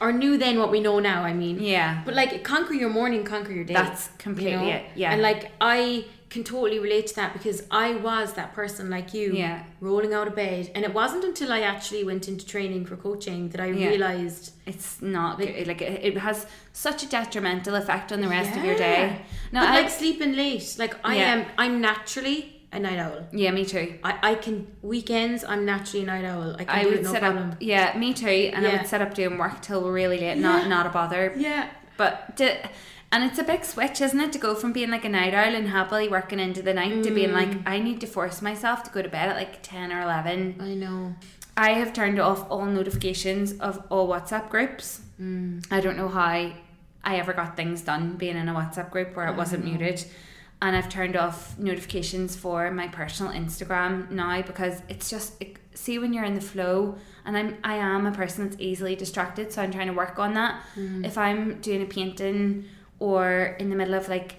or 0.00 0.12
knew 0.12 0.36
then 0.36 0.58
what 0.58 0.70
we 0.70 0.80
know 0.80 0.98
now. 1.00 1.22
I 1.22 1.32
mean, 1.32 1.60
Yeah. 1.60 2.02
But 2.04 2.14
like, 2.14 2.42
conquer 2.44 2.74
your 2.74 2.90
morning, 2.90 3.24
conquer 3.24 3.52
your 3.52 3.64
day. 3.64 3.74
That's 3.74 4.08
completely 4.18 4.70
it, 4.70 4.84
yeah. 4.94 5.12
And 5.12 5.22
like, 5.22 5.52
I 5.60 6.04
can 6.28 6.42
totally 6.42 6.78
relate 6.80 7.06
to 7.08 7.14
that 7.16 7.32
because 7.32 7.62
I 7.70 7.94
was 7.94 8.32
that 8.34 8.52
person 8.52 8.90
like 8.90 9.14
you, 9.14 9.32
Yeah. 9.32 9.62
rolling 9.80 10.12
out 10.12 10.26
of 10.26 10.34
bed, 10.34 10.70
and 10.74 10.84
it 10.84 10.92
wasn't 10.92 11.22
until 11.24 11.52
I 11.52 11.60
actually 11.60 12.02
went 12.04 12.26
into 12.26 12.44
training 12.44 12.84
for 12.86 12.96
coaching 12.96 13.48
that 13.50 13.60
I 13.60 13.66
Yeah. 13.66 13.88
realized. 13.88 14.52
It's 14.66 15.00
not 15.00 15.38
Like-. 15.38 15.66
Like 15.66 15.82
it, 15.82 16.00
it 16.04 16.18
has 16.18 16.46
such 16.72 17.04
a 17.04 17.08
detrimental 17.08 17.74
effect 17.76 18.12
on 18.12 18.20
the 18.20 18.28
rest 18.28 18.56
of 18.56 18.64
your 18.64 18.74
day. 18.76 19.20
No, 19.52 19.60
I, 19.60 19.80
like 19.82 19.90
sleeping 19.90 20.34
late, 20.34 20.74
like 20.78 20.94
I 21.04 21.16
Yeah. 21.16 21.32
am. 21.34 21.46
I'm 21.58 21.80
naturally 21.80 22.52
a 22.72 22.80
night 22.80 22.98
owl. 22.98 23.26
yeah, 23.32 23.52
me 23.52 23.64
too. 23.64 23.94
I, 24.02 24.30
I 24.30 24.34
can 24.34 24.66
weekends. 24.82 25.44
I'm 25.44 25.64
naturally 25.64 26.02
a 26.02 26.06
night 26.08 26.24
owl. 26.24 26.56
I 26.58 26.64
can 26.64 26.68
I 26.68 26.82
do 26.82 26.88
would 26.88 26.98
it 26.98 27.04
no 27.04 27.12
set 27.12 27.22
problem. 27.22 27.50
up, 27.52 27.56
yeah, 27.60 27.96
me 27.96 28.12
too, 28.12 28.50
and 28.52 28.66
I 28.66 28.72
would 28.76 28.86
set 28.88 29.00
up 29.00 29.14
doing 29.14 29.38
work 29.38 29.62
till 29.62 29.88
really 29.90 30.18
late, 30.18 30.38
not 30.38 30.62
Yeah. 30.62 30.68
not 30.68 30.86
a 30.86 30.88
bother. 30.90 31.34
Yeah. 31.38 31.68
But 31.96 32.36
to, 32.38 32.54
and 33.12 33.24
it's 33.24 33.38
a 33.38 33.44
big 33.44 33.64
switch, 33.64 34.00
isn't 34.00 34.20
it, 34.20 34.32
to 34.32 34.38
go 34.38 34.54
from 34.54 34.72
being 34.72 34.90
like 34.90 35.04
a 35.04 35.08
night 35.08 35.34
owl 35.34 35.54
and 35.54 35.68
happily 35.68 36.08
working 36.08 36.40
into 36.40 36.62
the 36.62 36.74
night 36.74 37.02
to 37.04 37.10
being 37.10 37.32
like 37.32 37.48
Mm. 37.48 37.62
I 37.66 37.78
need 37.78 38.00
to 38.00 38.06
force 38.06 38.42
myself 38.42 38.82
to 38.84 38.90
go 38.90 39.02
to 39.02 39.08
bed 39.08 39.28
at 39.28 39.36
like 39.36 39.62
ten 39.62 39.92
or 39.92 40.00
eleven. 40.02 40.56
I 40.60 40.74
know. 40.74 41.14
I 41.56 41.70
have 41.72 41.92
turned 41.92 42.18
off 42.18 42.50
all 42.50 42.66
notifications 42.66 43.52
of 43.60 43.82
all 43.90 44.08
WhatsApp 44.08 44.50
groups. 44.50 45.00
Mm. 45.20 45.66
I 45.70 45.80
don't 45.80 45.96
know 45.96 46.08
how 46.08 46.52
I 47.04 47.16
ever 47.18 47.32
got 47.32 47.56
things 47.56 47.80
done 47.82 48.16
being 48.16 48.36
in 48.36 48.48
a 48.48 48.54
WhatsApp 48.54 48.90
group 48.90 49.16
where 49.16 49.28
it 49.28 49.36
wasn't 49.36 49.64
muted. 49.64 50.04
And 50.60 50.74
I've 50.74 50.88
turned 50.88 51.16
off 51.16 51.58
notifications 51.58 52.34
for 52.34 52.70
my 52.70 52.88
personal 52.88 53.32
Instagram 53.32 54.10
now 54.10 54.42
because 54.42 54.82
it's 54.88 55.08
just 55.08 55.40
it, 55.40 55.56
see 55.74 55.98
when 55.98 56.12
you're 56.12 56.24
in 56.24 56.34
the 56.34 56.40
flow 56.40 56.96
and 57.24 57.36
I'm 57.36 57.58
I 57.62 57.76
am 57.76 58.06
a 58.06 58.12
person 58.12 58.44
that's 58.44 58.60
easily 58.60 58.96
distracted 58.96 59.52
so 59.52 59.62
I'm 59.62 59.70
trying 59.70 59.88
to 59.88 59.92
work 59.92 60.18
on 60.18 60.34
that. 60.34 60.62
If 61.04 61.16
I'm 61.18 61.60
doing 61.60 61.82
a 61.82 61.86
painting 61.86 62.64
or 62.98 63.56
in 63.58 63.70
the 63.70 63.76
middle 63.76 63.94
of 63.94 64.08
like 64.08 64.36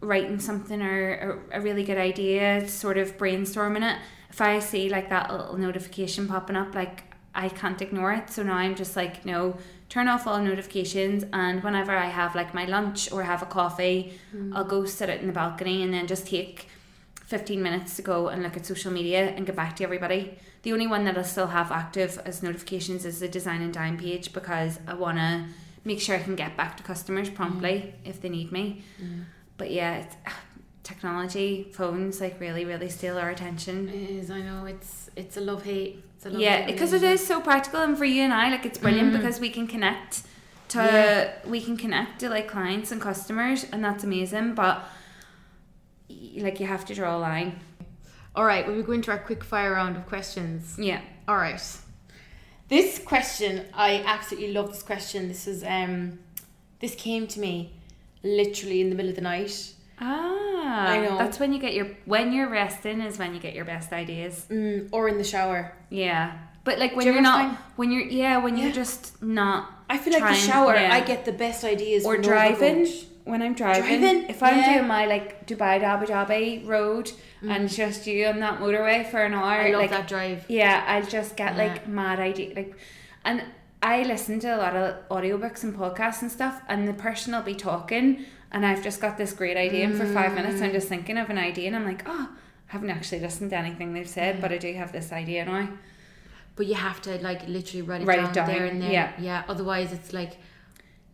writing 0.00 0.40
something 0.40 0.82
or 0.82 1.40
a, 1.52 1.58
a 1.58 1.60
really 1.60 1.84
good 1.84 1.98
idea, 1.98 2.68
sort 2.68 2.98
of 2.98 3.16
brainstorming 3.16 3.88
it, 3.88 3.98
if 4.30 4.40
I 4.40 4.58
see 4.58 4.88
like 4.88 5.10
that 5.10 5.30
little 5.30 5.56
notification 5.56 6.26
popping 6.26 6.56
up, 6.56 6.74
like 6.74 7.04
I 7.34 7.48
can't 7.48 7.80
ignore 7.80 8.12
it. 8.12 8.30
So 8.30 8.42
now 8.42 8.56
I'm 8.56 8.74
just 8.74 8.96
like, 8.96 9.24
no, 9.24 9.56
turn 9.88 10.08
off 10.08 10.26
all 10.26 10.40
notifications. 10.40 11.24
And 11.32 11.62
whenever 11.62 11.92
I 11.92 12.06
have 12.06 12.34
like 12.34 12.54
my 12.54 12.64
lunch 12.64 13.12
or 13.12 13.22
have 13.22 13.42
a 13.42 13.46
coffee, 13.46 14.18
mm. 14.34 14.52
I'll 14.54 14.64
go 14.64 14.84
sit 14.84 15.08
out 15.08 15.20
in 15.20 15.26
the 15.26 15.32
balcony 15.32 15.82
and 15.82 15.92
then 15.92 16.06
just 16.06 16.26
take 16.26 16.68
15 17.26 17.62
minutes 17.62 17.96
to 17.96 18.02
go 18.02 18.28
and 18.28 18.42
look 18.42 18.56
at 18.56 18.66
social 18.66 18.92
media 18.92 19.30
and 19.30 19.46
get 19.46 19.56
back 19.56 19.76
to 19.76 19.84
everybody. 19.84 20.38
The 20.62 20.72
only 20.72 20.86
one 20.86 21.04
that 21.04 21.16
I'll 21.16 21.24
still 21.24 21.48
have 21.48 21.72
active 21.72 22.20
as 22.24 22.42
notifications 22.42 23.04
is 23.04 23.20
the 23.20 23.28
design 23.28 23.62
and 23.62 23.72
dine 23.72 23.98
page 23.98 24.32
because 24.32 24.78
I 24.86 24.94
want 24.94 25.18
to 25.18 25.46
make 25.84 26.00
sure 26.00 26.16
I 26.16 26.22
can 26.22 26.36
get 26.36 26.56
back 26.56 26.76
to 26.78 26.82
customers 26.82 27.28
mm. 27.28 27.34
promptly 27.34 27.94
if 28.04 28.20
they 28.20 28.28
need 28.28 28.52
me. 28.52 28.84
Mm. 29.02 29.24
But 29.56 29.70
yeah, 29.70 29.98
it's, 29.98 30.16
ah, 30.26 30.38
technology, 30.82 31.70
phones 31.72 32.20
like 32.20 32.40
really, 32.40 32.64
really 32.64 32.88
steal 32.88 33.18
our 33.18 33.30
attention. 33.30 33.88
It 33.88 34.10
is. 34.10 34.30
I 34.30 34.40
know. 34.40 34.64
It's 34.66 35.10
it's 35.16 35.36
a 35.36 35.40
love 35.40 35.64
hate. 35.64 36.02
It's 36.16 36.26
a 36.26 36.30
love 36.30 36.40
Yeah, 36.40 36.66
because 36.66 36.92
it 36.92 37.02
is 37.02 37.24
so 37.24 37.40
practical, 37.40 37.80
and 37.80 37.96
for 37.96 38.04
you 38.04 38.22
and 38.22 38.32
I, 38.32 38.50
like 38.50 38.66
it's 38.66 38.78
brilliant 38.78 39.12
Mm. 39.12 39.18
because 39.18 39.40
we 39.40 39.50
can 39.50 39.66
connect 39.66 40.22
to 40.68 40.78
Yeah. 40.78 41.50
we 41.50 41.60
can 41.60 41.76
connect 41.76 42.20
to 42.20 42.28
like 42.28 42.48
clients 42.48 42.92
and 42.92 43.00
customers, 43.00 43.66
and 43.72 43.84
that's 43.84 44.04
amazing. 44.04 44.54
But 44.54 44.82
like 46.08 46.60
you 46.60 46.66
have 46.66 46.84
to 46.86 46.94
draw 46.94 47.16
a 47.16 47.20
line. 47.20 47.60
All 48.34 48.44
right, 48.46 48.66
well, 48.66 48.74
we 48.76 48.82
go 48.82 48.92
into 48.92 49.10
our 49.10 49.18
quick 49.18 49.44
fire 49.44 49.72
round 49.72 49.96
of 49.96 50.06
questions. 50.06 50.76
Yeah. 50.78 51.02
All 51.28 51.36
right. 51.36 51.60
This 52.72 52.98
question, 52.98 53.66
I 53.74 54.02
absolutely 54.06 54.54
love 54.54 54.72
this 54.72 54.82
question. 54.82 55.28
This 55.28 55.46
is 55.46 55.62
um, 55.62 56.20
this 56.80 56.94
came 56.94 57.26
to 57.26 57.38
me 57.38 57.74
literally 58.22 58.80
in 58.80 58.88
the 58.88 58.96
middle 58.96 59.10
of 59.10 59.16
the 59.16 59.20
night. 59.20 59.74
Ah, 60.00 60.88
I 60.88 60.96
know. 61.04 61.18
That's 61.18 61.38
when 61.38 61.52
you 61.52 61.58
get 61.58 61.74
your 61.74 61.88
when 62.06 62.32
you're 62.32 62.48
resting 62.48 63.02
is 63.02 63.18
when 63.18 63.34
you 63.34 63.40
get 63.40 63.52
your 63.54 63.66
best 63.66 63.92
ideas. 63.92 64.46
Mm, 64.50 64.88
or 64.90 65.06
in 65.10 65.18
the 65.18 65.24
shower. 65.24 65.74
Yeah, 65.90 66.38
but 66.64 66.78
like 66.78 66.96
when 66.96 67.06
you 67.06 67.12
you're 67.12 67.20
not 67.20 67.58
when 67.76 67.90
you're 67.92 68.06
yeah 68.06 68.38
when 68.38 68.56
Yeah. 68.56 68.64
you're 68.64 68.72
just 68.72 69.22
not 69.22 69.70
I 69.90 69.98
feel 69.98 70.14
like 70.14 70.22
the 70.22 70.34
shower, 70.34 70.74
yeah. 70.74 70.94
I 70.94 71.00
get 71.00 71.26
the 71.26 71.32
best 71.32 71.64
ideas. 71.64 72.06
or 72.06 72.16
driving. 72.16 72.86
When 73.24 73.40
I'm 73.42 73.54
driving. 73.54 74.00
Driving? 74.00 74.30
If 74.30 74.42
I'm 74.42 74.58
Yeah. 74.58 74.74
doing 74.74 74.88
my 74.88 75.06
like 75.06 75.46
Dubai 75.46 75.78
to 75.80 75.84
Abu 75.86 76.06
Dhabi 76.06 76.66
road 76.66 77.10
and 77.42 77.64
it's 77.64 77.76
just 77.76 78.06
you 78.06 78.26
on 78.26 78.40
that 78.40 78.58
motorway 78.60 79.06
for 79.10 79.20
an 79.22 79.34
hour, 79.34 79.56
Mm. 79.58 79.66
I 79.66 79.70
love 79.70 79.80
like 79.82 79.90
that 79.90 80.08
drive. 80.08 80.44
yeah, 80.48 80.84
I'll 80.86 81.02
just 81.18 81.36
get 81.36 81.52
Yeah. 81.56 81.62
like 81.64 81.88
mad 81.88 82.18
idea 82.20 82.54
like, 82.54 82.74
and 83.24 83.42
I 83.82 84.02
listen 84.02 84.38
to 84.40 84.48
a 84.56 84.58
lot 84.58 84.74
of 84.76 85.08
audiobooks 85.08 85.62
and 85.64 85.74
podcasts 85.74 86.22
and 86.22 86.30
stuff, 86.30 86.60
and 86.68 86.86
the 86.86 86.92
person 86.94 87.32
will 87.34 87.42
be 87.42 87.54
talking, 87.54 88.24
and 88.52 88.64
I've 88.64 88.82
just 88.82 89.00
got 89.00 89.16
this 89.18 89.32
great 89.32 89.56
idea, 89.56 89.84
and 89.86 89.96
for 89.96 90.06
five 90.06 90.34
minutes 90.34 90.60
Mm. 90.60 90.64
I'm 90.66 90.72
just 90.72 90.88
thinking 90.88 91.18
of 91.18 91.30
an 91.30 91.38
idea, 91.38 91.66
and 91.68 91.76
I'm 91.76 91.84
like, 91.84 92.02
oh, 92.06 92.28
I 92.68 92.72
haven't 92.74 92.90
actually 92.90 93.20
listened 93.20 93.50
to 93.50 93.56
anything 93.56 93.92
they've 93.92 94.08
said, 94.08 94.40
but 94.40 94.52
I 94.52 94.58
do 94.58 94.72
have 94.74 94.92
this 94.92 95.12
idea 95.12 95.44
now. 95.44 95.68
But 96.54 96.66
you 96.66 96.74
have 96.74 97.00
to 97.02 97.18
like 97.22 97.48
literally 97.48 97.82
write 97.82 98.02
it, 98.02 98.06
Write 98.06 98.16
down, 98.20 98.30
it 98.30 98.34
down, 98.34 98.46
there 98.46 98.66
and 98.66 98.82
then. 98.82 98.90
yeah. 98.90 99.10
Yeah. 99.18 99.42
Otherwise, 99.48 99.92
it's 99.92 100.12
like 100.12 100.32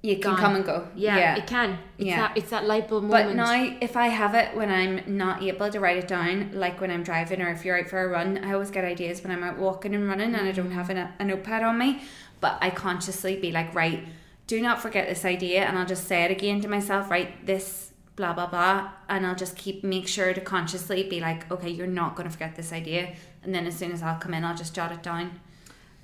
You 0.00 0.14
can 0.14 0.30
Gone. 0.30 0.36
come 0.36 0.54
and 0.54 0.64
go. 0.64 0.88
yeah, 0.94 1.34
it 1.34 1.48
can. 1.48 1.78
It's 1.98 2.06
Yeah. 2.06 2.20
that 2.20 2.36
it's 2.36 2.50
that 2.50 2.66
light 2.66 2.88
bulb 2.88 3.04
moment. 3.04 3.30
But 3.30 3.36
now, 3.36 3.76
if 3.80 3.96
I 3.96 4.08
have 4.08 4.34
it 4.34 4.56
when 4.56 4.70
I'm 4.70 5.02
not 5.16 5.42
able 5.42 5.70
to 5.70 5.80
write 5.80 5.96
it 5.96 6.06
down, 6.06 6.50
like 6.52 6.80
when 6.80 6.92
I'm 6.92 7.02
driving 7.02 7.42
or 7.42 7.50
if 7.50 7.64
you're 7.64 7.76
out 7.76 7.88
for 7.88 8.04
a 8.04 8.08
run, 8.08 8.38
I 8.44 8.52
always 8.52 8.70
get 8.70 8.84
ideas 8.84 9.22
when 9.22 9.32
I'm 9.32 9.42
out 9.42 9.58
walking 9.58 9.94
and 9.96 10.06
running 10.06 10.34
and 10.36 10.48
I 10.48 10.52
don't 10.52 10.70
mm. 10.70 10.74
have 10.74 10.88
a, 10.90 11.12
a 11.18 11.24
notepad 11.24 11.64
on 11.64 11.78
me. 11.78 12.02
But 12.40 12.58
I 12.60 12.70
consciously 12.70 13.40
be 13.40 13.50
like, 13.50 13.74
right, 13.74 14.06
do 14.46 14.62
not 14.62 14.80
forget 14.80 15.08
this 15.08 15.24
idea, 15.24 15.64
and 15.64 15.76
I'll 15.76 15.86
just 15.86 16.06
say 16.06 16.22
it 16.22 16.30
again 16.30 16.60
to 16.60 16.68
myself, 16.68 17.10
right? 17.10 17.44
This 17.44 17.92
blah 18.14 18.32
blah 18.32 18.46
blah, 18.46 18.90
and 19.08 19.26
I'll 19.26 19.34
just 19.34 19.56
keep 19.56 19.82
make 19.82 20.06
sure 20.06 20.32
to 20.32 20.40
consciously 20.40 21.08
be 21.08 21.18
like, 21.20 21.50
okay, 21.50 21.70
you're 21.70 21.88
not 21.88 22.14
going 22.14 22.28
to 22.28 22.32
forget 22.32 22.54
this 22.54 22.72
idea, 22.72 23.14
and 23.42 23.52
then 23.52 23.66
as 23.66 23.76
soon 23.76 23.90
as 23.90 24.02
I'll 24.02 24.18
come 24.18 24.32
in, 24.32 24.44
I'll 24.44 24.56
just 24.56 24.74
jot 24.74 24.92
it 24.92 25.02
down. 25.02 25.40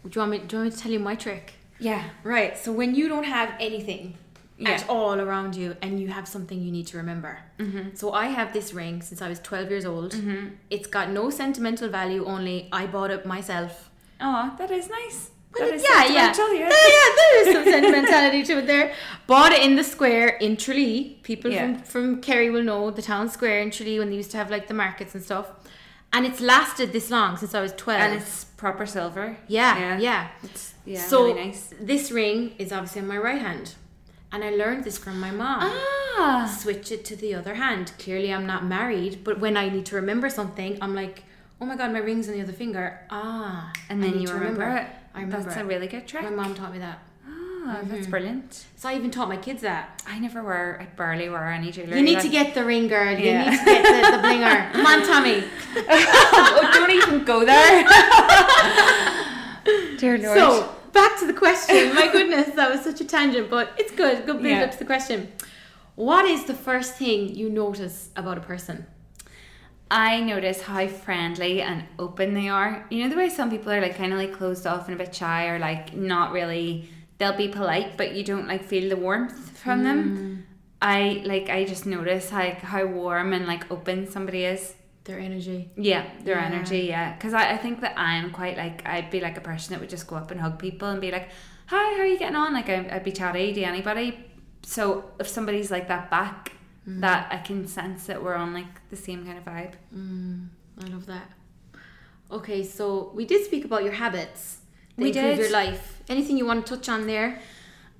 do 0.03 0.11
you 0.12 0.20
want 0.20 0.30
me? 0.32 0.38
Do 0.38 0.57
you 0.57 0.62
want 0.62 0.72
me 0.72 0.76
to 0.76 0.82
tell 0.82 0.92
you 0.92 0.99
my 0.99 1.14
trick? 1.14 1.55
Yeah, 1.79 2.03
Right. 2.22 2.57
So 2.57 2.72
when 2.72 2.95
you 2.95 3.09
don't 3.09 3.25
have 3.25 3.51
anything 3.61 4.16
Yeah. 4.57 4.70
at 4.70 4.89
all 4.89 5.20
around 5.20 5.57
you, 5.57 5.77
and 5.83 5.99
you 6.01 6.09
have 6.09 6.27
something 6.29 6.61
you 6.62 6.70
need 6.70 6.87
to 6.89 6.97
remember. 6.97 7.39
Mm-hmm. 7.59 7.95
So 7.95 8.12
I 8.12 8.27
have 8.27 8.53
this 8.53 8.72
ring 8.72 9.03
since 9.03 9.20
I 9.20 9.29
was 9.29 9.41
twelve 9.41 9.68
years 9.70 9.85
old. 9.85 10.14
It's 10.70 10.87
got 10.87 11.11
no 11.11 11.31
sentimental 11.31 11.89
value. 11.89 12.25
Only 12.25 12.68
I 12.72 12.87
bought 12.87 13.11
it 13.11 13.27
myself. 13.27 13.91
oh, 14.20 14.55
that 14.59 14.70
is 14.70 14.89
nice. 14.89 15.31
Well, 15.53 15.68
That 15.68 15.75
is 15.77 15.83
yeah, 15.83 16.05
yeah. 16.07 16.33
yeah, 16.37 16.68
yeah, 16.97 17.09
there 17.18 17.35
is 17.41 17.55
some 17.55 17.64
sentimentality 17.77 18.43
to 18.45 18.59
it 18.59 18.66
there. 18.66 18.93
Bought 19.27 19.53
it 19.53 19.62
in 19.62 19.77
the 19.77 19.85
square 19.85 20.29
in 20.29 20.57
Tralee. 20.57 21.18
People 21.22 21.51
Yeah. 21.53 21.75
from, 21.75 21.83
from 21.83 22.20
Kerry 22.20 22.51
will 22.51 22.64
know 22.64 22.91
the 22.91 23.03
town 23.03 23.29
square 23.29 23.61
in 23.61 23.70
Tralee 23.70 23.99
when 24.01 24.11
they 24.11 24.16
used 24.16 24.31
to 24.33 24.37
have 24.37 24.51
like 24.51 24.66
the 24.66 24.75
markets 24.75 25.14
and 25.14 25.22
stuff. 25.22 25.47
And 26.12 26.25
it's 26.27 26.41
lasted 26.41 26.93
this 26.93 27.09
long 27.11 27.37
since 27.37 27.55
I 27.55 27.61
was 27.61 27.72
12. 27.72 28.01
and 28.01 28.14
it's 28.20 28.45
proper 28.57 28.87
silver. 28.87 29.37
yeah, 29.49 29.99
yeah. 29.99 30.29
It's 30.43 30.74
yeah, 30.85 31.01
so 31.01 31.24
really 31.26 31.47
nice. 31.47 31.72
this 31.80 32.11
ring 32.11 32.55
is 32.59 32.72
obviously 32.72 33.01
on 33.03 33.09
my 33.09 33.18
right 33.18 33.41
hand. 33.41 33.74
And 34.32 34.43
I 34.43 34.51
learned 34.51 34.82
this 34.85 34.99
from 34.99 35.20
my 35.20 35.30
mom. 35.30 35.61
Ah. 35.62 36.53
Switch 36.61 36.91
it 36.91 37.05
to 37.05 37.14
the 37.16 37.35
other 37.35 37.55
hand. 37.55 37.93
Clearly, 38.01 38.32
I'm 38.35 38.47
not 38.47 38.64
married, 38.64 39.22
but 39.22 39.39
when 39.39 39.57
I 39.57 39.68
need 39.68 39.87
to 39.87 39.95
remember 39.97 40.28
something, 40.28 40.76
I'm 40.82 40.93
like, 40.95 41.22
oh 41.61 41.66
my 41.66 41.76
god, 41.76 41.93
my 41.93 42.01
ring's 42.01 42.28
on 42.28 42.35
the 42.35 42.41
other 42.43 42.53
finger. 42.53 42.99
Ah. 43.11 43.72
And 43.89 44.03
then 44.03 44.18
you 44.20 44.26
to 44.26 44.35
remember, 44.35 44.62
it. 44.76 44.87
I 45.14 45.20
remember 45.20 45.45
That's 45.45 45.57
it. 45.57 45.61
a 45.62 45.64
really 45.64 45.87
good 45.87 46.09
trick. 46.09 46.24
My 46.24 46.30
mom 46.30 46.55
taught 46.57 46.72
me 46.72 46.80
that. 46.80 46.99
Ah, 47.66 47.78
that's 47.85 48.09
brilliant. 48.09 48.66
So 48.76 48.89
I 48.89 48.95
even 48.97 49.11
taught 49.12 49.28
my 49.28 49.37
kids 49.37 49.62
that. 49.62 50.03
I 50.07 50.18
never 50.18 50.43
wear, 50.43 50.80
I 50.82 50.87
barely 50.97 51.28
wear 51.28 51.49
any 51.51 51.70
jewelry. 51.70 51.97
You 51.97 52.03
need 52.03 52.14
like- 52.14 52.24
to 52.24 52.28
get 52.28 52.55
the 52.55 52.64
ring, 52.64 52.89
girl. 52.89 53.16
You 53.16 53.26
Yeah. 53.26 53.51
need 53.51 53.59
to 53.59 53.64
get 53.64 53.82
the, 53.85 54.16
the 54.16 54.22
blinger. 54.26 54.72
Come 54.72 54.85
on, 54.87 55.07
Tommy. 55.07 55.45
oh, 55.76 56.70
don't 56.74 56.91
even 56.91 57.24
go 57.24 57.45
there. 57.45 57.85
Dear 59.99 60.19
Lord. 60.19 60.39
So 60.39 60.75
back 60.93 61.19
to 61.21 61.27
the 61.27 61.33
question. 61.33 61.95
My 61.95 62.09
goodness, 62.12 62.55
that 62.55 62.71
was 62.71 62.83
such 62.83 63.01
a 63.01 63.05
tangent, 63.05 63.51
but 63.51 63.73
it's 63.79 63.93
good. 63.93 64.27
Good 64.27 64.43
build 64.43 64.57
Yeah. 64.59 64.65
up 64.65 64.73
to 64.73 64.79
the 64.79 64.85
question. 64.85 65.33
What 65.97 66.25
is 66.25 66.45
the 66.45 66.55
first 66.55 66.95
thing 66.97 67.35
you 67.35 67.49
notice 67.51 68.11
about 68.17 68.39
a 68.39 68.41
person? 68.41 68.87
I 69.91 70.21
notice 70.21 70.62
how 70.62 70.87
friendly 70.89 71.61
and 71.62 71.85
open 71.99 72.35
they 72.35 72.49
are. 72.49 72.85
You 72.91 73.05
know 73.05 73.11
the 73.11 73.17
way 73.17 73.29
some 73.29 73.51
people 73.51 73.71
are 73.73 73.81
like 73.81 73.97
kind 73.97 74.12
of 74.12 74.19
like 74.19 74.33
closed 74.33 74.67
off 74.67 74.89
and 74.89 74.99
a 74.99 75.05
bit 75.05 75.15
shy 75.15 75.47
or 75.49 75.59
like 75.59 75.95
not 75.95 76.33
really. 76.33 76.89
They'll 77.19 77.37
be 77.37 77.47
polite, 77.49 77.97
but 77.97 78.12
you 78.15 78.25
don't 78.25 78.49
like 78.49 78.65
feel 78.65 78.89
the 78.89 78.97
warmth 78.97 79.57
from 79.59 79.85
them. 79.85 80.17
Hmm. 80.17 80.41
I 80.83 81.23
like 81.25 81.49
I 81.49 81.65
just 81.65 81.87
notice 81.87 82.33
like 82.33 82.59
how 82.61 82.85
warm 82.87 83.33
and 83.33 83.47
like 83.47 83.71
open 83.71 84.11
somebody 84.11 84.45
is. 84.45 84.75
Their 85.05 85.18
energy. 85.18 85.70
Yeah, 85.76 86.05
their 86.24 86.36
Yeah. 86.36 86.46
energy. 86.46 86.80
Yeah, 86.88 87.14
because 87.14 87.34
I, 87.34 87.52
I 87.52 87.57
think 87.59 87.80
that 87.82 87.94
I'm 87.98 88.30
quite 88.30 88.57
like 88.57 88.86
I'd 88.86 89.11
be 89.11 89.20
like 89.20 89.36
a 89.36 89.40
person 89.42 89.72
that 89.72 89.80
would 89.80 89.90
just 89.90 90.07
go 90.07 90.16
up 90.16 90.30
and 90.30 90.40
hug 90.40 90.59
people 90.59 90.88
and 90.88 91.00
be 91.00 91.11
like, 91.11 91.28
"Hi, 91.66 91.94
how 91.96 92.00
are 92.02 92.07
you 92.07 92.18
getting 92.18 92.36
on?" 92.36 92.55
Like 92.55 92.68
I, 92.70 92.88
I'd 92.90 93.05
be 93.05 93.12
chatty 93.12 93.52
to 93.55 93.62
anybody. 93.62 94.18
So 94.62 95.11
if 95.20 95.28
somebody's 95.28 95.70
like 95.70 95.88
that 95.88 96.11
back, 96.11 96.52
that 96.86 97.28
I 97.30 97.38
can 97.38 97.66
sense 97.66 98.07
that 98.07 98.22
we're 98.22 98.34
on 98.34 98.52
like 98.55 98.88
the 98.90 98.96
same 98.96 99.24
kind 99.26 99.36
of 99.38 99.44
vibe. 99.44 99.72
Mm, 99.94 100.48
I 100.82 100.86
love 100.88 101.07
that. 101.07 101.30
Okay, 102.30 102.62
so 102.64 103.12
we 103.14 103.24
did 103.26 103.44
speak 103.44 103.64
about 103.64 103.84
your 103.84 103.92
habits. 103.92 104.59
We 104.96 105.12
did. 105.12 105.38
your 105.38 105.50
life. 105.50 106.02
Anything 106.09 106.36
you 106.38 106.46
want 106.46 106.66
to 106.66 106.76
touch 106.76 106.88
on 106.88 107.07
there? 107.07 107.40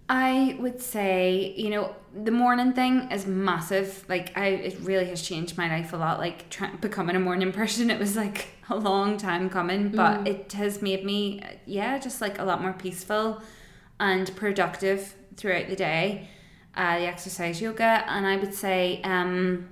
I 0.09 0.57
would 0.61 0.83
say, 0.83 1.55
you 1.57 1.71
know, 1.71 1.95
the 2.15 2.31
morning 2.31 2.75
thing 2.75 3.11
is 3.11 3.27
massive. 3.27 4.05
Like, 4.09 4.37
I 4.37 4.49
it 4.49 4.79
really 4.83 5.07
has 5.07 5.23
changed 5.23 5.57
my 5.57 5.69
life 5.69 5.93
a 5.93 5.97
lot. 5.97 6.19
Like, 6.19 6.51
try, 6.51 6.71
becoming 6.77 7.17
a 7.17 7.21
morning 7.21 7.53
person, 7.61 7.91
it 7.91 7.99
was 7.99 8.17
like 8.17 8.49
a 8.69 8.77
long 8.77 9.17
time 9.17 9.49
coming, 9.49 9.91
but 9.91 10.27
it 10.27 10.53
has 10.53 10.83
made 10.83 11.05
me, 11.05 11.43
yeah, 11.67 11.99
just 11.99 12.21
like 12.21 12.39
a 12.39 12.45
lot 12.45 12.61
more 12.61 12.73
peaceful 12.73 13.43
and 13.99 14.35
productive 14.37 15.15
throughout 15.37 15.69
the 15.69 15.77
day. 15.77 16.29
Uh, 16.77 16.99
the 16.99 17.07
exercise 17.07 17.61
yoga, 17.61 18.05
and 18.09 18.27
I 18.27 18.37
would 18.37 18.53
say, 18.53 19.01
um, 19.05 19.69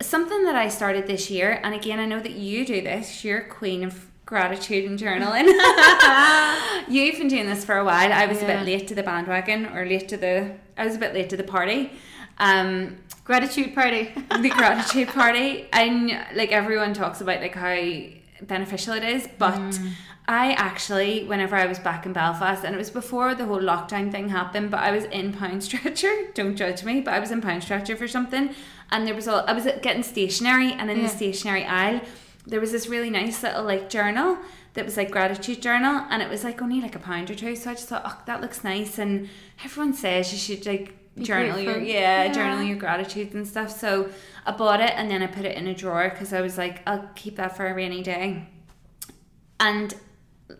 something 0.00 0.44
that 0.44 0.54
I 0.54 0.68
started 0.68 1.06
this 1.06 1.30
year, 1.30 1.60
and 1.64 1.74
again, 1.74 1.98
I 1.98 2.04
know 2.04 2.20
that 2.20 2.32
you 2.32 2.66
do 2.66 2.82
this. 2.82 3.24
You're 3.24 3.42
queen 3.42 3.82
of 3.84 4.11
gratitude 4.26 4.88
and 4.90 4.98
journaling. 4.98 5.46
You've 6.88 7.18
been 7.18 7.28
doing 7.28 7.46
this 7.46 7.64
for 7.64 7.76
a 7.76 7.84
while. 7.84 8.12
I 8.12 8.26
was 8.26 8.42
a 8.42 8.46
bit 8.46 8.64
late 8.64 8.88
to 8.88 8.94
the 8.94 9.02
bandwagon, 9.02 9.66
or 9.66 9.84
late 9.86 10.08
to 10.08 10.16
the. 10.16 10.52
I 10.76 10.84
was 10.84 10.96
a 10.96 10.98
bit 10.98 11.14
late 11.14 11.30
to 11.30 11.36
the 11.36 11.44
party. 11.44 11.90
Um, 12.38 12.96
Gratitude 13.24 13.72
party. 13.74 14.12
the 14.40 14.48
gratitude 14.50 15.08
party, 15.08 15.66
and 15.72 16.08
like 16.34 16.50
everyone 16.50 16.92
talks 16.92 17.20
about 17.20 17.40
like 17.40 17.54
how 17.54 18.44
beneficial 18.44 18.94
it 18.94 19.04
is, 19.04 19.28
but. 19.38 19.78
I 20.28 20.52
actually, 20.52 21.24
whenever 21.24 21.56
I 21.56 21.66
was 21.66 21.80
back 21.80 22.06
in 22.06 22.12
Belfast, 22.12 22.62
and 22.64 22.72
it 22.76 22.78
was 22.78 22.90
before 22.90 23.34
the 23.34 23.44
whole 23.44 23.60
lockdown 23.60 24.12
thing 24.12 24.28
happened, 24.28 24.70
but 24.70 24.78
I 24.78 24.92
was 24.92 25.02
in 25.06 25.32
Poundstretcher. 25.32 26.32
Don't 26.34 26.54
judge 26.54 26.84
me, 26.84 27.00
but 27.00 27.12
I 27.12 27.18
was 27.18 27.32
in 27.32 27.42
Poundstretcher 27.42 27.98
for 27.98 28.06
something, 28.06 28.54
and 28.92 29.04
there 29.04 29.16
was 29.16 29.26
all 29.26 29.44
I 29.48 29.52
was 29.52 29.66
getting 29.82 30.04
stationery, 30.04 30.72
and 30.74 30.88
in 30.92 30.98
Yeah. 30.98 31.02
the 31.02 31.08
stationery 31.08 31.64
aisle, 31.64 32.02
there 32.46 32.60
was 32.60 32.72
this 32.72 32.88
really 32.88 33.10
nice 33.10 33.42
little 33.42 33.64
like 33.64 33.88
journal 33.88 34.38
that 34.74 34.84
was 34.84 34.96
like 34.96 35.10
gratitude 35.10 35.60
journal, 35.62 36.04
and 36.10 36.22
it 36.22 36.28
was 36.28 36.44
like 36.44 36.60
only 36.62 36.80
like 36.80 36.94
a 36.96 36.98
pound 36.98 37.30
or 37.30 37.34
two. 37.34 37.54
So 37.56 37.70
I 37.70 37.74
just 37.74 37.88
thought, 37.88 38.02
oh, 38.04 38.18
that 38.26 38.40
looks 38.40 38.64
nice, 38.64 38.98
and 38.98 39.28
everyone 39.64 39.94
says 39.94 40.32
you 40.32 40.38
should 40.38 40.66
like 40.66 40.94
Be 41.14 41.24
journal 41.24 41.58
your 41.60 41.78
yeah, 41.78 42.24
Yeah. 42.24 42.32
journal 42.32 42.62
your 42.62 42.76
gratitude 42.78 43.34
and 43.34 43.46
stuff. 43.46 43.70
So 43.70 44.08
I 44.46 44.52
bought 44.52 44.80
it, 44.80 44.92
and 44.96 45.10
then 45.10 45.22
I 45.22 45.26
put 45.26 45.44
it 45.44 45.56
in 45.56 45.66
a 45.68 45.74
drawer 45.74 46.08
because 46.10 46.32
I 46.32 46.40
was 46.40 46.56
like, 46.58 46.80
I'll 46.86 47.08
keep 47.14 47.36
that 47.36 47.56
for 47.56 47.66
a 47.66 47.74
rainy 47.74 48.02
day. 48.02 48.48
And 49.60 49.94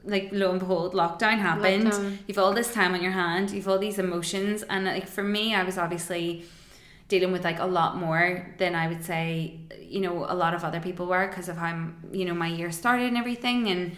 like 0.05 0.28
lo 0.33 0.51
and 0.51 0.61
behold, 0.61 0.95
lockdown 0.95 1.39
happened. 1.39 1.87
Lockdown. 1.89 2.18
You've 2.26 2.39
all 2.39 2.53
this 2.53 2.72
time 2.72 2.95
on 2.95 3.03
your 3.03 3.12
hand. 3.12 3.51
You've 3.51 3.68
all 3.68 3.78
these 3.78 3.99
emotions, 3.99 4.62
and 4.64 4.85
like 4.85 5.09
for 5.09 5.22
me, 5.24 5.55
I 5.55 5.64
was 5.64 5.78
obviously 5.78 6.45
dealing 7.13 7.31
with 7.31 7.45
like 7.45 7.59
a 7.59 7.67
lot 7.67 7.99
more 7.99 8.55
than 8.57 8.75
I 8.75 8.89
would 8.89 9.05
say, 9.05 9.61
you 9.79 10.01
know, 10.01 10.25
a 10.27 10.35
lot 10.35 10.55
of 10.55 10.65
other 10.65 10.81
people 10.81 11.05
were 11.07 11.29
because 11.29 11.51
of 11.51 11.59
how 11.59 11.89
you 12.11 12.25
know 12.25 12.33
my 12.33 12.47
year 12.47 12.73
started 12.73 13.09
and 13.09 13.19
everything. 13.19 13.69
And 13.69 13.97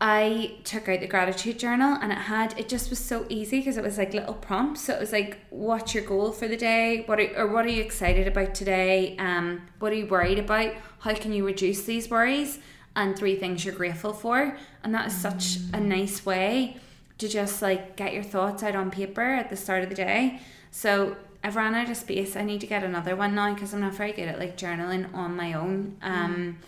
I 0.00 0.56
took 0.64 0.88
out 0.88 1.00
the 1.00 1.06
gratitude 1.06 1.58
journal, 1.58 1.98
and 2.00 2.10
it 2.10 2.16
had 2.16 2.58
it 2.58 2.70
just 2.70 2.88
was 2.88 2.98
so 2.98 3.26
easy 3.28 3.58
because 3.60 3.76
it 3.76 3.84
was 3.84 3.98
like 3.98 4.14
little 4.14 4.32
prompts. 4.32 4.80
So 4.80 4.94
it 4.94 5.00
was 5.00 5.12
like, 5.12 5.40
what's 5.50 5.94
your 5.94 6.04
goal 6.04 6.32
for 6.32 6.48
the 6.48 6.56
day? 6.56 7.02
What 7.04 7.20
are, 7.20 7.36
or 7.36 7.48
what 7.48 7.66
are 7.66 7.74
you 7.76 7.82
excited 7.82 8.26
about 8.26 8.54
today? 8.54 9.14
Um, 9.18 9.68
what 9.78 9.92
are 9.92 9.96
you 9.96 10.06
worried 10.06 10.38
about? 10.38 10.72
How 11.00 11.14
can 11.14 11.34
you 11.34 11.44
reduce 11.44 11.82
these 11.82 12.08
worries? 12.08 12.60
And 12.96 13.14
three 13.14 13.36
things 13.36 13.62
you're 13.62 13.74
grateful 13.74 14.14
for, 14.14 14.56
and 14.82 14.94
that 14.94 15.06
is 15.08 15.14
such 15.14 15.58
a 15.74 15.80
nice 15.80 16.24
way 16.24 16.78
to 17.18 17.28
just 17.28 17.60
like 17.60 17.96
get 17.96 18.14
your 18.14 18.22
thoughts 18.22 18.62
out 18.62 18.74
on 18.74 18.90
paper 18.90 19.28
at 19.40 19.50
the 19.50 19.56
start 19.56 19.82
of 19.82 19.90
the 19.90 19.94
day. 19.94 20.40
So 20.70 21.16
I've 21.44 21.56
ran 21.56 21.74
out 21.74 21.90
of 21.90 21.96
space. 21.96 22.36
I 22.36 22.42
need 22.42 22.60
to 22.60 22.66
get 22.66 22.84
another 22.84 23.16
one 23.16 23.34
now 23.34 23.52
because 23.52 23.74
I'm 23.74 23.80
not 23.80 23.94
very 23.94 24.12
good 24.12 24.28
at 24.28 24.38
like 24.38 24.56
journaling 24.56 25.12
on 25.14 25.36
my 25.36 25.54
own. 25.54 25.96
Um, 26.02 26.58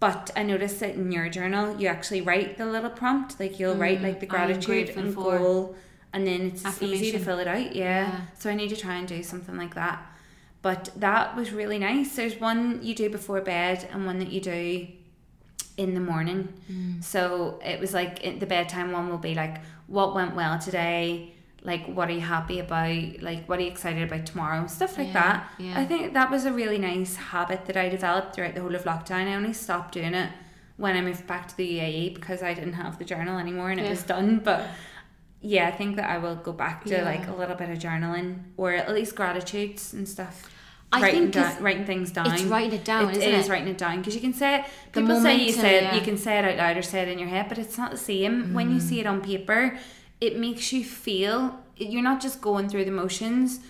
but 0.00 0.30
I 0.36 0.44
noticed 0.44 0.80
that 0.80 0.94
in 0.94 1.10
your 1.12 1.28
journal, 1.28 1.78
you 1.80 1.88
actually 1.88 2.20
write 2.20 2.56
the 2.56 2.66
little 2.66 2.90
prompt. 2.90 3.38
Like 3.38 3.58
you'll 3.58 3.74
write 3.74 4.00
like 4.00 4.20
the 4.20 4.26
gratitude 4.26 4.90
and 4.90 5.12
for. 5.12 5.38
goal, 5.38 5.76
and 6.12 6.26
then 6.26 6.52
it's 6.54 6.82
easy 6.82 7.12
to 7.12 7.18
fill 7.18 7.38
it 7.38 7.48
out. 7.48 7.74
Yeah. 7.74 8.08
Yeah. 8.08 8.20
So 8.38 8.50
I 8.50 8.54
need 8.54 8.70
to 8.70 8.76
try 8.76 8.94
and 8.94 9.06
do 9.06 9.22
something 9.22 9.56
like 9.56 9.74
that. 9.74 10.04
But 10.62 10.90
that 10.96 11.36
was 11.36 11.52
really 11.52 11.78
nice. 11.78 12.16
There's 12.16 12.40
one 12.40 12.82
you 12.82 12.94
do 12.94 13.10
before 13.10 13.40
bed 13.40 13.88
and 13.92 14.06
one 14.06 14.18
that 14.18 14.30
you 14.30 14.40
do 14.40 14.88
in 15.76 15.94
the 15.94 16.00
morning. 16.00 16.52
Mm. 16.70 17.02
So 17.02 17.60
it 17.64 17.78
was 17.78 17.94
like 17.94 18.40
the 18.40 18.46
bedtime 18.46 18.90
one 18.90 19.08
will 19.08 19.18
be 19.18 19.34
like, 19.34 19.58
what 19.86 20.14
went 20.14 20.34
well 20.34 20.58
today? 20.58 21.34
Like, 21.68 21.84
what 21.84 22.08
are 22.08 22.12
you 22.12 22.22
happy 22.22 22.60
about? 22.60 23.20
Like, 23.20 23.46
what 23.46 23.58
are 23.58 23.62
you 23.62 23.68
excited 23.68 24.02
about 24.10 24.24
tomorrow? 24.24 24.66
Stuff 24.66 24.96
like 24.96 25.08
Yeah, 25.08 25.12
that. 25.12 25.50
yeah. 25.58 25.78
I 25.78 25.84
think 25.84 26.14
that 26.14 26.30
was 26.30 26.46
a 26.46 26.52
really 26.52 26.78
nice 26.78 27.14
habit 27.16 27.66
that 27.66 27.76
I 27.76 27.90
developed 27.90 28.34
throughout 28.34 28.54
the 28.54 28.62
whole 28.62 28.74
of 28.74 28.84
lockdown. 28.84 29.28
I 29.28 29.34
only 29.34 29.52
stopped 29.52 29.92
doing 29.92 30.14
it 30.14 30.30
when 30.78 30.96
I 30.96 31.02
moved 31.02 31.26
back 31.26 31.46
to 31.48 31.56
the 31.58 31.78
UAE 31.78 32.14
because 32.14 32.42
I 32.42 32.54
didn't 32.54 32.72
have 32.72 32.98
the 32.98 33.04
journal 33.04 33.38
anymore 33.38 33.68
and 33.70 33.78
it 33.78 33.90
was 33.90 34.02
done. 34.02 34.38
But 34.38 34.66
yeah, 35.42 35.68
I 35.68 35.70
think 35.70 35.96
that 35.96 36.08
I 36.08 36.16
will 36.16 36.36
go 36.36 36.52
back 36.52 36.84
to 36.86 36.90
Yeah. 36.94 37.04
like 37.04 37.28
a 37.28 37.34
little 37.34 37.54
bit 37.54 37.68
of 37.68 37.78
journaling 37.78 38.44
or 38.56 38.72
at 38.72 38.94
least 38.94 39.14
gratitudes 39.14 39.92
and 39.92 40.08
stuff. 40.08 40.50
I 40.90 41.02
writing, 41.02 41.20
think 41.30 41.36
it's- 41.36 41.60
writing 41.60 41.84
things 41.84 42.10
down. 42.12 42.32
It's 42.32 42.44
writing 42.44 42.72
it 42.72 42.84
down, 42.86 43.10
It 43.10 43.18
isn't 43.18 43.34
is 43.34 43.46
it? 43.46 43.52
writing 43.52 43.68
it 43.68 43.76
down 43.76 43.98
because 43.98 44.14
you 44.14 44.22
can 44.22 44.32
say 44.32 44.60
it. 44.60 44.64
People 44.92 45.20
say 45.20 45.36
you 45.36 45.52
say 45.52 45.76
it, 45.76 45.82
yeah. 45.82 45.94
you 45.94 46.00
can 46.00 46.16
say 46.16 46.38
it 46.38 46.46
out 46.46 46.56
loud 46.56 46.78
or 46.78 46.82
say 46.82 47.02
it 47.02 47.08
in 47.08 47.18
your 47.18 47.28
head, 47.28 47.46
but 47.50 47.58
it's 47.58 47.76
not 47.76 47.90
the 47.90 47.98
same. 47.98 48.54
When 48.54 48.72
you 48.72 48.80
see 48.80 48.96
mm. 48.96 49.00
it 49.00 49.06
on 49.06 49.20
paper, 49.20 49.78
it 50.20 50.38
makes 50.38 50.72
you 50.72 50.84
feel. 50.84 51.58
You're 51.76 52.02
not 52.02 52.20
just 52.20 52.40
going 52.40 52.68
through 52.68 52.84
the 52.86 52.90
motions. 52.90 53.60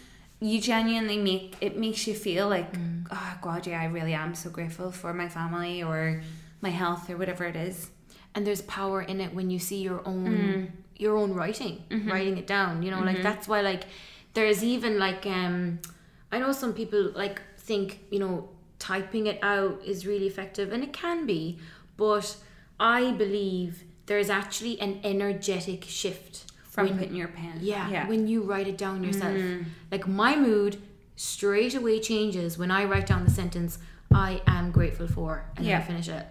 You 0.41 0.61
genuinely 0.61 1.19
make 1.19 1.57
it 1.61 1.77
makes 1.77 2.07
you 2.07 2.15
feel 2.15 2.49
like, 2.49 2.73
oh 3.11 3.39
God, 3.43 3.67
yeah, 3.67 3.81
I 3.81 3.87
really 3.87 4.15
am 4.15 4.35
so 4.35 4.49
grateful 4.51 4.91
for 4.93 5.13
my 5.13 5.29
family 5.29 5.83
or 5.83 6.23
my 6.61 6.71
health 6.71 7.11
or 7.11 7.17
whatever 7.17 7.45
it 7.45 7.57
is. 7.57 7.91
and 8.35 8.47
there's 8.47 8.63
power 8.63 9.01
in 9.03 9.21
it 9.21 9.35
when 9.35 9.49
you 9.51 9.59
see 9.59 9.81
your 9.83 10.01
own 10.07 10.27
Mm. 10.29 10.71
your 11.05 11.17
own 11.17 11.33
writing 11.35 11.75
Mm-hmm. 11.91 12.11
writing 12.13 12.37
it 12.43 12.47
down 12.47 12.83
you 12.85 12.91
know 12.93 13.01
like 13.11 13.21
that's 13.29 13.47
why 13.51 13.61
like 13.63 13.85
there's 14.35 14.63
even 14.63 14.93
like 15.07 15.25
um 15.27 15.79
i 16.31 16.37
know 16.39 16.53
some 16.53 16.73
people 16.81 17.03
like 17.23 17.41
think 17.69 17.87
you 18.15 18.19
know 18.25 18.35
typing 18.79 19.27
it 19.33 19.39
out 19.43 19.75
is 19.93 20.07
really 20.11 20.27
effective 20.33 20.73
and 20.75 20.83
it 20.89 20.93
can 20.93 21.19
be 21.27 21.59
but 21.97 22.27
i 22.79 23.01
believe 23.23 23.73
there's 24.09 24.29
actually 24.31 24.81
an 24.81 24.99
energetic 25.05 25.85
shift 25.85 26.51
From 26.65 26.87
when- 26.89 26.99
putting 26.99 27.15
your 27.15 27.29
pen. 27.29 27.59
yeah, 27.61 27.89
Yeah. 27.89 28.09
when 28.09 28.27
you 28.27 28.43
write 28.43 28.67
it 28.67 28.77
down 28.77 29.05
yourself. 29.05 29.35
Mm. 29.35 29.65
Like 29.93 30.07
my 30.09 30.35
mood 30.37 30.79
straight 31.17 31.75
away 31.75 32.01
changes 32.01 32.59
when 32.59 32.71
I 32.71 32.85
write 32.85 33.07
down 33.07 33.25
the 33.25 33.31
sentence 33.31 33.79
I 34.13 34.41
am 34.47 34.71
grateful 34.71 35.07
for 35.09 35.45
and 35.57 35.67
then 35.67 35.81
I 35.81 35.85
finish 35.85 36.09
it. 36.09 36.27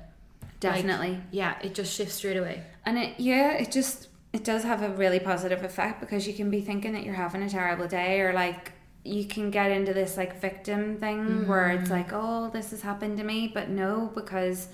Definitely. 0.60 1.20
Yeah, 1.32 1.56
it 1.62 1.76
just 1.76 1.94
shifts 1.96 2.16
straight 2.16 2.38
away. 2.38 2.64
And 2.86 2.98
it 2.98 3.20
yeah, 3.20 3.52
it 3.52 3.72
just 3.72 4.08
it 4.34 4.44
does 4.44 4.64
have 4.64 4.82
a 4.82 4.90
really 4.90 5.20
positive 5.20 5.64
effect 5.64 6.00
because 6.00 6.28
you 6.28 6.34
can 6.34 6.50
be 6.50 6.62
thinking 6.62 6.94
that 6.94 7.04
you're 7.04 7.14
having 7.26 7.42
a 7.44 7.50
terrible 7.50 7.88
day 7.88 8.22
or 8.22 8.34
like 8.34 8.72
you 9.04 9.26
can 9.26 9.52
get 9.52 9.72
into 9.72 9.94
this 9.94 10.18
like 10.18 10.42
victim 10.42 10.98
thing 10.98 11.48
where 11.48 11.70
it's 11.72 11.90
like, 11.90 12.10
oh, 12.12 12.50
this 12.52 12.72
has 12.72 12.82
happened 12.82 13.18
to 13.18 13.24
me, 13.24 13.50
but 13.54 13.70
no, 13.70 14.12
because 14.16 14.68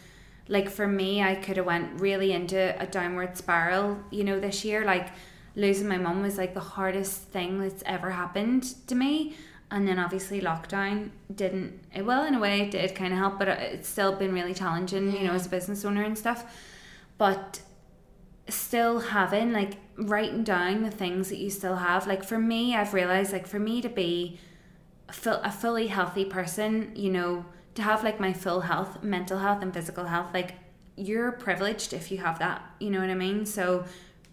like 0.47 0.69
for 0.69 0.87
me, 0.87 1.21
I 1.21 1.35
could 1.35 1.57
have 1.57 1.65
went 1.65 1.99
really 1.99 2.33
into 2.33 2.75
a 2.81 2.85
downward 2.85 3.37
spiral, 3.37 3.97
you 4.11 4.23
know, 4.23 4.39
this 4.39 4.65
year. 4.65 4.83
Like 4.83 5.09
losing 5.55 5.87
my 5.87 5.97
mum 5.97 6.21
was 6.21 6.37
like 6.37 6.53
the 6.53 6.59
hardest 6.59 7.21
thing 7.23 7.59
that's 7.59 7.83
ever 7.85 8.11
happened 8.11 8.63
to 8.87 8.95
me. 8.95 9.35
And 9.71 9.87
then 9.87 9.97
obviously 9.97 10.39
lockdown 10.41 11.09
didn't, 11.33 11.79
it, 11.95 12.05
well, 12.05 12.25
in 12.25 12.35
a 12.35 12.39
way 12.39 12.61
it 12.61 12.71
did 12.71 12.93
kind 12.93 13.11
of 13.11 13.19
help, 13.19 13.39
but 13.39 13.47
it's 13.47 13.87
still 13.89 14.15
been 14.15 14.33
really 14.33 14.53
challenging, 14.53 15.15
you 15.15 15.23
know, 15.23 15.33
as 15.33 15.47
a 15.47 15.49
business 15.49 15.83
owner 15.83 16.03
and 16.03 16.17
stuff. 16.17 16.45
But 17.17 17.61
still 18.49 18.99
having 18.99 19.53
like 19.53 19.77
writing 19.95 20.43
down 20.43 20.83
the 20.83 20.91
things 20.91 21.29
that 21.29 21.37
you 21.37 21.49
still 21.49 21.77
have 21.77 22.07
like 22.07 22.23
for 22.23 22.37
me 22.37 22.75
i've 22.75 22.93
realized 22.93 23.31
like 23.31 23.47
for 23.47 23.59
me 23.59 23.81
to 23.81 23.87
be 23.87 24.37
a 25.25 25.51
fully 25.51 25.87
healthy 25.87 26.25
person 26.25 26.91
you 26.95 27.09
know 27.09 27.45
to 27.75 27.81
have 27.81 28.03
like 28.03 28.19
my 28.19 28.33
full 28.33 28.61
health 28.61 29.03
mental 29.03 29.39
health 29.39 29.61
and 29.61 29.73
physical 29.73 30.05
health 30.05 30.27
like 30.33 30.55
you're 30.95 31.31
privileged 31.31 31.93
if 31.93 32.11
you 32.11 32.17
have 32.17 32.39
that 32.39 32.61
you 32.79 32.89
know 32.89 32.99
what 32.99 33.09
i 33.09 33.15
mean 33.15 33.45
so 33.45 33.83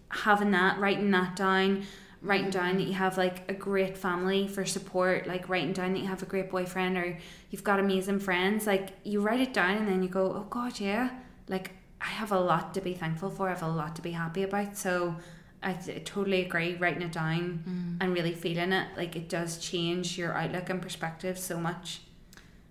having 0.09 0.51
that 0.51 0.79
writing 0.79 1.11
that 1.11 1.35
down 1.35 1.83
writing 2.21 2.51
down 2.51 2.77
that 2.77 2.83
you 2.83 2.93
have 2.93 3.17
like 3.17 3.49
a 3.49 3.53
great 3.53 3.97
family 3.97 4.47
for 4.47 4.63
support 4.63 5.25
like 5.25 5.49
writing 5.49 5.73
down 5.73 5.93
that 5.93 5.99
you 5.99 6.07
have 6.07 6.21
a 6.21 6.25
great 6.25 6.51
boyfriend 6.51 6.97
or 6.97 7.17
you've 7.49 7.63
got 7.63 7.79
amazing 7.79 8.19
friends 8.19 8.67
like 8.67 8.89
you 9.03 9.21
write 9.21 9.39
it 9.39 9.53
down 9.53 9.77
and 9.77 9.87
then 9.87 10.03
you 10.03 10.09
go 10.09 10.33
oh 10.33 10.45
god 10.49 10.79
yeah 10.79 11.09
like 11.47 11.71
I 12.01 12.07
have 12.07 12.31
a 12.31 12.39
lot 12.39 12.73
to 12.73 12.81
be 12.81 12.93
thankful 12.93 13.29
for. 13.29 13.47
I 13.47 13.51
have 13.51 13.63
a 13.63 13.67
lot 13.67 13.95
to 13.97 14.01
be 14.01 14.11
happy 14.11 14.43
about. 14.43 14.75
So 14.75 15.15
I 15.61 15.73
totally 15.73 16.43
agree. 16.43 16.75
Writing 16.75 17.03
it 17.03 17.11
down 17.11 17.63
mm. 17.67 18.03
and 18.03 18.13
really 18.13 18.33
feeling 18.33 18.71
it, 18.71 18.87
like 18.97 19.15
it 19.15 19.29
does 19.29 19.59
change 19.59 20.17
your 20.17 20.33
outlook 20.33 20.69
and 20.69 20.81
perspective 20.81 21.37
so 21.37 21.59
much. 21.59 22.01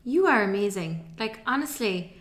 You 0.05 0.27
are 0.27 0.43
amazing. 0.43 1.15
Like 1.19 1.41
honestly, 1.47 2.17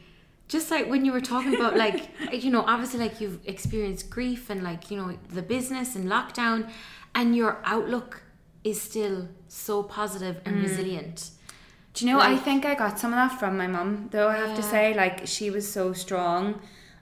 just 0.48 0.72
like 0.72 0.90
when 0.90 1.06
you 1.06 1.12
were 1.12 1.22
talking 1.22 1.56
about 1.56 1.78
like 1.86 2.10
you 2.32 2.52
know 2.52 2.62
obviously 2.62 3.00
like 3.00 3.22
you've 3.22 3.40
experienced 3.46 4.10
grief 4.10 4.50
and 4.50 4.64
like 4.64 4.92
you 4.92 4.98
know 4.98 5.18
the 5.30 5.42
business 5.42 5.96
and 5.96 6.10
lockdown, 6.10 6.70
and 7.16 7.36
your 7.36 7.60
outlook 7.64 8.24
is 8.64 8.82
still 8.82 9.28
so 9.48 9.84
positive 9.84 10.42
and 10.46 10.58
mm. 10.58 10.64
resilient. 10.64 11.32
Do 11.94 12.06
you 12.06 12.12
know? 12.12 12.20
I 12.20 12.38
think 12.38 12.66
I 12.66 12.76
got 12.76 13.00
some 13.00 13.12
of 13.12 13.18
that 13.18 13.40
from 13.40 13.58
my 13.58 13.68
mum, 13.68 14.10
though. 14.12 14.30
I 14.30 14.38
have 14.38 14.56
to 14.56 14.64
say, 14.64 14.94
like 14.94 15.26
she 15.26 15.50
was 15.50 15.70
so 15.70 15.94
strong 15.94 16.62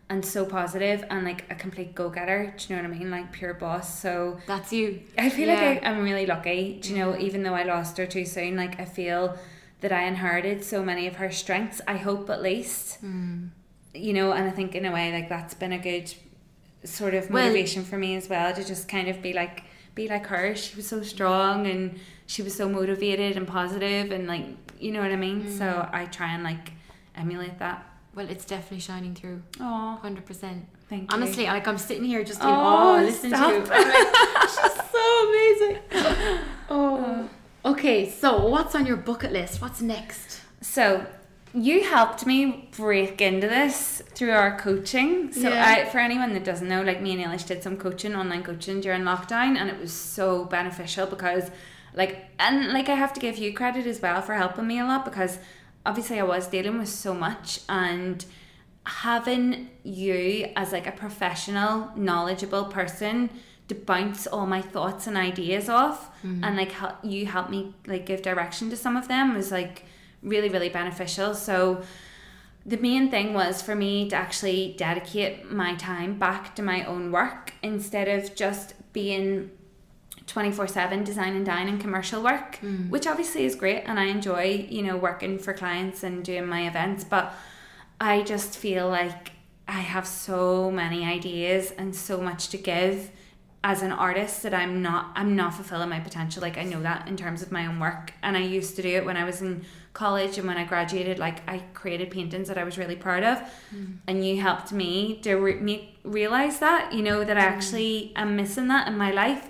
and 0.09 0.25
so 0.25 0.45
positive 0.45 1.03
and 1.09 1.25
like 1.25 1.43
a 1.51 1.55
complete 1.55 1.93
go 1.93 2.09
getter. 2.09 2.53
Do 2.57 2.65
you 2.73 2.75
know 2.75 2.87
what 2.87 2.95
I 2.95 2.99
mean? 2.99 3.11
Like 3.11 3.31
pure 3.31 3.53
boss. 3.53 3.99
So 3.99 4.39
That's 4.47 4.71
you. 4.71 5.01
I 5.17 5.29
feel 5.29 5.47
Yeah. 5.47 5.61
like 5.61 5.83
I, 5.83 5.89
I'm 5.89 6.03
really 6.03 6.25
lucky. 6.25 6.79
Do 6.81 6.89
you 6.89 6.97
know? 6.97 7.11
Mm-hmm. 7.11 7.21
Even 7.21 7.43
though 7.43 7.53
I 7.53 7.63
lost 7.63 7.97
her 7.97 8.05
too 8.05 8.25
soon, 8.25 8.55
like 8.55 8.79
I 8.79 8.85
feel 8.85 9.37
that 9.81 9.91
I 9.91 10.03
inherited 10.03 10.63
so 10.63 10.83
many 10.83 11.07
of 11.07 11.17
her 11.17 11.31
strengths. 11.31 11.81
I 11.87 11.97
hope 11.97 12.29
at 12.29 12.41
least. 12.41 12.99
Hmm. 12.99 13.47
You 13.93 14.13
know, 14.13 14.31
and 14.31 14.45
I 14.47 14.51
think 14.51 14.75
in 14.75 14.85
a 14.85 14.91
way, 14.91 15.11
like 15.11 15.29
that's 15.29 15.53
been 15.53 15.71
a 15.73 15.77
good 15.79 16.13
sort 16.83 17.13
of 17.13 17.29
Well- 17.29 17.43
motivation 17.43 17.83
for 17.83 17.97
me 17.97 18.15
as 18.15 18.29
well 18.29 18.53
to 18.53 18.63
just 18.63 18.87
kind 18.87 19.07
of 19.07 19.21
be 19.21 19.33
like 19.33 19.63
be 19.95 20.07
like 20.07 20.27
her. 20.27 20.55
She 20.55 20.75
was 20.75 20.85
so 20.87 21.01
strong 21.01 21.65
and 21.65 21.99
she 22.27 22.41
was 22.43 22.53
so 22.55 22.69
motivated 22.69 23.35
and 23.37 23.47
positive 23.47 24.11
and 24.11 24.27
like 24.27 24.45
you 24.79 24.91
know 24.91 25.01
what 25.01 25.11
I 25.11 25.15
mean. 25.15 25.41
Hmm. 25.41 25.57
So 25.57 25.89
I 25.91 26.05
try 26.05 26.33
and 26.33 26.43
like 26.43 26.73
emulate 27.15 27.57
that. 27.59 27.83
Well, 28.13 28.29
it's 28.29 28.45
definitely 28.45 28.79
shining 28.79 29.13
through. 29.15 29.41
Oh, 29.59 29.97
Hundred 30.01 30.25
percent. 30.25 30.65
thank 30.89 31.03
you. 31.03 31.07
Honestly, 31.15 31.45
like 31.45 31.67
I'm 31.67 31.77
sitting 31.77 32.03
here 32.03 32.23
just 32.23 32.41
in 32.41 32.47
Oh, 32.47 32.51
awe, 32.51 32.95
listening 32.97 33.33
stop. 33.33 33.49
to 33.49 33.55
you. 33.57 33.63
I'm 33.71 33.89
like, 33.89 34.49
She's 34.49 34.91
so 34.91 35.27
amazing. 35.29 36.39
Oh. 36.69 37.29
Okay, 37.68 38.10
so 38.10 38.48
what's 38.48 38.76
on 38.76 38.85
your 38.85 38.95
bucket 38.95 39.34
list? 39.34 39.61
What's 39.61 39.81
next? 39.81 40.39
So 40.61 41.06
you 41.53 41.84
helped 41.84 42.26
me 42.26 42.69
break 42.77 43.19
into 43.19 43.49
this 43.49 44.02
through 44.15 44.31
our 44.31 44.57
coaching. 44.57 45.34
So 45.34 45.49
Yeah. 45.49 45.65
I, 45.68 45.89
for 45.89 45.99
anyone 45.99 46.31
that 46.31 46.45
doesn't 46.45 46.69
know, 46.69 46.81
like 46.81 47.02
me 47.02 47.11
and 47.11 47.22
Eilish 47.22 47.45
did 47.45 47.61
some 47.61 47.76
coaching, 47.76 48.15
online 48.15 48.44
coaching 48.44 48.80
during 48.80 49.02
lockdown, 49.02 49.57
and 49.57 49.69
it 49.69 49.77
was 49.81 49.91
so 49.91 50.45
beneficial 50.45 51.07
because, 51.07 51.52
like, 51.94 52.27
and 52.39 52.72
like 52.72 52.88
I 52.88 52.95
have 52.95 53.11
to 53.14 53.19
give 53.19 53.38
you 53.38 53.53
credit 53.53 53.85
as 53.85 54.02
well 54.02 54.22
for 54.22 54.35
helping 54.35 54.65
me 54.65 54.80
a 54.80 54.85
lot 54.85 55.03
because 55.03 55.38
obviously 55.85 56.22
I 56.22 56.23
was 56.23 56.48
dealing 56.48 56.80
with 56.80 56.89
so 56.89 57.14
much 57.14 57.60
and 57.68 58.23
having 58.85 59.72
you 59.84 60.53
as 60.56 60.72
like 60.72 60.88
a 60.88 60.94
professional, 60.94 61.91
knowledgeable 61.98 62.65
person 62.65 63.30
to 63.68 63.76
bounce 63.76 64.27
all 64.27 64.45
my 64.45 64.61
thoughts 64.61 65.07
and 65.07 65.18
ideas 65.18 65.69
off. 65.69 66.10
Mm-hmm. 66.23 66.44
And 66.44 66.57
like 66.57 66.72
help 66.72 66.95
you 67.03 67.26
help 67.26 67.49
me 67.49 67.76
like 67.85 68.06
give 68.06 68.22
direction 68.22 68.69
to 68.69 68.77
some 68.77 68.95
of 68.95 69.07
them 69.07 69.35
was 69.35 69.52
like 69.52 69.85
really 70.23 70.49
really 70.49 70.69
beneficial. 70.69 71.34
So 71.34 71.84
the 72.68 72.77
main 72.77 73.10
thing 73.10 73.34
was 73.34 73.61
for 73.61 73.76
me 73.76 74.10
to 74.10 74.15
actually 74.15 74.76
dedicate 74.77 75.49
my 75.49 75.73
time 75.76 76.19
back 76.19 76.53
to 76.56 76.61
my 76.61 76.84
own 76.84 77.11
work 77.14 77.53
instead 77.64 78.10
of 78.10 78.35
just 78.35 78.73
being 78.91 79.49
24 80.27 80.68
7 80.68 81.03
design 81.06 81.35
and 81.35 81.45
dine 81.45 81.69
and 81.69 81.80
commercial 81.80 82.22
work 82.22 82.60
mm. 82.61 82.89
which 82.89 83.07
obviously 83.07 83.45
is 83.45 83.56
great 83.56 83.84
and 83.85 83.98
i 83.98 84.06
enjoy 84.06 84.68
you 84.69 84.81
know 84.81 84.98
working 84.98 85.39
for 85.39 85.53
clients 85.53 86.03
and 86.03 86.26
doing 86.26 86.45
my 86.45 86.68
events 86.68 87.06
but 87.06 87.34
i 88.02 88.22
just 88.22 88.57
feel 88.57 88.89
like 88.89 89.31
i 89.69 89.80
have 89.80 90.06
so 90.06 90.69
many 90.69 91.06
ideas 91.06 91.72
and 91.77 91.95
so 91.95 92.19
much 92.19 92.49
to 92.49 92.57
give 92.57 93.10
as 93.68 93.81
an 93.81 93.91
artist 93.91 94.44
that 94.44 94.53
i'm 94.53 94.81
not 94.81 95.11
i'm 95.14 95.35
not 95.35 95.53
fulfilling 95.53 95.89
my 95.89 95.99
potential. 95.99 96.41
Like 96.41 96.57
i 96.57 96.64
know 96.64 96.81
that 96.84 97.06
in 97.10 97.18
terms 97.18 97.41
of 97.41 97.52
my 97.52 97.65
own 97.68 97.81
work. 97.81 98.14
And 98.23 98.38
i 98.38 98.39
used 98.39 98.77
to 98.77 98.81
do 98.81 98.95
it 98.95 99.06
when 99.06 99.18
i 99.18 99.26
was 99.26 99.41
in 99.41 99.65
college 99.91 100.38
and 100.38 100.48
when 100.48 100.56
i 100.56 100.64
graduated 100.64 101.19
like 101.19 101.38
i 101.49 101.57
created 101.73 102.10
paintings 102.10 102.48
that 102.48 102.57
i 102.57 102.64
was 102.64 102.77
really 102.77 102.95
proud 102.95 103.23
of. 103.23 103.38
Mm. 103.76 103.98
And 104.07 104.26
you 104.26 104.39
helped 104.41 104.72
me 104.72 105.19
to 105.23 105.35
re- 105.35 105.60
me 105.68 105.98
realize 106.06 106.60
that 106.60 106.94
you 106.94 107.03
know 107.03 107.26
that 107.26 107.38
i 107.38 107.41
mm. 107.41 107.52
actually 107.56 108.14
am 108.15 108.38
missing 108.38 108.69
that 108.69 108.88
in 108.88 108.98
my 108.98 109.11
life. 109.11 109.44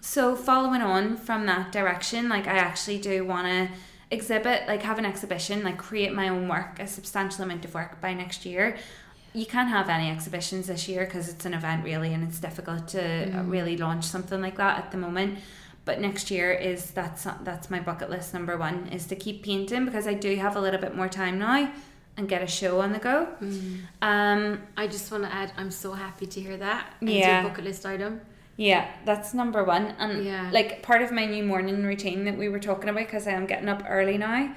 So 0.00 0.36
following 0.36 0.82
on 0.82 1.16
from 1.16 1.46
that 1.46 1.72
direction, 1.72 2.28
like 2.28 2.46
I 2.46 2.58
actually 2.58 2.98
do 2.98 3.24
want 3.24 3.48
to 3.48 3.68
exhibit, 4.12 4.68
like 4.68 4.82
have 4.82 4.98
an 4.98 5.04
exhibition, 5.04 5.64
like 5.64 5.78
create 5.78 6.12
my 6.12 6.28
own 6.28 6.46
work, 6.46 6.78
a 6.78 6.86
substantial 6.86 7.42
amount 7.42 7.64
of 7.64 7.74
work 7.74 8.00
by 8.00 8.14
next 8.14 8.46
year. 8.46 8.76
You 9.36 9.44
can't 9.44 9.68
have 9.68 9.88
any 9.90 10.10
exhibitions 10.10 10.66
this 10.68 10.88
year 10.88 11.04
because 11.04 11.28
it's 11.28 11.44
an 11.44 11.52
event 11.52 11.84
really, 11.84 12.14
and 12.14 12.22
it's 12.26 12.40
difficult 12.40 12.88
to 12.88 13.02
uh, 13.38 13.42
really 13.42 13.76
launch 13.76 14.04
something 14.04 14.40
like 14.40 14.56
that 14.56 14.78
at 14.78 14.90
the 14.92 14.96
moment. 14.96 15.38
But 15.84 16.00
next 16.00 16.30
year 16.30 16.50
is 16.52 16.90
that's 16.92 17.24
that's 17.44 17.70
my 17.70 17.80
bucket 17.80 18.08
list 18.08 18.32
number 18.32 18.56
one 18.56 18.88
is 18.88 19.04
to 19.08 19.14
keep 19.14 19.44
painting 19.44 19.84
because 19.84 20.06
I 20.06 20.14
do 20.14 20.34
have 20.36 20.56
a 20.56 20.60
little 20.66 20.80
bit 20.80 20.96
more 20.96 21.08
time 21.08 21.38
now 21.38 21.70
and 22.16 22.28
get 22.28 22.40
a 22.42 22.46
show 22.46 22.80
on 22.80 22.92
the 22.92 22.98
go. 22.98 23.28
Um, 24.00 24.62
I 24.76 24.86
just 24.86 25.12
want 25.12 25.24
to 25.24 25.32
add, 25.32 25.52
I'm 25.58 25.70
so 25.70 25.92
happy 25.92 26.26
to 26.26 26.40
hear 26.40 26.56
that. 26.56 26.86
It's 27.02 27.10
Yeah. 27.12 27.40
your 27.42 27.50
bucket 27.50 27.64
list 27.64 27.84
item. 27.84 28.22
Yeah, 28.56 28.86
that's 29.04 29.34
number 29.34 29.62
one. 29.64 29.94
And 29.98 30.24
Yeah. 30.24 30.48
like 30.50 30.82
part 30.82 31.02
of 31.02 31.12
my 31.12 31.26
new 31.26 31.44
morning 31.44 31.84
routine 31.84 32.24
that 32.24 32.38
we 32.38 32.48
were 32.48 32.58
talking 32.70 32.88
about, 32.88 33.04
because 33.04 33.26
I 33.28 33.32
am 33.32 33.44
getting 33.44 33.68
up 33.68 33.82
early 33.86 34.16
now. 34.16 34.48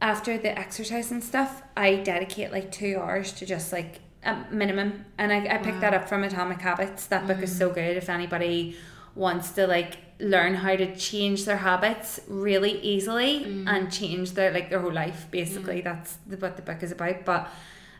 After 0.00 0.38
the 0.38 0.56
exercise 0.56 1.10
and 1.10 1.22
stuff, 1.22 1.62
I 1.76 1.96
dedicate 1.96 2.52
like 2.52 2.70
two 2.70 2.98
hours 3.00 3.32
to 3.32 3.46
just 3.46 3.72
like 3.72 4.00
a 4.24 4.44
minimum. 4.50 5.04
And 5.18 5.32
I, 5.32 5.56
I 5.56 5.58
picked 5.58 5.80
that 5.80 5.94
up 5.94 6.08
from 6.08 6.22
Atomic 6.24 6.60
Habits. 6.60 7.06
That 7.06 7.26
book 7.26 7.42
is 7.42 7.56
so 7.56 7.70
mm. 7.70 7.74
good. 7.74 7.96
If 7.96 8.08
anybody 8.08 8.76
wants 9.14 9.50
to 9.52 9.66
like 9.66 9.96
learn 10.20 10.54
how 10.54 10.76
to 10.76 10.94
change 10.96 11.44
their 11.44 11.56
habits 11.56 12.20
really 12.28 12.80
easily 12.80 13.40
mm. 13.40 13.68
and 13.68 13.92
change 13.92 14.32
their 14.32 14.52
like 14.52 14.68
their 14.68 14.80
whole 14.80 14.92
life 14.92 15.26
basically 15.30 15.80
mm. 15.80 15.84
that's 15.84 16.18
the, 16.26 16.36
what 16.36 16.56
the 16.56 16.62
book 16.62 16.82
is 16.82 16.92
about. 16.92 17.24
But 17.24 17.48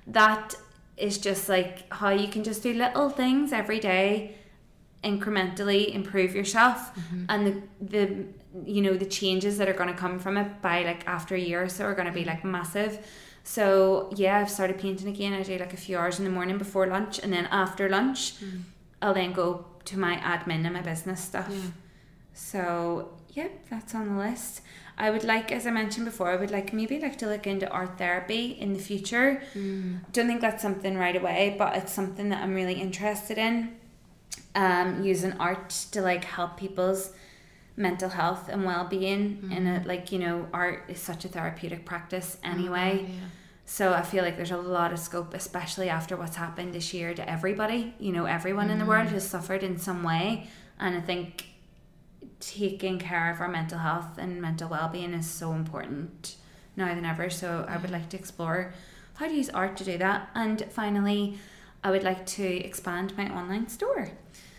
that 0.07 0.55
is 0.97 1.19
just 1.19 1.49
like 1.49 1.93
how 1.93 2.11
you 2.11 2.29
can 2.29 2.45
just 2.45 2.63
do 2.63 2.73
little 2.73 3.11
things 3.11 3.53
every 3.53 3.81
day 3.81 4.37
incrementally 5.05 5.95
improve 5.95 6.35
yourself. 6.35 6.95
Mm-hmm. 6.95 7.25
And 7.29 7.47
the 7.47 7.63
the 7.81 8.25
you 8.67 8.83
know 8.83 8.95
the 8.95 9.07
changes 9.07 9.59
that 9.59 9.69
are 9.69 9.73
going 9.75 9.89
to 9.89 9.95
come 9.95 10.19
from 10.19 10.37
it 10.37 10.63
by 10.63 10.83
like 10.83 11.07
after 11.07 11.35
a 11.35 11.39
year 11.39 11.63
or 11.63 11.69
so 11.69 11.85
are 11.85 11.95
going 11.95 12.07
to 12.07 12.13
be 12.13 12.21
mm-hmm. 12.21 12.31
like 12.31 12.45
massive. 12.45 13.07
So 13.45 14.11
yeah 14.15 14.39
i've 14.39 14.51
started 14.51 14.79
painting 14.79 15.09
again. 15.09 15.33
I 15.33 15.43
do 15.43 15.57
like 15.59 15.73
a 15.73 15.77
few 15.77 15.97
hours 15.99 16.19
in 16.19 16.25
the 16.25 16.31
morning 16.31 16.59
before 16.59 16.87
lunch 16.87 17.19
and 17.19 17.33
then 17.33 17.47
after 17.47 17.89
lunch 17.89 18.41
mm. 18.41 18.63
i'll 19.01 19.15
then 19.15 19.33
go 19.33 19.65
to 19.87 19.99
my 19.99 20.17
admin 20.17 20.65
and 20.65 20.75
my 20.75 20.83
business 20.83 21.21
stuff. 21.21 21.49
Yeah. 21.51 21.71
so 22.35 23.11
yep 23.31 23.53
that's 23.71 23.95
on 23.95 24.09
the 24.09 24.23
list. 24.23 24.61
I 25.01 25.11
would 25.11 25.25
like 25.25 25.53
as 25.53 25.67
i 25.67 25.71
mentioned 25.71 26.07
before 26.07 26.29
i 26.31 26.37
would 26.37 26.51
like 26.51 26.73
maybe 26.73 26.99
like 26.99 27.17
to 27.19 27.27
look 27.27 27.47
into 27.47 27.69
art 27.71 27.97
therapy 27.99 28.45
in 28.61 28.73
the 28.73 28.81
future. 28.81 29.43
Mm. 29.55 30.01
Don't 30.13 30.27
think 30.27 30.41
that's 30.41 30.63
something 30.63 30.97
right 30.97 31.17
away 31.17 31.55
but 31.59 31.77
it's 31.77 31.93
something 31.93 32.29
that 32.31 32.43
i'm 32.43 32.55
really 32.55 32.75
interested 32.75 33.39
in 33.39 33.77
um, 34.55 35.03
using 35.05 35.33
art 35.35 35.71
to 35.93 36.01
like 36.01 36.25
help 36.25 36.57
people's 36.57 37.13
mental 37.79 38.11
health 38.11 38.49
and 38.49 38.65
well-being 38.65 39.51
and 39.55 39.69
it 39.69 39.71
mm-hmm. 39.71 39.89
like 39.89 40.11
you 40.11 40.19
know 40.19 40.49
art 40.53 40.83
is 40.89 40.99
such 40.99 41.25
a 41.25 41.29
therapeutic 41.29 41.87
practice 41.87 42.37
mm-hmm. 42.43 42.59
anyway. 42.59 42.91
Oh, 43.01 43.13
yeah. 43.13 43.29
so 43.65 43.95
i 43.95 44.03
feel 44.03 44.25
like 44.25 44.37
there's 44.37 44.51
a 44.51 44.57
lot 44.57 44.93
of 44.93 44.99
scope 44.99 45.33
especially 45.33 45.89
after 45.89 46.17
what's 46.17 46.37
happened 46.37 46.75
this 46.75 46.93
year 46.93 47.15
to 47.15 47.31
everybody. 47.31 47.95
You 48.01 48.13
know 48.13 48.25
everyone 48.25 48.69
in 48.71 48.79
the 48.81 48.85
world 48.85 49.07
mm-hmm. 49.07 49.15
has 49.15 49.29
suffered 49.29 49.63
in 49.63 49.79
some 49.79 50.03
way 50.03 50.49
and 50.81 50.97
i 50.97 51.01
think 51.01 51.47
taking 52.41 52.99
care 52.99 53.31
of 53.33 53.41
our 53.41 53.49
mental 53.49 53.79
health 53.79 54.19
and 54.19 54.43
mental 54.43 54.69
well-being 54.69 55.15
is 55.15 55.29
so 55.31 55.53
important 55.53 56.37
now 56.77 56.93
than 56.95 57.05
ever. 57.05 57.31
So 57.31 57.65
i 57.69 57.77
would 57.77 57.93
like 57.93 58.09
to 58.11 58.17
explore 58.17 58.75
how 59.15 59.29
to 59.29 59.35
use 59.35 59.51
art 59.51 59.77
to 59.77 59.85
do 59.85 59.99
that. 59.99 60.31
And 60.35 60.67
finally 60.71 61.39
i 61.85 61.93
would 61.93 62.03
like 62.03 62.27
to 62.27 62.47
expand 62.69 63.17
my 63.17 63.29
online 63.39 63.69
store 63.69 64.11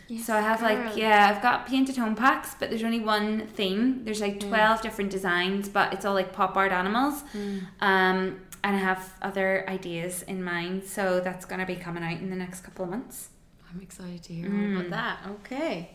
Yes, 0.10 0.26
so 0.26 0.36
I 0.36 0.42
have 0.42 0.60
girl. 0.60 0.70
like 0.70 0.98
yeah, 0.98 1.32
I've 1.34 1.42
got 1.42 1.68
painted 1.68 1.96
home 1.98 2.16
packs, 2.16 2.56
but 2.60 2.70
there's 2.70 2.84
only 2.84 3.00
one 3.00 3.48
theme. 3.48 4.04
There's 4.06 4.22
like 4.22 4.40
twelve 4.40 4.82
different 4.82 5.12
designs, 5.12 5.70
but 5.70 5.94
it's 5.94 6.04
all 6.06 6.16
like 6.16 6.34
pop 6.34 6.58
art 6.58 6.72
animals. 6.72 7.24
Mm. 7.34 7.62
Um, 7.80 8.40
and 8.64 8.76
I 8.76 8.80
have 8.80 9.14
other 9.22 9.64
ideas 9.70 10.24
in 10.24 10.44
mind, 10.44 10.84
so 10.84 11.20
that's 11.22 11.46
gonna 11.46 11.66
be 11.66 11.76
coming 11.76 12.04
out 12.04 12.20
in 12.20 12.30
the 12.30 12.36
next 12.36 12.62
couple 12.62 12.84
of 12.86 12.92
months. 12.92 13.30
I'm 13.72 13.82
excited 13.82 14.24
to 14.24 14.34
hear 14.34 14.50
Mm. 14.50 14.76
all 14.76 14.80
about 14.82 14.90
that. 14.92 15.18
Okay. 15.42 15.92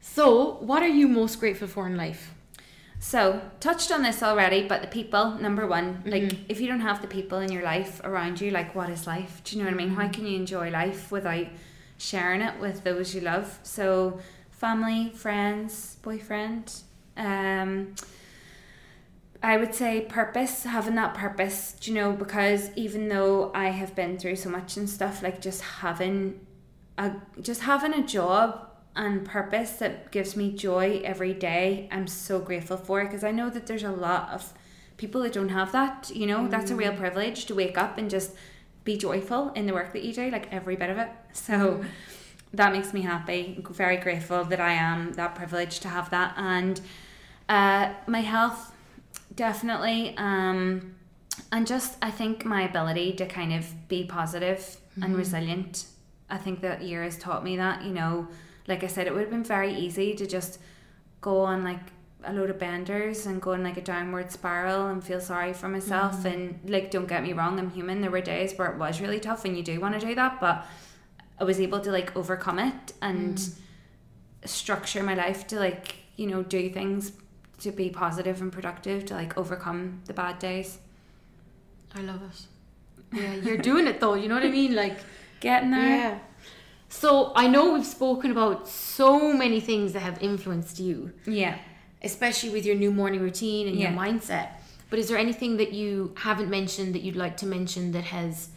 So, 0.00 0.54
what 0.60 0.82
are 0.82 0.88
you 0.88 1.06
most 1.08 1.38
grateful 1.40 1.68
for 1.68 1.86
in 1.86 1.96
life? 1.96 2.32
So, 2.98 3.42
touched 3.60 3.92
on 3.92 4.02
this 4.02 4.22
already, 4.22 4.66
but 4.66 4.80
the 4.80 4.88
people, 4.88 5.32
number 5.38 5.66
one, 5.66 6.02
like 6.06 6.22
Mhm. 6.22 6.38
if 6.48 6.60
you 6.60 6.68
don't 6.68 6.80
have 6.80 7.02
the 7.02 7.08
people 7.08 7.38
in 7.40 7.52
your 7.52 7.62
life 7.62 8.00
around 8.02 8.40
you, 8.40 8.50
like 8.50 8.74
what 8.74 8.88
is 8.88 9.06
life? 9.06 9.42
Do 9.44 9.56
you 9.56 9.62
know 9.62 9.70
what 9.70 9.74
I 9.74 9.84
mean? 9.84 9.94
How 9.94 10.08
can 10.08 10.26
you 10.26 10.36
enjoy 10.36 10.70
life 10.70 11.12
without 11.12 11.46
sharing 11.98 12.40
it 12.40 12.60
with 12.60 12.84
those 12.84 13.14
you 13.14 13.20
love? 13.20 13.58
So, 13.62 14.20
family, 14.50 15.10
friends, 15.10 15.96
boyfriend, 16.02 16.82
um, 17.16 17.94
I 19.42 19.56
would 19.56 19.74
say 19.74 20.00
purpose, 20.00 20.64
having 20.64 20.94
that 20.96 21.14
purpose, 21.14 21.76
do 21.78 21.92
you 21.92 21.96
know, 21.96 22.12
because 22.12 22.70
even 22.74 23.08
though 23.08 23.52
I 23.54 23.68
have 23.68 23.94
been 23.94 24.18
through 24.18 24.36
so 24.36 24.48
much 24.48 24.76
and 24.76 24.88
stuff, 24.88 25.22
like 25.22 25.40
just 25.40 25.62
having 25.62 26.40
a 26.98 27.12
just 27.40 27.62
having 27.62 27.92
a 27.92 28.02
job 28.06 28.66
and 28.94 29.24
purpose 29.24 29.72
that 29.72 30.10
gives 30.10 30.36
me 30.36 30.52
joy 30.52 31.02
every 31.04 31.34
day, 31.34 31.88
I'm 31.92 32.06
so 32.06 32.38
grateful 32.38 32.76
for 32.76 33.02
it. 33.02 33.04
because 33.04 33.24
I 33.24 33.30
know 33.30 33.50
that 33.50 33.66
there's 33.66 33.84
a 33.84 33.90
lot 33.90 34.30
of 34.30 34.54
people 34.96 35.22
that 35.22 35.34
don't 35.34 35.50
have 35.50 35.72
that, 35.72 36.10
you 36.14 36.26
know, 36.26 36.48
that's 36.48 36.70
a 36.70 36.76
real 36.76 36.94
privilege 36.94 37.44
to 37.46 37.54
wake 37.54 37.76
up 37.76 37.98
and 37.98 38.08
just 38.08 38.32
be 38.86 38.96
joyful 38.96 39.50
in 39.50 39.66
the 39.66 39.74
work 39.74 39.92
that 39.92 40.02
you 40.02 40.14
do, 40.14 40.30
like 40.30 40.50
every 40.50 40.76
bit 40.76 40.88
of 40.88 40.96
it. 40.96 41.10
So 41.34 41.84
that 42.54 42.72
makes 42.72 42.94
me 42.94 43.02
happy. 43.02 43.54
I'm 43.58 43.74
very 43.74 43.98
grateful 43.98 44.44
that 44.44 44.60
I 44.60 44.72
am 44.72 45.12
that 45.14 45.34
privileged 45.34 45.82
to 45.82 45.88
have 45.88 46.08
that. 46.10 46.32
And 46.38 46.80
uh, 47.50 47.92
my 48.06 48.20
health, 48.20 48.72
definitely. 49.34 50.14
Um, 50.16 50.94
and 51.52 51.66
just, 51.66 51.98
I 52.00 52.10
think 52.10 52.46
my 52.46 52.62
ability 52.62 53.12
to 53.14 53.26
kind 53.26 53.52
of 53.52 53.88
be 53.88 54.04
positive 54.04 54.78
and 55.02 55.14
resilient. 55.14 55.84
I 56.30 56.38
think 56.38 56.62
that 56.62 56.82
year 56.82 57.02
has 57.02 57.18
taught 57.18 57.44
me 57.44 57.58
that, 57.58 57.84
you 57.84 57.92
know, 57.92 58.28
like 58.66 58.82
I 58.82 58.86
said, 58.86 59.06
it 59.06 59.12
would 59.12 59.20
have 59.20 59.30
been 59.30 59.44
very 59.44 59.74
easy 59.74 60.14
to 60.14 60.26
just 60.26 60.58
go 61.20 61.40
on 61.40 61.62
like 61.62 61.80
a 62.26 62.32
load 62.32 62.50
of 62.50 62.58
benders 62.58 63.26
and 63.26 63.40
go 63.40 63.52
in 63.52 63.62
like 63.62 63.76
a 63.76 63.80
downward 63.80 64.30
spiral 64.30 64.86
and 64.88 65.02
feel 65.02 65.20
sorry 65.20 65.52
for 65.52 65.68
myself. 65.68 66.22
Mm. 66.22 66.32
And 66.32 66.70
like, 66.70 66.90
don't 66.90 67.06
get 67.06 67.22
me 67.22 67.32
wrong, 67.32 67.58
I'm 67.58 67.70
human. 67.70 68.00
There 68.00 68.10
were 68.10 68.20
days 68.20 68.54
where 68.56 68.70
it 68.70 68.78
was 68.78 69.00
really 69.00 69.20
tough 69.20 69.44
and 69.44 69.56
you 69.56 69.62
do 69.62 69.80
want 69.80 69.98
to 69.98 70.06
do 70.06 70.14
that, 70.14 70.40
but 70.40 70.66
I 71.38 71.44
was 71.44 71.60
able 71.60 71.80
to 71.80 71.90
like 71.90 72.16
overcome 72.16 72.58
it 72.58 72.92
and 73.00 73.36
mm. 73.36 73.58
structure 74.44 75.02
my 75.02 75.14
life 75.14 75.46
to 75.48 75.58
like, 75.60 75.96
you 76.16 76.26
know, 76.26 76.42
do 76.42 76.68
things 76.70 77.12
to 77.60 77.70
be 77.70 77.88
positive 77.90 78.40
and 78.42 78.52
productive 78.52 79.06
to 79.06 79.14
like 79.14 79.36
overcome 79.38 80.02
the 80.06 80.12
bad 80.12 80.38
days. 80.38 80.78
I 81.94 82.00
love 82.00 82.22
it. 82.22 82.46
Yeah, 83.12 83.34
you're 83.34 83.56
doing 83.56 83.86
it 83.86 84.00
though, 84.00 84.14
you 84.14 84.28
know 84.28 84.34
what 84.34 84.42
I 84.42 84.50
mean? 84.50 84.74
Like, 84.74 84.98
Getting 85.38 85.70
there. 85.70 85.88
yeah. 85.88 86.18
So, 86.88 87.32
I 87.36 87.46
know 87.46 87.74
we've 87.74 87.86
spoken 87.86 88.32
about 88.32 88.68
so 88.68 89.32
many 89.32 89.60
things 89.60 89.92
that 89.92 90.00
have 90.00 90.20
influenced 90.20 90.80
you, 90.80 91.12
Yeah. 91.24 91.56
Especially 92.06 92.50
with 92.50 92.64
your 92.64 92.76
new 92.76 92.90
morning 92.90 93.20
routine 93.20 93.68
and 93.68 93.78
your 93.78 93.90
mindset. 93.90 94.48
But 94.88 94.98
is 94.98 95.08
there 95.08 95.18
anything 95.18 95.56
that 95.58 95.72
you 95.72 96.14
haven't 96.16 96.48
mentioned 96.48 96.94
that 96.94 97.02
you'd 97.02 97.16
like 97.16 97.36
to 97.38 97.46
mention 97.46 97.92
that 97.92 98.04
has 98.04 98.48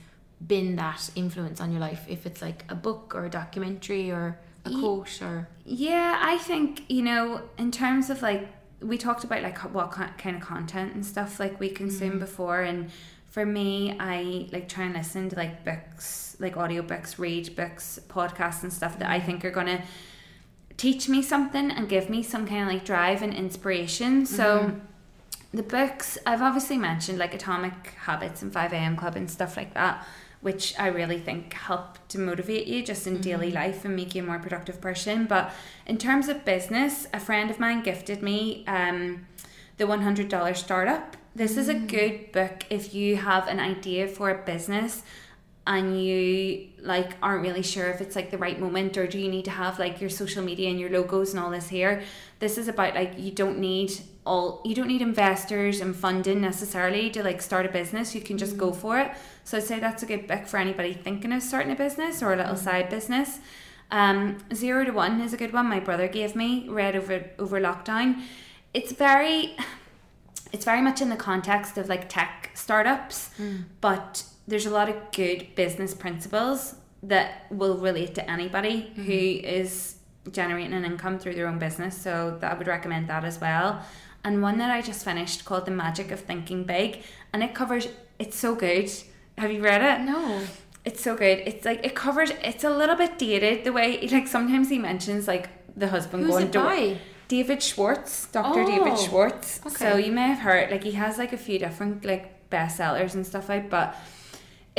been 0.46 0.76
that 0.78 1.10
influence 1.16 1.60
on 1.60 1.72
your 1.72 1.82
life? 1.82 2.06
If 2.08 2.26
it's 2.26 2.42
like 2.42 2.64
a 2.70 2.76
book 2.76 3.14
or 3.16 3.26
a 3.26 3.30
documentary 3.30 4.12
or 4.12 4.40
a 4.64 4.70
quote 4.70 5.22
or. 5.22 5.50
Yeah, 5.66 6.18
I 6.22 6.38
think, 6.38 6.84
you 6.88 7.02
know, 7.02 7.42
in 7.58 7.72
terms 7.72 8.10
of 8.10 8.22
like, 8.22 8.48
we 8.82 8.98
talked 8.98 9.24
about 9.24 9.42
like 9.44 9.58
what 9.74 9.92
kind 9.92 10.36
of 10.38 10.42
content 10.42 10.94
and 10.94 11.06
stuff 11.06 11.40
like 11.40 11.60
we 11.60 11.70
consume 11.70 12.12
mm-hmm. 12.12 12.20
before. 12.20 12.62
And 12.62 12.92
for 13.30 13.46
me, 13.46 13.98
I 14.00 14.48
like 14.52 14.70
try 14.70 14.86
and 14.86 14.94
listen 14.94 15.30
to 15.30 15.36
like 15.36 15.66
books, 15.66 16.38
like 16.40 16.56
audiobooks, 16.56 17.18
read 17.18 17.56
books, 17.56 18.00
podcasts 18.08 18.64
and 18.64 18.72
stuff 18.72 19.00
that 19.00 19.10
I 19.10 19.18
mm-hmm. 19.18 19.26
think 19.26 19.46
are 19.46 19.52
going 19.52 19.68
to 19.68 19.82
teach 20.80 21.10
me 21.10 21.22
something 21.22 21.70
and 21.70 21.90
give 21.90 22.10
me 22.10 22.24
some 22.24 22.48
kind 22.48 22.64
of 22.64 22.70
like 22.70 22.86
drive 22.86 23.22
and 23.22 23.34
inspiration. 23.34 24.26
So 24.26 24.60
mm-hmm. 24.60 24.80
the 25.54 25.62
books 25.62 26.18
I've 26.26 26.42
obviously 26.42 26.78
mentioned 26.78 27.20
like 27.20 27.34
Atomic 27.34 27.96
Habits 28.06 28.42
and 28.42 28.52
5am 28.52 28.98
Club 28.98 29.18
and 29.18 29.30
stuff 29.30 29.58
like 29.58 29.74
that, 29.74 30.08
which 30.40 30.74
I 30.80 30.88
really 30.88 31.20
think 31.20 31.52
help 31.52 31.98
to 32.08 32.18
motivate 32.18 32.66
you 32.66 32.82
just 32.82 33.06
in 33.06 33.20
daily 33.20 33.48
mm-hmm. 33.48 33.58
life 33.58 33.84
and 33.84 33.94
make 33.94 34.16
you 34.16 34.24
a 34.24 34.26
more 34.26 34.40
productive 34.40 34.80
person. 34.80 35.26
But 35.26 35.52
in 35.86 35.98
terms 35.98 36.30
of 36.30 36.46
business, 36.46 37.08
a 37.14 37.20
friend 37.20 37.52
of 37.52 37.60
mine 37.60 37.84
gifted 37.84 38.24
me 38.24 38.64
um 38.66 39.28
the 39.76 39.86
$100 39.86 40.58
startup. 40.58 41.18
This 41.36 41.56
is 41.56 41.70
a 41.70 41.74
mm. 41.74 41.88
good 41.88 42.32
book 42.34 42.66
if 42.70 42.94
you 42.94 43.16
have 43.16 43.48
an 43.48 43.62
idea 43.62 44.10
for 44.10 44.30
a 44.30 44.44
business 44.44 45.04
and 45.68 46.04
you 46.04 46.68
like 46.82 47.12
aren't 47.22 47.44
really 47.44 47.62
sure 47.62 47.90
if 47.90 48.02
it's 48.02 48.16
like 48.16 48.32
the 48.32 48.38
right 48.38 48.60
moment 48.60 48.98
or 48.98 49.06
do 49.06 49.20
you 49.20 49.30
need 49.30 49.46
to 49.46 49.52
have 49.52 49.78
like 49.78 50.02
your 50.02 50.10
social 50.10 50.44
media 50.44 50.70
and 50.70 50.80
your 50.80 50.90
logos 50.90 51.32
and 51.32 51.40
all 51.40 51.52
this 51.52 51.70
here? 51.70 52.02
This 52.40 52.58
is 52.58 52.68
about 52.68 52.96
like 52.96 53.14
you 53.18 53.32
don't 53.32 53.60
need 53.60 53.94
all 54.26 54.62
you 54.66 54.74
don't 54.74 54.88
need 54.88 55.02
investors 55.02 55.82
and 55.82 55.96
funding 55.96 56.42
necessarily 56.42 57.10
to 57.12 57.24
like 57.24 57.42
start 57.42 57.66
a 57.66 57.70
business. 57.70 58.16
You 58.16 58.22
can 58.22 58.38
just 58.38 58.58
go 58.58 58.72
mm-hmm. 58.72 58.80
for 58.80 59.00
it. 59.00 59.12
So 59.44 59.58
i'd 59.58 59.64
say 59.64 59.80
that's 59.80 60.04
a 60.04 60.06
good 60.06 60.28
book 60.28 60.48
for 60.48 60.58
anybody 60.58 60.94
thinking 60.94 61.32
of 61.32 61.44
starting 61.44 61.72
a 61.72 61.76
business 61.76 62.24
or 62.24 62.34
a 62.34 62.38
little 62.38 62.54
mm-hmm. 62.54 62.64
side 62.64 62.90
business. 62.90 63.40
Um 63.92 64.38
zero 64.54 64.86
to 64.86 64.92
one 64.92 65.22
is 65.22 65.34
a 65.34 65.38
good 65.38 65.54
one 65.54 65.68
my 65.68 65.80
brother 65.80 66.08
gave 66.08 66.36
me 66.36 66.68
read 66.68 66.96
over 66.96 67.30
over 67.38 67.60
lockdown. 67.60 68.22
It's 68.74 68.92
very 68.92 69.56
it's 70.52 70.66
very 70.66 70.82
much 70.82 71.00
in 71.00 71.10
the 71.10 71.16
context 71.16 71.78
of 71.78 71.90
like 71.90 72.10
tech 72.10 72.52
startups, 72.56 73.30
mm. 73.38 73.66
but 73.82 74.24
there's 74.50 74.66
a 74.66 74.70
lot 74.70 74.90
of 74.90 74.96
good 75.12 75.56
business 75.56 75.94
principles 75.94 76.76
that 77.04 77.46
will 77.50 77.78
relate 77.78 78.16
to 78.16 78.30
anybody 78.30 78.92
mm-hmm. 78.92 79.04
who 79.04 79.14
is 79.48 79.96
generating 80.32 80.74
an 80.74 80.86
income 80.86 81.18
through 81.18 81.36
their 81.36 81.48
own 81.48 81.60
business. 81.60 82.00
So 82.00 82.38
that 82.42 82.52
I 82.52 82.58
would 82.58 82.68
recommend 82.68 83.08
that 83.08 83.24
as 83.24 83.40
well. 83.40 83.82
And 84.24 84.42
one 84.42 84.58
that 84.58 84.70
I 84.70 84.82
just 84.82 85.06
finished 85.06 85.46
called 85.46 85.66
The 85.66 85.72
Magic 85.72 86.12
of 86.12 86.20
Thinking 86.20 86.66
Big, 86.66 87.04
and 87.32 87.42
it 87.42 87.54
covers. 87.56 87.88
It's 88.18 88.38
so 88.38 88.54
good. 88.54 88.92
Have 89.38 89.52
you 89.52 89.62
read 89.64 89.82
it? 89.82 90.04
No. 90.04 90.42
It's 90.84 91.02
so 91.02 91.16
good. 91.16 91.40
It's 91.46 91.64
like 91.64 91.86
it 91.86 91.96
covers. 91.96 92.32
It's 92.44 92.66
a 92.66 92.70
little 92.70 92.96
bit 92.96 93.18
dated 93.18 93.64
the 93.64 93.72
way 93.72 94.06
like 94.08 94.28
sometimes 94.28 94.70
he 94.70 94.78
mentions 94.78 95.28
like 95.28 95.50
the 95.78 95.88
husband 95.88 96.26
Who's 96.26 96.34
going 96.34 96.48
it 96.48 96.54
by? 96.54 96.98
David 97.30 97.62
Schwartz, 97.62 98.26
Dr. 98.32 98.62
Oh, 98.62 98.66
David 98.66 98.98
Schwartz. 98.98 99.62
Okay. 99.66 99.76
So 99.76 99.98
you 99.98 100.12
may 100.12 100.28
have 100.28 100.40
heard, 100.40 100.72
like, 100.72 100.84
he 100.84 100.94
has 100.94 101.20
like 101.20 101.32
a 101.32 101.38
few 101.38 101.60
different 101.60 102.04
like 102.04 102.50
bestsellers 102.50 103.14
and 103.14 103.26
stuff 103.26 103.50
out, 103.50 103.70
but 103.70 103.96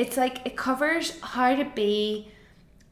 it's 0.00 0.16
like 0.16 0.46
it 0.46 0.56
covers 0.56 1.20
how 1.20 1.54
to 1.54 1.64
be 1.74 2.26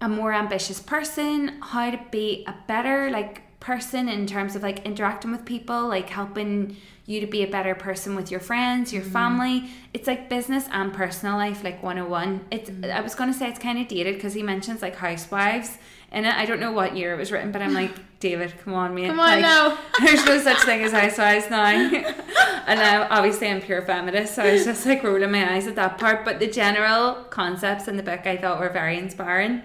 a 0.02 0.08
more 0.08 0.34
ambitious 0.34 0.78
person, 0.78 1.58
how 1.62 1.90
to 1.90 1.98
be 2.10 2.44
a 2.46 2.54
better 2.66 3.10
like 3.10 3.40
person 3.60 4.10
in 4.10 4.26
terms 4.26 4.54
of 4.54 4.62
like 4.62 4.84
interacting 4.84 5.32
with 5.32 5.46
people, 5.46 5.88
like 5.88 6.10
helping 6.10 6.76
you 7.06 7.18
to 7.20 7.26
be 7.26 7.42
a 7.42 7.46
better 7.46 7.74
person 7.74 8.14
with 8.14 8.30
your 8.30 8.40
friends, 8.40 8.92
your 8.92 9.00
mm-hmm. 9.00 9.12
family. 9.12 9.70
It's 9.94 10.06
like 10.06 10.28
business 10.28 10.66
and 10.70 10.92
personal 10.92 11.36
life, 11.36 11.64
like 11.64 11.82
101. 11.82 12.44
It's 12.50 12.68
mm-hmm. 12.68 12.92
I 12.92 13.00
was 13.00 13.14
gonna 13.14 13.32
say 13.32 13.48
it's 13.48 13.58
kind 13.58 13.78
of 13.78 13.88
dated 13.88 14.16
because 14.16 14.34
he 14.34 14.42
mentions 14.42 14.82
like 14.82 14.96
housewives 14.96 15.78
in 16.12 16.24
it. 16.24 16.34
I 16.34 16.46
don't 16.46 16.60
know 16.60 16.72
what 16.72 16.96
year 16.96 17.14
it 17.14 17.18
was 17.18 17.30
written, 17.30 17.52
but 17.52 17.62
I'm 17.62 17.74
like, 17.74 17.92
David, 18.20 18.52
come 18.64 18.74
on, 18.74 18.94
mate. 18.94 19.06
Come 19.06 19.20
on 19.20 19.40
like, 19.40 19.42
now. 19.42 19.78
There's 20.00 20.24
no 20.24 20.40
such 20.40 20.58
thing 20.62 20.82
as 20.82 20.92
housewives 20.92 21.50
now. 21.50 21.64
and 22.66 22.80
now, 22.80 23.06
obviously, 23.10 23.48
I'm 23.48 23.60
pure 23.60 23.82
feminist, 23.82 24.34
so 24.34 24.42
I 24.42 24.52
was 24.52 24.64
just 24.64 24.84
like 24.86 25.04
rolling 25.04 25.30
my 25.30 25.52
eyes 25.52 25.66
at 25.66 25.76
that 25.76 25.98
part. 25.98 26.24
But 26.24 26.40
the 26.40 26.48
general 26.48 27.14
concepts 27.30 27.86
in 27.86 27.96
the 27.96 28.02
book 28.02 28.26
I 28.26 28.36
thought 28.36 28.58
were 28.58 28.70
very 28.70 28.98
inspiring. 28.98 29.62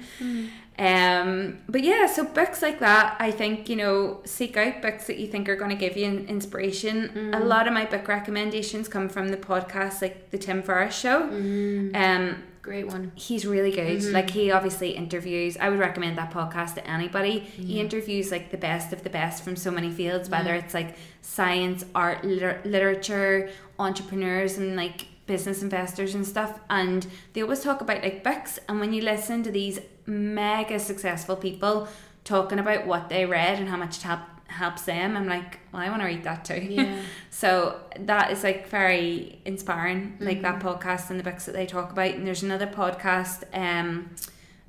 Um, 0.78 1.60
but 1.68 1.84
yeah, 1.84 2.08
so 2.08 2.26
books 2.26 2.62
like 2.62 2.80
that, 2.80 3.16
I 3.20 3.32
think 3.32 3.70
you 3.70 3.76
know, 3.76 4.22
seek 4.26 4.58
out 4.58 4.82
books 4.82 5.08
that 5.08 5.18
you 5.18 5.28
think 5.28 5.50
are 5.50 5.56
going 5.56 5.70
to 5.70 5.76
give 5.76 5.98
you 5.98 6.06
in- 6.06 6.28
inspiration. 6.28 7.34
A 7.34 7.40
lot 7.40 7.68
of 7.68 7.74
my 7.74 7.86
book 7.86 8.08
recommendations 8.08 8.88
come 8.88 9.10
from 9.10 9.30
the 9.30 9.38
podcast, 9.38 10.02
like 10.02 10.30
the 10.30 10.38
Tim 10.38 10.62
Ferriss 10.62 10.96
Show. 10.96 11.24
Um, 11.24 12.44
Great 12.64 12.88
one. 12.88 13.12
he's 13.16 13.46
really 13.46 13.72
good. 13.72 14.00
Mm-hmm. 14.00 14.14
Like 14.14 14.30
he 14.30 14.50
obviously 14.50 14.92
interviews. 14.92 15.58
I 15.58 15.70
would 15.70 15.80
recommend 15.80 16.18
that 16.18 16.32
podcast 16.32 16.76
to 16.76 16.88
anybody. 16.88 17.40
He 17.40 17.64
mm-hmm. 17.64 17.82
interviews 17.82 18.32
like 18.32 18.52
the 18.52 18.58
best 18.58 18.94
of 18.94 19.04
the 19.04 19.10
best 19.10 19.44
from 19.44 19.58
so 19.58 19.70
many 19.70 19.92
fields, 19.92 20.30
whether 20.30 20.52
mm-hmm. 20.52 20.64
it's 20.64 20.74
like 20.74 20.96
science, 21.22 21.84
art, 21.94 22.24
liter- 22.24 22.62
literature, 22.64 23.50
entrepreneurs, 23.78 24.58
and 24.58 24.78
like 24.78 25.08
business 25.26 25.62
investors 25.62 26.16
and 26.16 26.26
stuff. 26.26 26.58
And 26.70 27.06
they 27.34 27.42
always 27.42 27.60
talk 27.60 27.82
about 27.82 28.02
like 28.02 28.24
books. 28.24 28.60
And 28.70 28.80
when 28.80 28.94
you 28.94 29.02
listen 29.02 29.44
to 29.44 29.52
these 29.52 29.80
mega 30.06 30.80
successful 30.80 31.36
people 31.36 31.90
talking 32.24 32.60
about 32.60 32.88
what 32.88 33.10
they 33.10 33.26
read 33.26 33.60
and 33.60 33.68
how 33.68 33.76
much 33.76 33.98
it 33.98 34.04
help, 34.04 34.22
helps 34.54 34.84
them, 34.84 35.18
I'm 35.18 35.28
like, 35.28 35.60
well, 35.72 35.82
I 35.82 35.90
want 35.90 36.02
to 36.02 36.08
read 36.08 36.24
that 36.24 36.46
too. 36.46 36.56
Yeah. 36.70 37.02
So 37.30 37.80
that 38.00 38.32
is 38.32 38.44
like 38.44 38.68
very 38.70 39.40
inspiring, 39.46 40.18
like 40.20 40.42
that 40.42 40.60
podcast 40.62 41.10
and 41.10 41.20
the 41.20 41.24
books 41.24 41.46
that 41.46 41.54
they 41.54 41.66
talk 41.66 41.92
about. 41.92 42.12
And 42.12 42.26
there's 42.26 42.44
another 42.44 42.68
podcast, 42.68 43.44
um, 43.54 44.16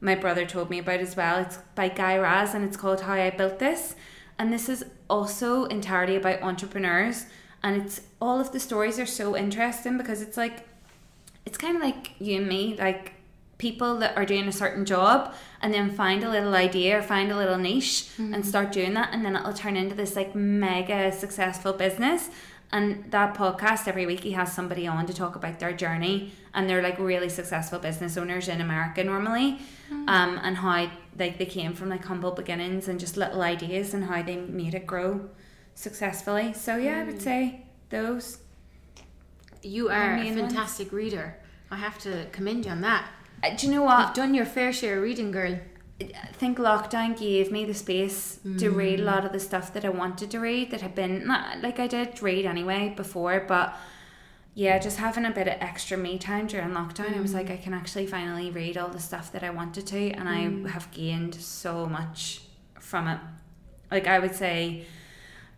my 0.01 0.15
brother 0.15 0.45
told 0.45 0.71
me 0.71 0.79
about 0.79 1.01
as 1.01 1.17
well. 1.17 1.39
It's 1.41 1.59
by 1.75 1.89
Guy 1.89 2.19
Raz 2.19 2.55
and 2.55 2.65
it's 2.65 2.77
called 2.77 3.03
How 3.03 3.15
I 3.15 3.31
Built 3.31 3.59
This. 3.59 3.95
And 4.39 4.53
this 4.53 4.69
is 4.69 4.85
also 5.09 5.65
entirely 5.67 6.17
about 6.17 6.43
entrepreneurs. 6.43 7.27
And 7.63 7.81
it's 7.81 8.03
all 8.21 8.41
of 8.41 8.53
the 8.53 8.61
stories 8.61 8.99
are 8.99 9.07
so 9.07 9.37
interesting 9.37 9.97
because 9.97 10.21
it's 10.21 10.37
like, 10.37 10.69
it's 11.47 11.57
kind 11.57 11.77
of 11.77 11.83
like 11.83 12.13
you 12.19 12.39
and 12.39 12.47
me, 12.47 12.77
like 12.79 13.14
people 13.59 13.97
that 13.99 14.17
are 14.17 14.25
doing 14.27 14.49
a 14.49 14.53
certain 14.53 14.85
job 14.85 15.33
and 15.63 15.73
then 15.73 15.91
find 15.91 16.23
a 16.25 16.29
little 16.31 16.55
idea 16.55 16.99
or 16.99 17.03
find 17.03 17.31
a 17.33 17.37
little 17.37 17.57
niche 17.59 18.09
Mm-hmm. 18.19 18.35
and 18.35 18.45
start 18.47 18.73
doing 18.73 18.95
that. 18.95 19.11
And 19.13 19.25
then 19.25 19.37
it'll 19.37 19.53
turn 19.53 19.77
into 19.77 19.95
this 19.95 20.17
like 20.17 20.35
mega 20.35 21.11
successful 21.13 21.73
business. 21.73 22.31
And 22.73 23.11
that 23.13 23.35
podcast 23.35 23.87
every 23.87 24.05
week 24.07 24.21
he 24.25 24.33
has 24.33 24.53
somebody 24.53 24.87
on 24.87 25.07
to 25.07 25.15
talk 25.15 25.37
about 25.37 25.61
their 25.61 25.73
journey 25.73 26.33
and 26.53 26.69
they're 26.69 26.83
like 26.83 26.99
really 26.99 27.29
successful 27.29 27.79
business 27.79 28.17
owners 28.17 28.49
in 28.49 28.61
America 28.61 29.05
normally, 29.05 29.59
um, 30.09 30.41
and 30.43 30.57
how 30.57 30.91
like 31.19 31.39
they 31.39 31.47
came 31.47 31.75
from 31.75 31.89
like 31.89 32.05
humble 32.05 32.33
beginnings 32.33 32.89
and 32.89 32.99
just 32.99 33.17
little 33.17 33.43
ideas 33.43 33.95
and 33.95 34.05
how 34.05 34.23
they 34.23 34.37
made 34.37 34.75
it 34.75 34.87
grow 34.87 35.29
successfully. 35.75 36.53
So 36.53 36.77
yeah, 36.77 37.01
I 37.01 37.05
would 37.05 37.23
say 37.23 37.63
those. 37.91 38.39
You 39.63 39.89
are 39.89 40.15
a 40.15 40.17
main 40.17 40.39
ones. 40.39 40.53
fantastic 40.53 40.93
reader. 40.93 41.37
I 41.71 41.77
have 41.77 41.99
to 42.01 42.27
commend 42.33 42.65
you 42.67 42.71
on 42.73 42.81
that. 42.83 43.09
Uh, 43.45 43.55
do 43.57 43.67
you 43.67 43.73
know 43.73 43.83
what? 43.83 44.01
You've 44.01 44.15
done 44.15 44.35
your 44.35 44.47
fair 44.47 44.73
share 44.73 44.97
of 44.97 45.03
reading, 45.03 45.31
girl. 45.31 45.59
I 46.01 46.33
think 46.33 46.59
lockdown 46.59 47.19
gave 47.19 47.53
me 47.53 47.65
the 47.65 47.75
space 47.75 48.41
to 48.59 48.71
read 48.71 48.99
a 48.99 49.03
mm. 49.03 49.07
lot 49.07 49.25
of 49.25 49.33
the 49.33 49.39
stuff 49.39 49.73
that 49.75 49.85
I 49.85 49.91
wanted 49.91 50.31
to 50.33 50.41
read 50.41 50.73
that 50.73 50.81
had 50.81 50.95
been 50.95 51.27
not 51.27 51.63
like 51.63 51.79
I 51.79 51.87
did 51.87 52.21
read 52.21 52.47
anyway 52.47 52.93
before, 52.97 53.45
but 53.47 53.77
yeah, 54.55 54.79
just 54.79 54.99
having 54.99 55.25
a 55.25 55.31
bit 55.31 55.47
of 55.47 55.55
extra 55.61 55.97
me 55.97 56.19
time 56.19 56.47
during 56.47 56.71
lockdown, 56.71 57.17
I 57.17 57.21
was 57.21 57.33
like, 57.35 57.47
mm. 57.47 57.53
I 57.53 57.57
can 57.59 57.75
actually 57.75 58.07
finally 58.07 58.51
read 58.51 58.77
all 58.77 58.89
the 58.89 59.01
stuff 59.01 59.31
that 59.33 59.45
I 59.45 59.51
wanted 59.51 59.87
to, 59.89 60.11
and 60.11 60.29
I 60.29 60.45
mm. 60.45 60.69
have 60.71 60.91
gained 60.91 61.35
so 61.35 61.87
much 61.87 62.43
from 62.81 63.07
it. 63.09 63.21
Like 63.91 64.07
I 64.07 64.19
would 64.19 64.35
say, 64.35 64.87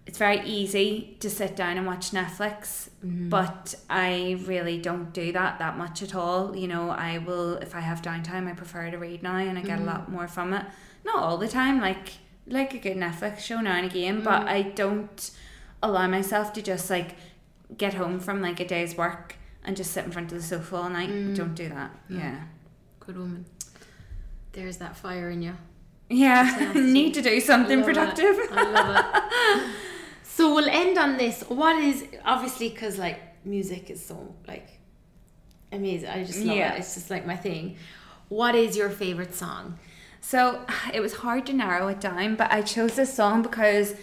it's 0.07 0.19
very 0.19 0.41
easy 0.47 1.17
to 1.21 1.29
sit 1.29 1.57
down 1.57 1.77
and 1.77 1.87
watch 1.87 2.13
Netflix, 2.13 2.89
mm-hmm. 3.05 3.29
but 3.29 3.75
I 3.91 4.41
really 4.47 4.81
don't 4.81 5.13
do 5.13 5.33
that 5.33 5.59
that 5.59 5.77
much 5.77 6.03
at 6.03 6.15
all. 6.15 6.55
You 6.57 6.69
know, 6.69 6.91
I 6.91 7.19
will 7.19 7.57
if 7.57 7.75
I 7.75 7.81
have 7.81 8.03
downtime, 8.03 8.49
I 8.49 8.53
prefer 8.53 8.91
to 8.91 8.99
read 8.99 9.23
now, 9.23 9.37
and 9.37 9.59
I 9.59 9.63
get 9.63 9.75
a 9.75 9.83
mm-hmm. 9.83 9.87
lot 9.87 10.11
more 10.11 10.29
from 10.29 10.53
it. 10.53 10.65
Not 11.05 11.17
all 11.17 11.39
the 11.39 11.49
time, 11.49 11.81
like 11.81 12.09
like 12.47 12.73
a 12.75 12.79
good 12.79 12.97
Netflix 12.97 13.41
show 13.41 13.61
now 13.61 13.75
and 13.77 13.87
again, 13.87 14.23
but 14.23 14.41
mm-hmm. 14.41 14.49
I 14.49 14.63
don't 14.63 15.31
allow 15.83 16.07
myself 16.07 16.53
to 16.53 16.63
just 16.63 16.89
like 16.89 17.17
get 17.77 17.95
home 17.95 18.21
from 18.21 18.41
like 18.41 18.61
a 18.61 18.67
day's 18.67 18.97
work 18.97 19.37
and 19.65 19.77
just 19.77 19.91
sit 19.91 20.05
in 20.05 20.13
front 20.13 20.31
of 20.31 20.39
the 20.39 20.45
sofa 20.45 20.77
all 20.77 20.89
night. 20.89 21.11
Mm. 21.11 21.35
Don't 21.35 21.55
do 21.55 21.69
that. 21.69 21.91
Yeah. 22.09 22.45
Good 23.01 23.19
woman. 23.19 23.45
There's 24.53 24.77
that 24.77 24.97
fire 24.97 25.31
in 25.31 25.43
you. 25.43 25.57
Yeah, 26.09 26.73
need 26.77 27.15
to 27.15 27.23
do 27.23 27.41
something 27.41 27.81
love 27.81 27.89
it. 27.89 27.95
productive. 27.95 28.37
I 28.53 28.71
love 28.71 29.05
it. 29.05 29.71
so 30.37 30.55
we'll 30.55 30.69
end 30.83 30.99
on 30.99 31.17
this. 31.17 31.37
What 31.61 31.77
is 31.91 32.05
obviously 32.25 32.69
because 32.69 32.99
like 32.99 33.19
music 33.55 33.91
is 33.95 34.01
so 34.11 34.35
like 34.47 34.69
amazing. 35.73 36.09
I 36.11 36.25
just 36.25 36.41
love 36.49 36.57
Yeah. 36.57 36.75
it. 36.75 36.81
It's 36.81 36.95
just 36.95 37.11
like 37.11 37.25
my 37.27 37.37
thing. 37.37 37.77
What 38.29 38.55
is 38.55 38.77
your 38.77 38.91
favorite 38.91 39.35
song? 39.35 39.79
So 40.21 40.65
it 40.97 41.01
was 41.01 41.15
hard 41.25 41.47
to 41.47 41.53
narrow 41.53 41.89
it 41.89 42.01
down, 42.01 42.37
but 42.37 42.49
I 42.53 42.61
chose 42.63 42.97
this 42.97 43.13
song 43.15 43.43
because 43.43 43.95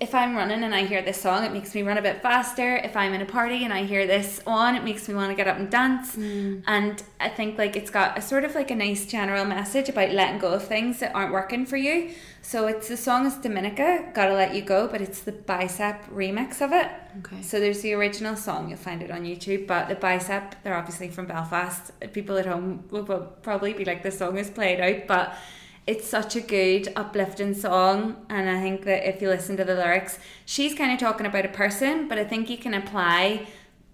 if 0.00 0.14
I'm 0.14 0.36
running 0.36 0.64
and 0.64 0.74
I 0.74 0.84
hear 0.84 1.00
this 1.00 1.20
song, 1.20 1.44
it 1.44 1.52
makes 1.52 1.74
me 1.74 1.82
run 1.82 1.96
a 1.96 2.02
bit 2.02 2.22
faster. 2.22 2.76
If 2.76 2.96
I'm 2.96 3.14
in 3.14 3.20
a 3.20 3.26
party 3.26 3.64
and 3.64 3.72
I 3.72 3.84
hear 3.84 4.06
this 4.06 4.42
on, 4.46 4.74
it 4.74 4.82
makes 4.82 5.08
me 5.08 5.14
want 5.14 5.30
to 5.30 5.36
get 5.36 5.46
up 5.46 5.58
and 5.58 5.70
dance. 5.70 6.14
Hmm. 6.14 6.58
And 6.66 7.02
I 7.20 7.28
think 7.28 7.56
like 7.56 7.76
it's 7.76 7.90
got 7.90 8.18
a 8.18 8.22
sort 8.22 8.44
of 8.44 8.54
like 8.54 8.70
a 8.70 8.74
nice 8.74 9.06
general 9.06 9.44
message 9.44 9.88
about 9.88 10.10
letting 10.10 10.40
go 10.40 10.52
of 10.52 10.64
things 10.64 10.98
that 11.00 11.14
aren't 11.14 11.32
working 11.32 11.66
for 11.66 11.76
you. 11.76 12.10
So 12.42 12.66
it's 12.66 12.88
the 12.88 12.96
song 12.96 13.26
is 13.26 13.34
Dominica, 13.36 14.10
Gotta 14.12 14.34
Let 14.34 14.54
You 14.54 14.62
Go, 14.62 14.88
but 14.88 15.00
it's 15.00 15.20
the 15.20 15.32
bicep 15.32 16.04
remix 16.06 16.60
of 16.60 16.72
it. 16.72 16.90
Okay. 17.18 17.42
So 17.42 17.60
there's 17.60 17.82
the 17.82 17.92
original 17.92 18.34
song, 18.34 18.70
you'll 18.70 18.78
find 18.78 19.02
it 19.02 19.10
on 19.10 19.22
YouTube, 19.22 19.66
but 19.66 19.88
the 19.88 19.94
bicep, 19.94 20.56
they're 20.64 20.76
obviously 20.76 21.08
from 21.10 21.26
Belfast. 21.26 21.92
People 22.12 22.36
at 22.38 22.46
home 22.46 22.84
will 22.90 23.04
will 23.04 23.32
probably 23.42 23.72
be 23.72 23.84
like, 23.84 24.02
the 24.02 24.10
song 24.10 24.38
is 24.38 24.50
played 24.50 24.80
out, 24.80 25.06
but 25.06 25.36
it's 25.86 26.06
such 26.06 26.36
a 26.36 26.40
good, 26.40 26.92
uplifting 26.96 27.54
song. 27.54 28.24
And 28.28 28.48
I 28.48 28.60
think 28.60 28.84
that 28.84 29.08
if 29.08 29.20
you 29.20 29.28
listen 29.28 29.56
to 29.56 29.64
the 29.64 29.74
lyrics, 29.74 30.18
she's 30.44 30.74
kind 30.74 30.92
of 30.92 30.98
talking 30.98 31.26
about 31.26 31.44
a 31.44 31.48
person, 31.48 32.08
but 32.08 32.18
I 32.18 32.24
think 32.24 32.50
you 32.50 32.58
can 32.58 32.74
apply 32.74 33.46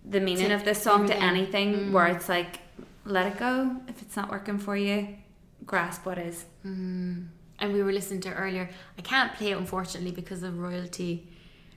the 0.04 0.20
meaning 0.20 0.48
To 0.48 0.54
of 0.54 0.64
this 0.64 0.82
song 0.82 1.06
to 1.08 1.16
everything. 1.16 1.28
anything 1.28 1.74
mm-hmm. 1.74 1.92
where 1.92 2.06
it's 2.06 2.28
like, 2.28 2.60
let 3.04 3.26
it 3.26 3.38
go. 3.38 3.76
If 3.88 4.02
it's 4.02 4.16
not 4.16 4.30
working 4.30 4.58
for 4.58 4.76
you, 4.76 5.16
grasp 5.64 6.06
what 6.06 6.18
is. 6.18 6.44
Mm-hmm. 6.64 7.22
And 7.58 7.72
we 7.72 7.82
were 7.82 7.92
listening 7.92 8.20
to 8.22 8.34
earlier. 8.34 8.68
I 8.98 9.02
can't 9.02 9.34
play 9.34 9.52
it 9.52 9.56
unfortunately 9.56 10.12
because 10.12 10.42
of 10.42 10.58
royalty 10.58 11.28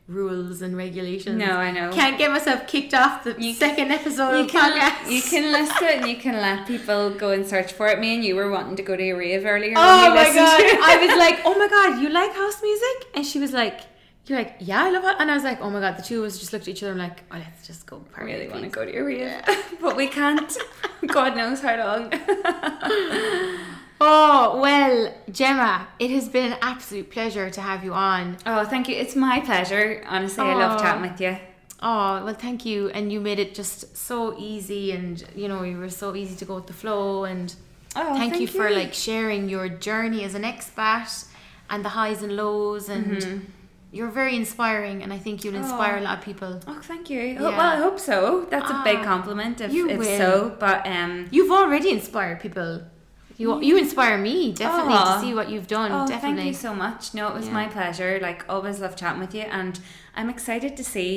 rules 0.09 0.61
and 0.63 0.75
regulations. 0.75 1.37
No, 1.37 1.51
I 1.57 1.69
know. 1.71 1.91
Can't 1.91 2.17
get 2.17 2.31
myself 2.31 2.65
kicked 2.67 2.93
off 2.95 3.23
the 3.23 3.35
You- 3.37 3.53
second 3.53 3.91
episode 3.91 4.31
You 4.37 4.43
of 4.45 4.47
can, 4.49 4.71
podcast. 4.73 5.11
you 5.15 5.21
can 5.21 5.51
list 5.51 5.81
it 5.81 5.97
and 5.99 6.07
you 6.09 6.17
can 6.17 6.33
let 6.35 6.67
people 6.67 7.11
go 7.11 7.31
and 7.31 7.45
search 7.47 7.71
for 7.73 7.87
it. 7.87 7.99
Me 7.99 8.15
and 8.15 8.23
you 8.25 8.35
were 8.35 8.49
wanting 8.49 8.75
to 8.77 8.83
go 8.83 8.95
to 8.95 9.03
a 9.11 9.13
rave 9.15 9.45
earlier. 9.45 9.73
Oh 9.77 10.09
my 10.09 10.25
god! 10.33 10.61
I 10.83 10.97
was 11.05 11.15
like, 11.17 11.39
"Oh 11.45 11.55
my 11.57 11.67
god, 11.67 12.01
you 12.01 12.09
like 12.09 12.33
house 12.33 12.59
music?" 12.61 12.97
And 13.15 13.23
she 13.25 13.39
was 13.39 13.53
like, 13.53 13.81
"You're 14.25 14.39
like, 14.39 14.55
yeah, 14.59 14.83
I 14.85 14.89
love 14.89 15.03
it." 15.05 15.15
And 15.19 15.29
I 15.29 15.35
was 15.35 15.43
like, 15.43 15.61
"Oh 15.61 15.69
my 15.69 15.79
god!" 15.79 15.97
The 15.97 16.01
two 16.01 16.21
of 16.21 16.25
us 16.27 16.39
just 16.39 16.53
looked 16.53 16.67
at 16.67 16.73
each 16.73 16.81
other 16.83 16.91
and 16.93 16.99
like, 17.07 17.23
"Oh, 17.31 17.37
let's 17.37 17.67
just 17.67 17.85
go." 17.85 18.03
I 18.17 18.23
really 18.23 18.47
want 18.49 18.63
to 18.63 18.69
go 18.69 18.83
to 18.85 18.91
a 18.97 19.03
rave, 19.03 19.31
but 19.81 19.95
we 19.95 20.07
can't. 20.07 20.51
God 21.07 21.37
knows 21.37 21.61
how 21.61 21.75
long. 21.77 22.11
Oh 24.01 24.59
well, 24.61 25.13
Gemma, 25.31 25.87
it 25.99 26.09
has 26.11 26.29
been 26.29 26.53
an 26.53 26.57
absolute 26.61 27.09
pleasure 27.11 27.49
to 27.49 27.61
have 27.61 27.83
you 27.83 27.93
on. 27.93 28.37
Oh, 28.45 28.63
thank 28.65 28.87
you. 28.87 28.95
It's 28.95 29.15
my 29.15 29.39
pleasure. 29.41 30.03
Honestly, 30.07 30.43
I 30.45 30.53
love 30.53 30.79
chatting 30.81 31.09
with 31.09 31.19
you. 31.19 31.37
Oh 31.81 32.23
well, 32.23 32.33
thank 32.33 32.65
you, 32.65 32.89
and 32.89 33.11
you 33.11 33.19
made 33.19 33.39
it 33.39 33.53
just 33.53 33.95
so 33.97 34.37
easy, 34.37 34.91
and 34.91 35.23
you 35.35 35.47
know 35.47 35.63
you 35.63 35.77
were 35.77 35.89
so 35.89 36.15
easy 36.15 36.35
to 36.37 36.45
go 36.45 36.55
with 36.55 36.67
the 36.67 36.73
flow, 36.73 37.25
and 37.25 37.53
Oh, 37.95 38.15
thank, 38.15 38.39
you 38.39 38.47
for 38.47 38.69
like 38.69 38.93
sharing 38.93 39.49
your 39.49 39.67
journey 39.67 40.23
as 40.23 40.35
an 40.35 40.43
expat 40.43 41.25
and 41.69 41.83
the 41.83 41.89
highs 41.89 42.21
and 42.21 42.35
lows, 42.35 42.87
and 42.89 43.47
you're 43.91 44.09
very 44.09 44.35
inspiring, 44.35 45.03
and 45.03 45.11
I 45.11 45.17
think 45.17 45.43
you'll 45.43 45.55
inspire 45.55 45.95
Aw. 45.97 45.99
a 45.99 46.03
lot 46.03 46.17
of 46.19 46.23
people. 46.23 46.61
Oh, 46.67 46.79
thank 46.83 47.09
you. 47.09 47.19
Yeah. 47.21 47.41
Well, 47.41 47.59
I 47.59 47.77
hope 47.77 47.99
so. 47.99 48.45
That's 48.49 48.69
a 48.69 48.81
big 48.83 48.97
Ah, 48.99 49.03
compliment 49.03 49.59
if, 49.61 49.73
you 49.73 49.89
if 49.89 49.97
will. 49.99 50.17
so. 50.17 50.55
But 50.59 50.85
um, 50.85 51.27
You've 51.31 51.51
already 51.51 51.91
inspired 51.91 52.39
people. 52.39 52.83
You 53.39 53.47
you 53.69 53.77
inspire 53.85 54.17
me 54.29 54.35
definitely 54.65 54.93
Aw. 54.95 55.15
to 55.15 55.21
see 55.25 55.33
what 55.33 55.47
you've 55.51 55.67
done. 55.79 55.91
oh, 55.91 56.05
definitely. 56.05 56.37
thank 56.37 56.47
you 56.47 56.53
so 56.67 56.71
much. 56.85 57.01
No, 57.17 57.23
it 57.29 57.33
was 57.39 57.47
Yeah. 57.47 57.53
my 57.61 57.67
pleasure. 57.77 58.19
Like 58.21 58.39
always, 58.53 58.75
love 58.83 58.95
chatting 59.01 59.21
with 59.25 59.33
you, 59.39 59.45
and 59.59 59.73
I'm 60.17 60.29
excited 60.35 60.71
to 60.79 60.83
see 60.83 61.13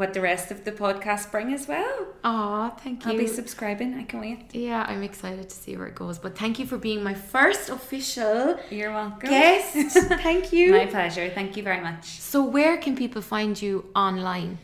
what 0.00 0.14
the 0.14 0.20
rest 0.20 0.46
of 0.54 0.58
the 0.64 0.70
podcast 0.84 1.24
bring 1.34 1.52
as 1.58 1.64
well. 1.72 1.96
Oh, 2.24 2.72
thank 2.82 3.04
you. 3.04 3.10
I'll 3.12 3.18
be 3.18 3.26
subscribing. 3.26 3.90
I 4.02 4.04
can 4.10 4.20
wait. 4.20 4.54
yeah, 4.54 4.86
I'm 4.88 5.02
excited 5.02 5.46
to 5.52 5.56
see 5.62 5.76
where 5.76 5.88
it 5.92 5.96
goes. 6.04 6.16
But 6.24 6.38
thank 6.38 6.58
you 6.60 6.66
for 6.66 6.78
being 6.78 7.02
my 7.02 7.14
first 7.14 7.68
official 7.68 8.58
You're 8.70 8.92
welcome. 8.92 9.28
guest. 9.28 9.74
thank 10.28 10.52
you. 10.52 10.72
My 10.72 10.86
pleasure. 10.86 11.28
Thank 11.38 11.56
you 11.56 11.62
very 11.70 11.80
much. 11.88 12.04
so 12.32 12.38
where 12.56 12.76
can 12.84 12.94
people 12.96 13.22
find 13.22 13.60
you 13.60 13.72
online? 14.06 14.58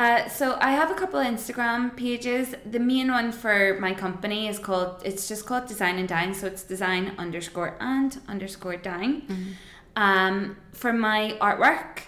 Uh, 0.00 0.26
so 0.30 0.56
I 0.62 0.70
have 0.70 0.90
a 0.90 0.94
couple 0.94 1.20
of 1.20 1.26
Instagram 1.26 1.94
pages. 1.94 2.54
The 2.64 2.78
main 2.78 3.08
one 3.10 3.32
for 3.32 3.76
my 3.80 3.92
company 3.92 4.48
is 4.48 4.58
called 4.58 5.02
it's 5.04 5.28
just 5.28 5.44
called 5.44 5.66
Design 5.66 5.98
and 5.98 6.08
Dine. 6.08 6.32
So 6.32 6.46
it's 6.46 6.62
design 6.62 7.12
underscore 7.18 7.76
and 7.80 8.18
underscore 8.26 8.78
dine. 8.78 9.56
Um, 9.96 10.56
for 10.72 10.94
my 10.94 11.36
artwork, 11.48 12.04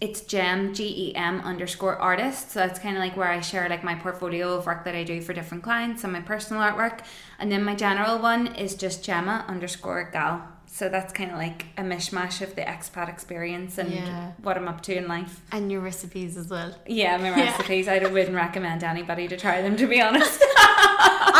it's 0.00 0.22
gem 0.22 0.72
G 0.72 0.78
E 1.08 1.14
M 1.14 1.42
underscore 1.42 1.96
artist. 1.98 2.52
So 2.52 2.60
that's 2.60 2.78
kind 2.78 2.96
of 2.96 3.02
like 3.02 3.18
where 3.18 3.28
I 3.28 3.40
share 3.42 3.68
like 3.68 3.84
my 3.84 3.96
portfolio 3.96 4.56
of 4.56 4.64
work 4.64 4.86
that 4.86 4.94
I 4.94 5.04
do 5.04 5.20
for 5.20 5.34
different 5.34 5.62
clients 5.62 6.04
and 6.04 6.12
my 6.14 6.22
personal 6.22 6.62
artwork. 6.62 7.00
And 7.38 7.52
then 7.52 7.64
my 7.64 7.74
general 7.74 8.18
one 8.18 8.46
is 8.54 8.74
just 8.74 9.04
Gemma 9.04 9.44
underscore 9.46 10.08
gal. 10.10 10.48
So 10.76 10.88
that's 10.88 11.12
kind 11.12 11.30
of 11.30 11.36
like 11.38 11.66
a 11.78 11.82
mishmash 11.82 12.40
of 12.42 12.56
the 12.56 12.62
expat 12.62 13.08
experience 13.08 13.78
and 13.78 13.92
Yeah. 13.92 14.32
what 14.42 14.56
I'm 14.56 14.66
up 14.66 14.80
to 14.86 14.96
in 15.00 15.06
life. 15.06 15.40
And 15.52 15.70
your 15.70 15.80
recipes 15.80 16.36
as 16.36 16.48
well. 16.48 16.74
Yeah, 16.84 17.16
my 17.16 17.28
Yeah. 17.30 17.44
recipes. 17.44 17.86
I 17.86 18.00
wouldn't 18.00 18.34
recommend 18.34 18.82
anybody 18.82 19.28
to 19.28 19.36
try 19.36 19.62
them, 19.62 19.76
to 19.76 19.86
be 19.86 20.00
honest. 20.02 20.42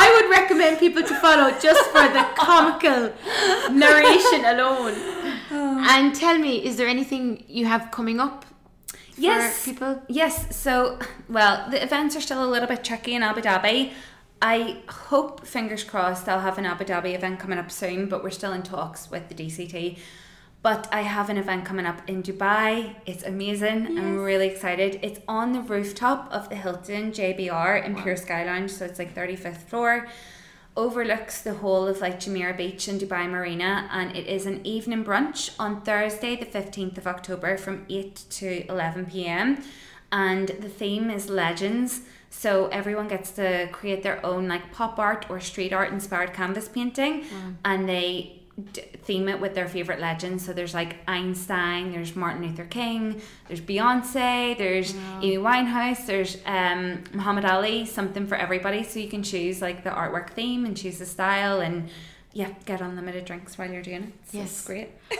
I 0.03 0.07
would 0.15 0.31
recommend 0.39 0.79
people 0.79 1.03
to 1.03 1.15
follow 1.17 1.51
just 1.67 1.85
for 1.91 2.07
the 2.17 2.25
comical 2.37 3.13
narration 3.73 4.45
alone. 4.45 4.95
Oh. 5.51 5.85
And 5.91 6.15
tell 6.15 6.39
me, 6.39 6.65
is 6.65 6.77
there 6.77 6.87
anything 6.87 7.43
you 7.49 7.67
have 7.67 7.91
coming 7.91 8.21
up 8.21 8.45
for 9.17 9.21
Yes. 9.21 9.65
people? 9.65 10.01
yes, 10.07 10.57
so, 10.57 11.01
well, 11.29 11.69
the 11.73 11.83
events 11.83 12.15
are 12.15 12.21
still 12.21 12.45
a 12.45 12.51
little 12.55 12.69
bit 12.69 12.85
tricky 12.85 13.15
in 13.17 13.25
Abu 13.25 13.41
Dhabi. 13.41 13.93
I 14.47 14.77
hope, 14.91 15.47
fingers 15.47 15.85
crossed, 15.85 16.29
I'll 16.29 16.41
have 16.41 16.59
an 16.59 16.67
Abu 16.67 16.85
Dhabi 16.85 17.15
event 17.15 17.41
coming 17.41 17.59
up 17.59 17.71
soon, 17.71 18.11
but 18.11 18.23
we're 18.23 18.29
still 18.29 18.53
in 18.53 18.63
talks 18.63 19.11
with 19.11 19.31
the 19.31 19.35
DCT. 19.35 19.97
But 20.61 20.87
I 20.93 21.01
have 21.01 21.31
an 21.31 21.39
event 21.39 21.65
coming 21.65 21.87
up 21.87 22.07
in 22.07 22.23
Dubai. 22.23 22.95
It's 23.07 23.23
amazing. 23.23 23.97
I'm 23.97 24.19
really 24.19 24.49
excited. 24.49 24.99
It's 25.01 25.19
on 25.27 25.53
the 25.53 25.63
rooftop 25.63 26.31
of 26.31 26.51
the 26.51 26.57
Hilton 26.57 27.11
JBR 27.11 27.87
in 27.87 27.97
Pure 28.03 28.17
Sky 28.17 28.45
Lounge, 28.45 28.71
so 28.71 28.85
it's 28.85 28.99
like 28.99 29.15
35th 29.15 29.63
floor. 29.71 30.09
overlooks 30.77 31.41
the 31.43 31.55
whole 31.55 31.87
of 31.87 32.01
like 32.01 32.19
Jumeirah 32.21 32.57
Beach 32.57 32.89
and 32.89 33.01
Dubai 33.01 33.29
Marina, 33.31 33.89
and 33.93 34.15
it 34.17 34.27
is 34.27 34.45
an 34.45 34.61
evening 34.67 35.05
brunch 35.05 35.55
on 35.59 35.81
Thursday, 35.83 36.37
the 36.37 36.47
15th 36.47 36.99
of 36.99 37.07
October 37.07 37.57
from 37.57 37.87
8 37.89 38.25
to 38.31 38.67
11 38.69 39.07
pm. 39.07 39.63
And 40.23 40.49
the 40.49 40.69
theme 40.69 41.11
is 41.11 41.29
legends. 41.29 42.01
So 42.31 42.67
everyone 42.69 43.09
gets 43.09 43.31
to 43.33 43.69
create 43.73 44.03
their 44.03 44.19
own 44.25 44.49
like 44.49 44.65
pop 44.73 44.99
art 44.99 45.27
or 45.31 45.41
street 45.41 45.73
art 45.73 45.91
inspired 45.93 46.33
canvas 46.33 46.69
painting, 46.69 47.25
and 47.65 47.89
they 47.89 48.41
d- 48.73 48.83
theme 49.07 49.29
it 49.29 49.39
with 49.41 49.55
their 49.55 49.69
favorite 49.69 50.01
legends. 50.01 50.45
So 50.47 50.53
there's 50.53 50.75
like 50.75 50.93
Einstein, 51.09 51.93
there's 51.93 52.15
Martin 52.23 52.43
Luther 52.47 52.65
King, 52.65 53.21
there's 53.49 53.61
Beyonce, 53.61 54.57
there's 54.59 54.95
Amy 55.23 55.39
Winehouse, 55.39 56.07
there's 56.07 56.33
um, 56.47 57.05
Muhammad 57.13 57.45
Ali. 57.45 57.87
Something 57.87 58.27
for 58.27 58.37
everybody. 58.37 58.83
So 58.85 58.99
you 59.01 59.09
can 59.09 59.23
choose 59.23 59.61
like 59.63 59.79
the 59.85 59.91
artwork 59.91 60.31
theme 60.31 60.65
and 60.67 60.77
choose 60.77 60.99
the 60.99 61.07
style 61.07 61.61
and. 61.61 61.89
Yeah, 62.37 62.51
get 62.67 62.81
unlimited 62.81 63.27
drinks 63.27 63.57
while 63.59 63.71
you're 63.71 63.81
doing 63.91 64.03
it. 64.09 64.13
So 64.33 64.39
Yes. 64.39 64.51
it's 64.51 64.67
great. 64.67 64.89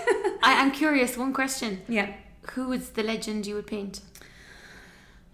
I, 0.43 0.51
I'm 0.61 0.73
curious. 0.73 1.17
One 1.17 1.33
question: 1.33 1.71
Yeah. 1.89 2.09
Who 2.55 2.73
is 2.73 2.89
the 2.91 3.05
legend 3.05 3.47
you 3.47 3.55
would 3.55 3.69
paint? 3.69 4.01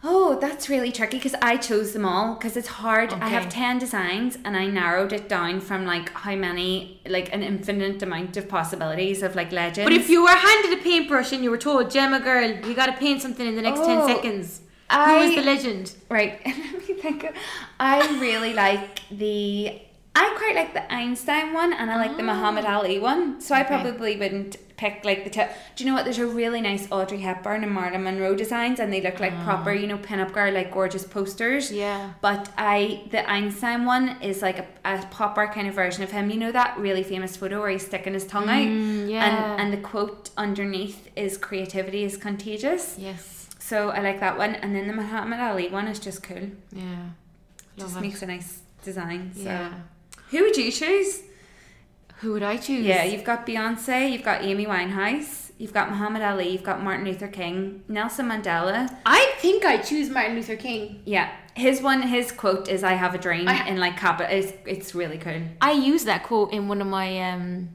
Oh, 0.03 0.39
that's 0.41 0.71
really 0.71 0.91
tricky 0.91 1.19
because 1.19 1.35
I 1.43 1.59
chose 1.59 1.93
them 1.93 2.07
all 2.07 2.35
because 2.35 2.57
it's 2.57 2.69
hard. 2.69 3.13
I 3.13 3.29
have 3.29 3.51
10 3.51 3.79
designs 3.79 4.39
and 4.45 4.57
I 4.57 4.67
narrowed 4.67 5.13
it 5.13 5.29
down 5.29 5.61
from 5.61 5.85
like 5.85 6.11
how 6.13 6.35
many, 6.35 7.03
like 7.07 7.33
an 7.35 7.43
infinite 7.43 8.03
amount 8.03 8.39
of 8.39 8.49
possibilities 8.49 9.23
of 9.23 9.37
like 9.37 9.53
legends. 9.53 9.85
But 9.85 9.93
if 9.93 10.09
you 10.09 10.23
were 10.23 10.31
handed 10.31 10.79
a 10.79 10.83
paintbrush 10.83 11.33
and 11.33 11.45
you 11.45 11.51
were 11.51 11.59
told, 11.59 11.91
"Gemma, 11.91 12.21
girl, 12.21 12.51
you 12.67 12.75
got 12.75 12.87
to 12.87 12.95
paint 12.95 13.21
something 13.21 13.47
in 13.47 13.57
the 13.57 13.63
next 13.63 13.81
ten 13.81 13.99
oh, 13.99 14.07
seconds," 14.07 14.61
who 14.91 14.97
I- 14.97 15.19
is 15.25 15.35
the 15.35 15.43
legend? 15.43 15.95
Right, 16.09 16.41
let 16.47 16.89
me 16.89 16.95
think. 16.95 17.27
I 17.79 17.99
really 18.19 18.55
like 18.55 19.03
the. 19.11 19.83
I 20.15 20.35
quite 20.37 20.55
like 20.57 20.75
the 20.75 20.93
Einstein 20.93 21.53
one 21.55 21.73
and 21.73 21.91
I 21.91 21.97
like 21.97 22.17
the 22.17 22.23
Muhammad 22.23 22.65
Ali 22.65 22.99
one. 22.99 23.41
So 23.41 23.55
I 23.55 23.61
Ah. 23.63 23.65
Probably 23.65 24.17
wouldn't 24.17 24.57
pick 24.77 25.05
like 25.05 25.25
the. 25.25 25.31
T- 25.31 25.45
Do 25.77 25.85
you 25.85 25.89
know 25.91 25.95
what? 25.95 26.05
There's 26.05 26.19
a 26.19 26.27
really 26.27 26.61
nice 26.61 26.89
Audrey 26.91 27.19
Hepburn 27.21 27.63
and 27.63 27.73
Marilyn 27.73 28.03
Monroe 28.03 28.35
designs 28.35 28.81
and 28.81 28.93
they 28.93 29.01
look 29.01 29.21
like 29.21 29.33
proper, 29.45 29.73
you 29.73 29.87
know, 29.87 29.99
pin-up 29.99 30.33
girl, 30.33 30.53
like 30.53 30.73
gorgeous 30.73 31.05
posters. 31.05 31.71
Ah. 31.71 31.75
Yeah. 31.75 32.11
But 32.21 32.51
I, 32.59 33.05
the 33.11 33.29
Einstein 33.31 33.85
one 33.85 34.21
is 34.21 34.43
like 34.43 34.59
a, 34.59 34.67
a 34.85 35.07
pop 35.11 35.39
art 35.39 35.53
kind 35.53 35.69
of 35.69 35.75
version 35.75 36.03
of 36.03 36.11
him. 36.11 36.29
You 36.29 36.39
know 36.39 36.53
that 36.53 36.77
really 36.79 37.05
famous 37.05 37.37
photo 37.37 37.61
where 37.61 37.71
he's 37.71 37.87
sticking 37.87 38.15
his 38.15 38.27
tongue 38.27 38.49
out? 38.49 38.67
Mm, 38.67 39.09
yeah. 39.11 39.25
And, 39.53 39.61
and 39.61 39.73
the 39.73 39.77
quote 39.89 40.31
underneath 40.37 41.09
is 41.15 41.39
creativity 41.39 42.03
is 42.05 42.17
contagious. 42.17 42.97
Yes. 42.99 43.49
So 43.61 43.91
I 43.91 44.01
like 44.01 44.19
that 44.21 44.37
one. 44.37 44.57
And 44.57 44.75
then 44.75 44.89
the 44.89 44.93
Muhammad 44.95 45.39
Ali 45.41 45.69
one 45.69 45.87
is 45.87 46.01
just 46.01 46.23
cool. 46.25 46.49
Yeah. 46.73 46.83
Love 46.83 47.11
just 47.77 47.97
it. 47.97 48.01
makes 48.01 48.23
a 48.23 48.27
nice 48.27 48.61
design. 48.83 49.31
So 49.37 49.43
Yeah. 49.45 49.73
Who 50.31 50.43
would 50.43 50.57
you 50.57 50.71
choose? 50.71 51.23
Who 52.21 52.33
would 52.35 52.43
I 52.43 52.57
choose? 52.59 52.85
Yeah, 52.85 53.05
you've 53.05 53.25
got 53.25 53.47
Beyonce, 53.47 54.13
you've 54.13 54.23
got 54.23 54.43
Amy 54.43 54.67
Winehouse, 54.67 55.53
you've 55.59 55.73
got 55.73 55.89
Muhammad 55.89 56.21
Ali, 56.23 56.51
you've 56.51 56.63
got 56.63 56.83
Martin 56.83 57.07
Luther 57.07 57.29
King, 57.29 57.83
Nelson 57.89 58.29
Mandela. 58.29 58.95
I 59.07 59.33
think 59.39 59.65
I 59.65 59.79
choose 59.79 60.11
Martin 60.11 60.35
Luther 60.37 60.57
King. 60.57 61.03
Yeah. 61.07 61.31
His 61.55 61.83
one 61.83 62.03
his 62.03 62.31
quote 62.31 62.69
is 62.69 62.85
I 62.85 62.93
have 62.93 63.15
a 63.15 63.19
dream 63.19 63.49
I- 63.49 63.67
in 63.69 63.79
like 63.79 63.97
cap 63.97 64.21
it's 64.21 64.53
it's 64.67 64.95
really 64.95 65.19
cool. 65.19 65.41
I 65.61 65.73
use 65.73 66.05
that 66.05 66.23
quote 66.23 66.53
in 66.53 66.69
one 66.69 66.81
of 66.81 66.87
my 66.87 67.33
um, 67.33 67.71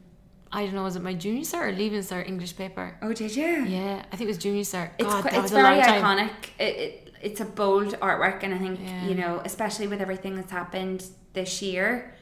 I 0.52 0.64
don't 0.66 0.76
know, 0.76 0.84
was 0.84 0.96
it 0.96 1.02
my 1.04 1.14
junior 1.14 1.42
cert 1.42 1.68
or 1.68 1.72
leaving 1.74 2.00
cert 2.00 2.28
English 2.28 2.56
paper? 2.56 2.98
Oh 3.02 3.14
did 3.14 3.36
you? 3.36 3.66
Yeah, 3.66 4.04
I 4.12 4.16
think 4.16 4.22
it 4.30 4.34
was 4.34 4.38
junior 4.38 4.62
cert. 4.62 4.92
It's 4.98 5.10
God, 5.10 5.22
quite, 5.22 5.34
that 5.34 5.44
it's 5.44 5.52
very 5.52 5.82
iconic. 5.82 6.32
It, 6.60 6.64
it 6.78 7.14
it's 7.22 7.42
a 7.42 7.46
bold 7.46 7.94
artwork 8.00 8.44
and 8.44 8.54
I 8.54 8.60
think, 8.60 8.80
Yeah. 8.82 9.08
you 9.08 9.16
know, 9.16 9.42
especially 9.44 9.88
with 9.88 10.00
everything 10.00 10.36
that's 10.36 10.52
happened 10.52 11.04
this 11.34 11.62
year 11.62 12.15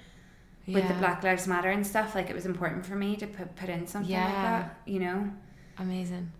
with 0.68 0.88
the 0.88 0.94
Black 0.96 1.24
Lives 1.24 1.48
Matter 1.48 1.70
and 1.70 1.86
stuff, 1.86 2.16
like 2.16 2.30
it 2.30 2.34
was 2.36 2.46
important 2.46 2.86
for 2.86 2.96
me 2.96 3.16
to 3.18 3.28
put 3.28 3.56
put 3.56 3.70
in 3.70 3.86
something 3.88 4.16
like 4.16 4.34
that, 4.34 4.78
you 4.86 5.00
know. 5.00 5.30
Amazing. 5.78 6.32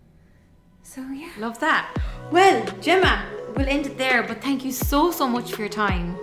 So 0.84 1.02
yeah. 1.02 1.32
Love 1.40 1.60
that. 1.60 1.98
Well, 2.32 2.66
Gemma, 2.82 3.26
we'll 3.56 3.68
end 3.68 3.86
it 3.88 3.98
there, 3.98 4.24
but 4.24 4.42
thank 4.42 4.66
you 4.66 4.72
so, 4.72 5.12
so 5.12 5.28
much 5.28 5.54
for 5.54 5.62
your 5.62 5.70
time. 5.70 6.18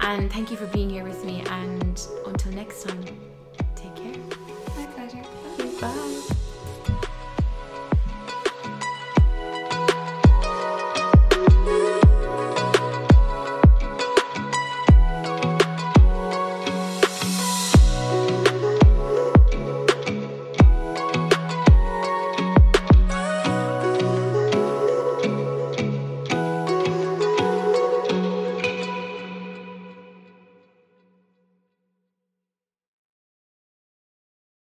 And 0.00 0.32
thank 0.32 0.50
you 0.50 0.56
for 0.56 0.66
being 0.68 0.88
here 0.88 1.04
with 1.04 1.24
me. 1.24 1.42
And 1.46 2.00
until 2.26 2.52
next 2.52 2.84
time, 2.84 3.04
take 3.74 3.94
care. 3.96 4.14
My 4.76 4.86
pleasure. 4.86 5.22
Bye. 5.80 6.49